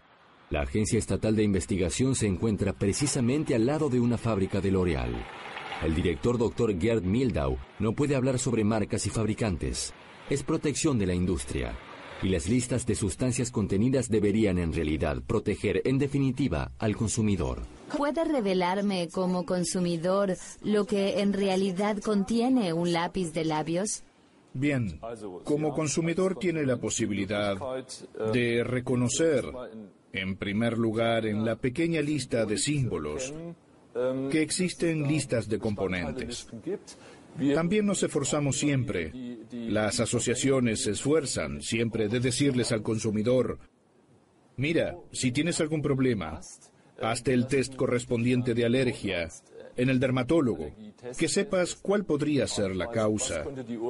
La 0.50 0.64
Agencia 0.64 1.00
Estatal 1.00 1.38
de 1.38 1.44
Investigación 1.44 2.16
se 2.16 2.28
encuentra 2.28 2.74
precisamente 2.74 3.56
al 3.56 3.66
lado 3.66 3.88
de 3.88 4.02
una 4.02 4.18
fábrica 4.18 4.60
de 4.60 4.72
L'Oreal. 4.72 5.26
El 5.84 5.96
director 5.96 6.38
Dr. 6.38 6.80
Gerd 6.80 7.04
Mildau 7.04 7.58
no 7.80 7.92
puede 7.92 8.16
hablar 8.16 8.40
sobre 8.40 8.64
marcas 8.64 9.06
y 9.06 9.10
fabricantes. 9.10 9.94
Es 10.30 10.42
protección 10.42 10.98
de 10.98 11.06
la 11.06 11.14
industria. 11.14 11.78
Y 12.22 12.30
las 12.30 12.48
listas 12.48 12.86
de 12.86 12.96
sustancias 12.96 13.52
contenidas 13.52 14.08
deberían 14.08 14.60
en 14.60 14.72
realidad 14.72 15.22
proteger 15.28 15.82
en 15.84 15.98
definitiva 15.98 16.72
al 16.80 16.96
consumidor. 16.96 17.64
¿Puede 17.98 18.24
revelarme 18.24 19.10
como 19.10 19.46
consumidor 19.46 20.38
lo 20.62 20.86
que 20.86 21.20
en 21.20 21.34
realidad 21.34 21.98
contiene 21.98 22.72
un 22.72 22.94
lápiz 22.94 23.34
de 23.34 23.44
labios? 23.44 24.04
Bien, 24.54 25.02
como 25.44 25.74
consumidor 25.74 26.38
tiene 26.40 26.66
la 26.66 26.78
posibilidad 26.78 27.58
de 28.32 28.64
reconocer, 28.64 29.46
en 30.14 30.38
primer 30.38 30.78
lugar, 30.78 31.26
en 31.26 31.44
la 31.44 31.58
pequeña 31.58 32.00
lista 32.02 32.46
de 32.46 32.58
símbolos, 32.58 33.34
que 34.32 34.42
existen 34.42 35.08
listas 35.08 35.48
de 35.48 35.60
componentes. 35.60 36.48
También 37.54 37.86
nos 37.86 38.04
esforzamos 38.04 38.58
siempre, 38.58 39.12
las 39.52 40.00
asociaciones 40.00 40.84
se 40.84 40.92
esfuerzan 40.92 41.62
siempre 41.62 42.08
de 42.08 42.20
decirles 42.20 42.72
al 42.72 42.84
consumidor, 42.84 43.60
mira, 44.56 44.96
si 45.12 45.32
tienes 45.32 45.60
algún 45.60 45.82
problema, 45.82 46.40
hazte 47.02 47.34
el 47.34 47.48
test 47.48 47.76
correspondiente 47.76 48.54
de 48.54 48.66
alergia 48.66 49.30
en 49.76 49.90
el 49.90 50.00
dermatólogo, 50.00 50.72
que 51.18 51.28
sepas 51.28 51.74
cuál 51.74 52.06
podría 52.06 52.46
ser 52.48 52.76
la 52.76 52.90
causa, 52.90 53.44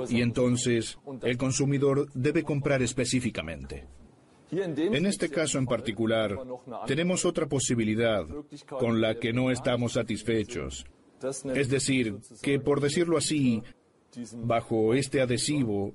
y 0.09 0.21
entonces 0.21 0.97
el 1.21 1.38
consumidor 1.38 2.09
debe 2.13 2.43
comprar 2.43 2.81
específicamente. 2.81 3.85
En 4.61 5.05
este 5.05 5.30
caso 5.30 5.57
en 5.57 5.65
particular, 5.65 6.38
tenemos 6.85 7.25
otra 7.25 7.47
posibilidad 7.47 8.25
con 8.67 9.01
la 9.01 9.15
que 9.15 9.34
no 9.34 9.51
estamos 9.51 9.93
satisfechos. 9.93 10.85
Es 11.55 11.69
decir, 11.69 12.17
que 12.41 12.59
por 12.59 12.81
decirlo 12.81 13.17
así, 13.17 13.63
bajo 14.38 14.93
este 14.93 15.21
adhesivo 15.21 15.93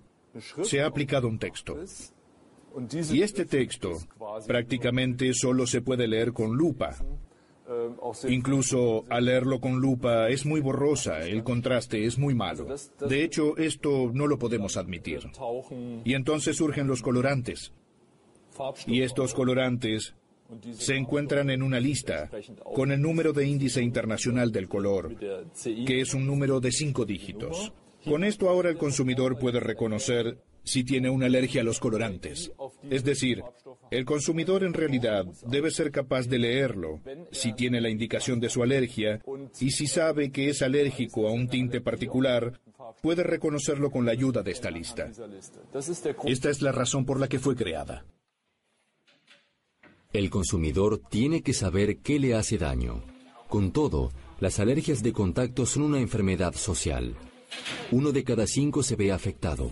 se 0.62 0.80
ha 0.80 0.86
aplicado 0.86 1.28
un 1.28 1.38
texto. 1.38 1.76
Y 3.12 3.22
este 3.22 3.44
texto 3.44 3.92
prácticamente 4.46 5.32
solo 5.34 5.66
se 5.66 5.82
puede 5.82 6.06
leer 6.06 6.32
con 6.32 6.56
lupa. 6.56 6.96
Incluso 8.28 9.04
al 9.10 9.26
leerlo 9.26 9.60
con 9.60 9.78
lupa 9.78 10.28
es 10.28 10.46
muy 10.46 10.60
borrosa, 10.60 11.20
el 11.20 11.42
contraste 11.42 12.04
es 12.04 12.18
muy 12.18 12.34
malo. 12.34 12.66
De 13.00 13.22
hecho, 13.22 13.56
esto 13.58 14.10
no 14.12 14.26
lo 14.26 14.38
podemos 14.38 14.76
admitir. 14.76 15.20
Y 16.04 16.14
entonces 16.14 16.56
surgen 16.56 16.86
los 16.86 17.02
colorantes. 17.02 17.72
Y 18.86 19.02
estos 19.02 19.34
colorantes 19.34 20.14
se 20.72 20.96
encuentran 20.96 21.50
en 21.50 21.62
una 21.62 21.80
lista 21.80 22.30
con 22.74 22.90
el 22.92 23.02
número 23.02 23.32
de 23.32 23.46
índice 23.46 23.82
internacional 23.82 24.50
del 24.50 24.68
color, 24.68 25.16
que 25.16 26.00
es 26.00 26.14
un 26.14 26.26
número 26.26 26.60
de 26.60 26.72
cinco 26.72 27.04
dígitos. 27.04 27.72
Con 28.04 28.24
esto 28.24 28.48
ahora 28.48 28.70
el 28.70 28.78
consumidor 28.78 29.38
puede 29.38 29.60
reconocer 29.60 30.38
si 30.64 30.84
tiene 30.84 31.10
una 31.10 31.26
alergia 31.26 31.62
a 31.62 31.64
los 31.64 31.80
colorantes. 31.80 32.52
Es 32.90 33.04
decir, 33.04 33.42
el 33.90 34.04
consumidor 34.04 34.64
en 34.64 34.74
realidad 34.74 35.24
debe 35.46 35.70
ser 35.70 35.90
capaz 35.90 36.28
de 36.28 36.38
leerlo 36.38 37.00
si 37.32 37.54
tiene 37.54 37.80
la 37.80 37.88
indicación 37.88 38.38
de 38.38 38.50
su 38.50 38.62
alergia 38.62 39.22
y 39.60 39.70
si 39.70 39.86
sabe 39.86 40.30
que 40.30 40.50
es 40.50 40.62
alérgico 40.62 41.26
a 41.26 41.32
un 41.32 41.48
tinte 41.48 41.80
particular, 41.80 42.60
puede 43.02 43.22
reconocerlo 43.22 43.90
con 43.90 44.04
la 44.04 44.12
ayuda 44.12 44.42
de 44.42 44.50
esta 44.50 44.70
lista. 44.70 45.10
Esta 46.24 46.50
es 46.50 46.62
la 46.62 46.72
razón 46.72 47.04
por 47.04 47.18
la 47.18 47.28
que 47.28 47.38
fue 47.38 47.56
creada. 47.56 48.04
El 50.12 50.30
consumidor 50.30 51.02
tiene 51.10 51.42
que 51.42 51.52
saber 51.52 51.98
qué 51.98 52.18
le 52.18 52.34
hace 52.34 52.56
daño. 52.56 53.04
Con 53.46 53.72
todo, 53.72 54.10
las 54.40 54.58
alergias 54.58 55.02
de 55.02 55.12
contacto 55.12 55.66
son 55.66 55.82
una 55.82 56.00
enfermedad 56.00 56.54
social. 56.54 57.14
Uno 57.90 58.10
de 58.10 58.24
cada 58.24 58.46
cinco 58.46 58.82
se 58.82 58.96
ve 58.96 59.12
afectado. 59.12 59.70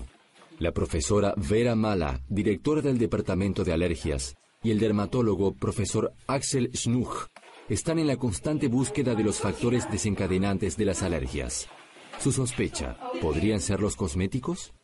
La 0.58 0.72
profesora 0.72 1.32
Vera 1.38 1.74
Mala, 1.74 2.22
directora 2.28 2.82
del 2.82 2.98
Departamento 2.98 3.64
de 3.64 3.72
Alergias, 3.72 4.34
y 4.62 4.72
el 4.72 4.78
dermatólogo 4.78 5.54
profesor 5.54 6.12
Axel 6.26 6.70
Schnuch 6.74 7.28
están 7.70 7.98
en 7.98 8.06
la 8.06 8.18
constante 8.18 8.68
búsqueda 8.68 9.14
de 9.14 9.24
los 9.24 9.40
factores 9.40 9.90
desencadenantes 9.90 10.76
de 10.76 10.84
las 10.84 11.02
alergias. 11.02 11.66
Su 12.18 12.30
sospecha, 12.30 12.98
¿podrían 13.22 13.60
ser 13.60 13.80
los 13.80 13.96
cosméticos? 13.96 14.74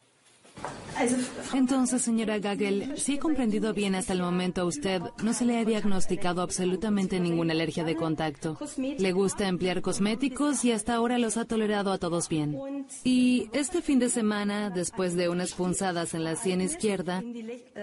Entonces, 1.54 2.02
señora 2.02 2.38
Gagel, 2.38 2.94
si 2.96 3.14
he 3.14 3.18
comprendido 3.18 3.72
bien 3.74 3.94
hasta 3.94 4.12
el 4.12 4.20
momento 4.20 4.62
a 4.62 4.64
usted, 4.64 5.02
no 5.22 5.32
se 5.32 5.44
le 5.44 5.58
ha 5.58 5.64
diagnosticado 5.64 6.42
absolutamente 6.42 7.20
ninguna 7.20 7.52
alergia 7.52 7.84
de 7.84 7.96
contacto. 7.96 8.58
Le 8.76 9.12
gusta 9.12 9.48
emplear 9.48 9.82
cosméticos 9.82 10.64
y 10.64 10.72
hasta 10.72 10.94
ahora 10.94 11.18
los 11.18 11.36
ha 11.36 11.44
tolerado 11.44 11.92
a 11.92 11.98
todos 11.98 12.28
bien. 12.28 12.86
Y 13.04 13.48
este 13.52 13.82
fin 13.82 13.98
de 13.98 14.08
semana, 14.08 14.70
después 14.70 15.16
de 15.16 15.28
unas 15.28 15.52
punzadas 15.52 16.14
en 16.14 16.24
la 16.24 16.36
sien 16.36 16.60
izquierda, 16.60 17.22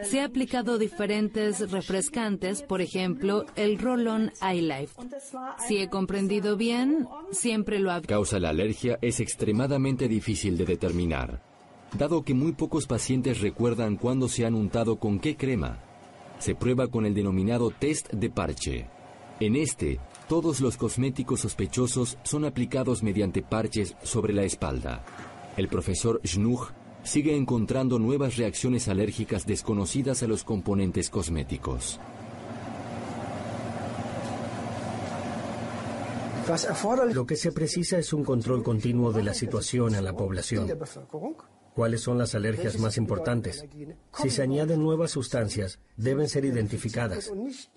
se 0.04 0.22
ha 0.22 0.26
aplicado 0.26 0.78
diferentes 0.78 1.72
refrescantes, 1.72 2.62
por 2.62 2.82
ejemplo, 2.82 3.46
el 3.56 3.80
Roll-On 3.80 4.32
Eye 4.42 4.62
Life. 4.62 4.96
Si 5.68 5.78
he 5.78 5.90
comprendido 5.90 6.58
bien, 6.58 7.08
siempre 7.32 7.80
lo 7.80 7.92
ha... 7.92 8.02
Causa 8.02 8.40
la 8.40 8.50
alergia 8.50 8.98
es 9.02 9.20
extremadamente 9.20 10.08
difícil 10.08 10.58
de 10.58 10.66
determinar 10.66 11.49
dado 11.98 12.24
que 12.24 12.34
muy 12.34 12.52
pocos 12.52 12.88
pacientes 12.88 13.42
recuerdan 13.42 13.98
cuándo 13.98 14.28
se 14.28 14.46
han 14.46 14.56
untado 14.56 15.00
con 15.00 15.20
qué 15.20 15.36
crema. 15.36 15.80
Se 16.40 16.56
prueba 16.56 16.88
con 16.88 17.06
el 17.06 17.14
denominado 17.14 17.72
test 17.72 18.12
de 18.14 18.30
parche. 18.30 18.88
En 19.40 19.56
este, 19.56 20.00
todos 20.28 20.62
los 20.62 20.78
cosméticos 20.78 21.42
sospechosos 21.42 22.18
son 22.24 22.46
aplicados 22.46 23.04
mediante 23.04 23.42
parches 23.42 23.96
sobre 24.04 24.34
la 24.34 24.44
espalda. 24.44 25.04
El 25.58 25.68
profesor 25.68 26.22
Schnuch 26.26 26.72
sigue 27.04 27.36
encontrando 27.36 28.00
nuevas 28.00 28.38
reacciones 28.38 28.88
alérgicas 28.88 29.46
desconocidas 29.46 30.24
a 30.24 30.28
los 30.28 30.44
componentes 30.44 31.10
cosméticos. 31.10 32.00
Lo 37.14 37.26
que 37.28 37.36
se 37.36 37.52
precisa 37.52 38.00
es 38.00 38.12
un 38.12 38.24
control 38.24 38.64
continuo 38.64 39.12
de 39.12 39.24
la 39.24 39.34
situación 39.34 39.94
en 39.94 40.04
la 40.04 40.14
población. 40.14 40.68
Cuáles 41.74 42.02
son 42.02 42.18
las 42.18 42.36
alergias 42.36 42.80
más 42.80 42.98
importantes. 42.98 43.66
Si 44.22 44.30
se 44.30 44.42
añaden 44.42 44.82
nuevas 44.82 45.12
sustancias, 45.12 45.80
deben 45.98 46.30
ser 46.30 46.46
identificadas. 46.46 47.32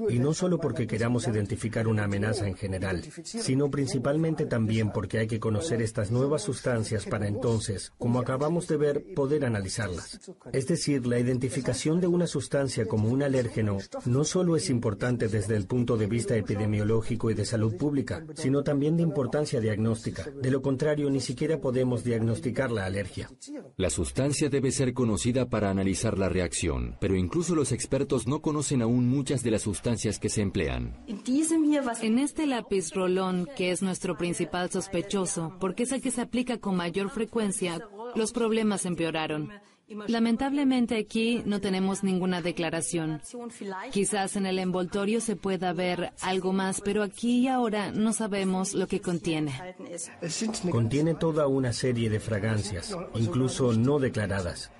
Y 0.09 0.19
no 0.19 0.33
solo 0.33 0.59
porque 0.59 0.87
queramos 0.87 1.27
identificar 1.27 1.89
una 1.89 2.05
amenaza 2.05 2.47
en 2.47 2.55
general, 2.55 3.03
sino 3.25 3.71
principalmente 3.71 4.47
también 4.47 4.93
porque 4.93 5.19
hay 5.19 5.27
que 5.27 5.41
conocer 5.41 5.83
estas 5.83 6.11
nuevas 6.11 6.43
sustancias 6.43 7.05
para 7.07 7.27
entonces, 7.27 7.93
como 7.99 8.21
acabamos 8.21 8.69
de 8.69 8.77
ver, 8.77 9.15
poder 9.15 9.45
analizarlas. 9.45 10.21
Es 10.53 10.67
decir, 10.67 11.07
la 11.07 11.19
identificación 11.19 12.01
de 12.01 12.07
una 12.07 12.27
sustancia 12.27 12.87
como 12.87 13.09
un 13.09 13.23
alérgeno 13.23 13.79
no 14.05 14.25
solo 14.25 14.57
es 14.57 14.71
importante 14.71 15.29
desde 15.29 15.57
el 15.57 15.67
punto 15.67 15.97
de 15.97 16.07
vista 16.07 16.37
epidemiológico 16.37 17.31
y 17.31 17.35
de 17.35 17.45
salud 17.45 17.77
pública, 17.77 18.25
sino 18.35 18.63
también 18.63 18.97
de 18.97 19.03
importancia 19.03 19.61
diagnóstica. 19.61 20.25
De 20.31 20.51
lo 20.51 20.63
contrario, 20.63 21.11
ni 21.11 21.21
siquiera 21.21 21.61
podemos 21.61 22.05
diagnosticar 22.05 22.71
la 22.71 22.85
alergia. 22.85 23.29
La 23.83 23.91
sustancia 23.91 24.49
debe 24.49 24.71
ser 24.71 24.95
conocida 24.95 25.49
para 25.49 25.69
analizar 25.69 26.17
la 26.17 26.29
reacción, 26.29 26.97
pero 27.01 27.17
incluso 27.17 27.57
los 27.57 27.73
expertos 27.73 28.29
no 28.29 28.41
conocen 28.41 28.81
aún 28.81 29.09
muchas 29.09 29.43
de 29.43 29.51
las 29.51 29.63
sustancias 29.63 30.21
que 30.21 30.29
se 30.29 30.41
emplean. 30.41 31.05
En 32.01 32.21
este 32.21 32.47
lápiz 32.47 32.93
rolón, 32.95 33.49
que 33.57 33.73
es 33.73 33.83
nuestro 33.83 34.17
principal 34.17 34.71
sospechoso, 34.71 35.57
porque 35.59 35.83
es 35.83 35.91
el 35.91 36.01
que 36.01 36.13
se 36.13 36.21
aplica 36.21 36.59
con 36.59 36.77
mayor 36.77 37.11
frecuencia, 37.11 37.81
los 38.15 38.31
problemas 38.31 38.87
empeoraron. 38.87 39.51
Lamentablemente 40.09 40.97
aquí 40.97 41.43
no 41.45 41.61
tenemos 41.61 42.03
ninguna 42.03 42.43
declaración. 42.43 43.21
Quizás 43.91 44.37
en 44.37 44.47
el 44.47 44.59
envoltorio 44.59 45.21
se 45.21 45.37
pueda 45.37 45.73
ver 45.73 46.13
algo 46.21 46.53
más, 46.53 46.81
pero 46.81 47.03
aquí 47.03 47.41
y 47.41 47.49
ahora 47.49 47.93
no 47.93 48.13
sabemos 48.13 48.75
lo 48.75 48.87
que 48.87 49.01
contiene. 49.01 49.53
Contiene 50.71 51.15
toda 51.15 51.47
una 51.47 51.73
serie 51.73 52.11
de 52.11 52.21
fragancias, 52.21 52.97
incluso 53.15 53.73
no 53.73 53.99
declaradas. 53.99 54.71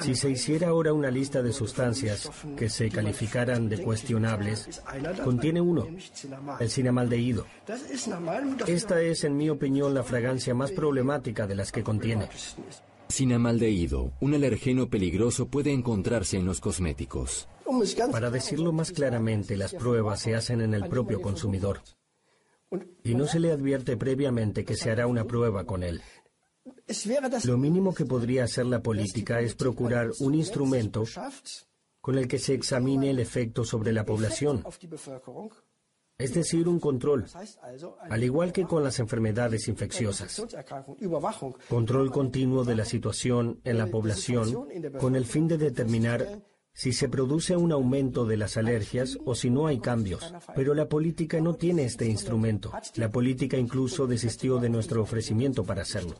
Si 0.00 0.14
se 0.14 0.30
hiciera 0.30 0.68
ahora 0.68 0.92
una 0.92 1.10
lista 1.10 1.42
de 1.42 1.52
sustancias 1.52 2.30
que 2.56 2.68
se 2.68 2.88
calificaran 2.88 3.68
de 3.68 3.82
cuestionables, 3.82 4.80
contiene 5.24 5.60
uno, 5.60 5.88
el 6.60 6.70
cinamaldehído. 6.70 7.46
Esta 8.66 9.00
es, 9.00 9.24
en 9.24 9.36
mi 9.36 9.50
opinión, 9.50 9.92
la 9.92 10.04
fragancia 10.04 10.54
más 10.54 10.70
problemática 10.70 11.46
de 11.46 11.56
las 11.56 11.72
que 11.72 11.82
contiene. 11.82 12.28
Cinamaldehído, 13.14 14.12
un 14.20 14.34
alergeno 14.34 14.90
peligroso, 14.90 15.46
puede 15.46 15.72
encontrarse 15.72 16.36
en 16.36 16.46
los 16.46 16.60
cosméticos. 16.60 17.48
Para 18.10 18.28
decirlo 18.28 18.72
más 18.72 18.90
claramente, 18.90 19.56
las 19.56 19.72
pruebas 19.72 20.18
se 20.18 20.34
hacen 20.34 20.60
en 20.60 20.74
el 20.74 20.88
propio 20.88 21.22
consumidor. 21.22 21.80
Y 23.04 23.14
no 23.14 23.26
se 23.26 23.38
le 23.38 23.52
advierte 23.52 23.96
previamente 23.96 24.64
que 24.64 24.74
se 24.74 24.90
hará 24.90 25.06
una 25.06 25.24
prueba 25.24 25.64
con 25.64 25.84
él. 25.84 26.02
Lo 27.44 27.56
mínimo 27.56 27.94
que 27.94 28.04
podría 28.04 28.44
hacer 28.44 28.66
la 28.66 28.82
política 28.82 29.40
es 29.40 29.54
procurar 29.54 30.10
un 30.18 30.34
instrumento 30.34 31.04
con 32.00 32.18
el 32.18 32.26
que 32.26 32.40
se 32.40 32.54
examine 32.54 33.10
el 33.10 33.20
efecto 33.20 33.64
sobre 33.64 33.92
la 33.92 34.04
población, 34.04 34.64
es 36.16 36.32
decir, 36.32 36.68
un 36.68 36.78
control, 36.78 37.26
al 38.08 38.22
igual 38.22 38.52
que 38.52 38.64
con 38.64 38.84
las 38.84 39.00
enfermedades 39.00 39.66
infecciosas. 39.66 40.42
Control 41.68 42.10
continuo 42.12 42.64
de 42.64 42.76
la 42.76 42.84
situación 42.84 43.60
en 43.64 43.78
la 43.78 43.86
población 43.86 44.68
con 45.00 45.16
el 45.16 45.24
fin 45.24 45.48
de 45.48 45.58
determinar 45.58 46.42
si 46.72 46.92
se 46.92 47.08
produce 47.08 47.56
un 47.56 47.72
aumento 47.72 48.26
de 48.26 48.36
las 48.36 48.56
alergias 48.56 49.18
o 49.24 49.34
si 49.34 49.50
no 49.50 49.66
hay 49.66 49.78
cambios. 49.78 50.32
Pero 50.54 50.74
la 50.74 50.88
política 50.88 51.40
no 51.40 51.54
tiene 51.54 51.84
este 51.84 52.06
instrumento. 52.06 52.72
La 52.96 53.10
política 53.10 53.56
incluso 53.56 54.06
desistió 54.06 54.58
de 54.58 54.68
nuestro 54.68 55.02
ofrecimiento 55.02 55.64
para 55.64 55.82
hacerlo. 55.82 56.16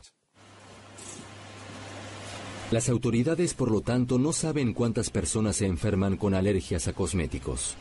Las 2.71 2.89
autoridades, 2.89 3.53
por 3.53 3.69
lo 3.69 3.81
tanto, 3.81 4.17
no 4.17 4.33
saben 4.33 4.73
cuántas 4.73 5.09
personas 5.09 5.57
se 5.57 5.67
enferman 5.67 6.17
con 6.17 6.33
alergias 6.33 6.87
a 6.87 6.93
cosméticos. 6.93 7.77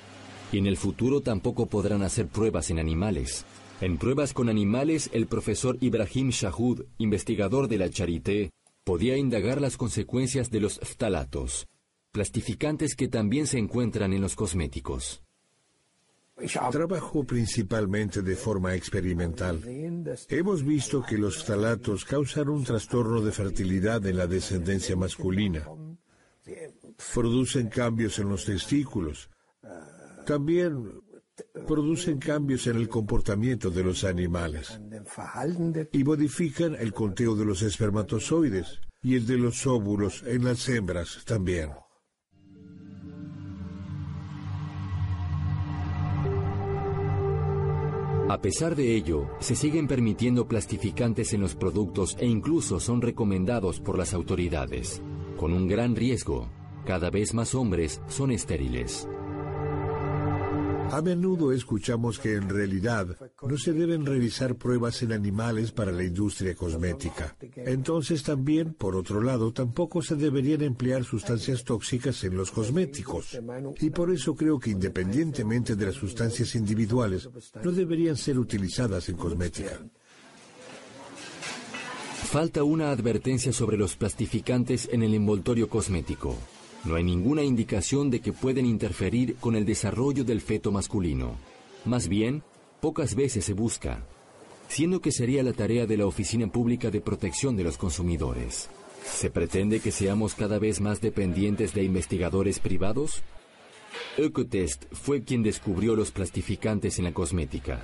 Y 0.53 0.59
en 0.59 0.67
el 0.67 0.77
futuro 0.77 1.21
tampoco 1.21 1.67
podrán 1.67 2.03
hacer 2.03 2.29
pruebas 2.29 2.71
en 2.71 2.79
animales. 2.79 3.45
En 3.81 3.99
pruebas 3.99 4.33
con 4.33 4.49
animales, 4.49 5.11
el 5.13 5.27
profesor 5.27 5.77
Ibrahim 5.81 6.31
Shahud, 6.31 6.85
investigador 6.99 7.69
de 7.69 7.79
la 7.79 7.91
Charité, 7.91 8.51
podía 8.85 9.17
indagar 9.17 9.61
las 9.61 9.77
consecuencias 9.77 10.51
de 10.51 10.61
los 10.61 10.79
phtalatos, 10.79 11.67
plastificantes 12.13 12.95
que 12.95 13.09
también 13.09 13.47
se 13.47 13.59
encuentran 13.59 14.13
en 14.13 14.21
los 14.21 14.37
cosméticos. 14.37 15.23
Trabajo 16.71 17.25
principalmente 17.25 18.21
de 18.21 18.37
forma 18.37 18.75
experimental. 18.75 19.61
Hemos 20.29 20.65
visto 20.65 21.03
que 21.03 21.17
los 21.17 21.45
ftalatos 21.45 22.05
causan 22.05 22.49
un 22.49 22.65
trastorno 22.65 23.21
de 23.21 23.33
fertilidad 23.33 24.05
en 24.07 24.19
la 24.19 24.27
descendencia 24.27 24.97
masculina. 24.97 25.67
Producen 27.15 27.69
cambios 27.69 28.19
en 28.19 28.29
los 28.29 28.45
testículos. 28.45 29.31
También 30.27 31.03
producen 31.67 32.19
cambios 32.19 32.67
en 32.67 32.77
el 32.77 32.89
comportamiento 32.89 33.71
de 33.71 33.83
los 33.83 34.05
animales 34.05 34.81
y 35.93 36.05
modifican 36.05 36.75
el 36.75 36.93
conteo 36.93 37.35
de 37.35 37.45
los 37.45 37.63
espermatozoides 37.63 38.81
y 39.03 39.17
el 39.17 39.27
de 39.27 39.39
los 39.39 39.67
óvulos 39.67 40.23
en 40.27 40.45
las 40.45 40.69
hembras 40.69 41.23
también. 41.27 41.71
A 48.27 48.41
pesar 48.41 48.75
de 48.75 48.97
ello, 48.97 49.29
se 49.39 49.55
siguen 49.55 49.87
permitiendo 49.87 50.49
plastificantes 50.49 51.35
en 51.35 51.43
los 51.43 51.55
productos 51.55 52.17
e 52.19 52.27
incluso 52.27 52.81
son 52.81 53.03
recomendados 53.03 53.81
por 53.81 53.99
las 53.99 54.15
autoridades. 54.15 55.03
Con 55.37 55.53
un 55.53 55.69
gran 55.69 55.95
riesgo, 55.95 56.49
cada 56.87 57.11
vez 57.11 57.35
más 57.35 57.55
hombres 57.55 58.01
son 58.09 58.31
estériles. 58.31 59.07
A 60.91 61.03
menudo 61.03 61.53
escuchamos 61.53 62.19
que 62.19 62.35
en 62.35 62.49
realidad 62.49 63.17
no 63.43 63.59
se 63.59 63.73
deben 63.73 64.07
realizar 64.07 64.57
pruebas 64.57 65.03
en 65.03 65.13
animales 65.13 65.73
para 65.73 65.93
la 65.93 66.05
industria 66.05 66.55
cosmética. 66.55 67.37
Entonces 67.57 68.23
también, 68.23 68.75
por 68.75 68.95
otro 68.95 69.21
lado, 69.23 69.53
tampoco 69.53 70.03
se 70.03 70.17
deberían 70.17 70.63
emplear 70.63 71.05
sustancias 71.05 71.65
tóxicas 71.65 72.23
en 72.25 72.37
los 72.37 72.51
cosméticos. 72.51 73.39
Y 73.81 73.91
por 73.91 74.11
eso 74.11 74.35
creo 74.35 74.59
que 74.59 74.71
independientemente 74.71 75.75
de 75.75 75.87
las 75.87 75.95
sustancias 75.95 76.55
individuales, 76.55 77.29
no 77.63 77.73
deberían 77.73 78.17
ser 78.17 78.39
utilizadas 78.39 79.09
en 79.09 79.17
cosmética. 79.17 79.81
Falta 82.25 82.65
una 82.65 82.91
advertencia 82.91 83.53
sobre 83.53 83.77
los 83.77 83.97
plastificantes 83.97 84.89
en 84.91 85.03
el 85.03 85.15
envoltorio 85.15 85.69
cosmético. 85.69 86.37
No 86.85 86.97
hay 86.97 87.05
ninguna 87.05 87.43
indicación 87.43 88.11
de 88.11 88.21
que 88.21 88.33
pueden 88.33 88.67
interferir 88.67 89.37
con 89.37 89.57
el 89.57 89.65
desarrollo 89.65 90.23
del 90.23 90.43
feto 90.43 90.71
masculino. 90.71 91.39
Más 91.87 92.09
bien, 92.09 92.43
pocas 92.81 93.15
veces 93.15 93.47
se 93.47 93.55
busca, 93.55 94.05
siendo 94.69 95.01
que 95.01 95.11
sería 95.11 95.43
la 95.43 95.55
tarea 95.55 95.87
de 95.87 95.97
la 95.97 96.07
Oficina 96.07 96.47
Pública 96.47 96.91
de 96.91 97.01
Protección 97.01 97.57
de 97.57 97.65
los 97.65 97.79
Consumidores. 97.79 98.69
¿Se 99.03 99.31
pretende 99.31 99.81
que 99.81 99.91
seamos 99.91 100.35
cada 100.35 100.59
vez 100.59 100.81
más 100.81 101.01
dependientes 101.01 101.73
de 101.73 101.85
investigadores 101.85 102.59
privados? 102.59 103.23
Ecotest 104.19 104.85
fue 104.93 105.25
quien 105.25 105.43
descubrió 105.43 105.97
los 105.97 106.11
plastificantes 106.11 106.99
en 106.99 107.05
la 107.05 107.13
cosmética. 107.13 107.81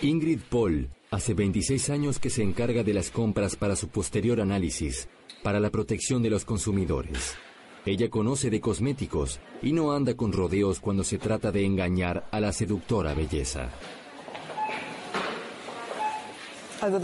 Ingrid 0.00 0.40
Paul 0.48 0.88
hace 1.10 1.34
26 1.34 1.90
años 1.90 2.18
que 2.18 2.30
se 2.30 2.42
encarga 2.42 2.82
de 2.82 2.94
las 2.94 3.10
compras 3.10 3.56
para 3.56 3.76
su 3.76 3.88
posterior 3.88 4.40
análisis, 4.40 5.08
para 5.42 5.60
la 5.60 5.70
protección 5.70 6.22
de 6.22 6.30
los 6.30 6.44
consumidores. 6.44 7.36
Ella 7.86 8.08
conoce 8.08 8.48
de 8.48 8.60
cosméticos 8.60 9.40
y 9.60 9.72
no 9.72 9.92
anda 9.92 10.14
con 10.14 10.32
rodeos 10.32 10.80
cuando 10.80 11.04
se 11.04 11.18
trata 11.18 11.52
de 11.52 11.64
engañar 11.64 12.26
a 12.30 12.40
la 12.40 12.52
seductora 12.52 13.12
belleza. 13.12 13.70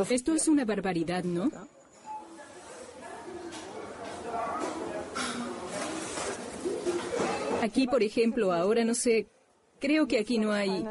Esto 0.09 0.35
es 0.35 0.49
una 0.49 0.65
barbaridad, 0.65 1.25
¿no? 1.25 1.51
Aquí, 7.63 7.87
por 7.87 8.03
ejemplo, 8.03 8.53
ahora 8.53 8.85
no 8.85 8.95
sé, 8.95 9.27
creo 9.81 10.07
que 10.07 10.19
aquí 10.19 10.39
no 10.39 10.53
hay, 10.53 10.85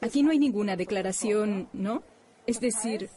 aquí 0.00 0.22
no 0.22 0.30
hay 0.30 0.38
ninguna 0.38 0.76
declaración, 0.76 1.68
¿no? 1.72 2.04
Es 2.46 2.60
decir, 2.60 3.10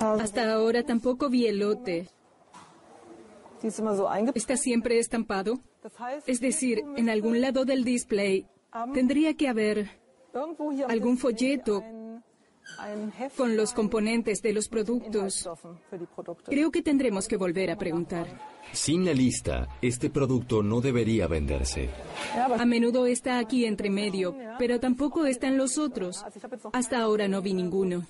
Hasta 0.00 0.52
ahora 0.52 0.82
tampoco 0.82 1.28
vi 1.28 1.46
elote. 1.46 2.08
¿Está 4.34 4.56
siempre 4.56 4.98
estampado? 4.98 5.60
Es 6.26 6.40
decir, 6.40 6.82
en 6.96 7.08
algún 7.08 7.40
lado 7.40 7.64
del 7.64 7.84
display 7.84 8.46
tendría 8.92 9.34
que 9.34 9.48
haber 9.48 9.90
algún 10.88 11.18
folleto 11.18 11.82
con 13.36 13.56
los 13.56 13.72
componentes 13.72 14.42
de 14.42 14.52
los 14.52 14.68
productos. 14.68 15.48
Creo 16.44 16.70
que 16.70 16.82
tendremos 16.82 17.28
que 17.28 17.36
volver 17.36 17.70
a 17.70 17.78
preguntar. 17.78 18.26
Sin 18.72 19.04
la 19.04 19.12
lista, 19.12 19.68
este 19.80 20.10
producto 20.10 20.62
no 20.62 20.80
debería 20.80 21.26
venderse. 21.28 21.88
A 22.34 22.64
menudo 22.66 23.06
está 23.06 23.38
aquí 23.38 23.64
entre 23.64 23.88
medio, 23.88 24.36
pero 24.58 24.80
tampoco 24.80 25.26
están 25.26 25.56
los 25.56 25.78
otros. 25.78 26.24
Hasta 26.72 27.00
ahora 27.00 27.28
no 27.28 27.40
vi 27.40 27.54
ninguno. 27.54 28.04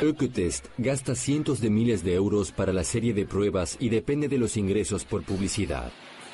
Ökotest 0.00 0.66
gasta 0.78 1.16
cientos 1.16 1.60
de 1.60 1.70
miles 1.70 2.04
de 2.04 2.14
euros 2.14 2.52
para 2.52 2.72
la 2.72 2.84
serie 2.84 3.12
de 3.12 3.26
pruebas 3.26 3.76
y 3.80 3.88
depende 3.88 4.28
de 4.28 4.38
los 4.38 4.56
ingresos 4.56 5.04
por 5.04 5.24
publicidad. 5.24 5.90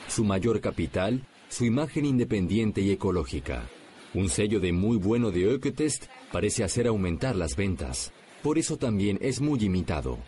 Su 0.07 0.23
mayor 0.23 0.61
capital, 0.61 1.27
su 1.49 1.65
imagen 1.65 2.05
independiente 2.05 2.83
y 2.83 2.91
ecológica. 2.91 3.71
Un 4.13 4.29
sello 4.29 4.61
de 4.61 4.73
muy 4.73 4.99
bueno 4.99 5.31
de 5.31 5.47
Ökotest 5.47 6.05
parece 6.31 6.63
hacer 6.63 6.87
aumentar 6.87 7.37
las 7.37 7.57
ventas. 7.57 8.13
Por 8.43 8.59
eso 8.59 8.77
también 8.77 9.19
es 9.23 9.41
muy 9.41 9.59
imitado. 9.65 10.19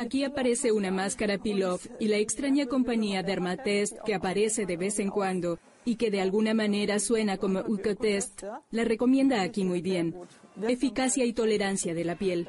Aquí 0.00 0.22
aparece 0.22 0.70
una 0.70 0.92
máscara 0.92 1.38
Pilov 1.38 1.80
y 1.98 2.06
la 2.06 2.18
extraña 2.18 2.66
compañía 2.66 3.24
Dermatest 3.24 3.98
que 4.06 4.14
aparece 4.14 4.64
de 4.64 4.76
vez 4.76 5.00
en 5.00 5.10
cuando 5.10 5.58
y 5.86 5.96
que 5.96 6.10
de 6.10 6.20
alguna 6.20 6.52
manera 6.52 6.98
suena 6.98 7.38
como 7.38 7.60
Ukotest, 7.60 8.42
la 8.72 8.84
recomienda 8.84 9.40
aquí 9.40 9.64
muy 9.64 9.80
bien. 9.80 10.14
Eficacia 10.60 11.24
y 11.24 11.32
tolerancia 11.32 11.94
de 11.94 12.04
la 12.04 12.18
piel. 12.18 12.48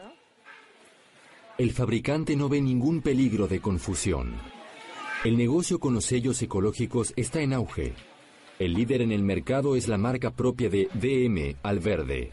El 1.58 1.72
fabricante 1.72 2.36
no 2.36 2.50
ve 2.50 2.60
ningún 2.62 3.02
peligro 3.02 3.48
de 3.48 3.62
confusión. 3.62 4.34
El 5.24 5.38
negocio 5.38 5.80
con 5.80 5.94
los 5.94 6.06
sellos 6.06 6.42
ecológicos 6.42 7.14
está 7.16 7.42
en 7.42 7.54
auge. 7.54 7.94
El 8.60 8.74
líder 8.74 9.04
en 9.04 9.12
el 9.12 9.24
mercado 9.24 9.76
es 9.76 9.88
la 9.88 10.00
marca 10.00 10.32
propia 10.32 10.70
de 10.70 10.90
DM 10.96 11.58
Alverde. 11.62 12.32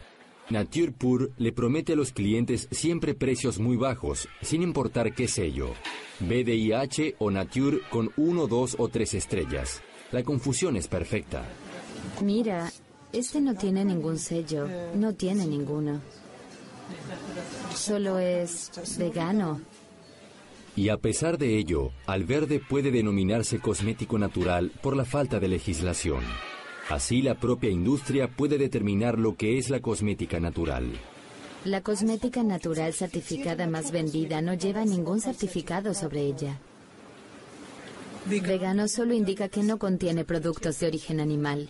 Nature 0.49 0.91
Pur 0.91 1.31
le 1.37 1.51
promete 1.51 1.93
a 1.93 1.95
los 1.95 2.11
clientes 2.11 2.67
siempre 2.71 3.13
precios 3.13 3.59
muy 3.59 3.77
bajos, 3.77 4.27
sin 4.41 4.63
importar 4.63 5.13
qué 5.13 5.27
sello. 5.27 5.73
BDIH 6.19 7.15
o 7.19 7.29
Nature 7.29 7.79
con 7.91 8.11
uno, 8.17 8.47
dos 8.47 8.75
o 8.79 8.87
tres 8.87 9.13
estrellas. 9.13 9.83
La 10.15 10.23
confusión 10.23 10.77
es 10.77 10.87
perfecta. 10.87 11.43
Mira, 12.21 12.71
este 13.11 13.41
no 13.41 13.53
tiene 13.53 13.83
ningún 13.83 14.17
sello, 14.17 14.65
no 14.95 15.13
tiene 15.13 15.45
ninguno. 15.45 15.99
Solo 17.75 18.17
es 18.17 18.71
vegano. 18.97 19.59
Y 20.73 20.87
a 20.87 20.95
pesar 20.95 21.37
de 21.37 21.57
ello, 21.57 21.91
Alverde 22.05 22.61
puede 22.61 22.91
denominarse 22.91 23.59
cosmético 23.59 24.17
natural 24.17 24.71
por 24.81 24.95
la 24.95 25.03
falta 25.03 25.41
de 25.41 25.49
legislación. 25.49 26.23
Así 26.89 27.21
la 27.21 27.35
propia 27.35 27.69
industria 27.69 28.29
puede 28.29 28.57
determinar 28.57 29.19
lo 29.19 29.35
que 29.35 29.57
es 29.57 29.69
la 29.69 29.81
cosmética 29.81 30.39
natural. 30.39 30.93
La 31.65 31.81
cosmética 31.81 32.41
natural 32.41 32.93
certificada 32.93 33.67
más 33.67 33.91
vendida 33.91 34.41
no 34.41 34.53
lleva 34.53 34.85
ningún 34.85 35.19
certificado 35.19 35.93
sobre 35.93 36.21
ella. 36.21 36.57
Vegano 38.27 38.87
solo 38.87 39.13
indica 39.13 39.49
que 39.49 39.61
no 39.61 39.77
contiene 39.77 40.25
productos 40.25 40.79
de 40.79 40.87
origen 40.87 41.19
animal. 41.19 41.69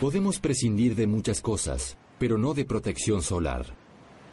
Podemos 0.00 0.38
prescindir 0.38 0.94
de 0.94 1.08
muchas 1.08 1.40
cosas, 1.40 1.96
pero 2.20 2.38
no 2.38 2.54
de 2.54 2.64
protección 2.64 3.22
solar. 3.22 3.66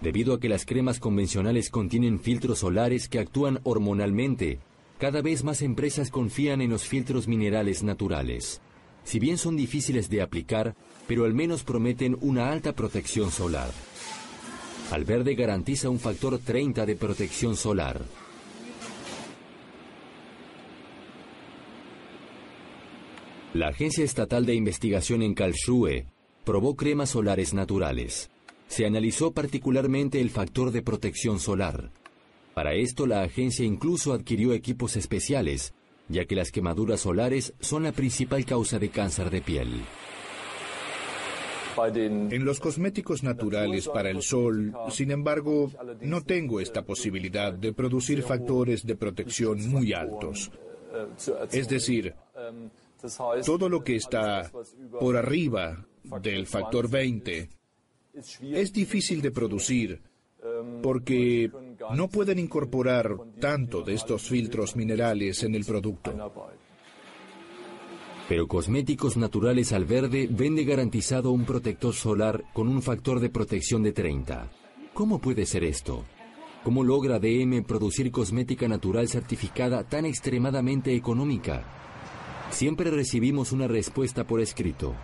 Debido 0.02 0.36
a 0.36 0.40
que 0.40 0.50
las 0.50 0.66
cremas 0.66 1.00
convencionales 1.00 1.72
contienen 1.72 2.20
filtros 2.20 2.60
solares 2.60 3.10
que 3.10 3.18
actúan 3.18 3.60
hormonalmente, 3.64 4.60
cada 5.00 5.24
vez 5.24 5.44
más 5.44 5.64
empresas 5.64 6.12
confían 6.12 6.62
en 6.62 6.70
los 6.70 6.84
filtros 6.84 7.28
minerales 7.28 7.82
naturales. 7.82 8.62
Si 9.04 9.18
bien 9.18 9.40
son 9.40 9.58
difíciles 9.58 10.10
de 10.10 10.22
aplicar, 10.22 10.76
pero 11.08 11.26
al 11.26 11.34
menos 11.34 11.64
prometen 11.64 12.18
una 12.22 12.52
alta 12.52 12.74
protección 12.74 13.32
solar. 13.32 13.72
Alverde 14.92 15.34
garantiza 15.34 15.90
un 15.90 16.00
factor 16.00 16.38
30 16.38 16.86
de 16.86 16.96
protección 16.96 17.56
solar. 17.56 18.02
La 23.54 23.70
Agencia 23.70 24.04
Estatal 24.04 24.46
de 24.46 24.54
Investigación 24.54 25.24
en 25.24 25.34
Karlsruhe 25.34 26.06
probó 26.44 26.76
cremas 26.76 27.10
solares 27.10 27.54
naturales. 27.54 28.30
Se 28.68 28.86
analizó 28.86 29.32
particularmente 29.32 30.22
el 30.22 30.30
factor 30.30 30.72
de 30.72 30.84
protección 30.84 31.40
solar. 31.40 31.90
Para 32.54 32.76
esto 32.76 33.08
la 33.08 33.24
agencia 33.24 33.66
incluso 33.66 34.14
adquirió 34.14 34.54
equipos 34.54 34.98
especiales, 34.98 35.74
ya 36.10 36.26
que 36.26 36.36
las 36.36 36.52
quemaduras 36.52 37.02
solares 37.02 37.54
son 37.60 37.84
la 37.84 37.92
principal 37.92 38.46
causa 38.46 38.78
de 38.78 38.90
cáncer 38.90 39.32
de 39.32 39.42
piel. 39.42 39.82
En 41.78 42.46
los 42.46 42.60
cosméticos 42.60 43.24
naturales 43.24 43.88
para 43.88 44.10
el 44.10 44.22
sol, 44.22 44.74
sin 44.90 45.12
embargo, 45.12 45.72
no 46.02 46.22
tengo 46.24 46.60
esta 46.60 46.84
posibilidad 46.84 47.54
de 47.54 47.74
producir 47.74 48.22
factores 48.24 48.86
de 48.86 48.96
protección 48.96 49.68
muy 49.70 49.94
altos. 49.94 50.52
Es 51.52 51.68
decir, 51.68 52.14
todo 53.46 53.70
lo 53.70 53.84
que 53.84 53.96
está 53.96 54.52
por 55.00 55.18
arriba 55.18 55.86
del 56.22 56.48
factor 56.48 56.90
20 56.90 57.50
es 58.42 58.74
difícil 58.74 59.22
de 59.22 59.32
producir 59.32 60.02
porque 60.82 61.52
no 61.96 62.08
pueden 62.08 62.40
incorporar 62.40 63.16
tanto 63.40 63.82
de 63.82 63.96
estos 63.96 64.24
filtros 64.24 64.76
minerales 64.76 65.44
en 65.44 65.56
el 65.56 65.66
producto. 65.66 66.14
Pero 68.28 68.48
Cosméticos 68.48 69.18
Naturales 69.18 69.72
al 69.72 69.86
Verde 69.86 70.28
vende 70.30 70.64
garantizado 70.64 71.32
un 71.32 71.46
protector 71.46 71.94
solar 71.94 72.44
con 72.54 72.68
un 72.68 72.82
factor 72.82 73.20
de 73.20 73.30
protección 73.30 73.84
de 73.84 73.92
30. 73.92 74.50
¿Cómo 74.96 75.20
puede 75.20 75.46
ser 75.46 75.64
esto? 75.64 76.06
¿Cómo 76.64 76.84
logra 76.84 77.20
DM 77.20 77.64
producir 77.64 78.10
cosmética 78.10 78.68
natural 78.68 79.08
certificada 79.08 79.84
tan 79.84 80.06
extremadamente 80.06 80.96
económica? 80.96 81.64
Siempre 82.50 82.90
recibimos 82.90 83.52
una 83.52 83.68
respuesta 83.68 84.26
por 84.26 84.42
escrito. 84.42 84.96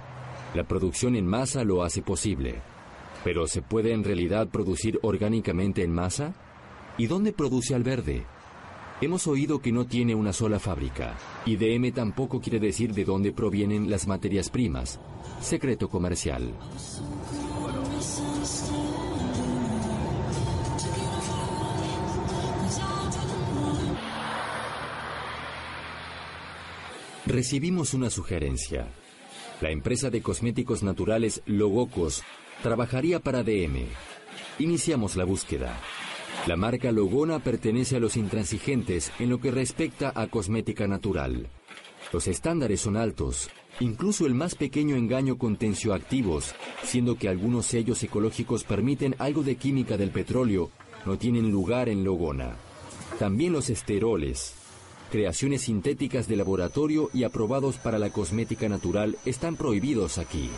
La 0.56 0.64
producción 0.64 1.16
en 1.16 1.28
masa 1.28 1.64
lo 1.64 1.84
hace 1.84 2.02
posible. 2.02 2.56
¿Pero 3.24 3.46
se 3.46 3.62
puede 3.62 3.94
en 3.94 4.04
realidad 4.04 4.48
producir 4.50 4.98
orgánicamente 5.04 5.84
en 5.84 5.94
masa? 5.94 6.34
¿Y 6.98 7.06
dónde 7.06 7.34
produce 7.34 7.76
al 7.76 7.84
verde? 7.84 8.26
Hemos 9.04 9.26
oído 9.26 9.60
que 9.60 9.72
no 9.72 9.88
tiene 9.88 10.14
una 10.14 10.32
sola 10.32 10.60
fábrica. 10.60 11.18
Y 11.44 11.56
DM 11.56 11.92
tampoco 11.92 12.40
quiere 12.40 12.60
decir 12.60 12.94
de 12.94 13.04
dónde 13.04 13.32
provienen 13.32 13.90
las 13.90 14.06
materias 14.06 14.52
primas. 14.52 15.00
Secreto 15.42 15.90
comercial. 15.90 16.54
Recibimos 27.26 27.96
una 27.96 28.12
sugerencia. 28.12 28.88
La 29.62 29.72
empresa 29.72 30.12
de 30.12 30.22
cosméticos 30.22 30.84
naturales 30.84 31.42
Logocos 31.48 32.22
trabajaría 32.62 33.20
para 33.20 33.42
DM. 33.42 33.88
Iniciamos 34.60 35.16
la 35.16 35.24
búsqueda. 35.24 35.76
La 36.48 36.56
marca 36.56 36.92
Logona 36.92 37.40
pertenece 37.40 37.98
a 37.98 38.00
los 38.00 38.18
intransigentes 38.18 39.12
en 39.20 39.30
lo 39.30 39.40
que 39.40 39.52
respecta 39.52 40.12
a 40.16 40.28
cosmética 40.28 40.88
natural. 40.88 41.50
Los 42.12 42.28
estándares 42.28 42.82
son 42.82 42.98
altos, 42.98 43.50
incluso 43.80 44.26
el 44.26 44.34
más 44.34 44.56
pequeño 44.56 44.96
engaño 44.96 45.38
con 45.38 45.56
tensioactivos, 45.56 46.56
siendo 46.84 47.16
que 47.16 47.30
algunos 47.30 47.68
sellos 47.68 48.02
ecológicos 48.04 48.64
permiten 48.64 49.16
algo 49.20 49.44
de 49.44 49.56
química 49.56 49.98
del 49.98 50.10
petróleo, 50.10 50.72
no 51.06 51.18
tienen 51.18 51.52
lugar 51.52 51.90
en 51.90 52.04
Logona. 52.04 52.56
También 53.20 53.54
los 53.54 53.70
esteroles, 53.70 54.56
creaciones 55.12 55.64
sintéticas 55.64 56.28
de 56.28 56.38
laboratorio 56.38 57.10
y 57.14 57.24
aprobados 57.24 57.78
para 57.78 58.00
la 58.00 58.10
cosmética 58.10 58.68
natural, 58.68 59.18
están 59.26 59.58
prohibidos 59.58 60.18
aquí. 60.18 60.50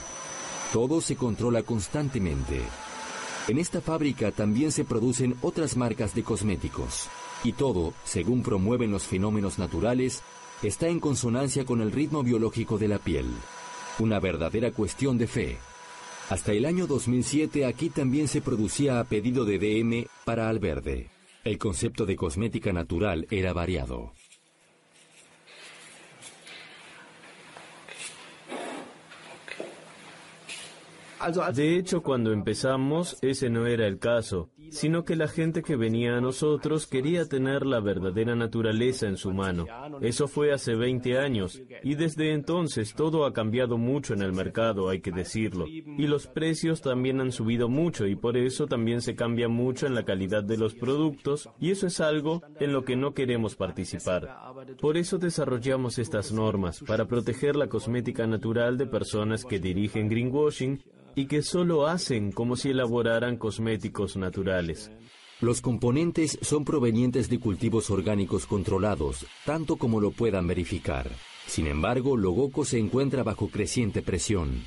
Todo 0.71 1.01
se 1.01 1.15
controla 1.15 1.63
constantemente. 1.63 2.61
En 3.49 3.57
esta 3.57 3.81
fábrica 3.81 4.31
también 4.31 4.71
se 4.71 4.85
producen 4.85 5.35
otras 5.41 5.75
marcas 5.75 6.15
de 6.15 6.23
cosméticos. 6.23 7.09
Y 7.43 7.51
todo, 7.51 7.93
según 8.05 8.41
promueven 8.41 8.89
los 8.89 9.03
fenómenos 9.03 9.59
naturales, 9.59 10.23
está 10.61 10.87
en 10.87 11.01
consonancia 11.01 11.65
con 11.65 11.81
el 11.81 11.91
ritmo 11.91 12.23
biológico 12.23 12.77
de 12.77 12.87
la 12.87 12.99
piel. 12.99 13.25
Una 13.99 14.21
verdadera 14.21 14.71
cuestión 14.71 15.17
de 15.17 15.27
fe. 15.27 15.57
Hasta 16.29 16.53
el 16.53 16.65
año 16.65 16.87
2007 16.87 17.65
aquí 17.65 17.89
también 17.89 18.29
se 18.29 18.39
producía 18.39 19.01
a 19.01 19.03
pedido 19.03 19.43
de 19.43 19.59
DM 19.59 20.07
para 20.23 20.47
Alverde. 20.47 21.09
El 21.43 21.57
concepto 21.57 22.05
de 22.05 22.15
cosmética 22.15 22.71
natural 22.71 23.27
era 23.29 23.51
variado. 23.51 24.13
De 31.53 31.77
hecho, 31.77 32.01
cuando 32.01 32.31
empezamos, 32.31 33.17
ese 33.21 33.49
no 33.49 33.65
era 33.65 33.87
el 33.87 33.99
caso, 33.99 34.49
sino 34.69 35.05
que 35.05 35.15
la 35.15 35.27
gente 35.27 35.61
que 35.61 35.75
venía 35.75 36.17
a 36.17 36.21
nosotros 36.21 36.87
quería 36.87 37.25
tener 37.25 37.65
la 37.65 37.79
verdadera 37.79 38.35
naturaleza 38.35 39.07
en 39.07 39.17
su 39.17 39.31
mano. 39.31 39.65
Eso 40.01 40.27
fue 40.27 40.51
hace 40.51 40.75
20 40.75 41.19
años 41.19 41.61
y 41.83 41.95
desde 41.95 42.33
entonces 42.33 42.93
todo 42.93 43.25
ha 43.25 43.33
cambiado 43.33 43.77
mucho 43.77 44.13
en 44.13 44.21
el 44.21 44.33
mercado, 44.33 44.89
hay 44.89 45.01
que 45.01 45.11
decirlo. 45.11 45.67
Y 45.67 46.07
los 46.07 46.27
precios 46.27 46.81
también 46.81 47.21
han 47.21 47.31
subido 47.31 47.69
mucho 47.69 48.07
y 48.07 48.15
por 48.15 48.35
eso 48.35 48.67
también 48.67 49.01
se 49.01 49.15
cambia 49.15 49.47
mucho 49.47 49.87
en 49.87 49.95
la 49.95 50.05
calidad 50.05 50.43
de 50.43 50.57
los 50.57 50.73
productos 50.73 51.49
y 51.59 51.71
eso 51.71 51.87
es 51.87 51.99
algo 52.01 52.41
en 52.59 52.73
lo 52.73 52.83
que 52.83 52.95
no 52.95 53.13
queremos 53.13 53.55
participar. 53.55 54.35
Por 54.81 54.97
eso 54.97 55.17
desarrollamos 55.17 55.99
estas 55.99 56.31
normas, 56.31 56.83
para 56.85 57.05
proteger 57.05 57.55
la 57.55 57.67
cosmética 57.67 58.25
natural 58.27 58.77
de 58.77 58.87
personas 58.87 59.45
que 59.45 59.59
dirigen 59.59 60.09
greenwashing 60.09 60.83
y 61.15 61.25
que 61.27 61.41
solo 61.41 61.87
hacen 61.87 62.31
como 62.31 62.55
si 62.55 62.69
elaboraran 62.69 63.37
cosméticos 63.37 64.17
naturales. 64.17 64.91
Los 65.41 65.61
componentes 65.61 66.39
son 66.41 66.63
provenientes 66.63 67.29
de 67.29 67.39
cultivos 67.39 67.89
orgánicos 67.89 68.45
controlados, 68.45 69.25
tanto 69.45 69.75
como 69.75 69.99
lo 69.99 70.11
puedan 70.11 70.47
verificar. 70.47 71.09
Sin 71.47 71.67
embargo, 71.67 72.15
Logoco 72.15 72.63
se 72.63 72.79
encuentra 72.79 73.23
bajo 73.23 73.49
creciente 73.49 74.01
presión. 74.01 74.63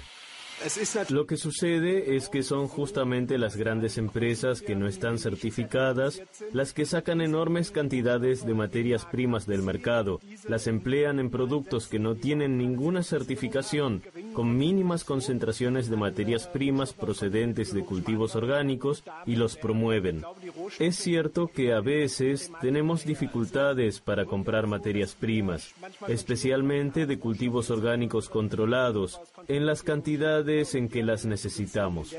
Lo 1.11 1.27
que 1.27 1.37
sucede 1.37 2.17
es 2.17 2.29
que 2.29 2.43
son 2.43 2.67
justamente 2.67 3.37
las 3.39 3.57
grandes 3.57 3.99
empresas 3.99 4.63
que 4.63 4.75
no 4.75 4.87
están 4.87 5.19
certificadas 5.19 6.23
las 6.53 6.73
que 6.73 6.87
sacan 6.87 7.21
enormes 7.21 7.71
cantidades 7.71 8.45
de 8.47 8.55
materias 8.55 9.05
primas 9.05 9.47
del 9.47 9.63
mercado, 9.63 10.21
las 10.49 10.67
emplean 10.67 11.21
en 11.21 11.31
productos 11.31 11.89
que 11.89 11.99
no 11.99 12.15
tienen 12.15 12.57
ninguna 12.57 13.03
certificación, 13.03 14.03
con 14.33 14.57
mínimas 14.57 15.05
concentraciones 15.05 15.91
de 15.91 15.97
materias 15.97 16.47
primas 16.47 16.93
procedentes 16.93 17.75
de 17.75 17.85
cultivos 17.85 18.35
orgánicos 18.35 19.05
y 19.27 19.37
los 19.37 19.57
promueven. 19.57 20.23
Es 20.79 20.97
cierto 20.97 21.49
que 21.49 21.75
a 21.75 21.81
veces 21.81 22.51
tenemos 22.61 23.05
dificultades 23.05 24.01
para 24.01 24.25
comprar 24.25 24.67
materias 24.67 25.15
primas, 25.15 25.75
especialmente 26.09 27.07
de 27.07 27.19
cultivos 27.19 27.71
orgánicos 27.71 28.29
controlados, 28.29 29.21
en 29.49 29.67
las 29.67 29.83
cantidades 29.83 30.46
en 30.49 30.89
que 30.89 31.03
las 31.03 31.25
necesitamos. 31.25 32.15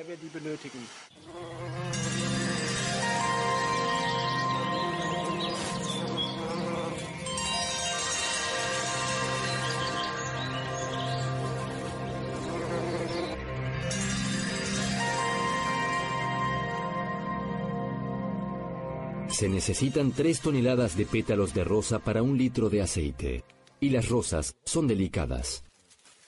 Se 19.29 19.47
necesitan 19.47 20.11
tres 20.11 20.41
toneladas 20.41 20.97
de 20.97 21.05
pétalos 21.05 21.53
de 21.53 21.63
rosa 21.63 21.99
para 21.99 22.23
un 22.23 22.37
litro 22.37 22.69
de 22.69 22.81
aceite. 22.81 23.43
Y 23.79 23.91
las 23.91 24.09
rosas 24.09 24.55
son 24.65 24.87
delicadas. 24.87 25.66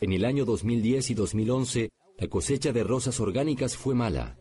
En 0.02 0.14
el 0.14 0.24
año 0.24 0.46
2010 0.46 1.10
y 1.10 1.14
2011, 1.14 1.92
la 2.18 2.28
cosecha 2.28 2.72
de 2.72 2.86
rosas 2.86 3.20
orgánicas 3.20 3.76
fue 3.76 3.96
mala 3.96 4.38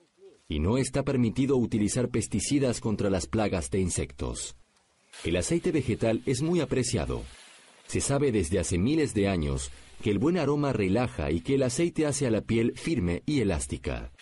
y 0.48 0.60
no 0.60 0.78
está 0.78 1.02
permitido 1.02 1.56
utilizar 1.56 2.10
pesticidas 2.10 2.80
contra 2.80 3.10
las 3.10 3.26
plagas 3.26 3.68
de 3.70 3.80
insectos. 3.80 4.56
El 5.24 5.36
aceite 5.36 5.72
vegetal 5.72 6.22
es 6.26 6.43
muy 6.43 6.60
apreciado. 6.60 7.24
Se 7.89 8.01
sabe 8.01 8.30
desde 8.30 8.60
hace 8.60 8.78
miles 8.78 9.14
de 9.14 9.26
años 9.26 9.72
que 10.01 10.10
el 10.10 10.20
buen 10.20 10.39
aroma 10.39 10.72
relaja 10.72 11.32
y 11.32 11.40
que 11.40 11.56
el 11.56 11.64
aceite 11.64 12.06
hace 12.06 12.28
a 12.28 12.30
la 12.30 12.40
piel 12.40 12.74
firme 12.76 13.24
y 13.26 13.40
elástica. 13.40 14.12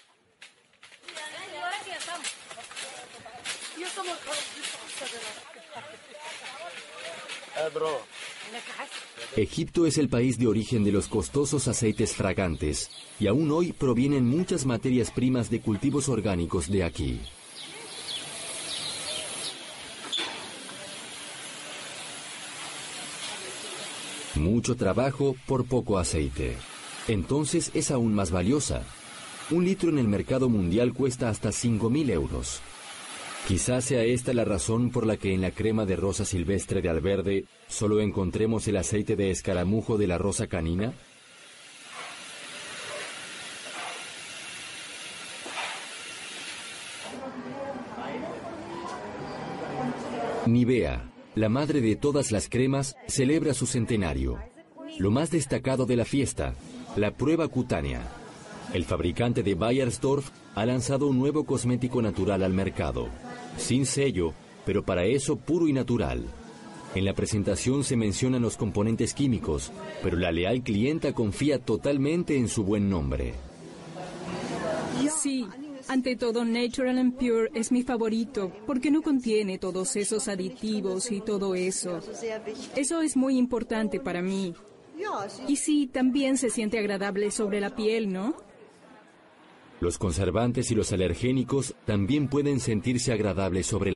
Egipto 9.36 9.84
es 9.84 9.98
el 9.98 10.08
país 10.08 10.38
de 10.38 10.46
origen 10.46 10.82
de 10.82 10.92
los 10.92 11.08
costosos 11.08 11.68
aceites 11.68 12.14
fragantes 12.14 12.90
y 13.20 13.26
aún 13.26 13.50
hoy 13.50 13.74
provienen 13.74 14.26
muchas 14.26 14.64
materias 14.64 15.10
primas 15.10 15.50
de 15.50 15.60
cultivos 15.60 16.08
orgánicos 16.08 16.70
de 16.70 16.82
aquí. 16.82 17.20
Mucho 24.36 24.74
trabajo 24.74 25.36
por 25.46 25.66
poco 25.66 25.98
aceite. 25.98 26.56
Entonces 27.06 27.70
es 27.74 27.90
aún 27.90 28.14
más 28.14 28.30
valiosa. 28.30 28.84
Un 29.50 29.66
litro 29.66 29.90
en 29.90 29.98
el 29.98 30.08
mercado 30.08 30.48
mundial 30.48 30.94
cuesta 30.94 31.28
hasta 31.28 31.50
5.000 31.50 32.10
euros. 32.10 32.62
Quizás 33.46 33.84
sea 33.84 34.02
esta 34.02 34.32
la 34.32 34.46
razón 34.46 34.90
por 34.90 35.06
la 35.06 35.18
que 35.18 35.34
en 35.34 35.42
la 35.42 35.50
crema 35.50 35.84
de 35.84 35.96
rosa 35.96 36.24
silvestre 36.24 36.80
de 36.80 36.88
Alverde 36.88 37.44
solo 37.68 38.00
encontremos 38.00 38.66
el 38.68 38.76
aceite 38.76 39.16
de 39.16 39.30
escaramujo 39.30 39.98
de 39.98 40.06
la 40.06 40.18
rosa 40.18 40.46
canina. 40.46 40.92
Nivea, 50.46 51.10
la 51.34 51.48
madre 51.48 51.80
de 51.80 51.96
todas 51.96 52.30
las 52.30 52.48
cremas, 52.48 52.96
celebra 53.08 53.52
su 53.52 53.66
centenario. 53.66 54.38
Lo 54.98 55.10
más 55.10 55.30
destacado 55.30 55.86
de 55.86 55.96
la 55.96 56.04
fiesta, 56.04 56.54
la 56.94 57.10
prueba 57.10 57.48
cutánea. 57.48 58.00
El 58.72 58.84
fabricante 58.84 59.42
de 59.42 59.54
Bayersdorf 59.54 60.30
ha 60.54 60.64
lanzado 60.64 61.08
un 61.08 61.18
nuevo 61.18 61.44
cosmético 61.44 62.00
natural 62.00 62.42
al 62.42 62.52
mercado 62.52 63.08
sin 63.56 63.86
sello, 63.86 64.32
pero 64.64 64.84
para 64.84 65.04
eso 65.04 65.36
puro 65.36 65.68
y 65.68 65.72
natural. 65.72 66.24
En 66.96 67.04
la 67.04 67.12
presentación 67.12 67.84
se 67.84 67.94
mencionan 67.94 68.40
los 68.40 68.56
componentes 68.56 69.12
químicos, 69.12 69.70
pero 70.02 70.16
la 70.16 70.32
leal 70.32 70.62
clienta 70.62 71.12
confía 71.12 71.58
totalmente 71.58 72.38
en 72.38 72.48
su 72.48 72.64
buen 72.64 72.88
nombre. 72.88 73.34
Sí, 75.20 75.46
ante 75.88 76.16
todo 76.16 76.46
Natural 76.46 76.96
and 76.96 77.12
Pure 77.18 77.50
es 77.52 77.70
mi 77.70 77.82
favorito, 77.82 78.50
porque 78.66 78.90
no 78.90 79.02
contiene 79.02 79.58
todos 79.58 79.94
esos 79.96 80.26
aditivos 80.26 81.12
y 81.12 81.20
todo 81.20 81.54
eso. 81.54 82.00
Eso 82.74 83.02
es 83.02 83.14
muy 83.14 83.36
importante 83.36 84.00
para 84.00 84.22
mí. 84.22 84.54
Y 85.46 85.56
sí, 85.56 85.90
también 85.92 86.38
se 86.38 86.48
siente 86.48 86.78
agradable 86.78 87.30
sobre 87.30 87.60
la 87.60 87.76
piel, 87.76 88.10
¿no? 88.10 88.34
Los 89.80 89.98
conservantes 89.98 90.70
y 90.70 90.74
los 90.74 90.90
alergénicos 90.94 91.74
también 91.84 92.28
pueden 92.28 92.58
sentirse 92.58 93.12
agradables 93.12 93.66
sobre 93.66 93.95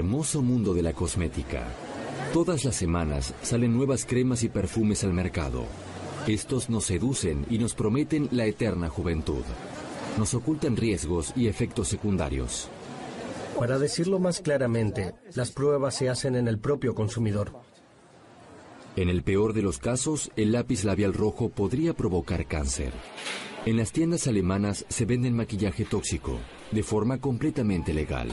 hermoso 0.00 0.40
mundo 0.40 0.72
de 0.72 0.82
la 0.82 0.94
cosmética. 0.94 1.66
Todas 2.32 2.64
las 2.64 2.74
semanas 2.74 3.34
salen 3.42 3.76
nuevas 3.76 4.06
cremas 4.06 4.42
y 4.42 4.48
perfumes 4.48 5.04
al 5.04 5.12
mercado. 5.12 5.66
Estos 6.26 6.70
nos 6.70 6.84
seducen 6.84 7.44
y 7.50 7.58
nos 7.58 7.74
prometen 7.74 8.26
la 8.30 8.46
eterna 8.46 8.88
juventud. 8.88 9.42
Nos 10.16 10.32
ocultan 10.32 10.78
riesgos 10.78 11.34
y 11.36 11.48
efectos 11.48 11.88
secundarios. 11.88 12.68
Para 13.58 13.78
decirlo 13.78 14.18
más 14.18 14.40
claramente, 14.40 15.12
las 15.34 15.50
pruebas 15.50 15.96
se 15.96 16.08
hacen 16.08 16.34
en 16.34 16.48
el 16.48 16.58
propio 16.58 16.94
consumidor. 16.94 17.52
En 18.96 19.10
el 19.10 19.22
peor 19.22 19.52
de 19.52 19.60
los 19.60 19.76
casos, 19.76 20.30
el 20.34 20.52
lápiz 20.52 20.84
labial 20.84 21.12
rojo 21.12 21.50
podría 21.50 21.92
provocar 21.92 22.46
cáncer. 22.46 22.94
En 23.66 23.76
las 23.76 23.92
tiendas 23.92 24.26
alemanas 24.26 24.86
se 24.88 25.04
venden 25.04 25.36
maquillaje 25.36 25.84
tóxico, 25.84 26.38
de 26.70 26.82
forma 26.82 27.20
completamente 27.20 27.92
legal. 27.92 28.28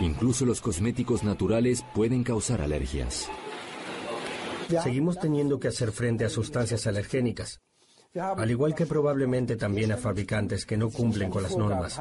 Incluso 0.00 0.44
los 0.44 0.60
cosméticos 0.60 1.24
naturales 1.24 1.84
pueden 1.94 2.22
causar 2.22 2.60
alergias. 2.60 3.28
Seguimos 4.82 5.18
teniendo 5.18 5.58
que 5.58 5.68
hacer 5.68 5.92
frente 5.92 6.24
a 6.24 6.28
sustancias 6.28 6.86
alergénicas, 6.86 7.60
al 8.14 8.50
igual 8.50 8.74
que 8.74 8.86
probablemente 8.86 9.56
también 9.56 9.92
a 9.92 9.96
fabricantes 9.96 10.66
que 10.66 10.76
no 10.76 10.90
cumplen 10.90 11.30
con 11.30 11.42
las 11.42 11.56
normas. 11.56 11.98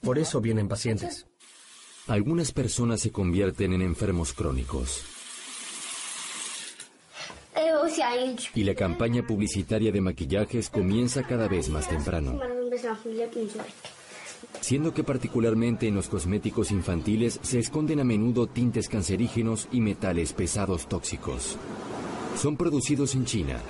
Por 0.00 0.18
eso 0.18 0.40
vienen 0.40 0.68
pacientes. 0.68 1.26
Algunas 2.06 2.52
personas 2.52 3.00
se 3.00 3.10
convierten 3.10 3.72
en 3.72 3.82
enfermos 3.82 4.32
crónicos. 4.32 5.04
Y 8.54 8.64
la 8.64 8.74
campaña 8.74 9.26
publicitaria 9.26 9.90
de 9.90 10.00
maquillajes 10.00 10.70
comienza 10.70 11.22
cada 11.26 11.48
vez 11.48 11.68
más 11.68 11.88
temprano. 11.88 12.40
Siendo 14.60 14.92
que 14.92 15.04
particularmente 15.04 15.86
en 15.86 15.94
los 15.94 16.08
cosméticos 16.08 16.70
infantiles 16.70 17.38
se 17.42 17.58
esconden 17.58 18.00
a 18.00 18.04
menudo 18.04 18.46
tintes 18.46 18.88
cancerígenos 18.88 19.68
y 19.72 19.80
metales 19.80 20.32
pesados 20.32 20.88
tóxicos. 20.88 21.56
Son 22.36 22.56
producidos 22.56 23.14
en 23.14 23.24
China, 23.24 23.60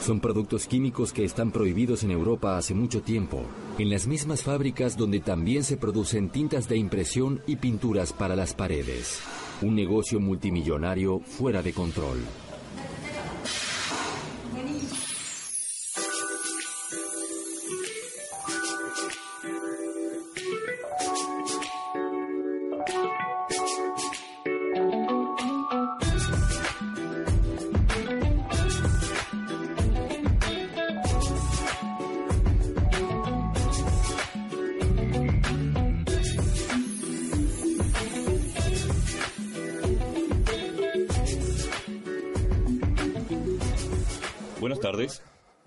son 0.00 0.20
productos 0.20 0.66
químicos 0.66 1.12
que 1.12 1.24
están 1.24 1.50
prohibidos 1.50 2.02
en 2.02 2.10
Europa 2.10 2.56
hace 2.56 2.74
mucho 2.74 3.02
tiempo, 3.02 3.42
en 3.78 3.90
las 3.90 4.06
mismas 4.06 4.42
fábricas 4.42 4.96
donde 4.96 5.20
también 5.20 5.64
se 5.64 5.76
producen 5.76 6.30
tintas 6.30 6.68
de 6.68 6.76
impresión 6.76 7.42
y 7.46 7.56
pinturas 7.56 8.12
para 8.12 8.36
las 8.36 8.54
paredes. 8.54 9.20
Un 9.60 9.74
negocio 9.74 10.20
multimillonario 10.20 11.20
fuera 11.20 11.62
de 11.62 11.72
control. 11.72 12.18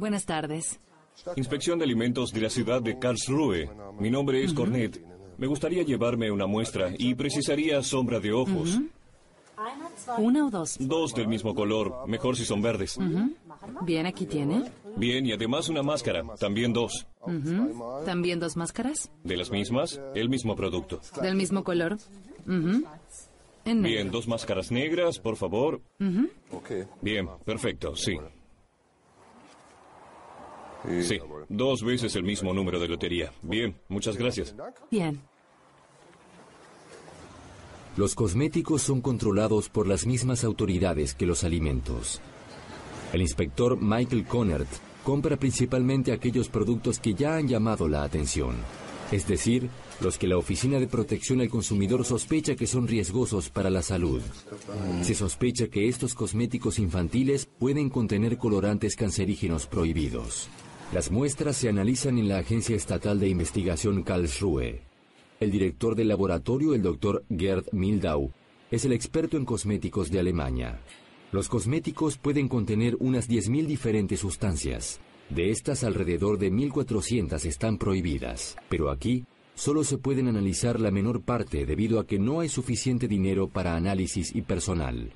Buenas 0.02 0.26
tardes. 0.26 0.80
Inspección 1.36 1.78
de 1.78 1.86
alimentos 1.86 2.34
de 2.34 2.42
la 2.42 2.50
ciudad 2.50 2.82
de 2.82 2.98
Karlsruhe. 2.98 3.70
Mi 4.00 4.10
nombre 4.10 4.44
es 4.44 4.52
Cornet. 4.52 5.00
Me 5.38 5.46
gustaría 5.46 5.84
llevarme 5.84 6.32
una 6.32 6.48
muestra 6.48 6.90
y 6.98 7.14
precisaría 7.14 7.84
sombra 7.84 8.20
de 8.20 8.34
ojos. 8.34 8.80
¿Una 10.18 10.48
o 10.48 10.50
dos? 10.50 10.78
Dos 10.80 11.14
del 11.14 11.28
mismo 11.28 11.54
color, 11.54 12.08
mejor 12.08 12.36
si 12.36 12.46
son 12.46 12.64
verdes. 12.64 12.98
Bien, 13.84 14.08
aquí 14.08 14.26
tiene. 14.26 14.72
Bien, 14.98 15.24
y 15.24 15.34
además 15.34 15.70
una 15.70 15.84
máscara, 15.84 16.24
también 16.40 16.74
dos. 16.74 17.06
¿También 18.04 18.40
dos 18.40 18.58
máscaras? 18.58 19.12
¿De 19.24 19.38
las 19.38 19.52
mismas? 19.52 20.02
El 20.16 20.30
mismo 20.30 20.56
producto. 20.56 21.00
¿Del 21.22 21.36
mismo 21.36 21.64
color? 21.64 22.00
Bien, 23.66 24.10
dos 24.10 24.28
máscaras 24.28 24.72
negras, 24.72 25.20
por 25.20 25.36
favor. 25.36 25.80
Bien, 27.02 27.30
perfecto, 27.46 27.96
sí. 27.96 28.18
Sí, 31.02 31.20
dos 31.50 31.84
veces 31.84 32.16
el 32.16 32.24
mismo 32.24 32.54
número 32.54 32.80
de 32.80 32.88
lotería. 32.88 33.32
Bien, 33.42 33.76
muchas 33.88 34.18
gracias. 34.18 34.56
Bien. 34.90 35.22
Los 37.98 38.16
cosméticos 38.16 38.82
son 38.82 39.02
controlados 39.02 39.70
por 39.70 39.86
las 39.86 40.06
mismas 40.06 40.44
autoridades 40.44 41.14
que 41.14 41.26
los 41.26 41.44
alimentos. 41.44 42.22
El 43.12 43.22
inspector 43.22 43.78
Michael 43.82 44.26
Conert 44.26 44.70
compra 45.04 45.36
principalmente 45.36 46.14
aquellos 46.14 46.48
productos 46.48 47.00
que 47.00 47.14
ya 47.14 47.36
han 47.36 47.48
llamado 47.48 47.90
la 47.90 48.04
atención, 48.04 48.56
es 49.12 49.28
decir, 49.28 49.70
los 50.00 50.18
que 50.18 50.28
la 50.28 50.38
Oficina 50.38 50.80
de 50.80 50.88
Protección 50.88 51.42
al 51.42 51.50
Consumidor 51.50 52.06
sospecha 52.06 52.56
que 52.56 52.66
son 52.66 52.88
riesgosos 52.88 53.50
para 53.50 53.70
la 53.70 53.82
salud. 53.82 54.22
Se 55.02 55.14
sospecha 55.14 55.68
que 55.68 55.90
estos 55.90 56.16
cosméticos 56.16 56.80
infantiles 56.80 57.48
pueden 57.60 57.90
contener 57.90 58.38
colorantes 58.38 58.96
cancerígenos 58.96 59.68
prohibidos. 59.68 60.50
Las 60.94 61.10
muestras 61.10 61.56
se 61.56 61.70
analizan 61.70 62.18
en 62.18 62.28
la 62.28 62.40
Agencia 62.40 62.76
Estatal 62.76 63.18
de 63.18 63.30
Investigación 63.30 64.04
Karlsruhe. 64.04 64.82
El 65.40 65.50
director 65.50 65.96
del 65.96 66.10
laboratorio, 66.10 66.74
el 66.74 66.82
doctor 66.82 67.24
Gerd 67.30 67.64
Mildau, 67.72 68.34
es 68.70 68.84
el 68.84 68.92
experto 68.92 69.38
en 69.38 69.46
cosméticos 69.46 70.12
de 70.12 70.20
Alemania. 70.20 70.82
Los 71.32 71.48
cosméticos 71.48 72.18
pueden 72.18 72.50
contener 72.50 72.98
unas 73.00 73.30
10.000 73.30 73.68
diferentes 73.68 74.20
sustancias. 74.20 75.00
De 75.30 75.50
estas, 75.50 75.86
alrededor 75.86 76.38
de 76.38 76.52
1.400 76.52 77.46
están 77.46 77.78
prohibidas. 77.78 78.58
Pero 78.68 78.90
aquí, 78.90 79.24
solo 79.56 79.86
se 79.86 79.98
pueden 79.98 80.28
analizar 80.28 80.78
la 80.78 80.92
menor 80.92 81.22
parte 81.22 81.66
debido 81.66 82.02
a 82.02 82.06
que 82.06 82.20
no 82.20 82.42
hay 82.42 82.50
suficiente 82.50 83.08
dinero 83.08 83.48
para 83.48 83.78
análisis 83.78 84.36
y 84.36 84.42
personal. 84.42 85.14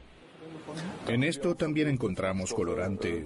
En 1.09 1.25
esto 1.25 1.53
también 1.55 1.89
encontramos 1.89 2.53
colorantes 2.53 3.25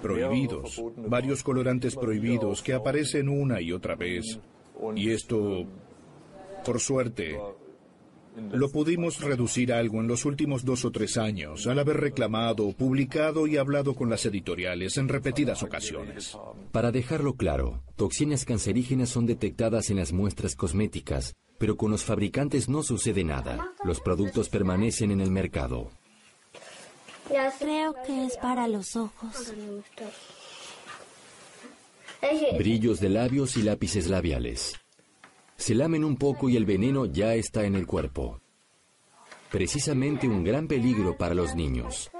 prohibidos, 0.00 0.82
varios 0.96 1.42
colorantes 1.42 1.96
prohibidos 1.96 2.62
que 2.62 2.74
aparecen 2.74 3.28
una 3.28 3.60
y 3.60 3.72
otra 3.72 3.94
vez 3.94 4.38
y 4.96 5.10
esto, 5.10 5.64
por 6.64 6.80
suerte, 6.80 7.38
lo 8.52 8.70
pudimos 8.70 9.20
reducir 9.20 9.72
algo 9.72 10.00
en 10.00 10.08
los 10.08 10.24
últimos 10.24 10.64
dos 10.64 10.84
o 10.84 10.90
tres 10.90 11.18
años, 11.18 11.66
al 11.66 11.78
haber 11.78 11.98
reclamado, 11.98 12.72
publicado 12.72 13.46
y 13.46 13.56
hablado 13.56 13.94
con 13.94 14.08
las 14.08 14.24
editoriales 14.26 14.96
en 14.96 15.08
repetidas 15.08 15.62
ocasiones. 15.62 16.36
Para 16.72 16.90
dejarlo 16.90 17.34
claro, 17.34 17.82
toxinas 17.96 18.44
cancerígenas 18.44 19.10
son 19.10 19.26
detectadas 19.26 19.90
en 19.90 19.98
las 19.98 20.12
muestras 20.12 20.56
cosméticas, 20.56 21.34
pero 21.58 21.76
con 21.76 21.90
los 21.90 22.04
fabricantes 22.04 22.68
no 22.68 22.82
sucede 22.82 23.22
nada. 23.24 23.72
Los 23.84 24.00
productos 24.00 24.48
permanecen 24.48 25.10
en 25.10 25.20
el 25.20 25.30
mercado. 25.30 25.90
Creo 27.28 27.94
que 28.04 28.24
es 28.26 28.36
para 28.36 28.68
los 28.68 28.96
ojos. 28.96 29.52
Brillos 32.56 33.00
de 33.00 33.08
labios 33.08 33.56
y 33.56 33.62
lápices 33.62 34.08
labiales. 34.08 34.74
Se 35.56 35.74
lamen 35.74 36.04
un 36.04 36.16
poco 36.16 36.48
y 36.48 36.56
el 36.56 36.64
veneno 36.64 37.06
ya 37.06 37.34
está 37.34 37.64
en 37.64 37.74
el 37.74 37.86
cuerpo. 37.86 38.40
Precisamente 39.50 40.26
un 40.26 40.44
gran 40.44 40.66
peligro 40.66 41.16
para 41.16 41.34
los 41.34 41.54
niños. 41.54 42.10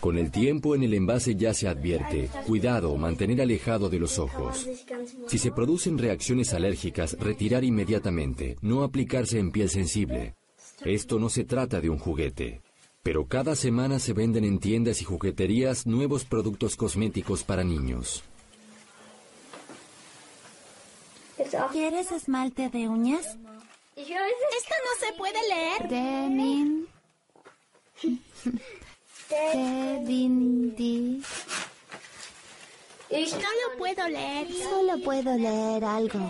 Con 0.00 0.16
el 0.16 0.30
tiempo 0.30 0.76
en 0.76 0.84
el 0.84 0.94
envase 0.94 1.34
ya 1.34 1.52
se 1.52 1.66
advierte, 1.66 2.30
cuidado, 2.46 2.96
mantener 2.96 3.42
alejado 3.42 3.90
de 3.90 3.98
los 3.98 4.18
ojos. 4.18 4.66
Si 5.26 5.38
se 5.38 5.50
producen 5.50 5.98
reacciones 5.98 6.54
alérgicas, 6.54 7.16
retirar 7.18 7.64
inmediatamente, 7.64 8.56
no 8.62 8.84
aplicarse 8.84 9.40
en 9.40 9.50
piel 9.50 9.68
sensible. 9.68 10.37
Esto 10.84 11.18
no 11.18 11.28
se 11.28 11.44
trata 11.44 11.80
de 11.80 11.90
un 11.90 11.98
juguete. 11.98 12.62
Pero 13.02 13.26
cada 13.26 13.56
semana 13.56 13.98
se 13.98 14.12
venden 14.12 14.44
en 14.44 14.58
tiendas 14.58 15.00
y 15.00 15.04
jugueterías 15.04 15.86
nuevos 15.86 16.24
productos 16.24 16.76
cosméticos 16.76 17.42
para 17.42 17.64
niños. 17.64 18.22
¿Quieres 21.72 22.12
esmalte 22.12 22.68
de 22.68 22.88
uñas? 22.88 23.38
Esto 23.96 24.74
no 24.84 25.06
se 25.06 25.12
puede 25.16 25.38
leer. 25.48 25.88
Demin. 25.88 26.86
Devindi. 29.30 31.22
No 33.10 33.18
lo 33.18 33.78
puedo 33.78 34.08
leer. 34.08 34.48
Solo 34.52 35.02
puedo 35.02 35.36
leer 35.36 35.84
algo. 35.84 36.20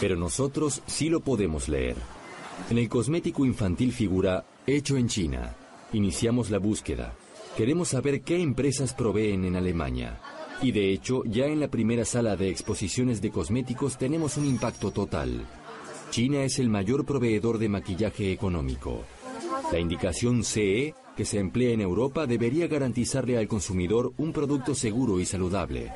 Pero 0.00 0.16
nosotros 0.16 0.82
sí 0.86 1.08
lo 1.08 1.20
podemos 1.20 1.68
leer. 1.68 1.96
En 2.70 2.78
el 2.78 2.88
cosmético 2.88 3.44
infantil 3.44 3.92
figura 3.92 4.44
hecho 4.66 4.96
en 4.96 5.08
China. 5.08 5.56
Iniciamos 5.92 6.50
la 6.50 6.58
búsqueda. 6.58 7.14
Queremos 7.56 7.88
saber 7.88 8.22
qué 8.22 8.40
empresas 8.40 8.94
proveen 8.94 9.44
en 9.44 9.56
Alemania. 9.56 10.20
Y 10.60 10.72
de 10.72 10.92
hecho, 10.92 11.22
ya 11.24 11.46
en 11.46 11.60
la 11.60 11.68
primera 11.68 12.04
sala 12.04 12.36
de 12.36 12.50
exposiciones 12.50 13.20
de 13.20 13.30
cosméticos 13.30 13.96
tenemos 13.96 14.36
un 14.36 14.44
impacto 14.44 14.90
total. 14.90 15.46
China 16.10 16.42
es 16.42 16.58
el 16.58 16.68
mayor 16.68 17.04
proveedor 17.04 17.58
de 17.58 17.68
maquillaje 17.68 18.32
económico. 18.32 19.04
La 19.72 19.78
indicación 19.78 20.44
CE, 20.44 20.94
que 21.16 21.24
se 21.24 21.38
emplea 21.38 21.72
en 21.72 21.80
Europa, 21.80 22.26
debería 22.26 22.66
garantizarle 22.66 23.36
al 23.36 23.48
consumidor 23.48 24.12
un 24.16 24.32
producto 24.32 24.74
seguro 24.74 25.20
y 25.20 25.26
saludable. 25.26 25.92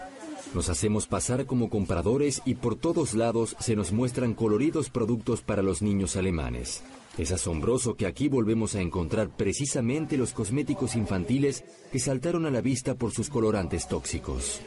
Nos 0.55 0.69
hacemos 0.69 1.07
pasar 1.07 1.47
como 1.47 1.71
compradores 1.71 2.43
y 2.45 2.55
por 2.55 2.77
todos 2.77 3.15
lados 3.15 3.57
se 3.59 3.75
nos 3.75 3.93
muestran 3.93 4.35
coloridos 4.35 4.91
productos 4.91 5.41
para 5.41 5.63
los 5.63 5.81
niños 5.81 6.17
alemanes. 6.17 6.83
Es 7.19 7.31
asombroso 7.31 7.95
que 7.95 8.07
aquí 8.07 8.29
volvemos 8.29 8.75
a 8.75 8.81
encontrar 8.81 9.29
precisamente 9.31 10.17
los 10.17 10.33
cosméticos 10.33 10.97
infantiles 10.97 11.65
que 11.91 11.99
saltaron 11.99 12.47
a 12.47 12.51
la 12.51 12.61
vista 12.61 12.95
por 12.95 13.13
sus 13.13 13.29
colorantes 13.29 13.87
tóxicos. 13.89 14.61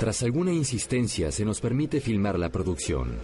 Tras 0.00 0.22
alguna 0.22 0.52
insistencia 0.52 1.32
se 1.32 1.44
nos 1.44 1.60
permite 1.60 2.00
filmar 2.00 2.38
la 2.38 2.50
producción. 2.50 3.18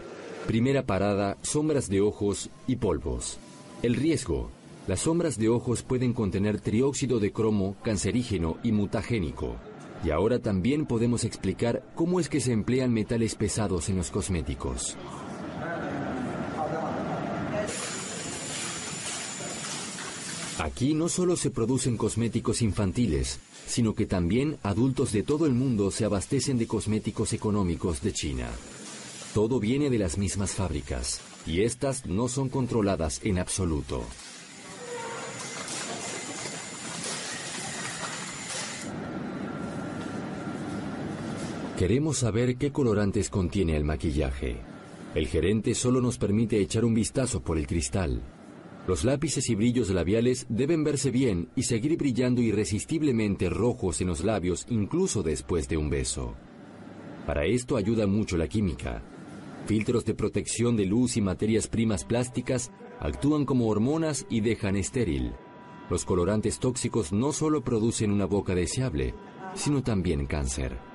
Primera 0.47 0.85
parada, 0.85 1.39
sombras 1.43 1.89
de 1.89 2.01
ojos 2.01 2.51
y 2.67 2.77
polvos. 2.77 3.39
El 3.83 3.95
riesgo, 3.95 4.51
las 4.87 5.01
sombras 5.01 5.39
de 5.39 5.49
ojos 5.49 5.83
pueden 5.83 6.13
contener 6.13 6.61
trióxido 6.61 7.21
de 7.21 7.33
cromo, 7.33 7.77
cancerígeno 7.85 8.59
y 8.63 8.73
mutagénico. 8.73 9.57
Y 10.05 10.11
ahora 10.11 10.41
también 10.41 10.87
podemos 10.87 11.25
explicar 11.25 11.85
cómo 11.95 12.19
es 12.19 12.29
que 12.29 12.41
se 12.41 12.53
emplean 12.53 12.93
metales 12.93 13.37
pesados 13.37 13.89
en 13.89 13.97
los 13.97 14.11
cosméticos. 14.11 14.97
Aquí 20.59 20.95
no 20.95 21.09
solo 21.09 21.37
se 21.37 21.51
producen 21.51 21.97
cosméticos 21.97 22.63
infantiles, 22.63 23.39
sino 23.67 23.95
que 23.95 24.07
también 24.07 24.59
adultos 24.63 25.13
de 25.13 25.23
todo 25.23 25.47
el 25.47 25.55
mundo 25.55 25.91
se 25.91 26.05
abastecen 26.05 26.59
de 26.59 26.67
cosméticos 26.67 27.33
económicos 27.33 28.03
de 28.03 28.13
China. 28.13 28.49
Todo 29.35 29.61
viene 29.61 29.91
de 29.91 29.99
las 29.99 30.19
mismas 30.19 30.53
fábricas, 30.53 31.21
y 31.47 31.63
estas 31.63 32.07
no 32.07 32.29
son 32.29 32.49
controladas 32.49 33.21
en 33.25 33.39
absoluto. 33.39 34.05
Queremos 41.83 42.19
saber 42.19 42.59
qué 42.59 42.71
colorantes 42.71 43.29
contiene 43.29 43.77
el 43.77 43.83
maquillaje. 43.83 44.59
El 45.17 45.27
gerente 45.27 45.75
solo 45.75 46.01
nos 46.01 46.17
permite 46.17 46.61
echar 46.61 46.85
un 46.85 46.95
vistazo 46.95 47.43
por 47.43 47.59
el 47.59 47.67
cristal. 47.67 48.23
Los 48.87 49.05
lápices 49.05 49.51
y 49.51 49.57
brillos 49.57 49.91
labiales 49.91 50.47
deben 50.49 50.85
verse 50.85 51.11
bien 51.11 51.49
y 51.57 51.65
seguir 51.65 51.97
brillando 51.97 52.41
irresistiblemente 52.41 53.51
rojos 53.51 54.01
en 54.01 54.07
los 54.07 54.23
labios 54.23 54.65
incluso 54.71 55.25
después 55.25 55.69
de 55.69 55.77
un 55.77 55.91
beso. 55.91 56.35
Para 57.27 57.47
esto 57.47 57.77
ayuda 57.77 58.07
mucho 58.07 58.37
la 58.37 58.47
química. 58.47 59.03
Filtros 59.67 60.05
de 60.05 60.15
protección 60.15 60.77
de 60.77 60.87
luz 60.87 61.17
y 61.17 61.21
materias 61.21 61.67
primas 61.67 62.05
plásticas 62.05 62.71
actúan 63.01 63.45
como 63.45 63.67
hormonas 63.67 64.25
y 64.31 64.41
dejan 64.41 64.77
estéril. 64.77 65.33
Los 65.91 66.05
colorantes 66.05 66.61
tóxicos 66.61 67.13
no 67.13 67.33
solo 67.33 67.65
producen 67.65 68.13
una 68.13 68.27
boca 68.27 68.55
deseable, 68.55 69.17
sino 69.57 69.83
también 69.83 70.27
cáncer. 70.27 70.92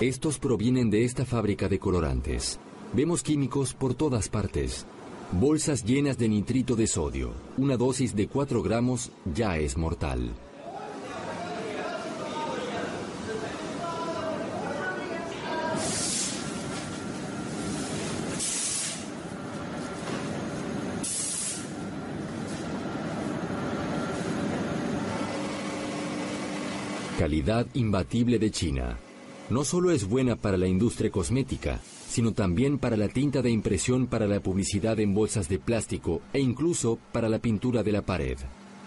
Estos 0.00 0.40
provienen 0.40 0.90
de 0.90 1.04
esta 1.04 1.24
fábrica 1.24 1.68
de 1.68 1.78
colorantes. 1.78 2.58
Vemos 2.92 3.22
químicos 3.22 3.74
por 3.74 3.94
todas 3.94 4.28
partes. 4.28 4.86
Bolsas 5.30 5.84
llenas 5.84 6.18
de 6.18 6.28
nitrito 6.28 6.74
de 6.74 6.88
sodio. 6.88 7.30
Una 7.56 7.76
dosis 7.76 8.14
de 8.14 8.26
4 8.26 8.60
gramos 8.60 9.12
ya 9.32 9.56
es 9.56 9.76
mortal. 9.76 10.32
Calidad 27.16 27.68
imbatible 27.74 28.40
de 28.40 28.50
China. 28.50 28.98
No 29.50 29.62
solo 29.62 29.90
es 29.90 30.08
buena 30.08 30.36
para 30.36 30.56
la 30.56 30.66
industria 30.66 31.10
cosmética, 31.10 31.78
sino 32.08 32.32
también 32.32 32.78
para 32.78 32.96
la 32.96 33.08
tinta 33.08 33.42
de 33.42 33.50
impresión 33.50 34.06
para 34.06 34.26
la 34.26 34.40
publicidad 34.40 34.98
en 35.00 35.12
bolsas 35.12 35.50
de 35.50 35.58
plástico 35.58 36.22
e 36.32 36.40
incluso 36.40 36.98
para 37.12 37.28
la 37.28 37.38
pintura 37.38 37.82
de 37.82 37.92
la 37.92 38.02
pared. 38.02 38.38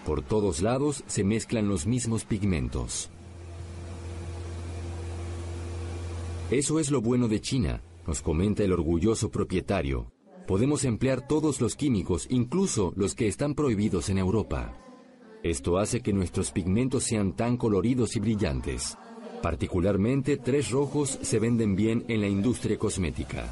Por 0.04 0.22
todos 0.22 0.60
lados 0.60 1.04
se 1.06 1.22
mezclan 1.22 1.68
los 1.68 1.86
mismos 1.86 2.24
pigmentos. 2.24 3.08
Eso 6.50 6.80
es 6.80 6.90
lo 6.90 7.02
bueno 7.02 7.28
de 7.28 7.40
China, 7.40 7.82
nos 8.06 8.20
comenta 8.20 8.64
el 8.64 8.72
orgulloso 8.72 9.30
propietario. 9.30 10.10
Podemos 10.46 10.84
emplear 10.84 11.28
todos 11.28 11.60
los 11.60 11.76
químicos, 11.76 12.26
incluso 12.30 12.92
los 12.96 13.14
que 13.14 13.28
están 13.28 13.54
prohibidos 13.54 14.08
en 14.08 14.18
Europa. 14.18 14.74
Esto 15.44 15.78
hace 15.78 16.00
que 16.00 16.12
nuestros 16.12 16.50
pigmentos 16.50 17.04
sean 17.04 17.36
tan 17.36 17.58
coloridos 17.58 18.16
y 18.16 18.20
brillantes. 18.20 18.96
Particularmente, 19.42 20.36
tres 20.36 20.70
rojos 20.70 21.18
se 21.22 21.38
venden 21.38 21.76
bien 21.76 22.04
en 22.08 22.20
la 22.20 22.28
industria 22.28 22.78
cosmética. 22.78 23.48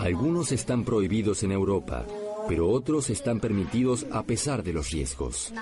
Algunos 0.00 0.52
están 0.52 0.84
prohibidos 0.84 1.42
en 1.42 1.52
Europa, 1.52 2.06
pero 2.48 2.70
otros 2.70 3.10
están 3.10 3.40
permitidos 3.40 4.06
a 4.12 4.22
pesar 4.22 4.62
de 4.62 4.72
los 4.72 4.90
riesgos. 4.90 5.52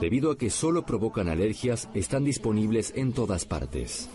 Debido 0.00 0.30
a 0.30 0.38
que 0.38 0.50
solo 0.50 0.84
provocan 0.84 1.28
alergias, 1.28 1.88
están 1.94 2.24
disponibles 2.24 2.92
en 2.96 3.12
todas 3.12 3.44
partes. 3.44 4.08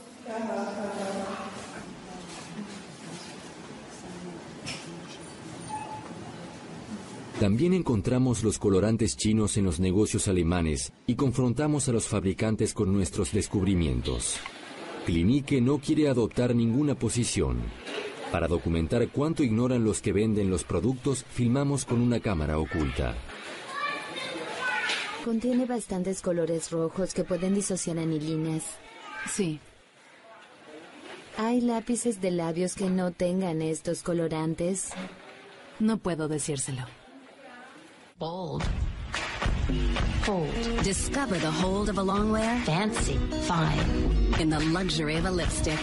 También 7.39 7.73
encontramos 7.73 8.43
los 8.43 8.59
colorantes 8.59 9.15
chinos 9.15 9.55
en 9.55 9.63
los 9.63 9.79
negocios 9.79 10.27
alemanes 10.27 10.91
y 11.07 11.15
confrontamos 11.15 11.87
a 11.87 11.93
los 11.93 12.05
fabricantes 12.05 12.73
con 12.73 12.91
nuestros 12.91 13.31
descubrimientos. 13.31 14.35
Clinique 15.05 15.61
no 15.61 15.79
quiere 15.79 16.09
adoptar 16.09 16.53
ninguna 16.53 16.95
posición. 16.95 17.61
Para 18.29 18.49
documentar 18.49 19.07
cuánto 19.07 19.41
ignoran 19.41 19.85
los 19.85 20.01
que 20.01 20.11
venden 20.11 20.49
los 20.49 20.65
productos, 20.65 21.23
filmamos 21.29 21.85
con 21.85 22.01
una 22.01 22.19
cámara 22.19 22.59
oculta. 22.59 23.15
Contiene 25.23 25.65
bastantes 25.65 26.21
colores 26.21 26.71
rojos 26.71 27.13
que 27.13 27.23
pueden 27.23 27.55
disociar 27.55 27.99
anilinas. 27.99 28.65
Sí. 29.33 29.61
¿Hay 31.37 31.61
lápices 31.61 32.19
de 32.19 32.31
labios 32.31 32.75
que 32.75 32.89
no 32.89 33.11
tengan 33.11 33.61
estos 33.61 34.03
colorantes? 34.03 34.89
No 35.79 35.99
puedo 35.99 36.27
decírselo. 36.27 36.98
Bold. 38.19 38.63
Hold. 40.25 40.83
Discover 40.83 41.39
the 41.39 41.49
hold 41.49 41.87
of 41.87 41.97
a. 41.97 42.03
Fancy. 42.65 43.17
Fine. 43.47 44.41
In 44.41 44.49
the 44.49 44.59
luxury 44.59 45.15
of 45.15 45.25
a 45.25 45.31
lipstick. 45.31 45.79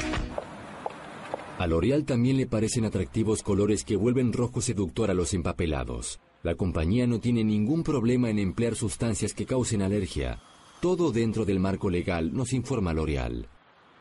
A 1.59 1.67
L'Oreal 1.67 2.05
también 2.05 2.37
le 2.37 2.47
parecen 2.47 2.85
atractivos 2.85 3.43
colores 3.43 3.85
que 3.85 3.97
vuelven 3.97 4.35
rojo 4.35 4.61
seductor 4.61 5.11
a 5.11 5.15
los 5.15 5.33
empapelados. 5.33 6.21
La 6.43 6.55
compañía 6.55 7.07
no 7.07 7.21
tiene 7.21 7.43
ningún 7.43 7.83
problema 7.83 8.29
en 8.29 8.39
emplear 8.39 8.75
sustancias 8.75 9.33
que 9.33 9.47
causen 9.47 9.81
alergia. 9.81 10.39
Todo 10.83 11.13
dentro 11.13 11.47
del 11.47 11.59
marco 11.59 11.89
legal, 11.89 12.35
nos 12.35 12.53
informa 12.53 12.93
L'Oreal. 12.93 13.49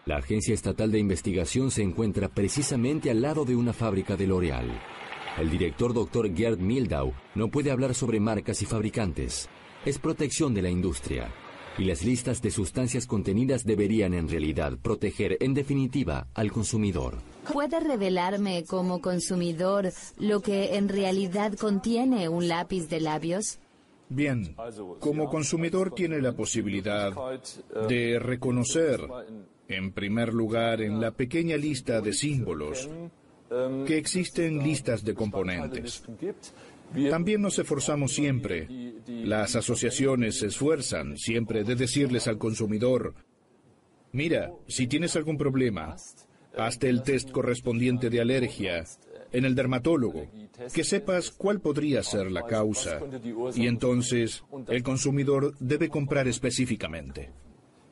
La 0.06 0.18
Agencia 0.18 0.54
Estatal 0.54 0.92
de 0.92 1.00
Investigación 1.00 1.72
se 1.72 1.84
encuentra 1.84 2.28
precisamente 2.28 3.10
al 3.10 3.22
lado 3.22 3.46
de 3.46 3.56
una 3.56 3.72
fábrica 3.72 4.18
de 4.18 4.28
L'Oreal. 4.28 4.70
El 5.38 5.50
director 5.50 5.94
Dr. 5.94 6.34
Gerd 6.34 6.60
Mildau 6.60 7.12
no 7.36 7.50
puede 7.50 7.70
hablar 7.70 7.94
sobre 7.94 8.22
marcas 8.22 8.62
y 8.62 8.66
fabricantes. 8.66 9.50
Es 9.86 10.00
protección 10.00 10.54
de 10.54 10.62
la 10.62 10.70
industria. 10.70 11.30
Y 11.78 11.84
las 11.84 12.06
listas 12.06 12.42
de 12.42 12.52
sustancias 12.52 13.06
contenidas 13.06 13.66
deberían 13.66 14.14
en 14.14 14.30
realidad 14.30 14.78
proteger 14.82 15.36
en 15.42 15.54
definitiva 15.54 16.28
al 16.34 16.54
consumidor. 16.54 17.16
¿Puede 17.52 17.82
revelarme 17.82 18.64
como 18.64 19.02
consumidor 19.02 19.92
lo 20.18 20.40
que 20.40 20.78
en 20.78 20.88
realidad 20.88 21.54
contiene 21.56 22.30
un 22.30 22.48
lápiz 22.48 22.88
de 22.88 23.02
labios? 23.02 23.60
Bien, 24.08 24.56
como 25.02 25.30
consumidor 25.30 25.94
tiene 25.94 26.22
la 26.22 26.32
posibilidad 26.32 27.12
de 27.90 28.20
reconocer, 28.20 29.02
en 29.68 29.92
primer 29.92 30.34
lugar, 30.34 30.82
en 30.82 31.02
la 31.02 31.12
pequeña 31.12 31.58
lista 31.58 32.00
de 32.00 32.14
símbolos, 32.14 32.90
que 33.86 33.98
existen 33.98 34.64
listas 34.64 35.04
de 35.04 35.14
componentes. 35.14 36.04
También 37.10 37.42
nos 37.42 37.60
esforzamos 37.60 38.14
siempre, 38.14 38.68
las 39.08 39.56
asociaciones 39.56 40.40
se 40.40 40.48
esfuerzan 40.48 41.18
siempre 41.18 41.64
de 41.64 41.76
decirles 41.76 42.28
al 42.28 42.38
consumidor, 42.38 43.16
mira, 44.12 44.52
si 44.68 44.88
tienes 44.88 45.16
algún 45.16 45.38
problema, 45.38 45.96
hazte 46.58 46.90
el 46.90 47.04
test 47.04 47.32
correspondiente 47.32 48.10
de 48.10 48.22
alergia 48.22 48.86
en 49.32 49.46
el 49.46 49.56
dermatólogo, 49.56 50.28
que 50.74 50.84
sepas 50.84 51.32
cuál 51.32 51.60
podría 51.60 52.02
ser 52.04 52.32
la 52.32 52.46
causa, 52.46 53.00
y 53.56 53.68
entonces 53.68 54.44
el 54.70 54.84
consumidor 54.84 55.56
debe 55.60 55.90
comprar 55.90 56.28
específicamente. 56.28 57.32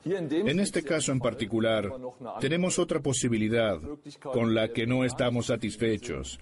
En 0.05 0.59
este 0.59 0.83
caso 0.83 1.11
en 1.11 1.19
particular, 1.19 1.91
tenemos 2.39 2.79
otra 2.79 2.99
posibilidad 2.99 3.79
con 4.21 4.53
la 4.53 4.69
que 4.69 4.85
no 4.85 5.03
estamos 5.03 5.47
satisfechos. 5.47 6.39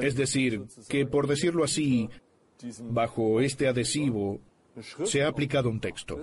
Es 0.00 0.16
decir, 0.16 0.64
que 0.88 1.06
por 1.06 1.26
decirlo 1.26 1.64
así, 1.64 2.08
bajo 2.84 3.40
este 3.40 3.68
adhesivo 3.68 4.40
se 5.04 5.22
ha 5.22 5.28
aplicado 5.28 5.68
un 5.68 5.80
texto. 5.80 6.18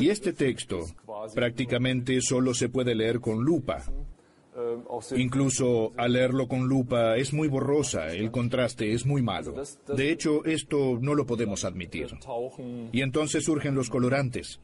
Y 0.00 0.10
este 0.10 0.32
texto 0.32 0.80
prácticamente 1.34 2.20
solo 2.20 2.54
se 2.54 2.68
puede 2.68 2.94
leer 2.94 3.20
con 3.20 3.44
lupa. 3.44 3.84
Incluso 5.16 5.92
al 5.96 6.12
leerlo 6.12 6.46
con 6.46 6.68
lupa 6.68 7.16
es 7.16 7.32
muy 7.32 7.48
borrosa, 7.48 8.08
el 8.08 8.30
contraste 8.30 8.92
es 8.92 9.06
muy 9.06 9.22
malo. 9.22 9.54
De 9.88 10.10
hecho, 10.10 10.44
esto 10.44 10.98
no 11.00 11.14
lo 11.14 11.24
podemos 11.24 11.64
admitir. 11.64 12.08
Y 12.92 13.00
entonces 13.00 13.44
surgen 13.44 13.74
los 13.74 13.88
colorantes. 13.88 14.60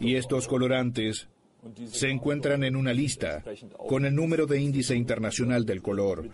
Y 0.00 0.16
estos 0.16 0.46
colorantes 0.48 1.28
se 1.90 2.08
encuentran 2.08 2.64
en 2.64 2.76
una 2.76 2.92
lista 2.92 3.42
con 3.76 4.04
el 4.04 4.14
número 4.14 4.46
de 4.46 4.60
índice 4.60 4.94
internacional 4.94 5.64
del 5.66 5.82
color, 5.82 6.30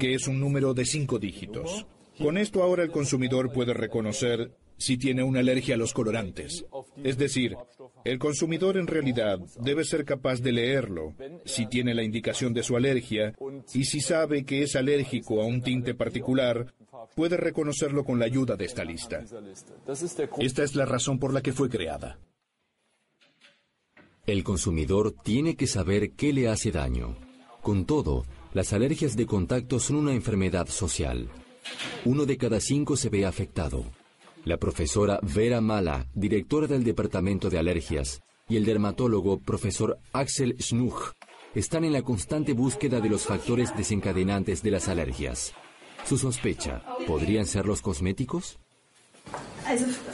que 0.00 0.14
es 0.14 0.26
un 0.26 0.40
número 0.40 0.74
de 0.74 0.84
cinco 0.84 1.18
dígitos. 1.18 1.86
Con 2.18 2.36
esto 2.36 2.62
ahora 2.62 2.82
el 2.82 2.90
consumidor 2.90 3.52
puede 3.52 3.74
reconocer 3.74 4.50
si 4.76 4.96
tiene 4.96 5.22
una 5.22 5.40
alergia 5.40 5.74
a 5.74 5.78
los 5.78 5.92
colorantes. 5.92 6.64
Es 7.02 7.18
decir, 7.18 7.56
el 8.04 8.18
consumidor 8.18 8.76
en 8.76 8.86
realidad 8.86 9.38
debe 9.60 9.84
ser 9.84 10.04
capaz 10.04 10.40
de 10.40 10.52
leerlo 10.52 11.14
si 11.44 11.66
tiene 11.66 11.94
la 11.94 12.02
indicación 12.02 12.52
de 12.54 12.62
su 12.62 12.76
alergia 12.76 13.34
y 13.74 13.84
si 13.84 14.00
sabe 14.00 14.44
que 14.44 14.62
es 14.62 14.76
alérgico 14.76 15.42
a 15.42 15.46
un 15.46 15.62
tinte 15.62 15.94
particular, 15.94 16.72
puede 17.14 17.36
reconocerlo 17.36 18.04
con 18.04 18.18
la 18.18 18.26
ayuda 18.26 18.56
de 18.56 18.64
esta 18.64 18.84
lista. 18.84 19.24
Esta 20.38 20.62
es 20.62 20.74
la 20.74 20.86
razón 20.86 21.18
por 21.18 21.32
la 21.32 21.42
que 21.42 21.52
fue 21.52 21.68
creada. 21.68 22.18
El 24.28 24.44
consumidor 24.44 25.12
tiene 25.12 25.56
que 25.56 25.66
saber 25.66 26.10
qué 26.10 26.34
le 26.34 26.48
hace 26.48 26.70
daño. 26.70 27.16
Con 27.62 27.86
todo, 27.86 28.26
las 28.52 28.74
alergias 28.74 29.16
de 29.16 29.24
contacto 29.24 29.80
son 29.80 29.96
una 29.96 30.12
enfermedad 30.12 30.68
social. 30.68 31.30
Uno 32.04 32.26
de 32.26 32.36
cada 32.36 32.60
cinco 32.60 32.94
se 32.98 33.08
ve 33.08 33.24
afectado. 33.24 33.86
La 34.44 34.58
profesora 34.58 35.18
Vera 35.22 35.62
Mala, 35.62 36.08
directora 36.12 36.66
del 36.66 36.84
Departamento 36.84 37.48
de 37.48 37.58
Alergias, 37.58 38.20
y 38.50 38.58
el 38.58 38.66
dermatólogo 38.66 39.40
profesor 39.40 39.98
Axel 40.12 40.56
Schnuch 40.58 41.12
están 41.54 41.84
en 41.84 41.94
la 41.94 42.02
constante 42.02 42.52
búsqueda 42.52 43.00
de 43.00 43.08
los 43.08 43.22
factores 43.22 43.74
desencadenantes 43.74 44.62
de 44.62 44.72
las 44.72 44.88
alergias. 44.88 45.54
Su 46.04 46.18
sospecha, 46.18 46.84
¿podrían 47.06 47.46
ser 47.46 47.64
los 47.64 47.80
cosméticos? 47.80 48.58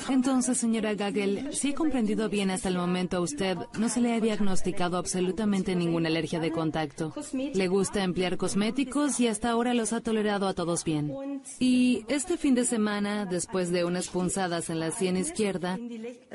Entonces, 0.09 0.59
señora 0.59 0.95
Gagel, 0.95 1.55
si 1.55 1.71
he 1.71 1.75
comprendido 1.75 2.29
bien 2.29 2.51
hasta 2.51 2.69
el 2.69 2.77
momento, 2.77 3.19
a 3.19 3.21
usted 3.21 3.57
no 3.79 3.89
se 3.89 4.01
le 4.01 4.13
ha 4.13 4.21
diagnosticado 4.21 4.97
absolutamente 4.97 5.75
ninguna 5.75 6.09
alergia 6.09 6.41
de 6.41 6.51
contacto. 6.51 7.13
Le 7.33 7.69
gusta 7.69 8.03
emplear 8.03 8.37
cosméticos 8.37 9.21
y 9.21 9.29
hasta 9.29 9.51
ahora 9.51 9.75
los 9.75 9.93
ha 9.93 10.01
tolerado 10.01 10.49
a 10.49 10.55
todos 10.55 10.85
bien. 10.85 11.13
Y 11.59 12.05
este 12.09 12.37
fin 12.37 12.55
de 12.55 12.65
semana, 12.65 13.27
después 13.27 13.71
de 13.71 13.85
unas 13.85 14.09
punzadas 14.09 14.71
en 14.71 14.81
la 14.81 14.91
sien 14.91 15.17
izquierda, 15.17 15.79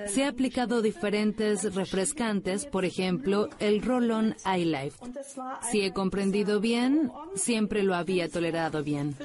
se 0.08 0.24
ha 0.24 0.30
aplicado 0.30 0.82
diferentes 0.82 1.76
refrescantes, 1.76 2.66
por 2.66 2.86
ejemplo, 2.86 3.50
el 3.60 3.82
Roll-On 3.82 4.36
Life. 4.46 4.98
Si 5.72 5.82
he 5.82 5.92
comprendido 5.94 6.60
bien, 6.60 7.12
siempre 7.36 7.84
lo 7.84 7.96
había 7.96 8.30
tolerado 8.30 8.84
bien. 8.84 9.16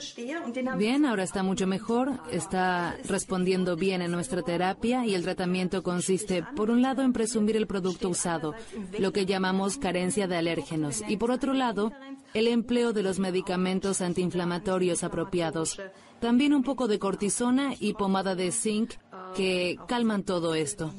Bien, 0.76 1.06
ahora 1.06 1.22
está 1.22 1.42
mucho 1.42 1.66
mejor, 1.66 2.20
está 2.30 2.96
respondiendo 3.06 3.76
bien 3.76 3.83
en 3.92 4.10
nuestra 4.10 4.42
terapia 4.42 5.06
y 5.06 5.14
el 5.14 5.22
tratamiento 5.22 5.82
consiste, 5.82 6.44
por 6.56 6.70
un 6.70 6.82
lado, 6.82 7.02
en 7.02 7.12
presumir 7.12 7.56
el 7.56 7.66
producto 7.66 8.08
usado, 8.08 8.54
lo 8.98 9.12
que 9.12 9.26
llamamos 9.26 9.78
carencia 9.78 10.26
de 10.26 10.36
alérgenos, 10.36 11.02
y 11.08 11.16
por 11.16 11.30
otro 11.30 11.52
lado, 11.52 11.92
el 12.34 12.48
empleo 12.48 12.92
de 12.92 13.02
los 13.02 13.18
medicamentos 13.18 14.00
antiinflamatorios 14.00 15.04
apropiados, 15.04 15.80
también 16.20 16.54
un 16.54 16.62
poco 16.62 16.88
de 16.88 16.98
cortisona 16.98 17.74
y 17.78 17.94
pomada 17.94 18.34
de 18.34 18.50
zinc 18.50 18.94
que 19.36 19.76
calman 19.88 20.22
todo 20.22 20.54
esto. 20.54 20.92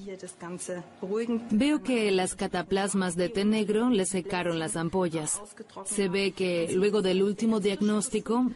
Veo 1.52 1.82
que 1.82 2.12
las 2.12 2.36
cataplasmas 2.36 3.16
de 3.16 3.30
té 3.30 3.46
negro 3.46 3.90
le 3.90 4.06
secaron 4.06 4.60
las 4.60 4.76
ampollas. 4.76 5.42
Se 5.86 6.10
ve 6.10 6.32
que 6.32 6.70
luego 6.74 7.02
del 7.02 7.24
último 7.24 7.60
diagnóstico 7.60 8.52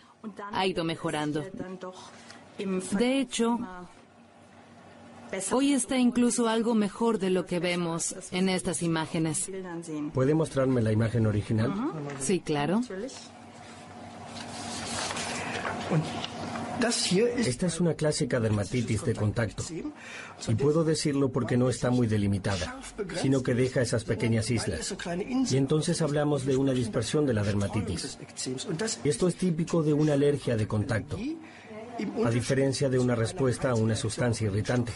ha 0.52 0.68
ido 0.68 0.84
mejorando. 0.84 1.44
De 2.92 3.20
hecho, 3.20 3.58
hoy 5.52 5.74
está 5.74 5.98
incluso 5.98 6.48
algo 6.48 6.76
mejor 6.76 7.20
de 7.20 7.30
lo 7.30 7.46
que 7.46 7.60
vemos 7.60 8.16
en 8.32 8.50
estas 8.50 8.82
imágenes. 8.82 9.50
¿Puede 10.14 10.34
mostrarme 10.34 10.82
la 10.82 10.92
imagen 10.92 11.26
original? 11.26 11.74
Sí, 12.20 12.40
claro. 12.40 12.82
Esta 17.46 17.68
es 17.68 17.82
una 17.82 17.94
clásica 17.94 18.40
dermatitis 18.40 19.04
de 19.04 19.14
contacto. 19.14 19.64
Y 20.48 20.56
puedo 20.56 20.84
decirlo 20.84 21.30
porque 21.30 21.58
no 21.58 21.70
está 21.70 21.90
muy 21.90 22.08
delimitada, 22.08 22.80
sino 23.22 23.44
que 23.44 23.54
deja 23.54 23.82
esas 23.82 24.04
pequeñas 24.06 24.50
islas. 24.50 24.96
Y 25.52 25.58
entonces 25.58 26.02
hablamos 26.02 26.46
de 26.46 26.56
una 26.56 26.72
dispersión 26.72 27.26
de 27.26 27.34
la 27.34 27.44
dermatitis. 27.44 28.18
Esto 29.04 29.28
es 29.28 29.36
típico 29.36 29.84
de 29.84 29.94
una 29.94 30.14
alergia 30.14 30.56
de 30.56 30.68
contacto 30.68 31.18
a 32.26 32.30
diferencia 32.30 32.90
de 32.90 33.00
una 33.00 33.16
respuesta 33.16 33.72
a 33.72 33.76
una 33.76 33.96
sustancia 33.96 34.48
irritante. 34.48 34.92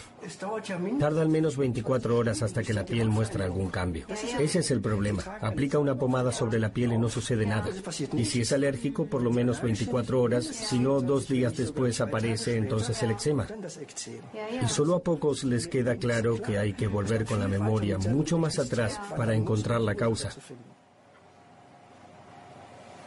Tarda 0.98 1.22
al 1.22 1.28
menos 1.28 1.56
24 1.56 2.16
horas 2.16 2.42
hasta 2.42 2.62
que 2.62 2.74
la 2.74 2.84
piel 2.84 3.08
muestra 3.08 3.44
algún 3.44 3.70
cambio. 3.70 4.06
Ese 4.08 4.58
es 4.60 4.70
el 4.70 4.80
problema. 4.80 5.22
Aplica 5.40 5.78
una 5.78 5.96
pomada 5.96 6.32
sobre 6.32 6.58
la 6.58 6.72
piel 6.72 6.92
y 6.92 6.98
no 6.98 7.08
sucede 7.08 7.46
nada. 7.46 7.68
Y 8.12 8.24
si 8.24 8.40
es 8.40 8.52
alérgico, 8.52 9.06
por 9.06 9.22
lo 9.22 9.30
menos 9.30 9.62
24 9.62 10.20
horas, 10.20 10.44
si 10.44 10.78
no 10.78 11.00
dos 11.00 11.28
días 11.28 11.56
después 11.56 12.00
aparece 12.00 12.56
entonces 12.56 13.02
el 13.02 13.12
eczema. 13.12 13.46
Y 14.62 14.68
solo 14.68 14.96
a 14.96 15.02
pocos 15.02 15.44
les 15.44 15.68
queda 15.68 15.96
claro 15.96 16.40
que 16.40 16.58
hay 16.58 16.74
que 16.74 16.86
volver 16.86 17.24
con 17.24 17.40
la 17.40 17.48
memoria 17.48 17.98
mucho 17.98 18.38
más 18.38 18.58
atrás 18.58 19.00
para 19.16 19.34
encontrar 19.34 19.80
la 19.80 19.94
causa. 19.94 20.30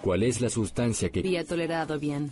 ¿Cuál 0.07 0.23
es 0.23 0.39
la 0.39 0.49
sustancia 0.49 1.09
que... 1.09 1.19
Había 1.19 1.43
tolerado 1.43 1.99
bien. 1.99 2.31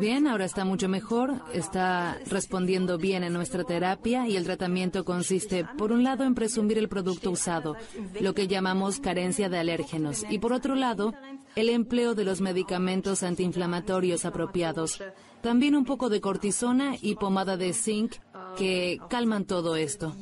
Bien, 0.00 0.26
ahora 0.26 0.46
está 0.46 0.64
mucho 0.64 0.88
mejor, 0.88 1.34
está 1.52 2.18
respondiendo 2.30 2.96
bien 2.96 3.24
en 3.24 3.34
nuestra 3.34 3.62
terapia 3.62 4.26
y 4.26 4.38
el 4.38 4.44
tratamiento 4.44 5.04
consiste, 5.04 5.66
por 5.76 5.92
un 5.92 6.02
lado, 6.02 6.24
en 6.24 6.34
presumir 6.34 6.78
el 6.78 6.88
producto 6.88 7.30
usado, 7.30 7.76
lo 8.22 8.32
que 8.32 8.48
llamamos 8.48 9.00
carencia 9.00 9.50
de 9.50 9.58
alérgenos, 9.58 10.24
y 10.30 10.38
por 10.38 10.54
otro 10.54 10.76
lado, 10.76 11.12
el 11.58 11.70
empleo 11.70 12.14
de 12.14 12.24
los 12.24 12.40
medicamentos 12.40 13.24
antiinflamatorios 13.24 14.24
apropiados, 14.24 15.02
también 15.40 15.74
un 15.74 15.84
poco 15.84 16.08
de 16.08 16.20
cortisona 16.20 16.94
y 17.02 17.16
pomada 17.16 17.56
de 17.56 17.72
zinc 17.72 18.14
que 18.56 19.00
calman 19.10 19.44
todo 19.44 19.74
esto. 19.74 20.14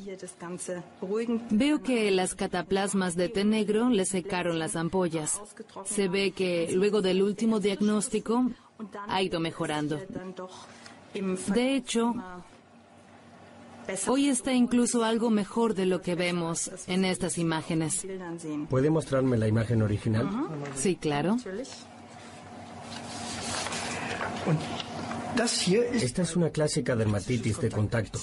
Veo 1.51 1.83
que 1.83 2.09
las 2.09 2.33
cataplasmas 2.33 3.15
de 3.15 3.29
té 3.29 3.45
negro 3.45 3.89
le 3.89 4.05
secaron 4.05 4.57
las 4.57 4.75
ampollas. 4.75 5.39
Se 5.85 6.07
ve 6.07 6.31
que 6.31 6.71
luego 6.73 7.03
del 7.03 7.21
último 7.21 7.59
diagnóstico 7.59 8.49
ha 9.07 9.21
ido 9.21 9.39
mejorando. 9.39 9.99
De 11.13 11.75
hecho, 11.75 12.15
hoy 14.07 14.29
está 14.29 14.53
incluso 14.53 15.03
algo 15.03 15.29
mejor 15.29 15.73
de 15.73 15.85
lo 15.85 16.01
que 16.01 16.15
vemos 16.15 16.71
en 16.87 17.05
estas 17.05 17.37
imágenes. 17.37 18.05
¿Puede 18.69 18.89
mostrarme 18.89 19.37
la 19.37 19.47
imagen 19.47 19.81
original? 19.81 20.29
Sí, 20.75 20.95
claro. 20.95 21.37
Esta 25.93 26.21
es 26.23 26.35
una 26.35 26.49
clásica 26.49 26.95
dermatitis 26.95 27.59
de 27.59 27.69
contacto. 27.69 28.19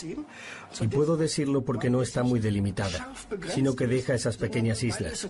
Y 0.81 0.89
puedo 0.89 1.17
decirlo 1.17 1.63
porque 1.63 1.91
no 1.91 2.03
está 2.03 2.23
muy 2.23 2.41
delimitada, 2.41 3.13
sino 3.55 3.77
que 3.77 3.87
deja 3.87 4.15
esas 4.15 4.37
pequeñas 4.37 4.83
islas. 4.83 5.29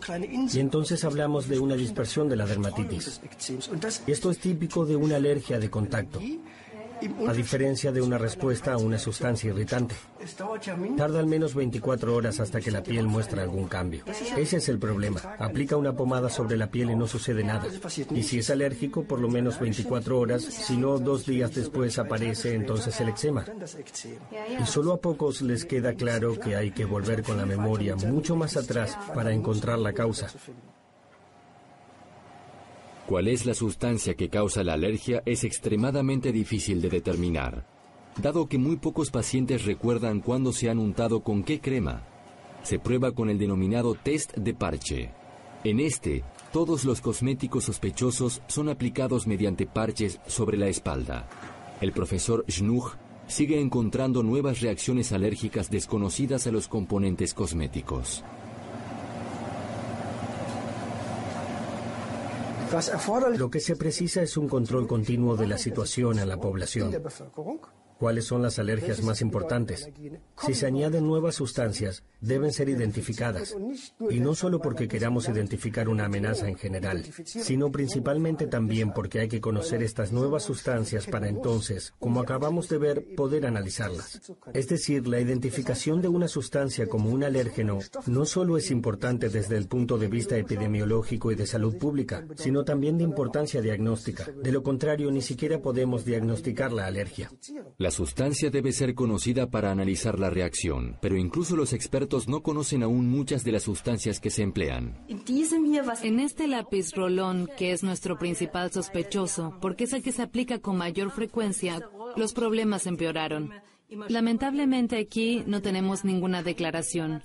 Y 0.53 0.61
entonces 0.61 1.05
hablamos 1.05 1.49
de 1.49 1.59
una 1.59 1.75
dispersión 1.75 2.29
de 2.29 2.37
la 2.37 2.47
dermatitis. 2.47 3.21
Esto 4.07 4.31
es 4.31 4.39
típico 4.39 4.87
de 4.87 4.97
una 4.97 5.17
alergia 5.17 5.59
de 5.59 5.71
contacto 5.71 6.21
a 7.27 7.33
diferencia 7.33 7.93
de 7.93 8.01
una 8.01 8.19
respuesta 8.19 8.73
a 8.73 8.79
una 8.79 8.99
sustancia 8.99 9.51
irritante. 9.51 9.95
Tarda 10.97 11.21
al 11.21 11.27
menos 11.27 11.55
24 11.55 12.15
horas 12.15 12.41
hasta 12.41 12.61
que 12.61 12.71
la 12.71 12.83
piel 12.83 13.07
muestra 13.07 13.43
algún 13.43 13.69
cambio. 13.69 14.05
Ese 14.37 14.57
es 14.57 14.69
el 14.69 14.79
problema. 14.79 15.21
Aplica 15.39 15.77
una 15.77 15.95
pomada 15.95 16.29
sobre 16.29 16.57
la 16.57 16.71
piel 16.71 16.91
y 16.91 16.97
no 16.97 17.07
sucede 17.07 17.45
nada. 17.45 17.67
Y 18.15 18.23
si 18.23 18.39
es 18.39 18.51
alérgico, 18.51 19.05
por 19.05 19.21
lo 19.21 19.29
menos 19.29 19.59
24 19.61 20.19
horas, 20.19 20.43
si 20.43 20.77
no 20.77 20.99
dos 20.99 21.27
días 21.27 21.55
después 21.55 21.99
aparece 21.99 22.55
entonces 22.55 23.01
el 23.01 23.11
eczema. 23.11 23.45
Y 24.61 24.67
solo 24.67 24.93
a 24.95 25.01
pocos 25.01 25.43
les 25.43 25.65
queda 25.65 25.95
claro 25.95 26.39
que 26.39 26.57
hay 26.57 26.71
que 26.71 26.85
volver 26.85 27.23
con 27.23 27.37
la 27.37 27.47
memoria 27.47 27.97
mucho 27.97 28.37
más 28.37 28.57
atrás 28.57 28.97
para 29.15 29.33
encontrar 29.33 29.79
la 29.79 29.93
causa. 29.93 30.29
¿Cuál 33.07 33.29
es 33.29 33.45
la 33.45 33.53
sustancia 33.53 34.15
que 34.15 34.31
causa 34.31 34.65
la 34.65 34.73
alergia? 34.73 35.23
Es 35.27 35.45
extremadamente 35.45 36.33
difícil 36.33 36.81
de 36.81 36.89
determinar, 36.89 37.67
dado 38.23 38.49
que 38.49 38.57
muy 38.57 38.77
pocos 38.77 39.11
pacientes 39.11 39.67
recuerdan 39.67 40.21
cuándo 40.21 40.55
se 40.55 40.71
han 40.71 40.79
untado 40.79 41.23
con 41.23 41.43
qué 41.43 41.61
crema. 41.61 42.03
Se 42.63 42.79
prueba 42.79 43.13
con 43.13 43.29
el 43.29 43.39
denominado 43.39 43.95
test 43.95 44.35
de 44.39 44.55
parche. 44.55 45.11
En 45.65 45.81
este, 45.81 46.25
todos 46.51 46.87
los 46.87 47.03
cosméticos 47.03 47.65
sospechosos 47.65 48.41
son 48.47 48.71
aplicados 48.71 49.27
mediante 49.27 49.67
parches 49.67 50.19
sobre 50.27 50.57
la 50.57 50.69
espalda. 50.69 51.29
El 51.83 51.93
profesor 51.93 52.47
Schnuch 52.49 52.95
sigue 53.27 53.61
encontrando 53.61 54.23
nuevas 54.23 54.63
reacciones 54.63 55.13
alérgicas 55.13 55.71
desconocidas 55.71 56.47
a 56.47 56.53
los 56.53 56.69
componentes 56.69 57.35
cosméticos. 57.35 58.25
Lo 63.37 63.51
que 63.51 63.61
se 63.61 63.77
precisa 63.77 64.23
es 64.23 64.37
un 64.37 64.49
control 64.49 64.87
continuo 64.87 65.37
de 65.37 65.47
la 65.47 65.59
situación 65.59 66.19
en 66.19 66.29
la 66.29 66.39
población. 66.39 66.91
¿Cuáles 68.05 68.27
son 68.27 68.43
las 68.43 68.59
alergias 68.59 69.03
más 69.03 69.23
importantes? 69.23 69.89
Si 70.47 70.53
se 70.53 70.67
añaden 70.67 71.07
nuevas 71.07 71.37
sustancias, 71.37 72.05
deben 72.21 72.53
ser 72.53 72.69
identificadas. 72.69 73.57
Y 74.11 74.21
no 74.21 74.35
solo 74.35 74.61
porque 74.61 74.89
queramos 74.89 75.27
identificar 75.27 75.89
una 75.89 76.05
amenaza 76.05 76.47
en 76.47 76.57
general, 76.57 77.03
sino 77.25 77.73
principalmente 77.73 78.47
también 78.47 78.93
porque 78.93 79.21
hay 79.21 79.29
que 79.29 79.41
conocer 79.41 79.83
estas 79.83 80.13
nuevas 80.13 80.43
sustancias 80.43 81.07
para 81.07 81.31
entonces, 81.31 81.95
como 81.99 82.21
acabamos 82.21 82.69
de 82.69 82.77
ver, 82.77 83.15
poder 83.15 83.47
analizarlas. 83.47 84.21
Es 84.53 84.69
decir, 84.69 85.09
la 85.09 85.21
identificación 85.21 86.03
de 86.03 86.09
una 86.09 86.29
sustancia 86.29 86.87
como 86.87 87.09
un 87.09 87.25
alérgeno 87.25 87.79
no 88.07 88.27
solo 88.27 88.59
es 88.59 88.71
importante 88.71 89.31
desde 89.31 89.57
el 89.57 89.67
punto 89.67 89.97
de 89.97 90.09
vista 90.09 90.37
epidemiológico 90.37 91.33
y 91.33 91.37
de 91.37 91.47
salud 91.47 91.79
pública, 91.79 92.27
sino 92.37 92.67
también 92.67 92.99
de 92.99 93.05
importancia 93.05 93.63
diagnóstica. 93.63 94.27
De 94.43 94.53
lo 94.53 94.63
contrario, 94.63 95.11
ni 95.11 95.23
siquiera 95.23 95.63
podemos 95.63 96.05
diagnosticar 96.05 96.71
la 96.71 96.85
alergia. 96.85 97.31
La 97.79 97.91
sustancia 97.95 98.51
debe 98.51 98.73
ser 98.73 98.95
conocida 98.95 99.49
para 99.49 99.71
analizar 99.71 100.19
la 100.19 100.29
reacción, 100.29 100.99
pero 101.01 101.17
incluso 101.17 101.57
los 101.57 101.73
expertos 101.73 102.29
no 102.29 102.43
conocen 102.43 102.83
aún 102.83 103.09
muchas 103.09 103.45
de 103.45 103.53
las 103.53 103.63
sustancias 103.63 104.21
que 104.21 104.31
se 104.31 104.43
emplean. 104.43 105.03
En 106.03 106.21
este 106.21 106.47
lápiz 106.47 106.93
rolón, 106.95 107.49
que 107.57 107.73
es 107.73 107.83
nuestro 107.83 108.19
principal 108.19 108.71
sospechoso, 108.71 109.57
porque 109.63 109.85
es 109.85 109.93
el 109.93 110.03
que 110.03 110.13
se 110.13 110.23
aplica 110.23 110.59
con 110.59 110.77
mayor 110.77 111.11
frecuencia, 111.11 111.81
los 112.17 112.35
problemas 112.35 112.87
empeoraron. 112.87 113.51
Lamentablemente 114.09 114.99
aquí 114.99 115.45
no 115.47 115.63
tenemos 115.63 116.05
ninguna 116.05 116.43
declaración. 116.43 117.23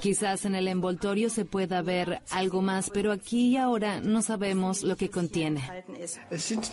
Quizás 0.00 0.44
en 0.44 0.54
el 0.54 0.68
envoltorio 0.68 1.30
se 1.30 1.44
pueda 1.44 1.82
ver 1.82 2.22
algo 2.30 2.62
más, 2.62 2.90
pero 2.90 3.12
aquí 3.12 3.50
y 3.50 3.56
ahora 3.56 4.00
no 4.00 4.22
sabemos 4.22 4.82
lo 4.82 4.96
que 4.96 5.10
contiene. 5.10 5.62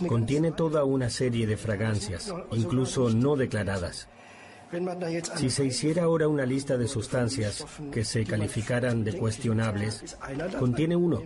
Contiene 0.08 0.52
toda 0.52 0.84
una 0.84 1.10
serie 1.10 1.46
de 1.46 1.56
fragancias, 1.56 2.32
incluso 2.52 3.10
no 3.10 3.36
declaradas. 3.36 4.08
Si 5.36 5.50
se 5.50 5.64
hiciera 5.64 6.04
ahora 6.04 6.28
una 6.28 6.46
lista 6.46 6.76
de 6.76 6.86
sustancias 6.86 7.66
que 7.90 8.04
se 8.04 8.24
calificaran 8.24 9.02
de 9.02 9.14
cuestionables, 9.14 10.16
contiene 10.58 10.94
uno, 10.94 11.22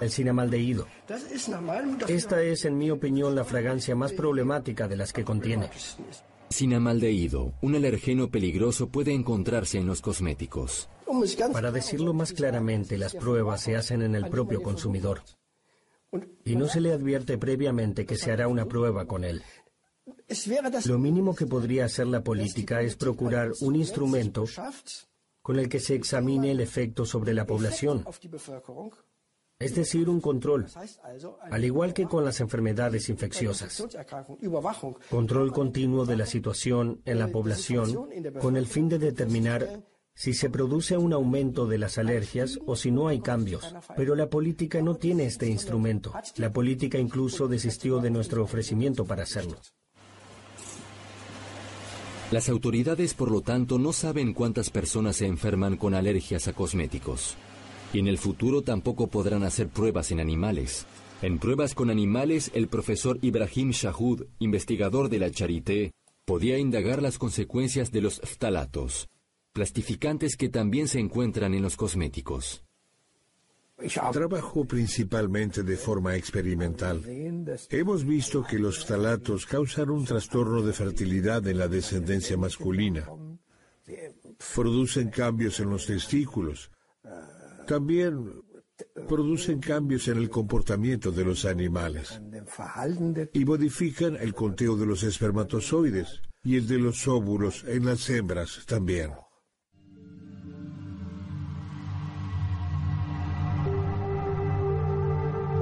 el 0.00 0.10
cinamaldehído. 0.10 0.86
Esta 2.06 2.42
es, 2.42 2.64
en 2.66 2.76
mi 2.76 2.90
opinión, 2.90 3.34
la 3.34 3.44
fragancia 3.44 3.96
más 3.96 4.12
problemática 4.12 4.88
de 4.88 4.96
las 4.96 5.12
que 5.12 5.24
contiene. 5.24 5.70
Cinamaldehído, 6.50 7.54
un 7.60 7.74
alergeno 7.74 8.30
peligroso, 8.30 8.88
puede 8.88 9.12
encontrarse 9.12 9.78
en 9.78 9.86
los 9.86 10.00
cosméticos. 10.00 10.88
Para 11.52 11.70
decirlo 11.70 12.12
más 12.14 12.32
claramente, 12.32 12.98
las 12.98 13.14
pruebas 13.14 13.60
se 13.60 13.76
hacen 13.76 14.02
en 14.02 14.14
el 14.14 14.28
propio 14.28 14.62
consumidor. 14.62 15.22
Y 16.44 16.56
no 16.56 16.68
se 16.68 16.80
le 16.80 16.92
advierte 16.92 17.38
previamente 17.38 18.06
que 18.06 18.16
se 18.16 18.32
hará 18.32 18.48
una 18.48 18.66
prueba 18.66 19.06
con 19.06 19.24
él. 19.24 19.42
Lo 20.86 20.98
mínimo 20.98 21.34
que 21.34 21.46
podría 21.46 21.84
hacer 21.86 22.06
la 22.06 22.22
política 22.22 22.80
es 22.80 22.96
procurar 22.96 23.50
un 23.60 23.76
instrumento 23.76 24.44
con 25.42 25.58
el 25.58 25.68
que 25.68 25.80
se 25.80 25.94
examine 25.94 26.50
el 26.50 26.60
efecto 26.60 27.04
sobre 27.04 27.32
la 27.32 27.46
población, 27.46 28.04
es 29.58 29.74
decir, 29.74 30.08
un 30.08 30.20
control, 30.20 30.66
al 31.50 31.64
igual 31.64 31.94
que 31.94 32.04
con 32.04 32.24
las 32.24 32.40
enfermedades 32.40 33.08
infecciosas. 33.08 33.82
Control 35.08 35.52
continuo 35.52 36.04
de 36.04 36.16
la 36.16 36.26
situación 36.26 37.00
en 37.06 37.18
la 37.18 37.28
población 37.28 38.08
con 38.40 38.56
el 38.56 38.66
fin 38.66 38.88
de 38.88 38.98
determinar 38.98 39.82
si 40.14 40.34
se 40.34 40.50
produce 40.50 40.96
un 40.96 41.12
aumento 41.12 41.66
de 41.66 41.78
las 41.78 41.98
alergias 41.98 42.58
o 42.66 42.76
si 42.76 42.90
no 42.90 43.08
hay 43.08 43.20
cambios. 43.20 43.74
Pero 43.96 44.14
la 44.14 44.28
política 44.28 44.82
no 44.82 44.96
tiene 44.96 45.24
este 45.24 45.46
instrumento. 45.48 46.12
La 46.36 46.52
política 46.52 46.98
incluso 46.98 47.48
desistió 47.48 47.98
de 48.00 48.10
nuestro 48.10 48.42
ofrecimiento 48.42 49.04
para 49.04 49.22
hacerlo. 49.22 49.58
Las 52.30 52.48
autoridades, 52.48 53.14
por 53.14 53.30
lo 53.30 53.40
tanto, 53.40 53.78
no 53.78 53.92
saben 53.92 54.34
cuántas 54.34 54.68
personas 54.68 55.16
se 55.16 55.26
enferman 55.26 55.76
con 55.76 55.94
alergias 55.94 56.48
a 56.48 56.52
cosméticos. 56.52 57.36
Y 57.96 57.98
en 57.98 58.08
el 58.08 58.18
futuro 58.18 58.60
tampoco 58.60 59.06
podrán 59.06 59.42
hacer 59.42 59.68
pruebas 59.68 60.10
en 60.10 60.20
animales. 60.20 60.84
En 61.22 61.38
pruebas 61.38 61.74
con 61.74 61.88
animales, 61.88 62.50
el 62.52 62.68
profesor 62.68 63.18
Ibrahim 63.22 63.70
Shahoud, 63.70 64.26
investigador 64.38 65.08
de 65.08 65.18
la 65.18 65.30
Charité, 65.30 65.92
podía 66.26 66.58
indagar 66.58 67.00
las 67.00 67.16
consecuencias 67.16 67.90
de 67.92 68.02
los 68.02 68.20
phtalatos, 68.20 69.08
plastificantes 69.54 70.36
que 70.36 70.50
también 70.50 70.88
se 70.88 70.98
encuentran 70.98 71.54
en 71.54 71.62
los 71.62 71.74
cosméticos. 71.74 72.66
Trabajo 74.12 74.66
principalmente 74.66 75.62
de 75.62 75.78
forma 75.78 76.16
experimental. 76.16 77.02
Hemos 77.70 78.04
visto 78.04 78.44
que 78.44 78.58
los 78.58 78.84
phtalatos 78.84 79.46
causan 79.46 79.88
un 79.88 80.04
trastorno 80.04 80.60
de 80.60 80.74
fertilidad 80.74 81.48
en 81.48 81.56
la 81.56 81.66
descendencia 81.66 82.36
masculina. 82.36 83.08
Producen 84.54 85.08
cambios 85.08 85.60
en 85.60 85.70
los 85.70 85.86
testículos. 85.86 86.70
También 87.66 88.42
producen 89.08 89.60
cambios 89.60 90.06
en 90.08 90.18
el 90.18 90.30
comportamiento 90.30 91.10
de 91.10 91.24
los 91.24 91.44
animales 91.44 92.20
y 93.32 93.44
modifican 93.44 94.16
el 94.16 94.34
conteo 94.34 94.76
de 94.76 94.86
los 94.86 95.02
espermatozoides 95.02 96.20
y 96.44 96.56
el 96.56 96.66
de 96.66 96.78
los 96.78 97.08
óvulos 97.08 97.64
en 97.66 97.86
las 97.86 98.08
hembras 98.10 98.64
también. 98.66 99.12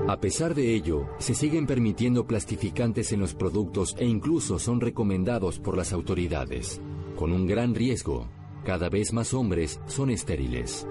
A 0.07 0.21
pesar 0.21 0.55
de 0.55 0.75
ello, 0.75 1.09
se 1.19 1.35
siguen 1.35 1.67
permitiendo 1.67 2.27
plastificantes 2.27 3.13
en 3.13 3.21
los 3.21 3.35
productos 3.35 3.97
e 3.99 4.05
incluso 4.05 4.59
son 4.59 4.81
recomendados 4.83 5.59
por 5.59 5.79
las 5.79 5.95
autoridades. 5.95 6.81
Con 7.17 7.33
un 7.33 7.47
gran 7.47 7.75
riesgo, 7.75 8.29
cada 8.67 8.91
vez 8.91 9.15
más 9.15 9.33
hombres 9.33 9.81
son 9.87 10.11
estériles. 10.11 10.87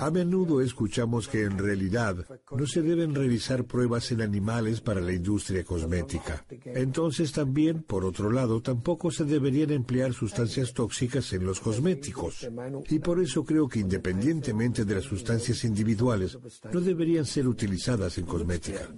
A 0.00 0.10
menudo 0.10 0.60
escuchamos 0.60 1.28
que 1.28 1.42
en 1.42 1.58
realidad 1.58 2.16
no 2.50 2.66
se 2.66 2.82
deben 2.82 3.14
realizar 3.14 3.64
pruebas 3.64 4.10
en 4.12 4.20
animales 4.20 4.80
para 4.80 5.00
la 5.00 5.12
industria 5.12 5.64
cosmética. 5.64 6.44
Entonces 6.64 7.32
también, 7.32 7.82
por 7.82 8.04
otro 8.04 8.30
lado, 8.30 8.60
tampoco 8.60 9.10
se 9.10 9.24
deberían 9.24 9.70
emplear 9.70 10.12
sustancias 10.12 10.72
tóxicas 10.72 11.32
en 11.32 11.44
los 11.46 11.60
cosméticos. 11.60 12.46
Y 12.90 12.98
por 12.98 13.20
eso 13.20 13.44
creo 13.44 13.68
que 13.68 13.80
independientemente 13.80 14.84
de 14.84 14.96
las 14.96 15.04
sustancias 15.04 15.64
individuales, 15.64 16.38
no 16.72 16.80
deberían 16.80 17.24
ser 17.24 17.48
utilizadas 17.48 18.18
en 18.18 18.26
cosmética. 18.26 18.88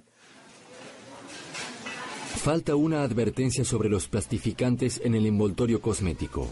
Falta 2.35 2.75
una 2.75 3.03
advertencia 3.03 3.65
sobre 3.65 3.89
los 3.89 4.07
plastificantes 4.07 5.01
en 5.03 5.15
el 5.15 5.25
envoltorio 5.25 5.81
cosmético. 5.81 6.47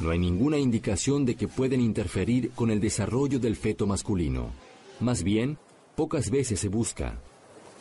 No 0.00 0.10
hay 0.10 0.18
ninguna 0.18 0.56
indicación 0.56 1.26
de 1.26 1.34
que 1.34 1.46
pueden 1.46 1.82
interferir 1.82 2.50
con 2.52 2.70
el 2.70 2.80
desarrollo 2.80 3.38
del 3.38 3.54
feto 3.54 3.86
masculino. 3.86 4.50
Más 4.98 5.22
bien, 5.22 5.58
pocas 5.94 6.30
veces 6.30 6.58
se 6.58 6.68
busca, 6.68 7.20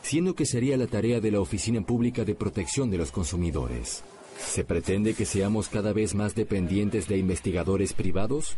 siendo 0.01 0.35
que 0.35 0.45
sería 0.45 0.75
la 0.75 0.87
tarea 0.87 1.21
de 1.21 1.31
la 1.31 1.39
Oficina 1.39 1.81
Pública 1.81 2.25
de 2.25 2.35
Protección 2.35 2.91
de 2.91 2.97
los 2.97 3.11
Consumidores. 3.11 4.03
¿Se 4.37 4.65
pretende 4.65 5.13
que 5.13 5.25
seamos 5.25 5.69
cada 5.69 5.93
vez 5.93 6.13
más 6.13 6.35
dependientes 6.35 7.07
de 7.07 7.17
investigadores 7.17 7.93
privados? 7.93 8.57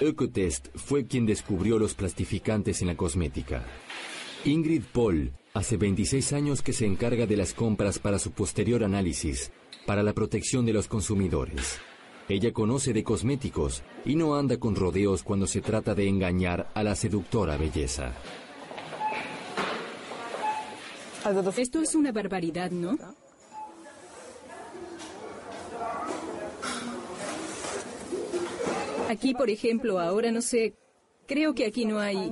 Ecotest 0.00 0.68
fue 0.74 1.06
quien 1.06 1.24
descubrió 1.24 1.78
los 1.78 1.94
plastificantes 1.94 2.82
en 2.82 2.88
la 2.88 2.96
cosmética. 2.96 3.64
Ingrid 4.44 4.82
Paul 4.92 5.32
hace 5.54 5.76
26 5.78 6.32
años 6.34 6.62
que 6.62 6.72
se 6.72 6.84
encarga 6.86 7.26
de 7.26 7.36
las 7.36 7.54
compras 7.54 7.98
para 7.98 8.18
su 8.18 8.32
posterior 8.32 8.84
análisis, 8.84 9.52
para 9.86 10.02
la 10.02 10.12
protección 10.12 10.66
de 10.66 10.74
los 10.74 10.86
consumidores. 10.86 11.78
Ella 12.28 12.52
conoce 12.52 12.92
de 12.92 13.02
cosméticos 13.02 13.82
y 14.04 14.14
no 14.14 14.34
anda 14.36 14.58
con 14.58 14.76
rodeos 14.76 15.22
cuando 15.22 15.46
se 15.46 15.62
trata 15.62 15.94
de 15.94 16.06
engañar 16.06 16.70
a 16.74 16.82
la 16.82 16.94
seductora 16.94 17.56
belleza. 17.56 18.12
Esto 21.56 21.80
es 21.80 21.94
una 21.94 22.12
barbaridad, 22.12 22.70
¿no? 22.70 22.98
Aquí, 29.08 29.32
por 29.32 29.48
ejemplo, 29.48 29.98
ahora 29.98 30.30
no 30.30 30.42
sé, 30.42 30.74
creo 31.26 31.54
que 31.54 31.64
aquí 31.64 31.86
no 31.86 31.98
hay, 31.98 32.30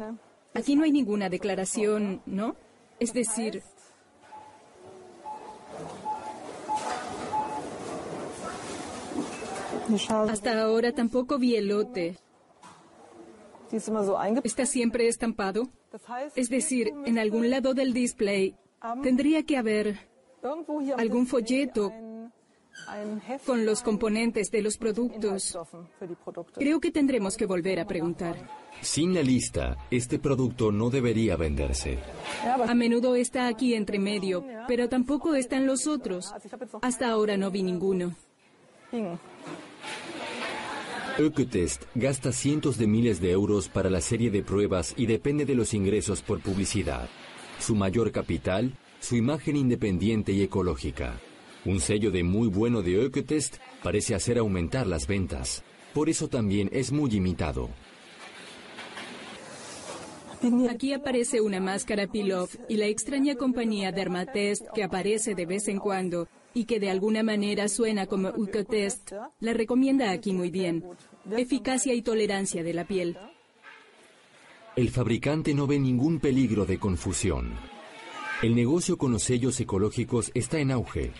aquí 0.52 0.76
no 0.76 0.84
hay 0.84 0.92
ninguna 0.92 1.30
declaración, 1.30 2.20
¿no? 2.26 2.54
Es 3.00 3.14
decir, 3.14 3.62
Hasta 10.28 10.62
ahora 10.62 10.92
tampoco 10.92 11.38
vi 11.38 11.56
el 11.56 11.68
lote. 11.68 12.18
¿Está 14.44 14.66
siempre 14.66 15.08
estampado? 15.08 15.68
Es 16.34 16.48
decir, 16.48 16.92
en 17.04 17.18
algún 17.18 17.50
lado 17.50 17.74
del 17.74 17.92
display 17.92 18.54
tendría 19.02 19.44
que 19.44 19.56
haber 19.56 19.98
algún 20.96 21.26
folleto 21.26 21.92
con 23.46 23.64
los 23.64 23.82
componentes 23.82 24.50
de 24.50 24.62
los 24.62 24.76
productos. 24.76 25.58
Creo 26.54 26.80
que 26.80 26.90
tendremos 26.90 27.36
que 27.36 27.46
volver 27.46 27.80
a 27.80 27.86
preguntar. 27.86 28.36
Sin 28.82 29.14
la 29.14 29.22
lista, 29.22 29.76
este 29.90 30.18
producto 30.18 30.70
no 30.70 30.90
debería 30.90 31.36
venderse. 31.36 31.98
A 32.44 32.74
menudo 32.74 33.16
está 33.16 33.48
aquí 33.48 33.74
entre 33.74 33.98
medio, 33.98 34.44
pero 34.68 34.88
tampoco 34.88 35.34
están 35.34 35.66
los 35.66 35.86
otros. 35.86 36.32
Hasta 36.82 37.08
ahora 37.08 37.36
no 37.36 37.50
vi 37.50 37.62
ninguno. 37.62 38.14
Ecotest 41.18 41.84
gasta 41.94 42.30
cientos 42.30 42.76
de 42.76 42.86
miles 42.86 43.22
de 43.22 43.30
euros 43.30 43.70
para 43.70 43.88
la 43.88 44.02
serie 44.02 44.30
de 44.30 44.42
pruebas 44.42 44.92
y 44.98 45.06
depende 45.06 45.46
de 45.46 45.54
los 45.54 45.72
ingresos 45.72 46.20
por 46.20 46.40
publicidad. 46.40 47.08
Su 47.58 47.74
mayor 47.74 48.12
capital, 48.12 48.76
su 49.00 49.16
imagen 49.16 49.56
independiente 49.56 50.32
y 50.32 50.42
ecológica. 50.42 51.18
Un 51.64 51.80
sello 51.80 52.10
de 52.10 52.22
muy 52.22 52.48
bueno 52.48 52.82
de 52.82 53.06
Ecotest 53.06 53.56
parece 53.82 54.14
hacer 54.14 54.36
aumentar 54.36 54.86
las 54.86 55.06
ventas. 55.06 55.64
Por 55.94 56.10
eso 56.10 56.28
también 56.28 56.68
es 56.70 56.92
muy 56.92 57.10
imitado. 57.14 57.70
Aquí 60.70 60.92
aparece 60.92 61.40
una 61.40 61.60
máscara 61.60 62.06
Pilov 62.06 62.50
y 62.68 62.76
la 62.76 62.86
extraña 62.86 63.36
compañía 63.36 63.90
Dermatest 63.90 64.66
que 64.74 64.84
aparece 64.84 65.34
de 65.34 65.46
vez 65.46 65.66
en 65.68 65.78
cuando 65.78 66.28
y 66.56 66.64
que 66.64 66.80
de 66.80 66.88
alguna 66.88 67.22
manera 67.22 67.68
suena 67.68 68.06
como 68.06 68.30
Ecotest, 68.30 69.12
la 69.40 69.52
recomienda 69.52 70.10
aquí 70.10 70.32
muy 70.32 70.50
bien. 70.50 70.82
Eficacia 71.30 71.92
y 71.92 72.00
tolerancia 72.00 72.62
de 72.62 72.72
la 72.72 72.86
piel. 72.86 73.18
El 74.74 74.88
fabricante 74.88 75.52
no 75.52 75.66
ve 75.66 75.78
ningún 75.78 76.18
peligro 76.18 76.64
de 76.64 76.78
confusión. 76.78 77.52
El 78.42 78.54
negocio 78.54 78.96
con 78.96 79.12
los 79.12 79.22
sellos 79.22 79.60
ecológicos 79.60 80.30
está 80.32 80.58
en 80.58 80.70
auge. 80.70 81.12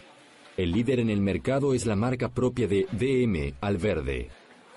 El 0.56 0.72
líder 0.72 1.00
en 1.00 1.10
el 1.10 1.20
mercado 1.20 1.74
es 1.74 1.84
la 1.84 1.96
marca 1.96 2.30
propia 2.30 2.66
de 2.66 2.86
DM 2.92 3.56
Alverde. 3.60 4.30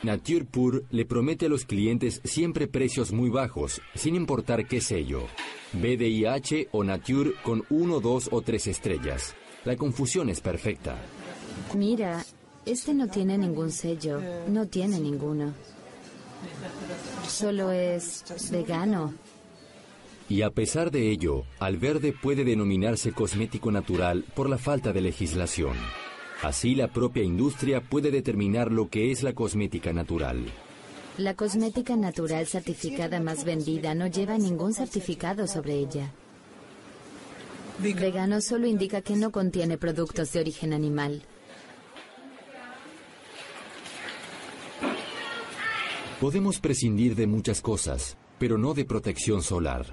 Nature 0.03 0.43
Pur 0.43 0.83
le 0.91 1.05
promete 1.05 1.45
a 1.45 1.49
los 1.49 1.63
clientes 1.63 2.19
siempre 2.25 2.67
precios 2.67 3.13
muy 3.13 3.29
bajos, 3.29 3.81
sin 3.95 4.13
importar 4.13 4.67
qué 4.67 4.81
sello. 4.81 5.21
BDIH 5.71 6.67
o 6.73 6.83
Nature 6.83 7.31
con 7.43 7.63
uno, 7.69 8.01
dos 8.01 8.27
o 8.29 8.41
tres 8.41 8.67
estrellas. 8.67 9.35
La 9.65 9.75
confusión 9.75 10.29
es 10.29 10.41
perfecta. 10.41 10.97
Mira, 11.75 12.23
Este 12.65 12.93
no 12.93 13.07
tiene 13.07 13.37
ningún 13.37 13.71
sello, 13.71 14.21
no 14.47 14.67
tiene 14.67 14.99
ninguno. 14.99 15.53
Solo 17.27 17.71
es 17.71 18.23
vegano. 18.51 19.13
Y 20.27 20.43
a 20.43 20.51
pesar 20.51 20.91
de 20.91 21.09
ello, 21.09 21.45
Alverde 21.59 22.13
puede 22.13 22.43
denominarse 22.43 23.11
cosmético 23.11 23.71
natural 23.71 24.23
por 24.35 24.49
la 24.49 24.59
falta 24.59 24.93
de 24.93 25.01
legislación. 25.01 25.75
Así 26.43 26.75
la 26.75 26.89
propia 26.89 27.23
industria 27.23 27.81
puede 27.81 28.11
determinar 28.11 28.71
lo 28.71 28.89
que 28.89 29.11
es 29.11 29.23
la 29.23 29.33
cosmética 29.33 29.91
natural. 29.91 30.45
La 31.17 31.33
cosmética 31.33 31.95
natural 31.95 32.45
certificada 32.45 33.19
más 33.19 33.43
vendida 33.43 33.95
no 33.95 34.07
lleva 34.07 34.37
ningún 34.37 34.73
certificado 34.73 35.47
sobre 35.47 35.73
ella. 35.73 36.11
Vegano 37.81 38.41
solo 38.41 38.67
indica 38.67 39.01
que 39.01 39.15
no 39.15 39.31
contiene 39.31 39.77
productos 39.77 40.33
de 40.33 40.41
origen 40.41 40.73
animal. 40.73 41.23
Podemos 46.19 46.59
prescindir 46.59 47.15
de 47.15 47.25
muchas 47.25 47.61
cosas, 47.61 48.17
pero 48.37 48.57
no 48.57 48.73
de 48.73 48.83
protección 48.83 49.41
solar. 49.41 49.85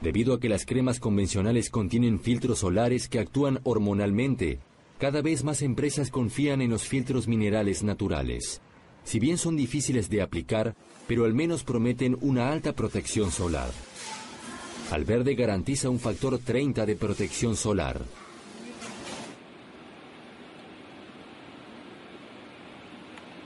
Debido 0.00 0.34
a 0.34 0.40
que 0.40 0.48
las 0.48 0.64
cremas 0.64 1.00
convencionales 1.00 1.68
contienen 1.68 2.20
filtros 2.20 2.60
solares 2.60 3.08
que 3.08 3.18
actúan 3.18 3.58
hormonalmente, 3.64 4.60
cada 4.98 5.20
vez 5.20 5.42
más 5.42 5.62
empresas 5.62 6.10
confían 6.10 6.62
en 6.62 6.70
los 6.70 6.84
filtros 6.84 7.26
minerales 7.26 7.82
naturales. 7.82 8.60
Si 9.02 9.18
bien 9.18 9.36
son 9.36 9.56
difíciles 9.56 10.08
de 10.08 10.22
aplicar, 10.22 10.76
pero 11.08 11.24
al 11.24 11.34
menos 11.34 11.64
prometen 11.64 12.16
una 12.20 12.52
alta 12.52 12.72
protección 12.72 13.32
solar. 13.32 13.70
Alverde 14.90 15.34
garantiza 15.34 15.90
un 15.90 15.98
factor 15.98 16.38
30 16.38 16.86
de 16.86 16.94
protección 16.94 17.56
solar. 17.56 18.00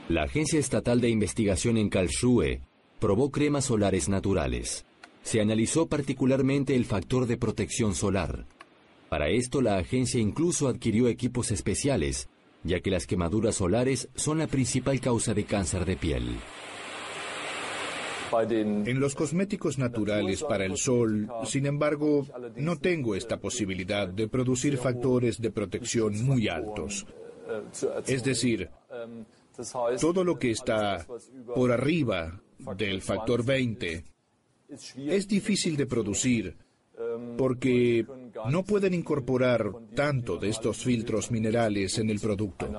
La 0.07 0.23
Agencia 0.23 0.59
Estatal 0.59 1.01
de 1.01 1.09
Investigación 1.09 1.77
en 1.77 1.89
Karlsruhe 1.89 2.61
probó 2.99 3.31
cremas 3.31 3.65
solares 3.65 4.07
naturales. 4.07 4.85
Se 5.23 5.41
analizó 5.41 5.87
particularmente 5.87 6.75
el 6.75 6.85
factor 6.85 7.25
de 7.25 7.37
protección 7.37 7.95
solar. 7.95 8.45
Para 9.09 9.29
esto 9.29 9.61
la 9.61 9.77
agencia 9.77 10.19
incluso 10.19 10.67
adquirió 10.67 11.07
equipos 11.07 11.51
especiales, 11.51 12.29
ya 12.63 12.81
que 12.81 12.91
las 12.91 13.07
quemaduras 13.07 13.55
solares 13.55 14.09
son 14.15 14.37
la 14.37 14.47
principal 14.47 14.99
causa 14.99 15.33
de 15.33 15.45
cáncer 15.45 15.85
de 15.85 15.97
piel. 15.97 16.37
En 18.39 18.99
los 18.99 19.15
cosméticos 19.15 19.77
naturales 19.77 20.43
para 20.43 20.65
el 20.65 20.77
sol, 20.77 21.29
sin 21.45 21.65
embargo, 21.65 22.25
no 22.55 22.77
tengo 22.77 23.15
esta 23.15 23.37
posibilidad 23.37 24.07
de 24.07 24.27
producir 24.27 24.77
factores 24.77 25.41
de 25.41 25.51
protección 25.51 26.23
muy 26.23 26.47
altos. 26.47 27.05
Es 28.07 28.23
decir, 28.23 28.69
todo 29.99 30.23
lo 30.23 30.39
que 30.39 30.51
está 30.51 31.05
por 31.53 31.71
arriba 31.71 32.41
del 32.77 33.01
factor 33.01 33.43
20 33.43 34.05
es 34.97 35.27
difícil 35.27 35.75
de 35.75 35.85
producir 35.85 36.55
porque 37.37 38.05
no 38.49 38.63
pueden 38.63 38.93
incorporar 38.93 39.71
tanto 39.95 40.37
de 40.37 40.49
estos 40.49 40.77
filtros 40.77 41.31
minerales 41.31 41.97
en 41.97 42.09
el 42.09 42.19
producto. 42.19 42.69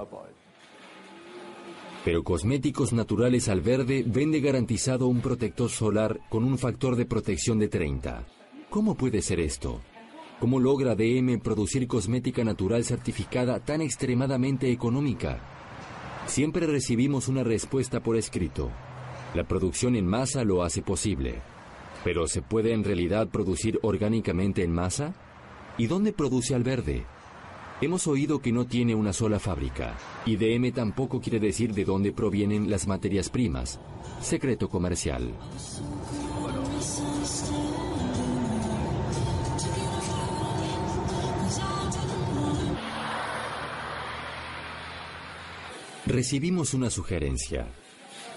Pero 2.04 2.24
Cosméticos 2.24 2.92
Naturales 2.92 3.48
al 3.48 3.60
Verde 3.60 4.02
vende 4.04 4.40
garantizado 4.40 5.06
un 5.06 5.20
protector 5.20 5.70
solar 5.70 6.20
con 6.28 6.42
un 6.42 6.58
factor 6.58 6.96
de 6.96 7.06
protección 7.06 7.60
de 7.60 7.68
30. 7.68 8.26
¿Cómo 8.70 8.96
puede 8.96 9.22
ser 9.22 9.38
esto? 9.38 9.80
¿Cómo 10.40 10.58
logra 10.58 10.96
DM 10.96 11.38
producir 11.38 11.86
cosmética 11.86 12.42
natural 12.42 12.82
certificada 12.82 13.60
tan 13.60 13.80
extremadamente 13.80 14.72
económica? 14.72 15.38
Siempre 16.26 16.66
recibimos 16.66 17.28
una 17.28 17.44
respuesta 17.44 18.00
por 18.00 18.16
escrito. 18.16 18.72
La 19.34 19.44
producción 19.44 19.94
en 19.94 20.06
masa 20.06 20.42
lo 20.42 20.64
hace 20.64 20.82
posible. 20.82 21.40
¿Pero 22.02 22.26
se 22.26 22.42
puede 22.42 22.72
en 22.72 22.82
realidad 22.82 23.28
producir 23.28 23.78
orgánicamente 23.82 24.64
en 24.64 24.72
masa? 24.72 25.14
¿Y 25.78 25.86
dónde 25.86 26.12
produce 26.12 26.56
Alverde? 26.56 27.06
Hemos 27.82 28.06
oído 28.06 28.40
que 28.40 28.52
no 28.52 28.64
tiene 28.64 28.94
una 28.94 29.12
sola 29.12 29.40
fábrica, 29.40 29.98
y 30.24 30.36
DM 30.36 30.70
tampoco 30.70 31.20
quiere 31.20 31.40
decir 31.40 31.74
de 31.74 31.84
dónde 31.84 32.12
provienen 32.12 32.70
las 32.70 32.86
materias 32.86 33.28
primas. 33.28 33.80
Secreto 34.20 34.68
comercial. 34.68 35.34
Recibimos 46.06 46.74
una 46.74 46.88
sugerencia. 46.88 47.66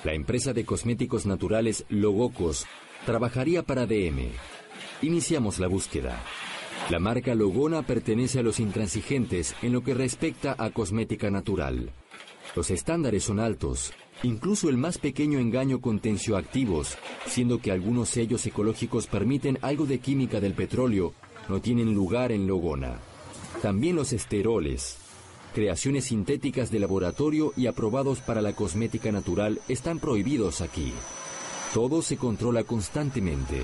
La 0.03 0.15
empresa 0.15 0.53
de 0.53 0.65
cosméticos 0.65 1.27
naturales 1.27 1.85
Logocos 1.89 2.65
trabajaría 3.05 3.61
para 3.61 3.85
DM. 3.85 4.27
Iniciamos 5.03 5.59
la 5.59 5.67
búsqueda. 5.67 6.19
La 6.89 6.99
marca 6.99 7.33
Logona 7.33 7.81
pertenece 7.81 8.39
a 8.39 8.43
los 8.43 8.59
intransigentes 8.59 9.55
en 9.63 9.73
lo 9.73 9.83
que 9.83 9.95
respecta 9.95 10.55
a 10.55 10.69
cosmética 10.69 11.31
natural. 11.31 11.91
Los 12.55 12.69
estándares 12.69 13.23
son 13.23 13.39
altos, 13.39 13.91
incluso 14.21 14.69
el 14.69 14.77
más 14.77 14.99
pequeño 14.99 15.39
engaño 15.39 15.81
con 15.81 15.99
tensioactivos, 15.99 16.95
siendo 17.25 17.59
que 17.59 17.71
algunos 17.71 18.09
sellos 18.09 18.45
ecológicos 18.45 19.07
permiten 19.07 19.57
algo 19.63 19.87
de 19.87 19.97
química 19.97 20.39
del 20.39 20.53
petróleo, 20.53 21.13
no 21.49 21.59
tienen 21.59 21.95
lugar 21.95 22.31
en 22.31 22.45
Logona. 22.45 22.99
También 23.63 23.95
los 23.95 24.13
esteroles, 24.13 24.97
creaciones 25.55 26.05
sintéticas 26.05 26.69
de 26.69 26.77
laboratorio 26.77 27.51
y 27.57 27.65
aprobados 27.65 28.19
para 28.19 28.43
la 28.43 28.53
cosmética 28.53 29.11
natural 29.11 29.59
están 29.67 29.97
prohibidos 29.97 30.61
aquí. 30.61 30.93
Todo 31.73 32.03
se 32.03 32.17
controla 32.17 32.63
constantemente. 32.63 33.63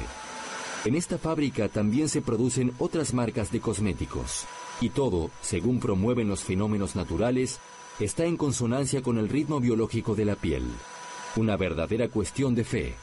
En 0.84 0.96
esta 0.96 1.20
fábrica 1.20 1.70
también 1.70 2.10
se 2.10 2.24
producen 2.24 2.72
otras 2.80 3.14
marcas 3.14 3.52
de 3.52 3.60
cosméticos. 3.60 4.46
Y 4.82 4.90
todo, 4.90 5.30
según 5.42 5.80
promueven 5.80 6.28
los 6.28 6.44
fenómenos 6.44 6.96
naturales, 6.96 7.60
está 8.00 8.26
en 8.26 8.36
consonancia 8.36 9.04
con 9.04 9.20
el 9.20 9.30
ritmo 9.30 9.60
biológico 9.60 10.16
de 10.16 10.26
la 10.26 10.36
piel. 10.36 10.64
Una 11.36 11.56
verdadera 11.56 12.08
cuestión 12.08 12.56
de 12.56 12.64
fe. 12.64 12.96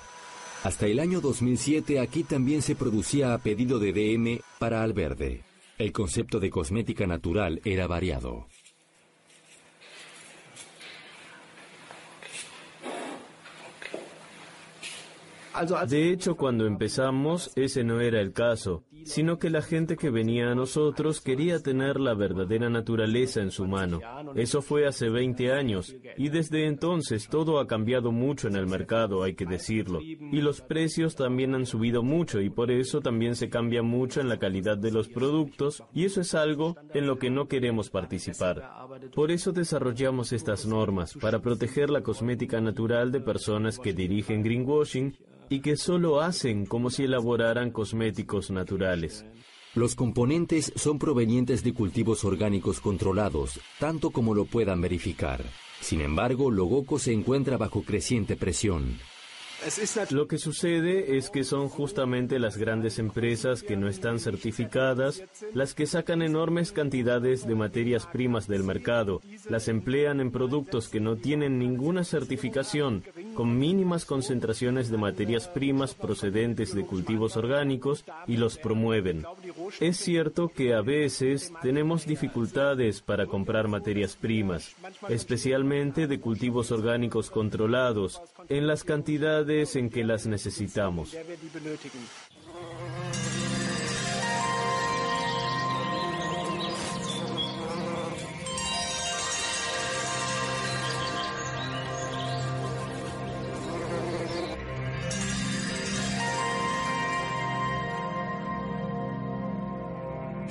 Hasta 0.64 0.86
el 0.86 0.98
año 0.98 1.20
2007 1.20 2.00
aquí 2.00 2.24
también 2.24 2.62
se 2.62 2.74
producía 2.74 3.32
a 3.32 3.38
pedido 3.38 3.78
de 3.78 3.92
DM 3.92 4.40
para 4.58 4.82
Alverde. 4.82 5.44
El 5.78 5.92
concepto 5.92 6.40
de 6.40 6.50
cosmética 6.50 7.06
natural 7.06 7.60
era 7.64 7.86
variado. 7.86 8.48
De 15.88 16.10
hecho, 16.12 16.36
cuando 16.36 16.66
empezamos, 16.66 17.50
ese 17.56 17.82
no 17.82 18.00
era 18.00 18.20
el 18.20 18.32
caso, 18.32 18.84
sino 19.04 19.38
que 19.38 19.50
la 19.50 19.62
gente 19.62 19.96
que 19.96 20.10
venía 20.10 20.50
a 20.50 20.54
nosotros 20.54 21.20
quería 21.20 21.60
tener 21.60 22.00
la 22.00 22.14
verdadera 22.14 22.68
naturaleza 22.68 23.40
en 23.40 23.50
su 23.50 23.66
mano. 23.66 24.00
Eso 24.34 24.62
fue 24.62 24.86
hace 24.86 25.08
20 25.08 25.52
años, 25.52 25.94
y 26.16 26.28
desde 26.28 26.66
entonces 26.66 27.28
todo 27.28 27.58
ha 27.58 27.66
cambiado 27.66 28.12
mucho 28.12 28.48
en 28.48 28.56
el 28.56 28.66
mercado, 28.66 29.22
hay 29.22 29.34
que 29.34 29.46
decirlo. 29.46 30.00
Y 30.00 30.40
los 30.40 30.60
precios 30.60 31.16
también 31.16 31.54
han 31.54 31.66
subido 31.66 32.02
mucho, 32.02 32.40
y 32.40 32.50
por 32.50 32.70
eso 32.70 33.00
también 33.00 33.34
se 33.34 33.48
cambia 33.48 33.82
mucho 33.82 34.20
en 34.20 34.28
la 34.28 34.38
calidad 34.38 34.78
de 34.78 34.90
los 34.90 35.08
productos, 35.08 35.82
y 35.92 36.04
eso 36.04 36.20
es 36.20 36.34
algo 36.34 36.76
en 36.94 37.06
lo 37.06 37.18
que 37.18 37.30
no 37.30 37.48
queremos 37.48 37.90
participar. 37.90 38.62
Por 39.14 39.30
eso 39.30 39.52
desarrollamos 39.52 40.32
estas 40.32 40.66
normas, 40.66 41.14
para 41.14 41.40
proteger 41.40 41.90
la 41.90 42.02
cosmética 42.02 42.60
natural 42.60 43.12
de 43.12 43.20
personas 43.20 43.78
que 43.78 43.92
dirigen 43.92 44.42
greenwashing 44.42 45.16
y 45.50 45.60
que 45.60 45.76
solo 45.76 46.20
hacen 46.20 46.66
como 46.66 46.90
si 46.90 47.04
elaboraran 47.04 47.70
cosméticos 47.70 48.50
Los 49.74 49.94
componentes 49.94 50.72
son 50.76 50.98
provenientes 50.98 51.62
de 51.62 51.74
cultivos 51.74 52.24
orgánicos 52.24 52.80
controlados, 52.80 53.60
tanto 53.78 54.10
como 54.10 54.34
lo 54.34 54.44
puedan 54.44 54.80
verificar. 54.80 55.44
Sin 55.80 56.00
embargo, 56.00 56.50
Logoco 56.50 56.98
se 56.98 57.12
encuentra 57.12 57.56
bajo 57.56 57.82
creciente 57.82 58.36
presión. 58.36 58.98
Lo 60.10 60.28
que 60.28 60.38
sucede 60.38 61.16
es 61.16 61.30
que 61.30 61.42
son 61.42 61.68
justamente 61.68 62.38
las 62.38 62.56
grandes 62.56 62.98
empresas 62.98 63.62
que 63.62 63.76
no 63.76 63.88
están 63.88 64.20
certificadas 64.20 65.22
las 65.52 65.74
que 65.74 65.86
sacan 65.86 66.22
enormes 66.22 66.70
cantidades 66.70 67.46
de 67.46 67.54
materias 67.56 68.06
primas 68.06 68.46
del 68.46 68.62
mercado, 68.62 69.20
las 69.48 69.68
emplean 69.68 70.20
en 70.20 70.30
productos 70.30 70.88
que 70.88 71.00
no 71.00 71.16
tienen 71.16 71.58
ninguna 71.58 72.04
certificación, 72.04 73.02
con 73.34 73.58
mínimas 73.58 74.04
concentraciones 74.04 74.90
de 74.90 74.96
materias 74.96 75.48
primas 75.48 75.94
procedentes 75.94 76.74
de 76.74 76.86
cultivos 76.86 77.36
orgánicos 77.36 78.04
y 78.26 78.36
los 78.36 78.58
promueven. 78.58 79.24
Es 79.80 79.96
cierto 79.96 80.48
que 80.48 80.74
a 80.74 80.82
veces 80.82 81.52
tenemos 81.62 82.06
dificultades 82.06 83.02
para 83.02 83.26
comprar 83.26 83.66
materias 83.66 84.16
primas, 84.16 84.76
especialmente 85.08 86.06
de 86.06 86.20
cultivos 86.20 86.70
orgánicos 86.70 87.30
controlados, 87.30 88.22
en 88.48 88.66
las 88.66 88.84
cantidades 88.84 89.47
en 89.48 89.88
que 89.88 90.04
las 90.04 90.26
necesitamos. 90.26 91.16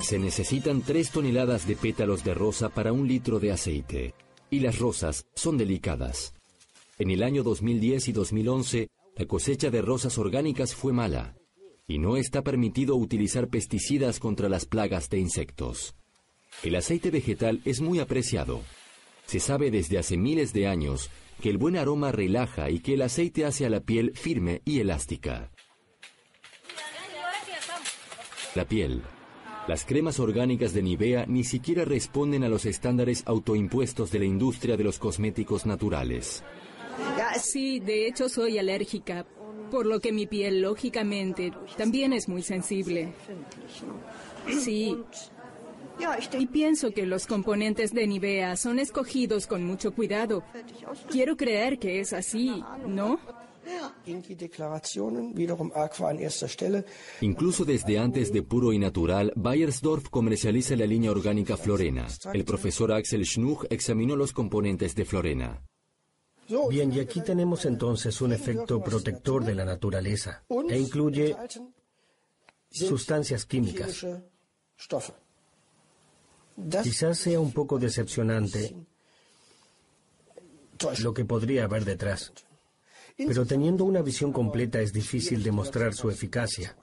Se 0.00 0.18
necesitan 0.18 0.82
tres 0.82 1.10
toneladas 1.10 1.68
de 1.68 1.76
pétalos 1.76 2.24
de 2.24 2.34
rosa 2.34 2.70
para 2.70 2.92
un 2.92 3.06
litro 3.06 3.38
de 3.38 3.52
aceite. 3.52 4.14
Y 4.50 4.60
las 4.60 4.78
rosas 4.78 5.26
son 5.34 5.58
delicadas. 5.58 6.37
En 6.98 7.12
el 7.12 7.22
año 7.22 7.44
2010 7.44 8.08
y 8.08 8.12
2011, 8.12 8.88
la 9.14 9.26
cosecha 9.26 9.70
de 9.70 9.82
rosas 9.82 10.18
orgánicas 10.18 10.74
fue 10.74 10.92
mala, 10.92 11.36
y 11.86 11.98
no 11.98 12.16
está 12.16 12.42
permitido 12.42 12.96
utilizar 12.96 13.48
pesticidas 13.48 14.18
contra 14.18 14.48
las 14.48 14.66
plagas 14.66 15.08
de 15.08 15.20
insectos. 15.20 15.94
El 16.64 16.74
aceite 16.74 17.12
vegetal 17.12 17.60
es 17.64 17.80
muy 17.80 18.00
apreciado. 18.00 18.62
Se 19.26 19.38
sabe 19.38 19.70
desde 19.70 19.98
hace 19.98 20.16
miles 20.16 20.52
de 20.52 20.66
años 20.66 21.08
que 21.40 21.50
el 21.50 21.58
buen 21.58 21.76
aroma 21.76 22.10
relaja 22.10 22.68
y 22.68 22.80
que 22.80 22.94
el 22.94 23.02
aceite 23.02 23.44
hace 23.44 23.64
a 23.64 23.70
la 23.70 23.78
piel 23.78 24.12
firme 24.16 24.62
y 24.64 24.80
elástica. 24.80 25.52
La 28.56 28.64
piel. 28.64 29.02
Las 29.68 29.84
cremas 29.84 30.18
orgánicas 30.18 30.72
de 30.72 30.82
Nivea 30.82 31.26
ni 31.26 31.44
siquiera 31.44 31.84
responden 31.84 32.42
a 32.42 32.48
los 32.48 32.66
estándares 32.66 33.22
autoimpuestos 33.26 34.10
de 34.10 34.18
la 34.18 34.24
industria 34.24 34.76
de 34.76 34.82
los 34.82 34.98
cosméticos 34.98 35.64
naturales. 35.64 36.42
Sí, 37.38 37.80
de 37.80 38.06
hecho 38.06 38.28
soy 38.28 38.58
alérgica, 38.58 39.26
por 39.70 39.86
lo 39.86 40.00
que 40.00 40.12
mi 40.12 40.26
piel, 40.26 40.60
lógicamente, 40.62 41.52
también 41.76 42.12
es 42.12 42.28
muy 42.28 42.42
sensible. 42.42 43.12
Sí. 44.60 44.96
Y 46.38 46.46
pienso 46.46 46.92
que 46.92 47.06
los 47.06 47.26
componentes 47.26 47.92
de 47.92 48.06
Nivea 48.06 48.56
son 48.56 48.78
escogidos 48.78 49.46
con 49.46 49.64
mucho 49.64 49.92
cuidado. 49.92 50.44
Quiero 51.10 51.36
creer 51.36 51.78
que 51.78 52.00
es 52.00 52.12
así, 52.12 52.62
¿no? 52.86 53.18
Incluso 57.20 57.64
desde 57.64 57.98
antes 57.98 58.32
de 58.32 58.42
Puro 58.42 58.72
y 58.72 58.78
Natural, 58.78 59.32
Bayersdorf 59.36 60.08
comercializa 60.08 60.76
la 60.76 60.86
línea 60.86 61.10
orgánica 61.10 61.56
Florena. 61.56 62.06
El 62.32 62.44
profesor 62.44 62.92
Axel 62.92 63.26
Schnuch 63.26 63.66
examinó 63.68 64.16
los 64.16 64.32
componentes 64.32 64.94
de 64.94 65.04
Florena. 65.04 65.62
Bien, 66.70 66.92
y 66.92 67.00
aquí 67.00 67.20
tenemos 67.20 67.64
entonces 67.66 68.20
un 68.20 68.32
efecto 68.32 68.80
protector 68.82 69.44
de 69.44 69.54
la 69.54 69.64
naturaleza 69.64 70.42
e 70.68 70.78
incluye 70.78 71.36
sustancias 72.70 73.44
químicas. 73.44 74.06
Quizás 76.82 77.18
sea 77.18 77.38
un 77.38 77.52
poco 77.52 77.78
decepcionante 77.78 78.74
lo 81.00 81.12
que 81.12 81.24
podría 81.24 81.64
haber 81.64 81.84
detrás, 81.84 82.32
pero 83.16 83.44
teniendo 83.44 83.84
una 83.84 84.02
visión 84.02 84.32
completa 84.32 84.80
es 84.80 84.92
difícil 84.92 85.42
demostrar 85.42 85.94
su 85.94 86.10
eficacia. 86.10 86.76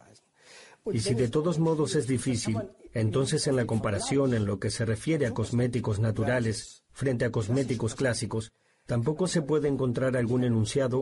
Y 0.91 0.99
si 0.99 1.15
de 1.15 1.29
todos 1.29 1.57
modos 1.57 1.95
es 1.95 2.05
difícil, 2.05 2.57
entonces 2.93 3.47
en 3.47 3.55
la 3.55 3.65
comparación 3.65 4.35
en 4.35 4.45
lo 4.45 4.59
que 4.59 4.69
se 4.69 4.85
refiere 4.85 5.25
a 5.25 5.33
cosméticos 5.33 5.99
naturales 5.99 6.83
frente 6.91 7.25
a 7.25 7.31
cosméticos 7.31 7.95
clásicos, 7.95 8.53
Tampoco 8.85 9.27
se 9.27 9.41
puede 9.41 9.67
encontrar 9.67 10.15
algún 10.15 10.43
enunciado 10.43 11.01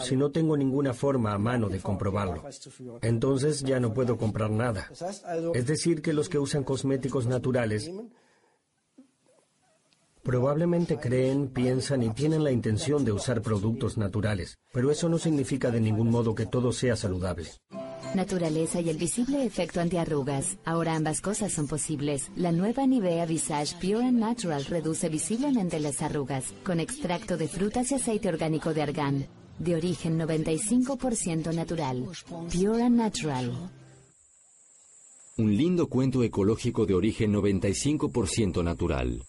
si 0.00 0.16
no 0.16 0.30
tengo 0.30 0.56
ninguna 0.56 0.94
forma 0.94 1.34
a 1.34 1.38
mano 1.38 1.68
de 1.68 1.80
comprobarlo. 1.80 2.42
Entonces 3.02 3.60
ya 3.62 3.80
no 3.80 3.92
puedo 3.92 4.16
comprar 4.16 4.50
nada. 4.50 4.88
Es 5.54 5.66
decir, 5.66 6.00
que 6.00 6.14
los 6.14 6.28
que 6.28 6.38
usan 6.38 6.64
cosméticos 6.64 7.26
naturales 7.26 7.90
probablemente 10.22 10.98
creen, 10.98 11.48
piensan 11.48 12.02
y 12.02 12.10
tienen 12.10 12.44
la 12.44 12.52
intención 12.52 13.04
de 13.04 13.12
usar 13.12 13.42
productos 13.42 13.98
naturales, 13.98 14.56
pero 14.72 14.90
eso 14.90 15.08
no 15.08 15.18
significa 15.18 15.70
de 15.70 15.80
ningún 15.80 16.10
modo 16.10 16.34
que 16.34 16.46
todo 16.46 16.72
sea 16.72 16.96
saludable. 16.96 17.48
Naturaleza 18.14 18.80
y 18.80 18.90
el 18.90 18.98
visible 18.98 19.44
efecto 19.44 19.80
antiarrugas. 19.80 20.58
Ahora 20.64 20.94
ambas 20.96 21.20
cosas 21.20 21.52
son 21.52 21.66
posibles. 21.66 22.30
La 22.36 22.52
nueva 22.52 22.86
Nivea 22.86 23.24
Visage 23.24 23.74
Pure 23.80 24.06
and 24.06 24.18
Natural 24.18 24.64
reduce 24.66 25.08
visiblemente 25.08 25.80
las 25.80 26.02
arrugas 26.02 26.52
con 26.62 26.78
extracto 26.78 27.36
de 27.36 27.48
frutas 27.48 27.90
y 27.90 27.94
aceite 27.94 28.28
orgánico 28.28 28.74
de 28.74 28.82
argán. 28.82 29.26
De 29.58 29.76
origen 29.76 30.18
95% 30.18 31.54
natural. 31.54 32.06
Pure 32.52 32.82
and 32.82 32.96
Natural. 32.96 33.70
Un 35.38 35.56
lindo 35.56 35.86
cuento 35.86 36.22
ecológico 36.22 36.84
de 36.84 36.94
origen 36.94 37.32
95% 37.32 38.62
natural. 38.62 39.22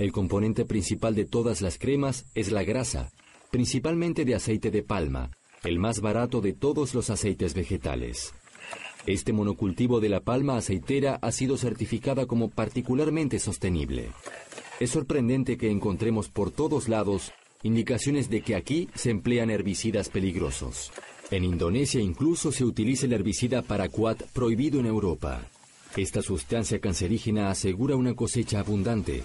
El 0.00 0.12
componente 0.12 0.64
principal 0.64 1.14
de 1.14 1.26
todas 1.26 1.60
las 1.60 1.76
cremas 1.76 2.24
es 2.34 2.50
la 2.50 2.64
grasa, 2.64 3.10
principalmente 3.50 4.24
de 4.24 4.34
aceite 4.34 4.70
de 4.70 4.82
palma, 4.82 5.30
el 5.62 5.78
más 5.78 6.00
barato 6.00 6.40
de 6.40 6.54
todos 6.54 6.94
los 6.94 7.10
aceites 7.10 7.52
vegetales. 7.52 8.32
Este 9.04 9.34
monocultivo 9.34 10.00
de 10.00 10.08
la 10.08 10.20
palma 10.20 10.56
aceitera 10.56 11.18
ha 11.20 11.30
sido 11.32 11.58
certificada 11.58 12.24
como 12.24 12.48
particularmente 12.48 13.38
sostenible. 13.38 14.08
Es 14.80 14.88
sorprendente 14.88 15.58
que 15.58 15.70
encontremos 15.70 16.30
por 16.30 16.50
todos 16.50 16.88
lados 16.88 17.32
indicaciones 17.62 18.30
de 18.30 18.40
que 18.40 18.54
aquí 18.54 18.88
se 18.94 19.10
emplean 19.10 19.50
herbicidas 19.50 20.08
peligrosos. 20.08 20.92
En 21.30 21.44
Indonesia 21.44 22.00
incluso 22.00 22.52
se 22.52 22.64
utiliza 22.64 23.04
el 23.04 23.12
herbicida 23.12 23.60
paraquat 23.60 24.22
prohibido 24.32 24.80
en 24.80 24.86
Europa. 24.86 25.46
Esta 25.94 26.22
sustancia 26.22 26.80
cancerígena 26.80 27.50
asegura 27.50 27.96
una 27.96 28.14
cosecha 28.14 28.60
abundante. 28.60 29.24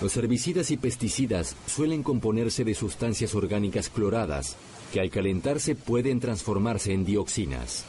Los 0.00 0.16
herbicidas 0.16 0.70
y 0.70 0.76
pesticidas 0.76 1.56
suelen 1.66 2.02
componerse 2.02 2.64
de 2.64 2.74
sustancias 2.74 3.34
orgánicas 3.34 3.88
cloradas, 3.88 4.56
que 4.92 5.00
al 5.00 5.10
calentarse 5.10 5.74
pueden 5.74 6.20
transformarse 6.20 6.92
en 6.92 7.04
dioxinas. 7.04 7.84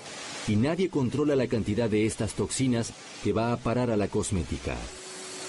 Y 0.48 0.56
nadie 0.56 0.90
controla 0.90 1.36
la 1.36 1.48
cantidad 1.48 1.90
de 1.90 2.06
estas 2.06 2.34
toxinas 2.34 2.94
que 3.24 3.34
va 3.34 3.52
a 3.52 3.58
parar 3.58 3.90
a 3.90 3.98
la 3.98 4.08
cosmética. 4.08 4.78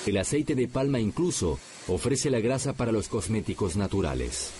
El 0.07 0.17
aceite 0.17 0.55
de 0.55 0.69
palma 0.69 0.99
incluso 0.99 1.59
ofrece 1.89 2.31
la 2.31 2.41
grasa 2.41 2.73
para 2.73 2.93
los 2.93 3.09
cosméticos 3.09 3.77
naturales. 3.77 4.53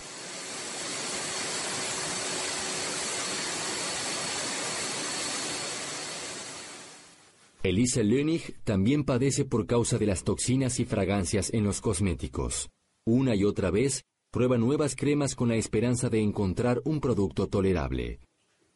Elisa 7.63 8.03
Lönig 8.03 8.57
también 8.63 9.03
padece 9.03 9.45
por 9.45 9.65
causa 9.65 9.97
de 9.97 10.05
las 10.05 10.23
toxinas 10.23 10.79
y 10.79 10.85
fragancias 10.85 11.53
en 11.53 11.63
los 11.63 11.81
cosméticos. 11.81 12.69
Una 13.05 13.35
y 13.35 13.43
otra 13.43 13.71
vez 13.71 14.03
Prueba 14.37 14.57
nuevas 14.57 14.95
cremas 14.95 15.35
con 15.35 15.47
la 15.47 15.55
esperanza 15.55 16.09
de 16.09 16.19
encontrar 16.19 16.81
un 16.83 16.99
producto 16.99 17.47
tolerable. 17.47 18.19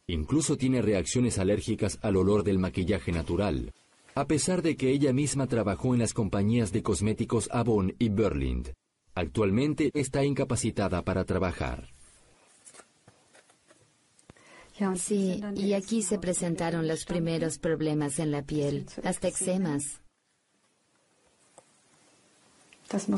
Incluso 0.07 0.57
tiene 0.57 0.81
reacciones 0.81 1.37
alérgicas 1.39 1.99
al 2.01 2.15
olor 2.15 2.43
del 2.43 2.57
maquillaje 2.57 3.11
natural, 3.11 3.71
a 4.15 4.25
pesar 4.27 4.61
de 4.61 4.77
que 4.77 4.91
ella 4.91 5.11
misma 5.11 5.47
trabajó 5.47 5.93
en 5.93 5.99
las 5.99 6.13
compañías 6.13 6.71
de 6.71 6.81
cosméticos 6.81 7.49
Avon 7.51 7.93
y 7.99 8.09
Berlind. 8.09 8.71
Actualmente 9.13 9.91
está 9.93 10.23
incapacitada 10.23 11.03
para 11.03 11.25
trabajar. 11.25 11.89
Sí, 14.95 15.41
y 15.55 15.73
aquí 15.73 16.01
se 16.01 16.17
presentaron 16.17 16.87
los 16.87 17.05
primeros 17.05 17.57
problemas 17.57 18.19
en 18.19 18.31
la 18.31 18.41
piel, 18.41 18.85
hasta 19.03 19.27
eczemas. 19.27 20.01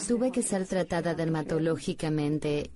Tuve 0.07 0.31
que 0.31 0.43
ser 0.43 0.67
tratada 0.67 1.15
dermatológicamente 1.15 2.69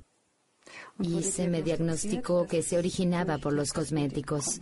y 1.00 1.24
se 1.24 1.48
me 1.48 1.62
diagnosticó 1.62 2.48
que 2.48 2.64
se 2.64 2.78
originaba 2.78 3.38
por 3.38 3.54
los 3.54 3.72
cosméticos. 3.72 4.60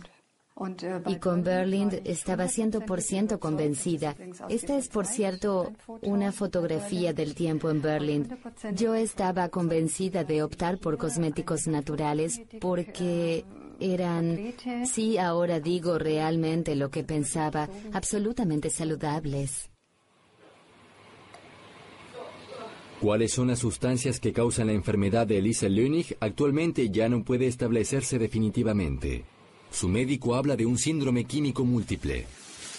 Y 1.06 1.16
con 1.16 1.42
Berlind 1.42 2.00
estaba 2.04 2.46
100% 2.46 3.38
convencida. 3.38 4.16
Esta 4.48 4.78
es, 4.78 4.88
por 4.88 5.06
cierto, 5.06 5.72
una 6.02 6.32
fotografía 6.32 7.12
del 7.12 7.34
tiempo 7.34 7.68
en 7.68 7.82
Berlind. 7.82 8.38
Yo 8.74 8.94
estaba 8.94 9.50
convencida 9.50 10.24
de 10.24 10.42
optar 10.42 10.78
por 10.78 10.96
cosméticos 10.96 11.66
naturales 11.66 12.40
porque 12.58 13.44
eran, 13.80 14.54
sí, 14.86 15.18
ahora 15.18 15.60
digo 15.60 15.98
realmente 15.98 16.74
lo 16.76 16.90
que 16.90 17.04
pensaba, 17.04 17.68
absolutamente 17.92 18.70
saludables. 18.70 19.70
¿Cuáles 23.00 23.32
son 23.32 23.48
las 23.48 23.58
sustancias 23.58 24.20
que 24.20 24.32
causan 24.32 24.68
la 24.68 24.72
enfermedad 24.72 25.26
de 25.26 25.38
Elisa 25.38 25.68
Lönig? 25.68 26.16
Actualmente 26.18 26.88
ya 26.88 27.08
no 27.10 27.24
puede 27.24 27.46
establecerse 27.46 28.18
definitivamente. 28.18 29.24
Su 29.70 29.88
médico 29.88 30.34
habla 30.34 30.56
de 30.56 30.64
un 30.64 30.78
síndrome 30.78 31.24
químico 31.24 31.64
múltiple. 31.64 32.26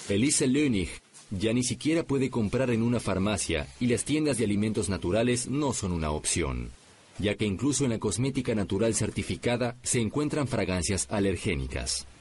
Elisa 0.10 0.48
Lönig 0.48 0.90
ya 1.30 1.54
ni 1.54 1.64
siquiera 1.64 2.04
puede 2.04 2.30
comprar 2.30 2.70
en 2.72 2.82
una 2.82 3.00
farmacia 3.00 3.68
y 3.80 3.88
las 3.88 4.06
tiendas 4.06 4.38
de 4.38 4.46
alimentos 4.46 4.90
naturales 4.90 5.48
no 5.48 5.74
son 5.74 5.92
una 5.92 6.12
opción, 6.12 6.72
ya 7.20 7.36
que 7.36 7.46
incluso 7.46 7.84
en 7.84 7.92
la 7.92 8.00
cosmética 8.00 8.56
natural 8.56 8.94
certificada 8.94 9.76
se 9.84 10.00
encuentran 10.00 10.48
fragancias 10.48 11.08
alergénicas. 11.10 12.08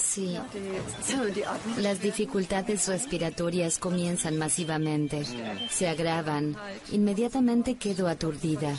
Sí. 0.00 0.36
Las 1.78 2.00
dificultades 2.00 2.88
respiratorias 2.88 3.78
comienzan 3.78 4.38
masivamente. 4.38 5.24
Se 5.70 5.88
agravan. 5.88 6.56
Inmediatamente 6.92 7.76
quedo 7.76 8.08
aturdida. 8.08 8.76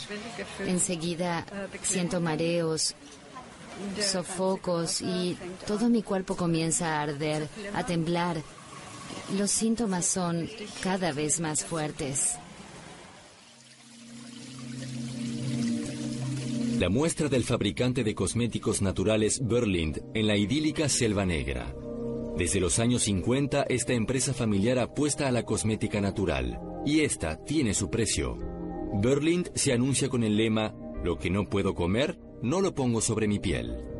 Enseguida 0.65 1.45
siento 1.81 2.21
mareos 2.21 2.95
sofocos 3.99 5.01
y 5.01 5.37
todo 5.65 5.89
mi 5.89 6.03
cuerpo 6.03 6.35
comienza 6.35 6.99
a 6.99 7.03
arder, 7.03 7.47
a 7.73 7.85
temblar. 7.85 8.37
Los 9.37 9.51
síntomas 9.51 10.05
son 10.05 10.49
cada 10.83 11.13
vez 11.13 11.39
más 11.39 11.63
fuertes. 11.63 12.37
La 16.79 16.89
muestra 16.89 17.29
del 17.29 17.43
fabricante 17.43 18.03
de 18.03 18.15
cosméticos 18.15 18.81
naturales 18.81 19.39
Berlind 19.43 20.01
en 20.15 20.25
la 20.25 20.35
idílica 20.35 20.89
Selva 20.89 21.25
Negra. 21.25 21.75
Desde 22.37 22.59
los 22.59 22.79
años 22.79 23.03
50, 23.03 23.63
esta 23.69 23.93
empresa 23.93 24.33
familiar 24.33 24.79
apuesta 24.79 25.27
a 25.27 25.31
la 25.31 25.43
cosmética 25.43 26.01
natural, 26.01 26.59
y 26.85 27.01
esta 27.01 27.37
tiene 27.45 27.75
su 27.75 27.91
precio. 27.91 28.35
Berlind 28.99 29.51
se 29.53 29.73
anuncia 29.73 30.09
con 30.09 30.23
el 30.23 30.35
lema, 30.35 30.73
lo 31.03 31.19
que 31.19 31.29
no 31.29 31.47
puedo 31.47 31.75
comer, 31.75 32.17
no 32.41 32.61
lo 32.61 32.73
pongo 32.73 32.99
sobre 32.99 33.27
mi 33.27 33.39
piel. 33.39 33.90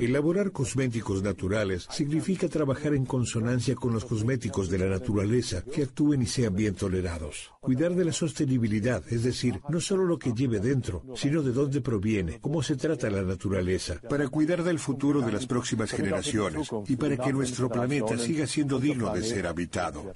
Elaborar 0.00 0.52
cosméticos 0.52 1.22
naturales 1.22 1.86
significa 1.90 2.48
trabajar 2.48 2.94
en 2.94 3.04
consonancia 3.04 3.74
con 3.74 3.92
los 3.92 4.04
cosméticos 4.04 4.68
de 4.68 4.78
la 4.78 4.86
naturaleza 4.86 5.62
que 5.64 5.82
actúen 5.82 6.22
y 6.22 6.26
sean 6.26 6.54
bien 6.54 6.74
tolerados. 6.74 7.52
Cuidar 7.60 7.94
de 7.94 8.04
la 8.04 8.12
sostenibilidad, 8.12 9.02
es 9.10 9.22
decir, 9.22 9.60
no 9.68 9.80
solo 9.80 10.04
lo 10.04 10.18
que 10.18 10.32
lleve 10.32 10.60
dentro, 10.60 11.02
sino 11.14 11.42
de 11.42 11.52
dónde 11.52 11.80
proviene, 11.80 12.40
cómo 12.40 12.62
se 12.62 12.76
trata 12.76 13.10
la 13.10 13.22
naturaleza, 13.22 14.00
para 14.08 14.28
cuidar 14.28 14.62
del 14.62 14.78
futuro 14.78 15.20
de 15.20 15.32
las 15.32 15.46
próximas 15.46 15.90
generaciones 15.90 16.68
y 16.86 16.96
para 16.96 17.16
que 17.16 17.32
nuestro 17.32 17.68
planeta 17.68 18.18
siga 18.18 18.46
siendo 18.46 18.78
digno 18.78 19.12
de 19.12 19.22
ser 19.22 19.46
habitado. 19.46 20.12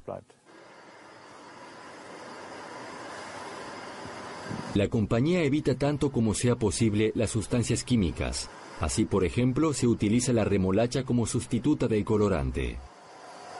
La 4.75 4.89
compañía 4.89 5.43
evita 5.43 5.75
tanto 5.75 6.12
como 6.12 6.35
sea 6.35 6.57
posible 6.57 7.10
las 7.15 7.31
sustancias 7.31 7.83
químicas, 7.83 8.51
Así, 8.81 9.07
por 9.07 9.25
ejemplo, 9.25 9.73
se 9.73 9.87
utiliza 9.87 10.33
la 10.33 10.45
remolacha 10.45 11.05
como 11.05 11.27
sustituta 11.27 11.89
del 11.89 12.05
colorante. 12.05 12.77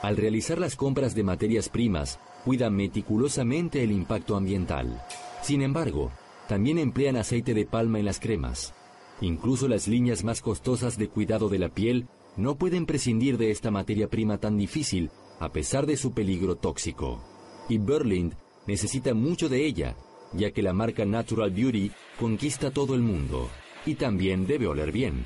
Al 0.03 0.17
realizar 0.17 0.59
las 0.59 0.77
compras 0.77 1.15
de 1.15 1.23
materias 1.23 1.69
primas, 1.71 2.21
cuidan 2.45 2.77
meticulosamente 2.77 3.83
el 3.83 3.93
impacto 3.93 4.37
ambiental. 4.37 5.03
Sin 5.43 5.63
embargo, 5.63 6.11
también 6.49 6.79
emplean 6.79 7.17
aceite 7.17 7.55
de 7.55 7.65
palma 7.65 7.99
en 7.99 8.05
las 8.05 8.21
cremas. 8.21 8.75
Incluso 9.23 9.69
las 9.69 9.89
líneas 9.89 10.23
más 10.23 10.43
costosas 10.43 10.99
de 10.99 11.09
cuidado 11.09 11.49
de 11.49 11.59
la 11.59 11.71
piel 11.71 12.07
no 12.37 12.57
pueden 12.57 12.85
prescindir 12.85 13.39
de 13.39 13.51
esta 13.51 13.71
materia 13.71 14.09
prima 14.09 14.37
tan 14.39 14.59
difícil 14.59 15.11
a 15.41 15.51
pesar 15.51 15.87
de 15.87 15.97
su 15.97 16.13
peligro 16.13 16.57
tóxico. 16.57 17.23
Y 17.69 17.79
Berlind 17.79 18.35
necesita 18.67 19.15
mucho 19.15 19.49
de 19.49 19.65
ella, 19.65 19.97
ya 20.35 20.51
que 20.51 20.63
la 20.63 20.75
marca 20.75 21.07
Natural 21.07 21.51
Beauty 21.51 21.91
conquista 22.19 22.71
todo 22.71 22.95
el 22.95 23.01
mundo 23.01 23.49
y 23.87 23.95
también 23.95 24.47
debe 24.47 24.67
oler 24.67 24.93
bien. 24.93 25.25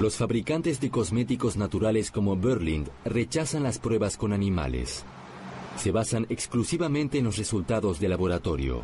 Los 0.00 0.16
fabricantes 0.16 0.80
de 0.80 0.90
cosméticos 0.90 1.56
naturales 1.56 2.10
como 2.10 2.36
Berlind 2.36 2.88
rechazan 3.04 3.62
las 3.62 3.78
pruebas 3.78 4.16
con 4.16 4.32
animales. 4.32 5.04
Se 5.76 5.92
basan 5.92 6.26
exclusivamente 6.28 7.18
en 7.18 7.24
los 7.24 7.36
resultados 7.36 8.00
de 8.00 8.08
laboratorio. 8.08 8.82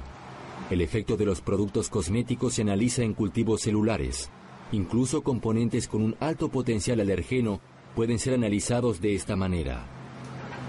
El 0.71 0.81
efecto 0.81 1.17
de 1.17 1.25
los 1.25 1.41
productos 1.41 1.89
cosméticos 1.89 2.55
se 2.55 2.63
analiza 2.63 3.03
en 3.03 3.15
cultivos 3.15 3.63
celulares. 3.63 4.31
Incluso 4.71 5.23
componentes 5.23 5.89
con 5.89 6.03
un 6.03 6.15
alto 6.21 6.51
potencial 6.51 7.01
alergeno 7.01 7.61
pueden 7.97 8.21
ser 8.21 8.35
analizados 8.35 9.01
de 9.01 9.17
esta 9.17 9.35
manera. 9.35 9.98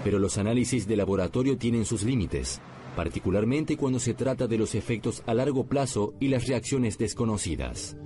Pero 0.04 0.18
los 0.18 0.38
análisis 0.38 0.86
de 0.86 0.96
laboratorio 0.96 1.58
tienen 1.58 1.84
sus 1.84 2.02
límites, 2.02 2.60
particularmente 2.96 3.76
cuando 3.76 3.98
se 3.98 4.14
trata 4.14 4.46
de 4.46 4.58
los 4.58 4.74
efectos 4.74 5.22
a 5.26 5.34
largo 5.34 5.64
plazo 5.66 6.14
y 6.20 6.28
las 6.28 6.46
reacciones 6.46 6.98
desconocidas. 6.98 7.96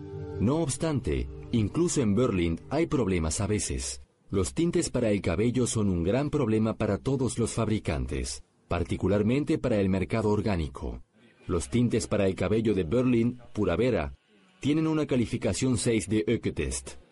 No 0.41 0.57
obstante, 0.57 1.29
incluso 1.53 2.03
en 2.03 2.15
Berlín 2.15 2.61
hay 2.71 2.87
problemas 2.87 3.41
a 3.41 3.47
veces. 3.47 4.03
Los 4.31 4.53
tintes 4.53 4.91
para 4.91 5.11
el 5.11 5.21
cabello 5.21 5.67
son 5.67 5.89
un 5.89 6.03
gran 6.03 6.31
problema 6.31 6.75
para 6.77 6.99
todos 6.99 7.39
los 7.39 7.53
fabricantes, 7.53 8.43
particularmente 8.67 9.59
para 9.59 9.81
el 9.81 9.89
mercado 9.89 10.31
orgánico. 10.31 11.03
Los 11.47 11.69
tintes 11.69 12.09
para 12.09 12.27
el 12.27 12.35
cabello 12.35 12.75
de 12.75 12.85
Berlín, 12.85 13.39
pura 13.53 13.77
vera, 13.77 14.15
tienen 14.61 14.87
una 14.87 15.07
calificación 15.07 15.77
6 15.77 16.09
de 16.09 16.25
Ökotest, 16.27 17.04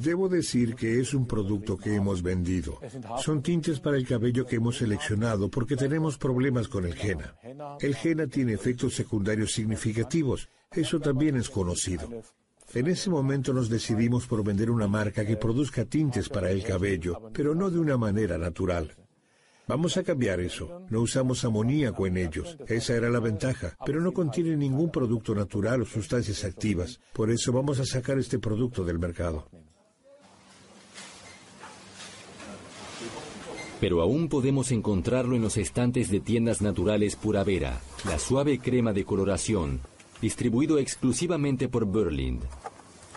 Debo 0.00 0.28
decir 0.28 0.74
que 0.74 1.00
es 1.00 1.14
un 1.14 1.26
producto 1.26 1.76
que 1.76 1.94
hemos 1.94 2.22
vendido. 2.22 2.80
Son 3.18 3.42
tintes 3.42 3.80
para 3.80 3.96
el 3.96 4.06
cabello 4.06 4.46
que 4.46 4.56
hemos 4.56 4.78
seleccionado 4.78 5.48
porque 5.48 5.76
tenemos 5.76 6.18
problemas 6.18 6.68
con 6.68 6.84
el 6.84 6.94
henna. 6.98 7.34
El 7.80 7.96
henna 8.02 8.26
tiene 8.26 8.52
efectos 8.54 8.94
secundarios 8.94 9.52
significativos. 9.52 10.48
Eso 10.72 11.00
también 11.00 11.36
es 11.36 11.48
conocido. 11.48 12.08
En 12.74 12.86
ese 12.86 13.08
momento 13.08 13.54
nos 13.54 13.70
decidimos 13.70 14.26
por 14.26 14.44
vender 14.44 14.70
una 14.70 14.86
marca 14.86 15.24
que 15.24 15.36
produzca 15.36 15.86
tintes 15.86 16.28
para 16.28 16.50
el 16.50 16.62
cabello, 16.62 17.30
pero 17.32 17.54
no 17.54 17.70
de 17.70 17.78
una 17.78 17.96
manera 17.96 18.36
natural. 18.36 18.94
Vamos 19.68 19.98
a 19.98 20.02
cambiar 20.02 20.40
eso. 20.40 20.82
No 20.88 21.02
usamos 21.02 21.44
amoníaco 21.44 22.06
en 22.06 22.16
ellos. 22.16 22.56
Esa 22.66 22.96
era 22.96 23.10
la 23.10 23.20
ventaja. 23.20 23.76
Pero 23.84 24.00
no 24.00 24.12
contiene 24.12 24.56
ningún 24.56 24.90
producto 24.90 25.34
natural 25.34 25.82
o 25.82 25.84
sustancias 25.84 26.42
activas. 26.44 27.00
Por 27.12 27.30
eso 27.30 27.52
vamos 27.52 27.78
a 27.78 27.84
sacar 27.84 28.18
este 28.18 28.38
producto 28.38 28.82
del 28.82 28.98
mercado. 28.98 29.46
Pero 33.78 34.00
aún 34.00 34.28
podemos 34.28 34.72
encontrarlo 34.72 35.36
en 35.36 35.42
los 35.42 35.58
estantes 35.58 36.10
de 36.10 36.20
tiendas 36.20 36.62
naturales 36.62 37.14
Pura 37.14 37.44
Vera, 37.44 37.80
la 38.06 38.18
suave 38.18 38.58
crema 38.58 38.92
de 38.94 39.04
coloración, 39.04 39.80
distribuido 40.20 40.78
exclusivamente 40.78 41.68
por 41.68 41.86
Berlind. 41.86 42.42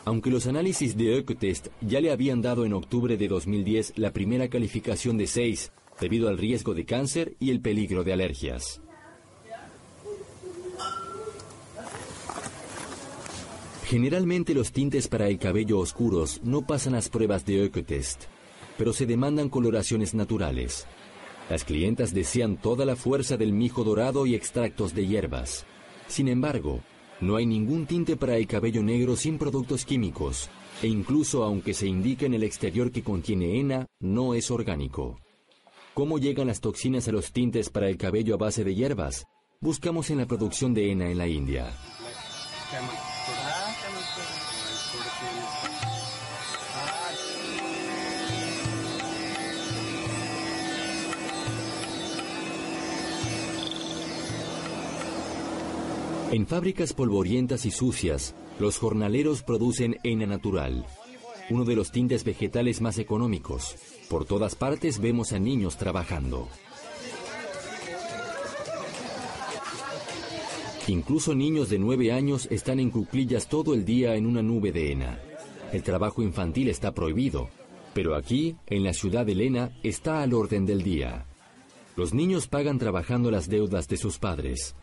Aunque 0.03 0.29
los 0.29 0.47
análisis 0.47 0.97
de 0.97 1.17
Ökotest 1.17 1.67
ya 1.79 2.01
le 2.01 2.11
habían 2.11 2.41
dado 2.41 2.65
en 2.65 2.73
octubre 2.73 3.17
de 3.17 3.27
2010 3.27 3.93
la 3.97 4.11
primera 4.11 4.49
calificación 4.49 5.17
de 5.17 5.27
6, 5.27 5.71
debido 6.01 6.27
al 6.27 6.37
riesgo 6.37 6.73
de 6.73 6.83
cáncer 6.83 7.37
y 7.39 7.51
el 7.51 7.61
peligro 7.61 8.03
de 8.03 8.11
alergias. 8.11 8.81
Generalmente 13.85 14.53
los 14.53 14.71
tintes 14.71 15.07
para 15.07 15.27
el 15.27 15.37
cabello 15.37 15.77
oscuros 15.79 16.41
no 16.43 16.65
pasan 16.65 16.93
las 16.93 17.09
pruebas 17.09 17.45
de 17.45 17.65
Ökotest, 17.65 18.23
pero 18.77 18.93
se 18.93 19.05
demandan 19.05 19.49
coloraciones 19.49 20.13
naturales. 20.13 20.87
Las 21.49 21.65
clientas 21.65 22.13
desean 22.13 22.57
toda 22.57 22.85
la 22.85 22.95
fuerza 22.95 23.37
del 23.37 23.51
mijo 23.51 23.83
dorado 23.83 24.25
y 24.25 24.33
extractos 24.33 24.95
de 24.95 25.05
hierbas. 25.05 25.65
Sin 26.07 26.29
embargo, 26.29 26.79
no 27.19 27.35
hay 27.35 27.45
ningún 27.45 27.85
tinte 27.85 28.15
para 28.15 28.37
el 28.37 28.47
cabello 28.47 28.81
negro 28.81 29.15
sin 29.15 29.37
productos 29.37 29.85
químicos, 29.85 30.49
e 30.81 30.87
incluso 30.87 31.43
aunque 31.43 31.73
se 31.73 31.85
indique 31.85 32.25
en 32.25 32.33
el 32.33 32.43
exterior 32.43 32.91
que 32.91 33.03
contiene 33.03 33.59
henna, 33.59 33.87
no 33.99 34.33
es 34.33 34.49
orgánico. 34.49 35.19
¿Cómo 35.93 36.19
llegan 36.19 36.47
las 36.47 36.61
toxinas 36.61 37.09
a 37.09 37.11
los 37.11 37.33
tintes 37.33 37.69
para 37.69 37.89
el 37.89 37.97
cabello 37.97 38.35
a 38.35 38.37
base 38.37 38.63
de 38.63 38.73
hierbas? 38.73 39.25
Buscamos 39.59 40.09
en 40.09 40.19
la 40.19 40.25
producción 40.25 40.73
de 40.73 40.89
henna 40.89 41.09
en 41.11 41.17
la 41.17 41.27
India. 41.27 41.73
En 56.31 56.47
fábricas 56.47 56.93
polvorientas 56.93 57.65
y 57.65 57.71
sucias, 57.71 58.33
los 58.59 58.77
jornaleros 58.77 59.43
producen 59.43 59.97
henna 60.03 60.25
natural, 60.25 60.85
uno 61.49 61.65
de 61.65 61.75
los 61.75 61.91
tintes 61.91 62.23
vegetales 62.23 62.79
más 62.79 62.97
económicos. 62.97 63.75
Por 64.11 64.25
todas 64.25 64.55
partes 64.55 64.99
vemos 64.99 65.31
a 65.31 65.39
niños 65.39 65.77
trabajando. 65.77 66.49
Incluso 70.87 71.33
niños 71.33 71.69
de 71.69 71.79
nueve 71.79 72.11
años 72.11 72.45
están 72.51 72.81
en 72.81 72.89
cuclillas 72.89 73.47
todo 73.47 73.73
el 73.73 73.85
día 73.85 74.15
en 74.15 74.25
una 74.25 74.41
nube 74.41 74.73
de 74.73 74.91
hena. 74.91 75.17
El 75.71 75.81
trabajo 75.81 76.21
infantil 76.21 76.67
está 76.67 76.91
prohibido, 76.91 77.47
pero 77.93 78.13
aquí, 78.17 78.57
en 78.67 78.83
la 78.83 78.91
ciudad 78.91 79.25
de 79.25 79.33
Lena, 79.33 79.71
está 79.81 80.21
al 80.21 80.33
orden 80.33 80.65
del 80.65 80.83
día. 80.83 81.25
Los 81.95 82.13
niños 82.13 82.49
pagan 82.49 82.79
trabajando 82.79 83.31
las 83.31 83.47
deudas 83.47 83.87
de 83.87 83.95
sus 83.95 84.19
padres. 84.19 84.75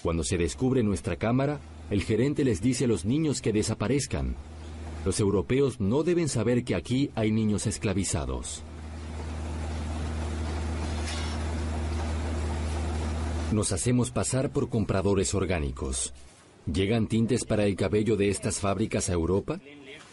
Cuando 0.00 0.22
se 0.22 0.38
descubre 0.38 0.84
nuestra 0.84 1.16
cámara, 1.16 1.58
el 1.90 2.04
gerente 2.04 2.44
les 2.44 2.62
dice 2.62 2.84
a 2.84 2.88
los 2.88 3.04
niños 3.04 3.42
que 3.42 3.52
desaparezcan, 3.52 4.36
los 5.04 5.20
europeos 5.20 5.80
no 5.80 6.02
deben 6.02 6.28
saber 6.28 6.64
que 6.64 6.74
aquí 6.74 7.10
hay 7.14 7.30
niños 7.32 7.66
esclavizados. 7.66 8.62
Nos 13.52 13.72
hacemos 13.72 14.10
pasar 14.10 14.52
por 14.52 14.68
compradores 14.68 15.34
orgánicos. 15.34 16.12
¿Llegan 16.72 17.08
tintes 17.08 17.44
para 17.44 17.64
el 17.64 17.74
cabello 17.74 18.16
de 18.16 18.28
estas 18.28 18.60
fábricas 18.60 19.08
a 19.10 19.14
Europa? 19.14 19.60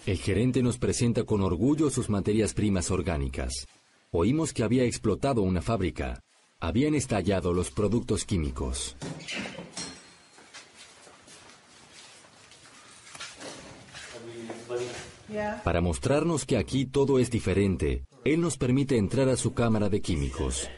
El 0.06 0.18
gerente 0.18 0.64
nos 0.64 0.78
presenta 0.78 1.24
con 1.24 1.42
orgullo 1.42 1.90
sus 1.90 2.10
materias 2.10 2.54
primas 2.54 2.90
orgánicas. 2.90 3.68
Oímos 4.10 4.54
que 4.54 4.64
había 4.64 4.86
explotado 4.86 5.42
una 5.42 5.62
fábrica. 5.62 6.24
Habían 6.60 6.96
estallado 6.96 7.54
los 7.54 7.70
productos 7.70 8.24
químicos. 8.26 8.96
Para 15.64 15.82
mostrarnos 15.82 16.46
que 16.46 16.58
aquí 16.58 16.86
todo 16.86 17.20
es 17.20 17.30
diferente, 17.30 18.04
él 18.24 18.42
nos 18.42 18.58
permite 18.58 18.98
entrar 18.98 19.30
a 19.30 19.36
su 19.36 19.54
cámara 19.54 19.90
de 19.90 20.02
químicos. 20.02 20.70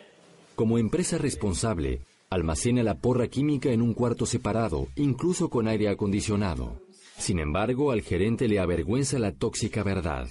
Como 0.55 0.77
empresa 0.77 1.17
responsable, 1.17 2.01
almacena 2.29 2.83
la 2.83 2.95
porra 2.95 3.27
química 3.27 3.69
en 3.69 3.81
un 3.81 3.93
cuarto 3.93 4.25
separado, 4.25 4.87
incluso 4.95 5.49
con 5.49 5.67
aire 5.67 5.89
acondicionado. 5.89 6.81
Sin 7.17 7.39
embargo, 7.39 7.91
al 7.91 8.01
gerente 8.01 8.47
le 8.47 8.59
avergüenza 8.59 9.19
la 9.19 9.31
tóxica 9.33 9.83
verdad. 9.83 10.27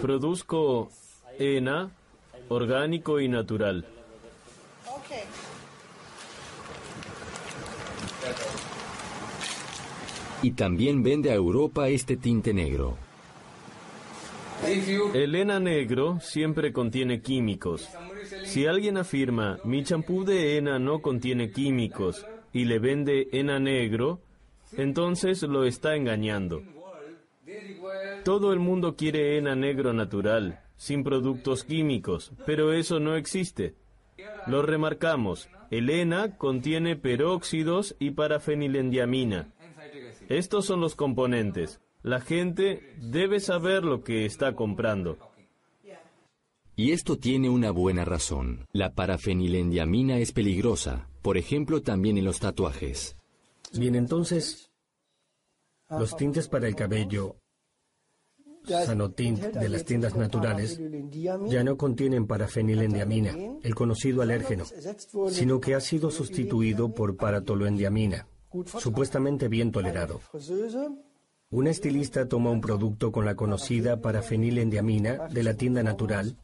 Produzco 0.00 0.90
ENA, 1.38 1.90
orgánico 2.48 3.20
y 3.20 3.28
natural. 3.28 3.86
Y 10.42 10.52
también 10.52 11.02
vende 11.02 11.30
a 11.30 11.34
Europa 11.34 11.88
este 11.88 12.16
tinte 12.16 12.52
negro. 12.52 12.96
El 15.14 15.34
ENA 15.34 15.58
negro 15.58 16.18
siempre 16.20 16.72
contiene 16.72 17.22
químicos. 17.22 17.88
Si 18.44 18.66
alguien 18.66 18.98
afirma, 18.98 19.58
mi 19.64 19.82
champú 19.84 20.24
de 20.24 20.58
ENA 20.58 20.78
no 20.78 21.00
contiene 21.00 21.50
químicos 21.50 22.26
y 22.52 22.66
le 22.66 22.78
vende 22.78 23.28
ENA 23.32 23.58
negro, 23.58 24.20
entonces 24.76 25.42
lo 25.42 25.64
está 25.64 25.96
engañando. 25.96 26.62
Todo 28.24 28.52
el 28.52 28.58
mundo 28.58 28.96
quiere 28.96 29.38
ENA 29.38 29.56
negro 29.56 29.92
natural, 29.92 30.60
sin 30.76 31.04
productos 31.04 31.64
químicos, 31.64 32.32
pero 32.44 32.72
eso 32.72 33.00
no 33.00 33.16
existe. 33.16 33.74
Lo 34.46 34.62
remarcamos, 34.62 35.48
el 35.70 35.88
ENA 35.88 36.36
contiene 36.36 36.96
peróxidos 36.96 37.96
y 37.98 38.10
parafenilendiamina. 38.10 39.48
Estos 40.30 40.64
son 40.64 40.80
los 40.80 40.94
componentes. 40.94 41.80
La 42.02 42.20
gente 42.20 42.94
debe 43.02 43.40
saber 43.40 43.82
lo 43.84 44.04
que 44.04 44.24
está 44.26 44.54
comprando. 44.54 45.18
Y 46.76 46.92
esto 46.92 47.18
tiene 47.18 47.50
una 47.50 47.72
buena 47.72 48.04
razón. 48.04 48.68
La 48.72 48.94
parafenilendiamina 48.94 50.18
es 50.18 50.30
peligrosa, 50.30 51.08
por 51.20 51.36
ejemplo 51.36 51.82
también 51.82 52.16
en 52.16 52.24
los 52.24 52.38
tatuajes. 52.38 53.16
Bien, 53.72 53.96
entonces, 53.96 54.70
los 55.90 56.16
tintes 56.16 56.46
para 56.46 56.68
el 56.68 56.76
cabello 56.76 57.36
Sanotint 58.64 59.40
de 59.40 59.68
las 59.68 59.84
tiendas 59.84 60.14
naturales 60.14 60.80
ya 61.48 61.64
no 61.64 61.76
contienen 61.76 62.28
parafenilendiamina, 62.28 63.34
el 63.62 63.74
conocido 63.74 64.22
alérgeno, 64.22 64.64
sino 65.28 65.60
que 65.60 65.74
ha 65.74 65.80
sido 65.80 66.12
sustituido 66.12 66.94
por 66.94 67.16
paratoluendiamina, 67.16 68.28
supuestamente 68.78 69.48
bien 69.48 69.72
tolerado. 69.72 70.20
Una 71.52 71.70
estilista 71.70 72.28
toma 72.28 72.50
un 72.50 72.60
producto 72.60 73.10
con 73.10 73.24
la 73.24 73.34
conocida 73.34 74.00
parafenilendiamina 74.00 75.26
de 75.26 75.42
la 75.42 75.54
tienda 75.54 75.82
natural 75.82 76.36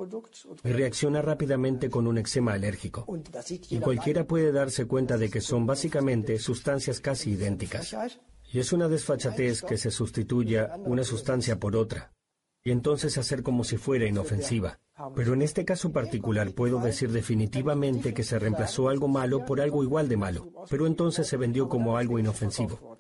y 0.64 0.72
reacciona 0.72 1.22
rápidamente 1.22 1.88
con 1.88 2.08
un 2.08 2.18
eczema 2.18 2.54
alérgico. 2.54 3.06
Y 3.70 3.78
cualquiera 3.78 4.26
puede 4.26 4.50
darse 4.50 4.86
cuenta 4.86 5.16
de 5.16 5.30
que 5.30 5.40
son 5.40 5.64
básicamente 5.64 6.40
sustancias 6.40 7.00
casi 7.00 7.30
idénticas. 7.32 7.96
Y 8.52 8.58
es 8.58 8.72
una 8.72 8.88
desfachatez 8.88 9.62
que 9.62 9.76
se 9.76 9.92
sustituya 9.92 10.74
una 10.84 11.04
sustancia 11.04 11.60
por 11.60 11.76
otra, 11.76 12.12
y 12.64 12.72
entonces 12.72 13.16
hacer 13.16 13.44
como 13.44 13.62
si 13.62 13.76
fuera 13.76 14.06
inofensiva. 14.06 14.80
Pero 15.14 15.34
en 15.34 15.42
este 15.42 15.64
caso 15.64 15.92
particular 15.92 16.52
puedo 16.52 16.78
decir 16.80 17.10
definitivamente 17.10 18.14
que 18.14 18.22
se 18.22 18.38
reemplazó 18.38 18.88
algo 18.88 19.08
malo 19.08 19.44
por 19.44 19.60
algo 19.60 19.82
igual 19.82 20.08
de 20.08 20.16
malo, 20.16 20.52
pero 20.70 20.86
entonces 20.86 21.26
se 21.26 21.36
vendió 21.36 21.68
como 21.68 21.98
algo 21.98 22.18
inofensivo. 22.18 22.96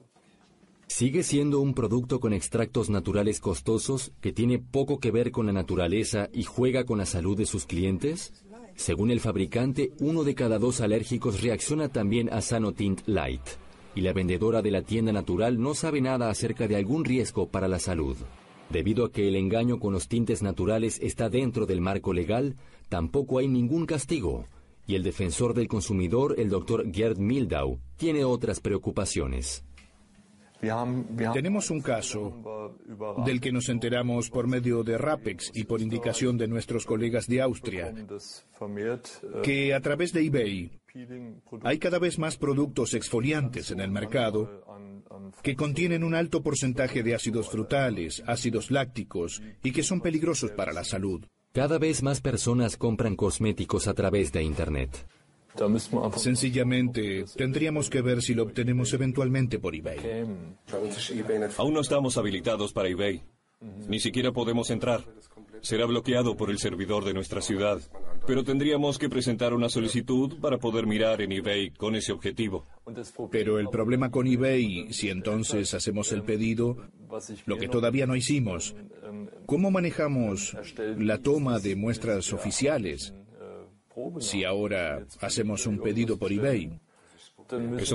¿Sigue 0.88 1.22
siendo 1.22 1.60
un 1.60 1.74
producto 1.74 2.20
con 2.20 2.32
extractos 2.32 2.90
naturales 2.90 3.40
costosos 3.40 4.12
que 4.20 4.32
tiene 4.32 4.58
poco 4.58 5.00
que 5.00 5.10
ver 5.10 5.32
con 5.32 5.46
la 5.46 5.52
naturaleza 5.52 6.28
y 6.32 6.44
juega 6.44 6.84
con 6.84 6.98
la 6.98 7.06
salud 7.06 7.36
de 7.36 7.46
sus 7.46 7.66
clientes? 7.66 8.44
Según 8.76 9.10
el 9.10 9.20
fabricante, 9.20 9.92
uno 10.00 10.22
de 10.22 10.34
cada 10.34 10.58
dos 10.58 10.80
alérgicos 10.80 11.42
reacciona 11.42 11.88
también 11.88 12.32
a 12.32 12.40
Sanotint 12.40 13.00
Light, 13.06 13.42
y 13.94 14.02
la 14.02 14.12
vendedora 14.12 14.62
de 14.62 14.70
la 14.70 14.82
tienda 14.82 15.12
natural 15.12 15.58
no 15.60 15.74
sabe 15.74 16.00
nada 16.02 16.28
acerca 16.28 16.68
de 16.68 16.76
algún 16.76 17.04
riesgo 17.04 17.48
para 17.48 17.68
la 17.68 17.78
salud. 17.78 18.16
Debido 18.70 19.04
a 19.04 19.12
que 19.12 19.28
el 19.28 19.36
engaño 19.36 19.78
con 19.78 19.92
los 19.92 20.08
tintes 20.08 20.42
naturales 20.42 20.98
está 21.02 21.28
dentro 21.28 21.66
del 21.66 21.80
marco 21.80 22.12
legal, 22.12 22.56
tampoco 22.88 23.38
hay 23.38 23.48
ningún 23.48 23.86
castigo. 23.86 24.46
Y 24.86 24.94
el 24.94 25.02
defensor 25.02 25.54
del 25.54 25.68
consumidor, 25.68 26.34
el 26.38 26.48
doctor 26.48 26.92
Gerd 26.92 27.18
Mildau, 27.18 27.80
tiene 27.96 28.24
otras 28.24 28.60
preocupaciones. 28.60 29.64
Tenemos 31.32 31.70
un 31.70 31.80
caso 31.80 32.72
del 33.24 33.40
que 33.40 33.52
nos 33.52 33.68
enteramos 33.68 34.30
por 34.30 34.46
medio 34.46 34.82
de 34.82 34.96
RAPEX 34.96 35.52
y 35.54 35.64
por 35.64 35.80
indicación 35.80 36.38
de 36.38 36.48
nuestros 36.48 36.86
colegas 36.86 37.26
de 37.26 37.42
Austria, 37.42 37.94
que 39.42 39.74
a 39.74 39.80
través 39.80 40.12
de 40.12 40.24
eBay 40.24 40.70
hay 41.62 41.78
cada 41.78 41.98
vez 41.98 42.18
más 42.18 42.36
productos 42.36 42.94
exfoliantes 42.94 43.70
en 43.70 43.80
el 43.80 43.90
mercado 43.90 44.64
que 45.42 45.56
contienen 45.56 46.04
un 46.04 46.14
alto 46.14 46.42
porcentaje 46.42 47.02
de 47.02 47.14
ácidos 47.14 47.48
frutales, 47.48 48.22
ácidos 48.26 48.70
lácticos 48.70 49.42
y 49.62 49.72
que 49.72 49.82
son 49.82 50.00
peligrosos 50.00 50.52
para 50.52 50.72
la 50.72 50.84
salud. 50.84 51.24
Cada 51.52 51.78
vez 51.78 52.02
más 52.02 52.20
personas 52.20 52.76
compran 52.76 53.16
cosméticos 53.16 53.88
a 53.88 53.94
través 53.94 54.32
de 54.32 54.42
Internet. 54.42 55.06
Sencillamente, 56.16 57.24
tendríamos 57.34 57.88
que 57.88 58.02
ver 58.02 58.20
si 58.20 58.34
lo 58.34 58.42
obtenemos 58.42 58.92
eventualmente 58.92 59.58
por 59.58 59.74
eBay. 59.74 60.26
Aún 61.56 61.74
no 61.74 61.80
estamos 61.80 62.18
habilitados 62.18 62.72
para 62.72 62.88
eBay. 62.88 63.22
Ni 63.60 64.00
siquiera 64.00 64.32
podemos 64.32 64.70
entrar. 64.70 65.04
Será 65.62 65.86
bloqueado 65.86 66.36
por 66.36 66.50
el 66.50 66.58
servidor 66.58 67.04
de 67.04 67.14
nuestra 67.14 67.40
ciudad. 67.40 67.80
Pero 68.26 68.44
tendríamos 68.44 68.98
que 68.98 69.08
presentar 69.08 69.54
una 69.54 69.68
solicitud 69.68 70.38
para 70.40 70.58
poder 70.58 70.86
mirar 70.86 71.22
en 71.22 71.32
eBay 71.32 71.70
con 71.70 71.94
ese 71.94 72.12
objetivo. 72.12 72.66
Pero 73.30 73.58
el 73.58 73.68
problema 73.68 74.10
con 74.10 74.26
eBay, 74.26 74.92
si 74.92 75.08
entonces 75.08 75.72
hacemos 75.74 76.12
el 76.12 76.22
pedido, 76.22 76.76
lo 77.46 77.56
que 77.56 77.68
todavía 77.68 78.06
no 78.06 78.16
hicimos, 78.16 78.76
¿cómo 79.46 79.70
manejamos 79.70 80.56
la 80.98 81.18
toma 81.18 81.58
de 81.58 81.76
muestras 81.76 82.32
oficiales? 82.32 83.14
Si 84.20 84.44
ahora 84.44 85.06
hacemos 85.20 85.66
un 85.66 85.78
pedido 85.78 86.18
por 86.18 86.32
eBay, 86.32 86.78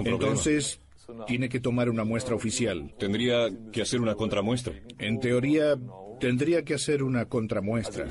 entonces 0.06 0.81
tiene 1.27 1.49
que 1.49 1.59
tomar 1.59 1.90
una 1.90 2.03
muestra 2.03 2.35
oficial. 2.35 2.93
Tendría 2.98 3.49
que 3.72 3.81
hacer 3.81 4.01
una 4.01 4.15
contramuestra. 4.15 4.73
En 4.98 5.19
teoría, 5.19 5.77
tendría 6.19 6.64
que 6.64 6.75
hacer 6.75 7.03
una 7.03 7.25
contramuestra. 7.25 8.07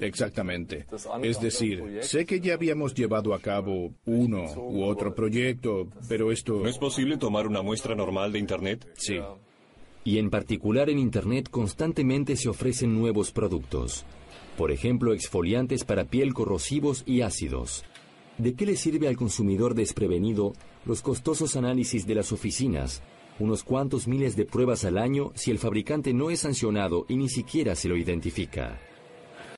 Exactamente. 0.00 0.86
Es 1.22 1.40
decir, 1.40 1.98
sé 2.02 2.24
que 2.24 2.40
ya 2.40 2.54
habíamos 2.54 2.94
llevado 2.94 3.34
a 3.34 3.40
cabo 3.40 3.92
uno 4.06 4.44
u 4.56 4.84
otro 4.84 5.14
proyecto, 5.14 5.88
pero 6.08 6.32
esto... 6.32 6.60
¿No 6.62 6.68
es 6.68 6.78
posible 6.78 7.18
tomar 7.18 7.46
una 7.46 7.62
muestra 7.62 7.94
normal 7.94 8.32
de 8.32 8.38
Internet? 8.38 8.88
Sí. 8.94 9.18
Y 10.04 10.18
en 10.18 10.30
particular 10.30 10.88
en 10.88 10.98
Internet 10.98 11.48
constantemente 11.50 12.36
se 12.36 12.48
ofrecen 12.48 12.94
nuevos 12.94 13.32
productos. 13.32 14.06
Por 14.56 14.70
ejemplo, 14.72 15.12
exfoliantes 15.12 15.84
para 15.84 16.04
piel 16.04 16.34
corrosivos 16.34 17.02
y 17.06 17.20
ácidos. 17.20 17.84
¿De 18.38 18.54
qué 18.54 18.66
le 18.66 18.76
sirve 18.76 19.08
al 19.08 19.16
consumidor 19.16 19.74
desprevenido 19.74 20.52
los 20.88 21.02
costosos 21.02 21.54
análisis 21.54 22.06
de 22.06 22.14
las 22.14 22.32
oficinas, 22.32 23.02
unos 23.38 23.62
cuantos 23.62 24.08
miles 24.08 24.36
de 24.36 24.46
pruebas 24.46 24.86
al 24.86 24.96
año 24.96 25.32
si 25.34 25.50
el 25.50 25.58
fabricante 25.58 26.14
no 26.14 26.30
es 26.30 26.40
sancionado 26.40 27.04
y 27.10 27.16
ni 27.16 27.28
siquiera 27.28 27.76
se 27.76 27.88
lo 27.88 27.96
identifica? 27.96 28.80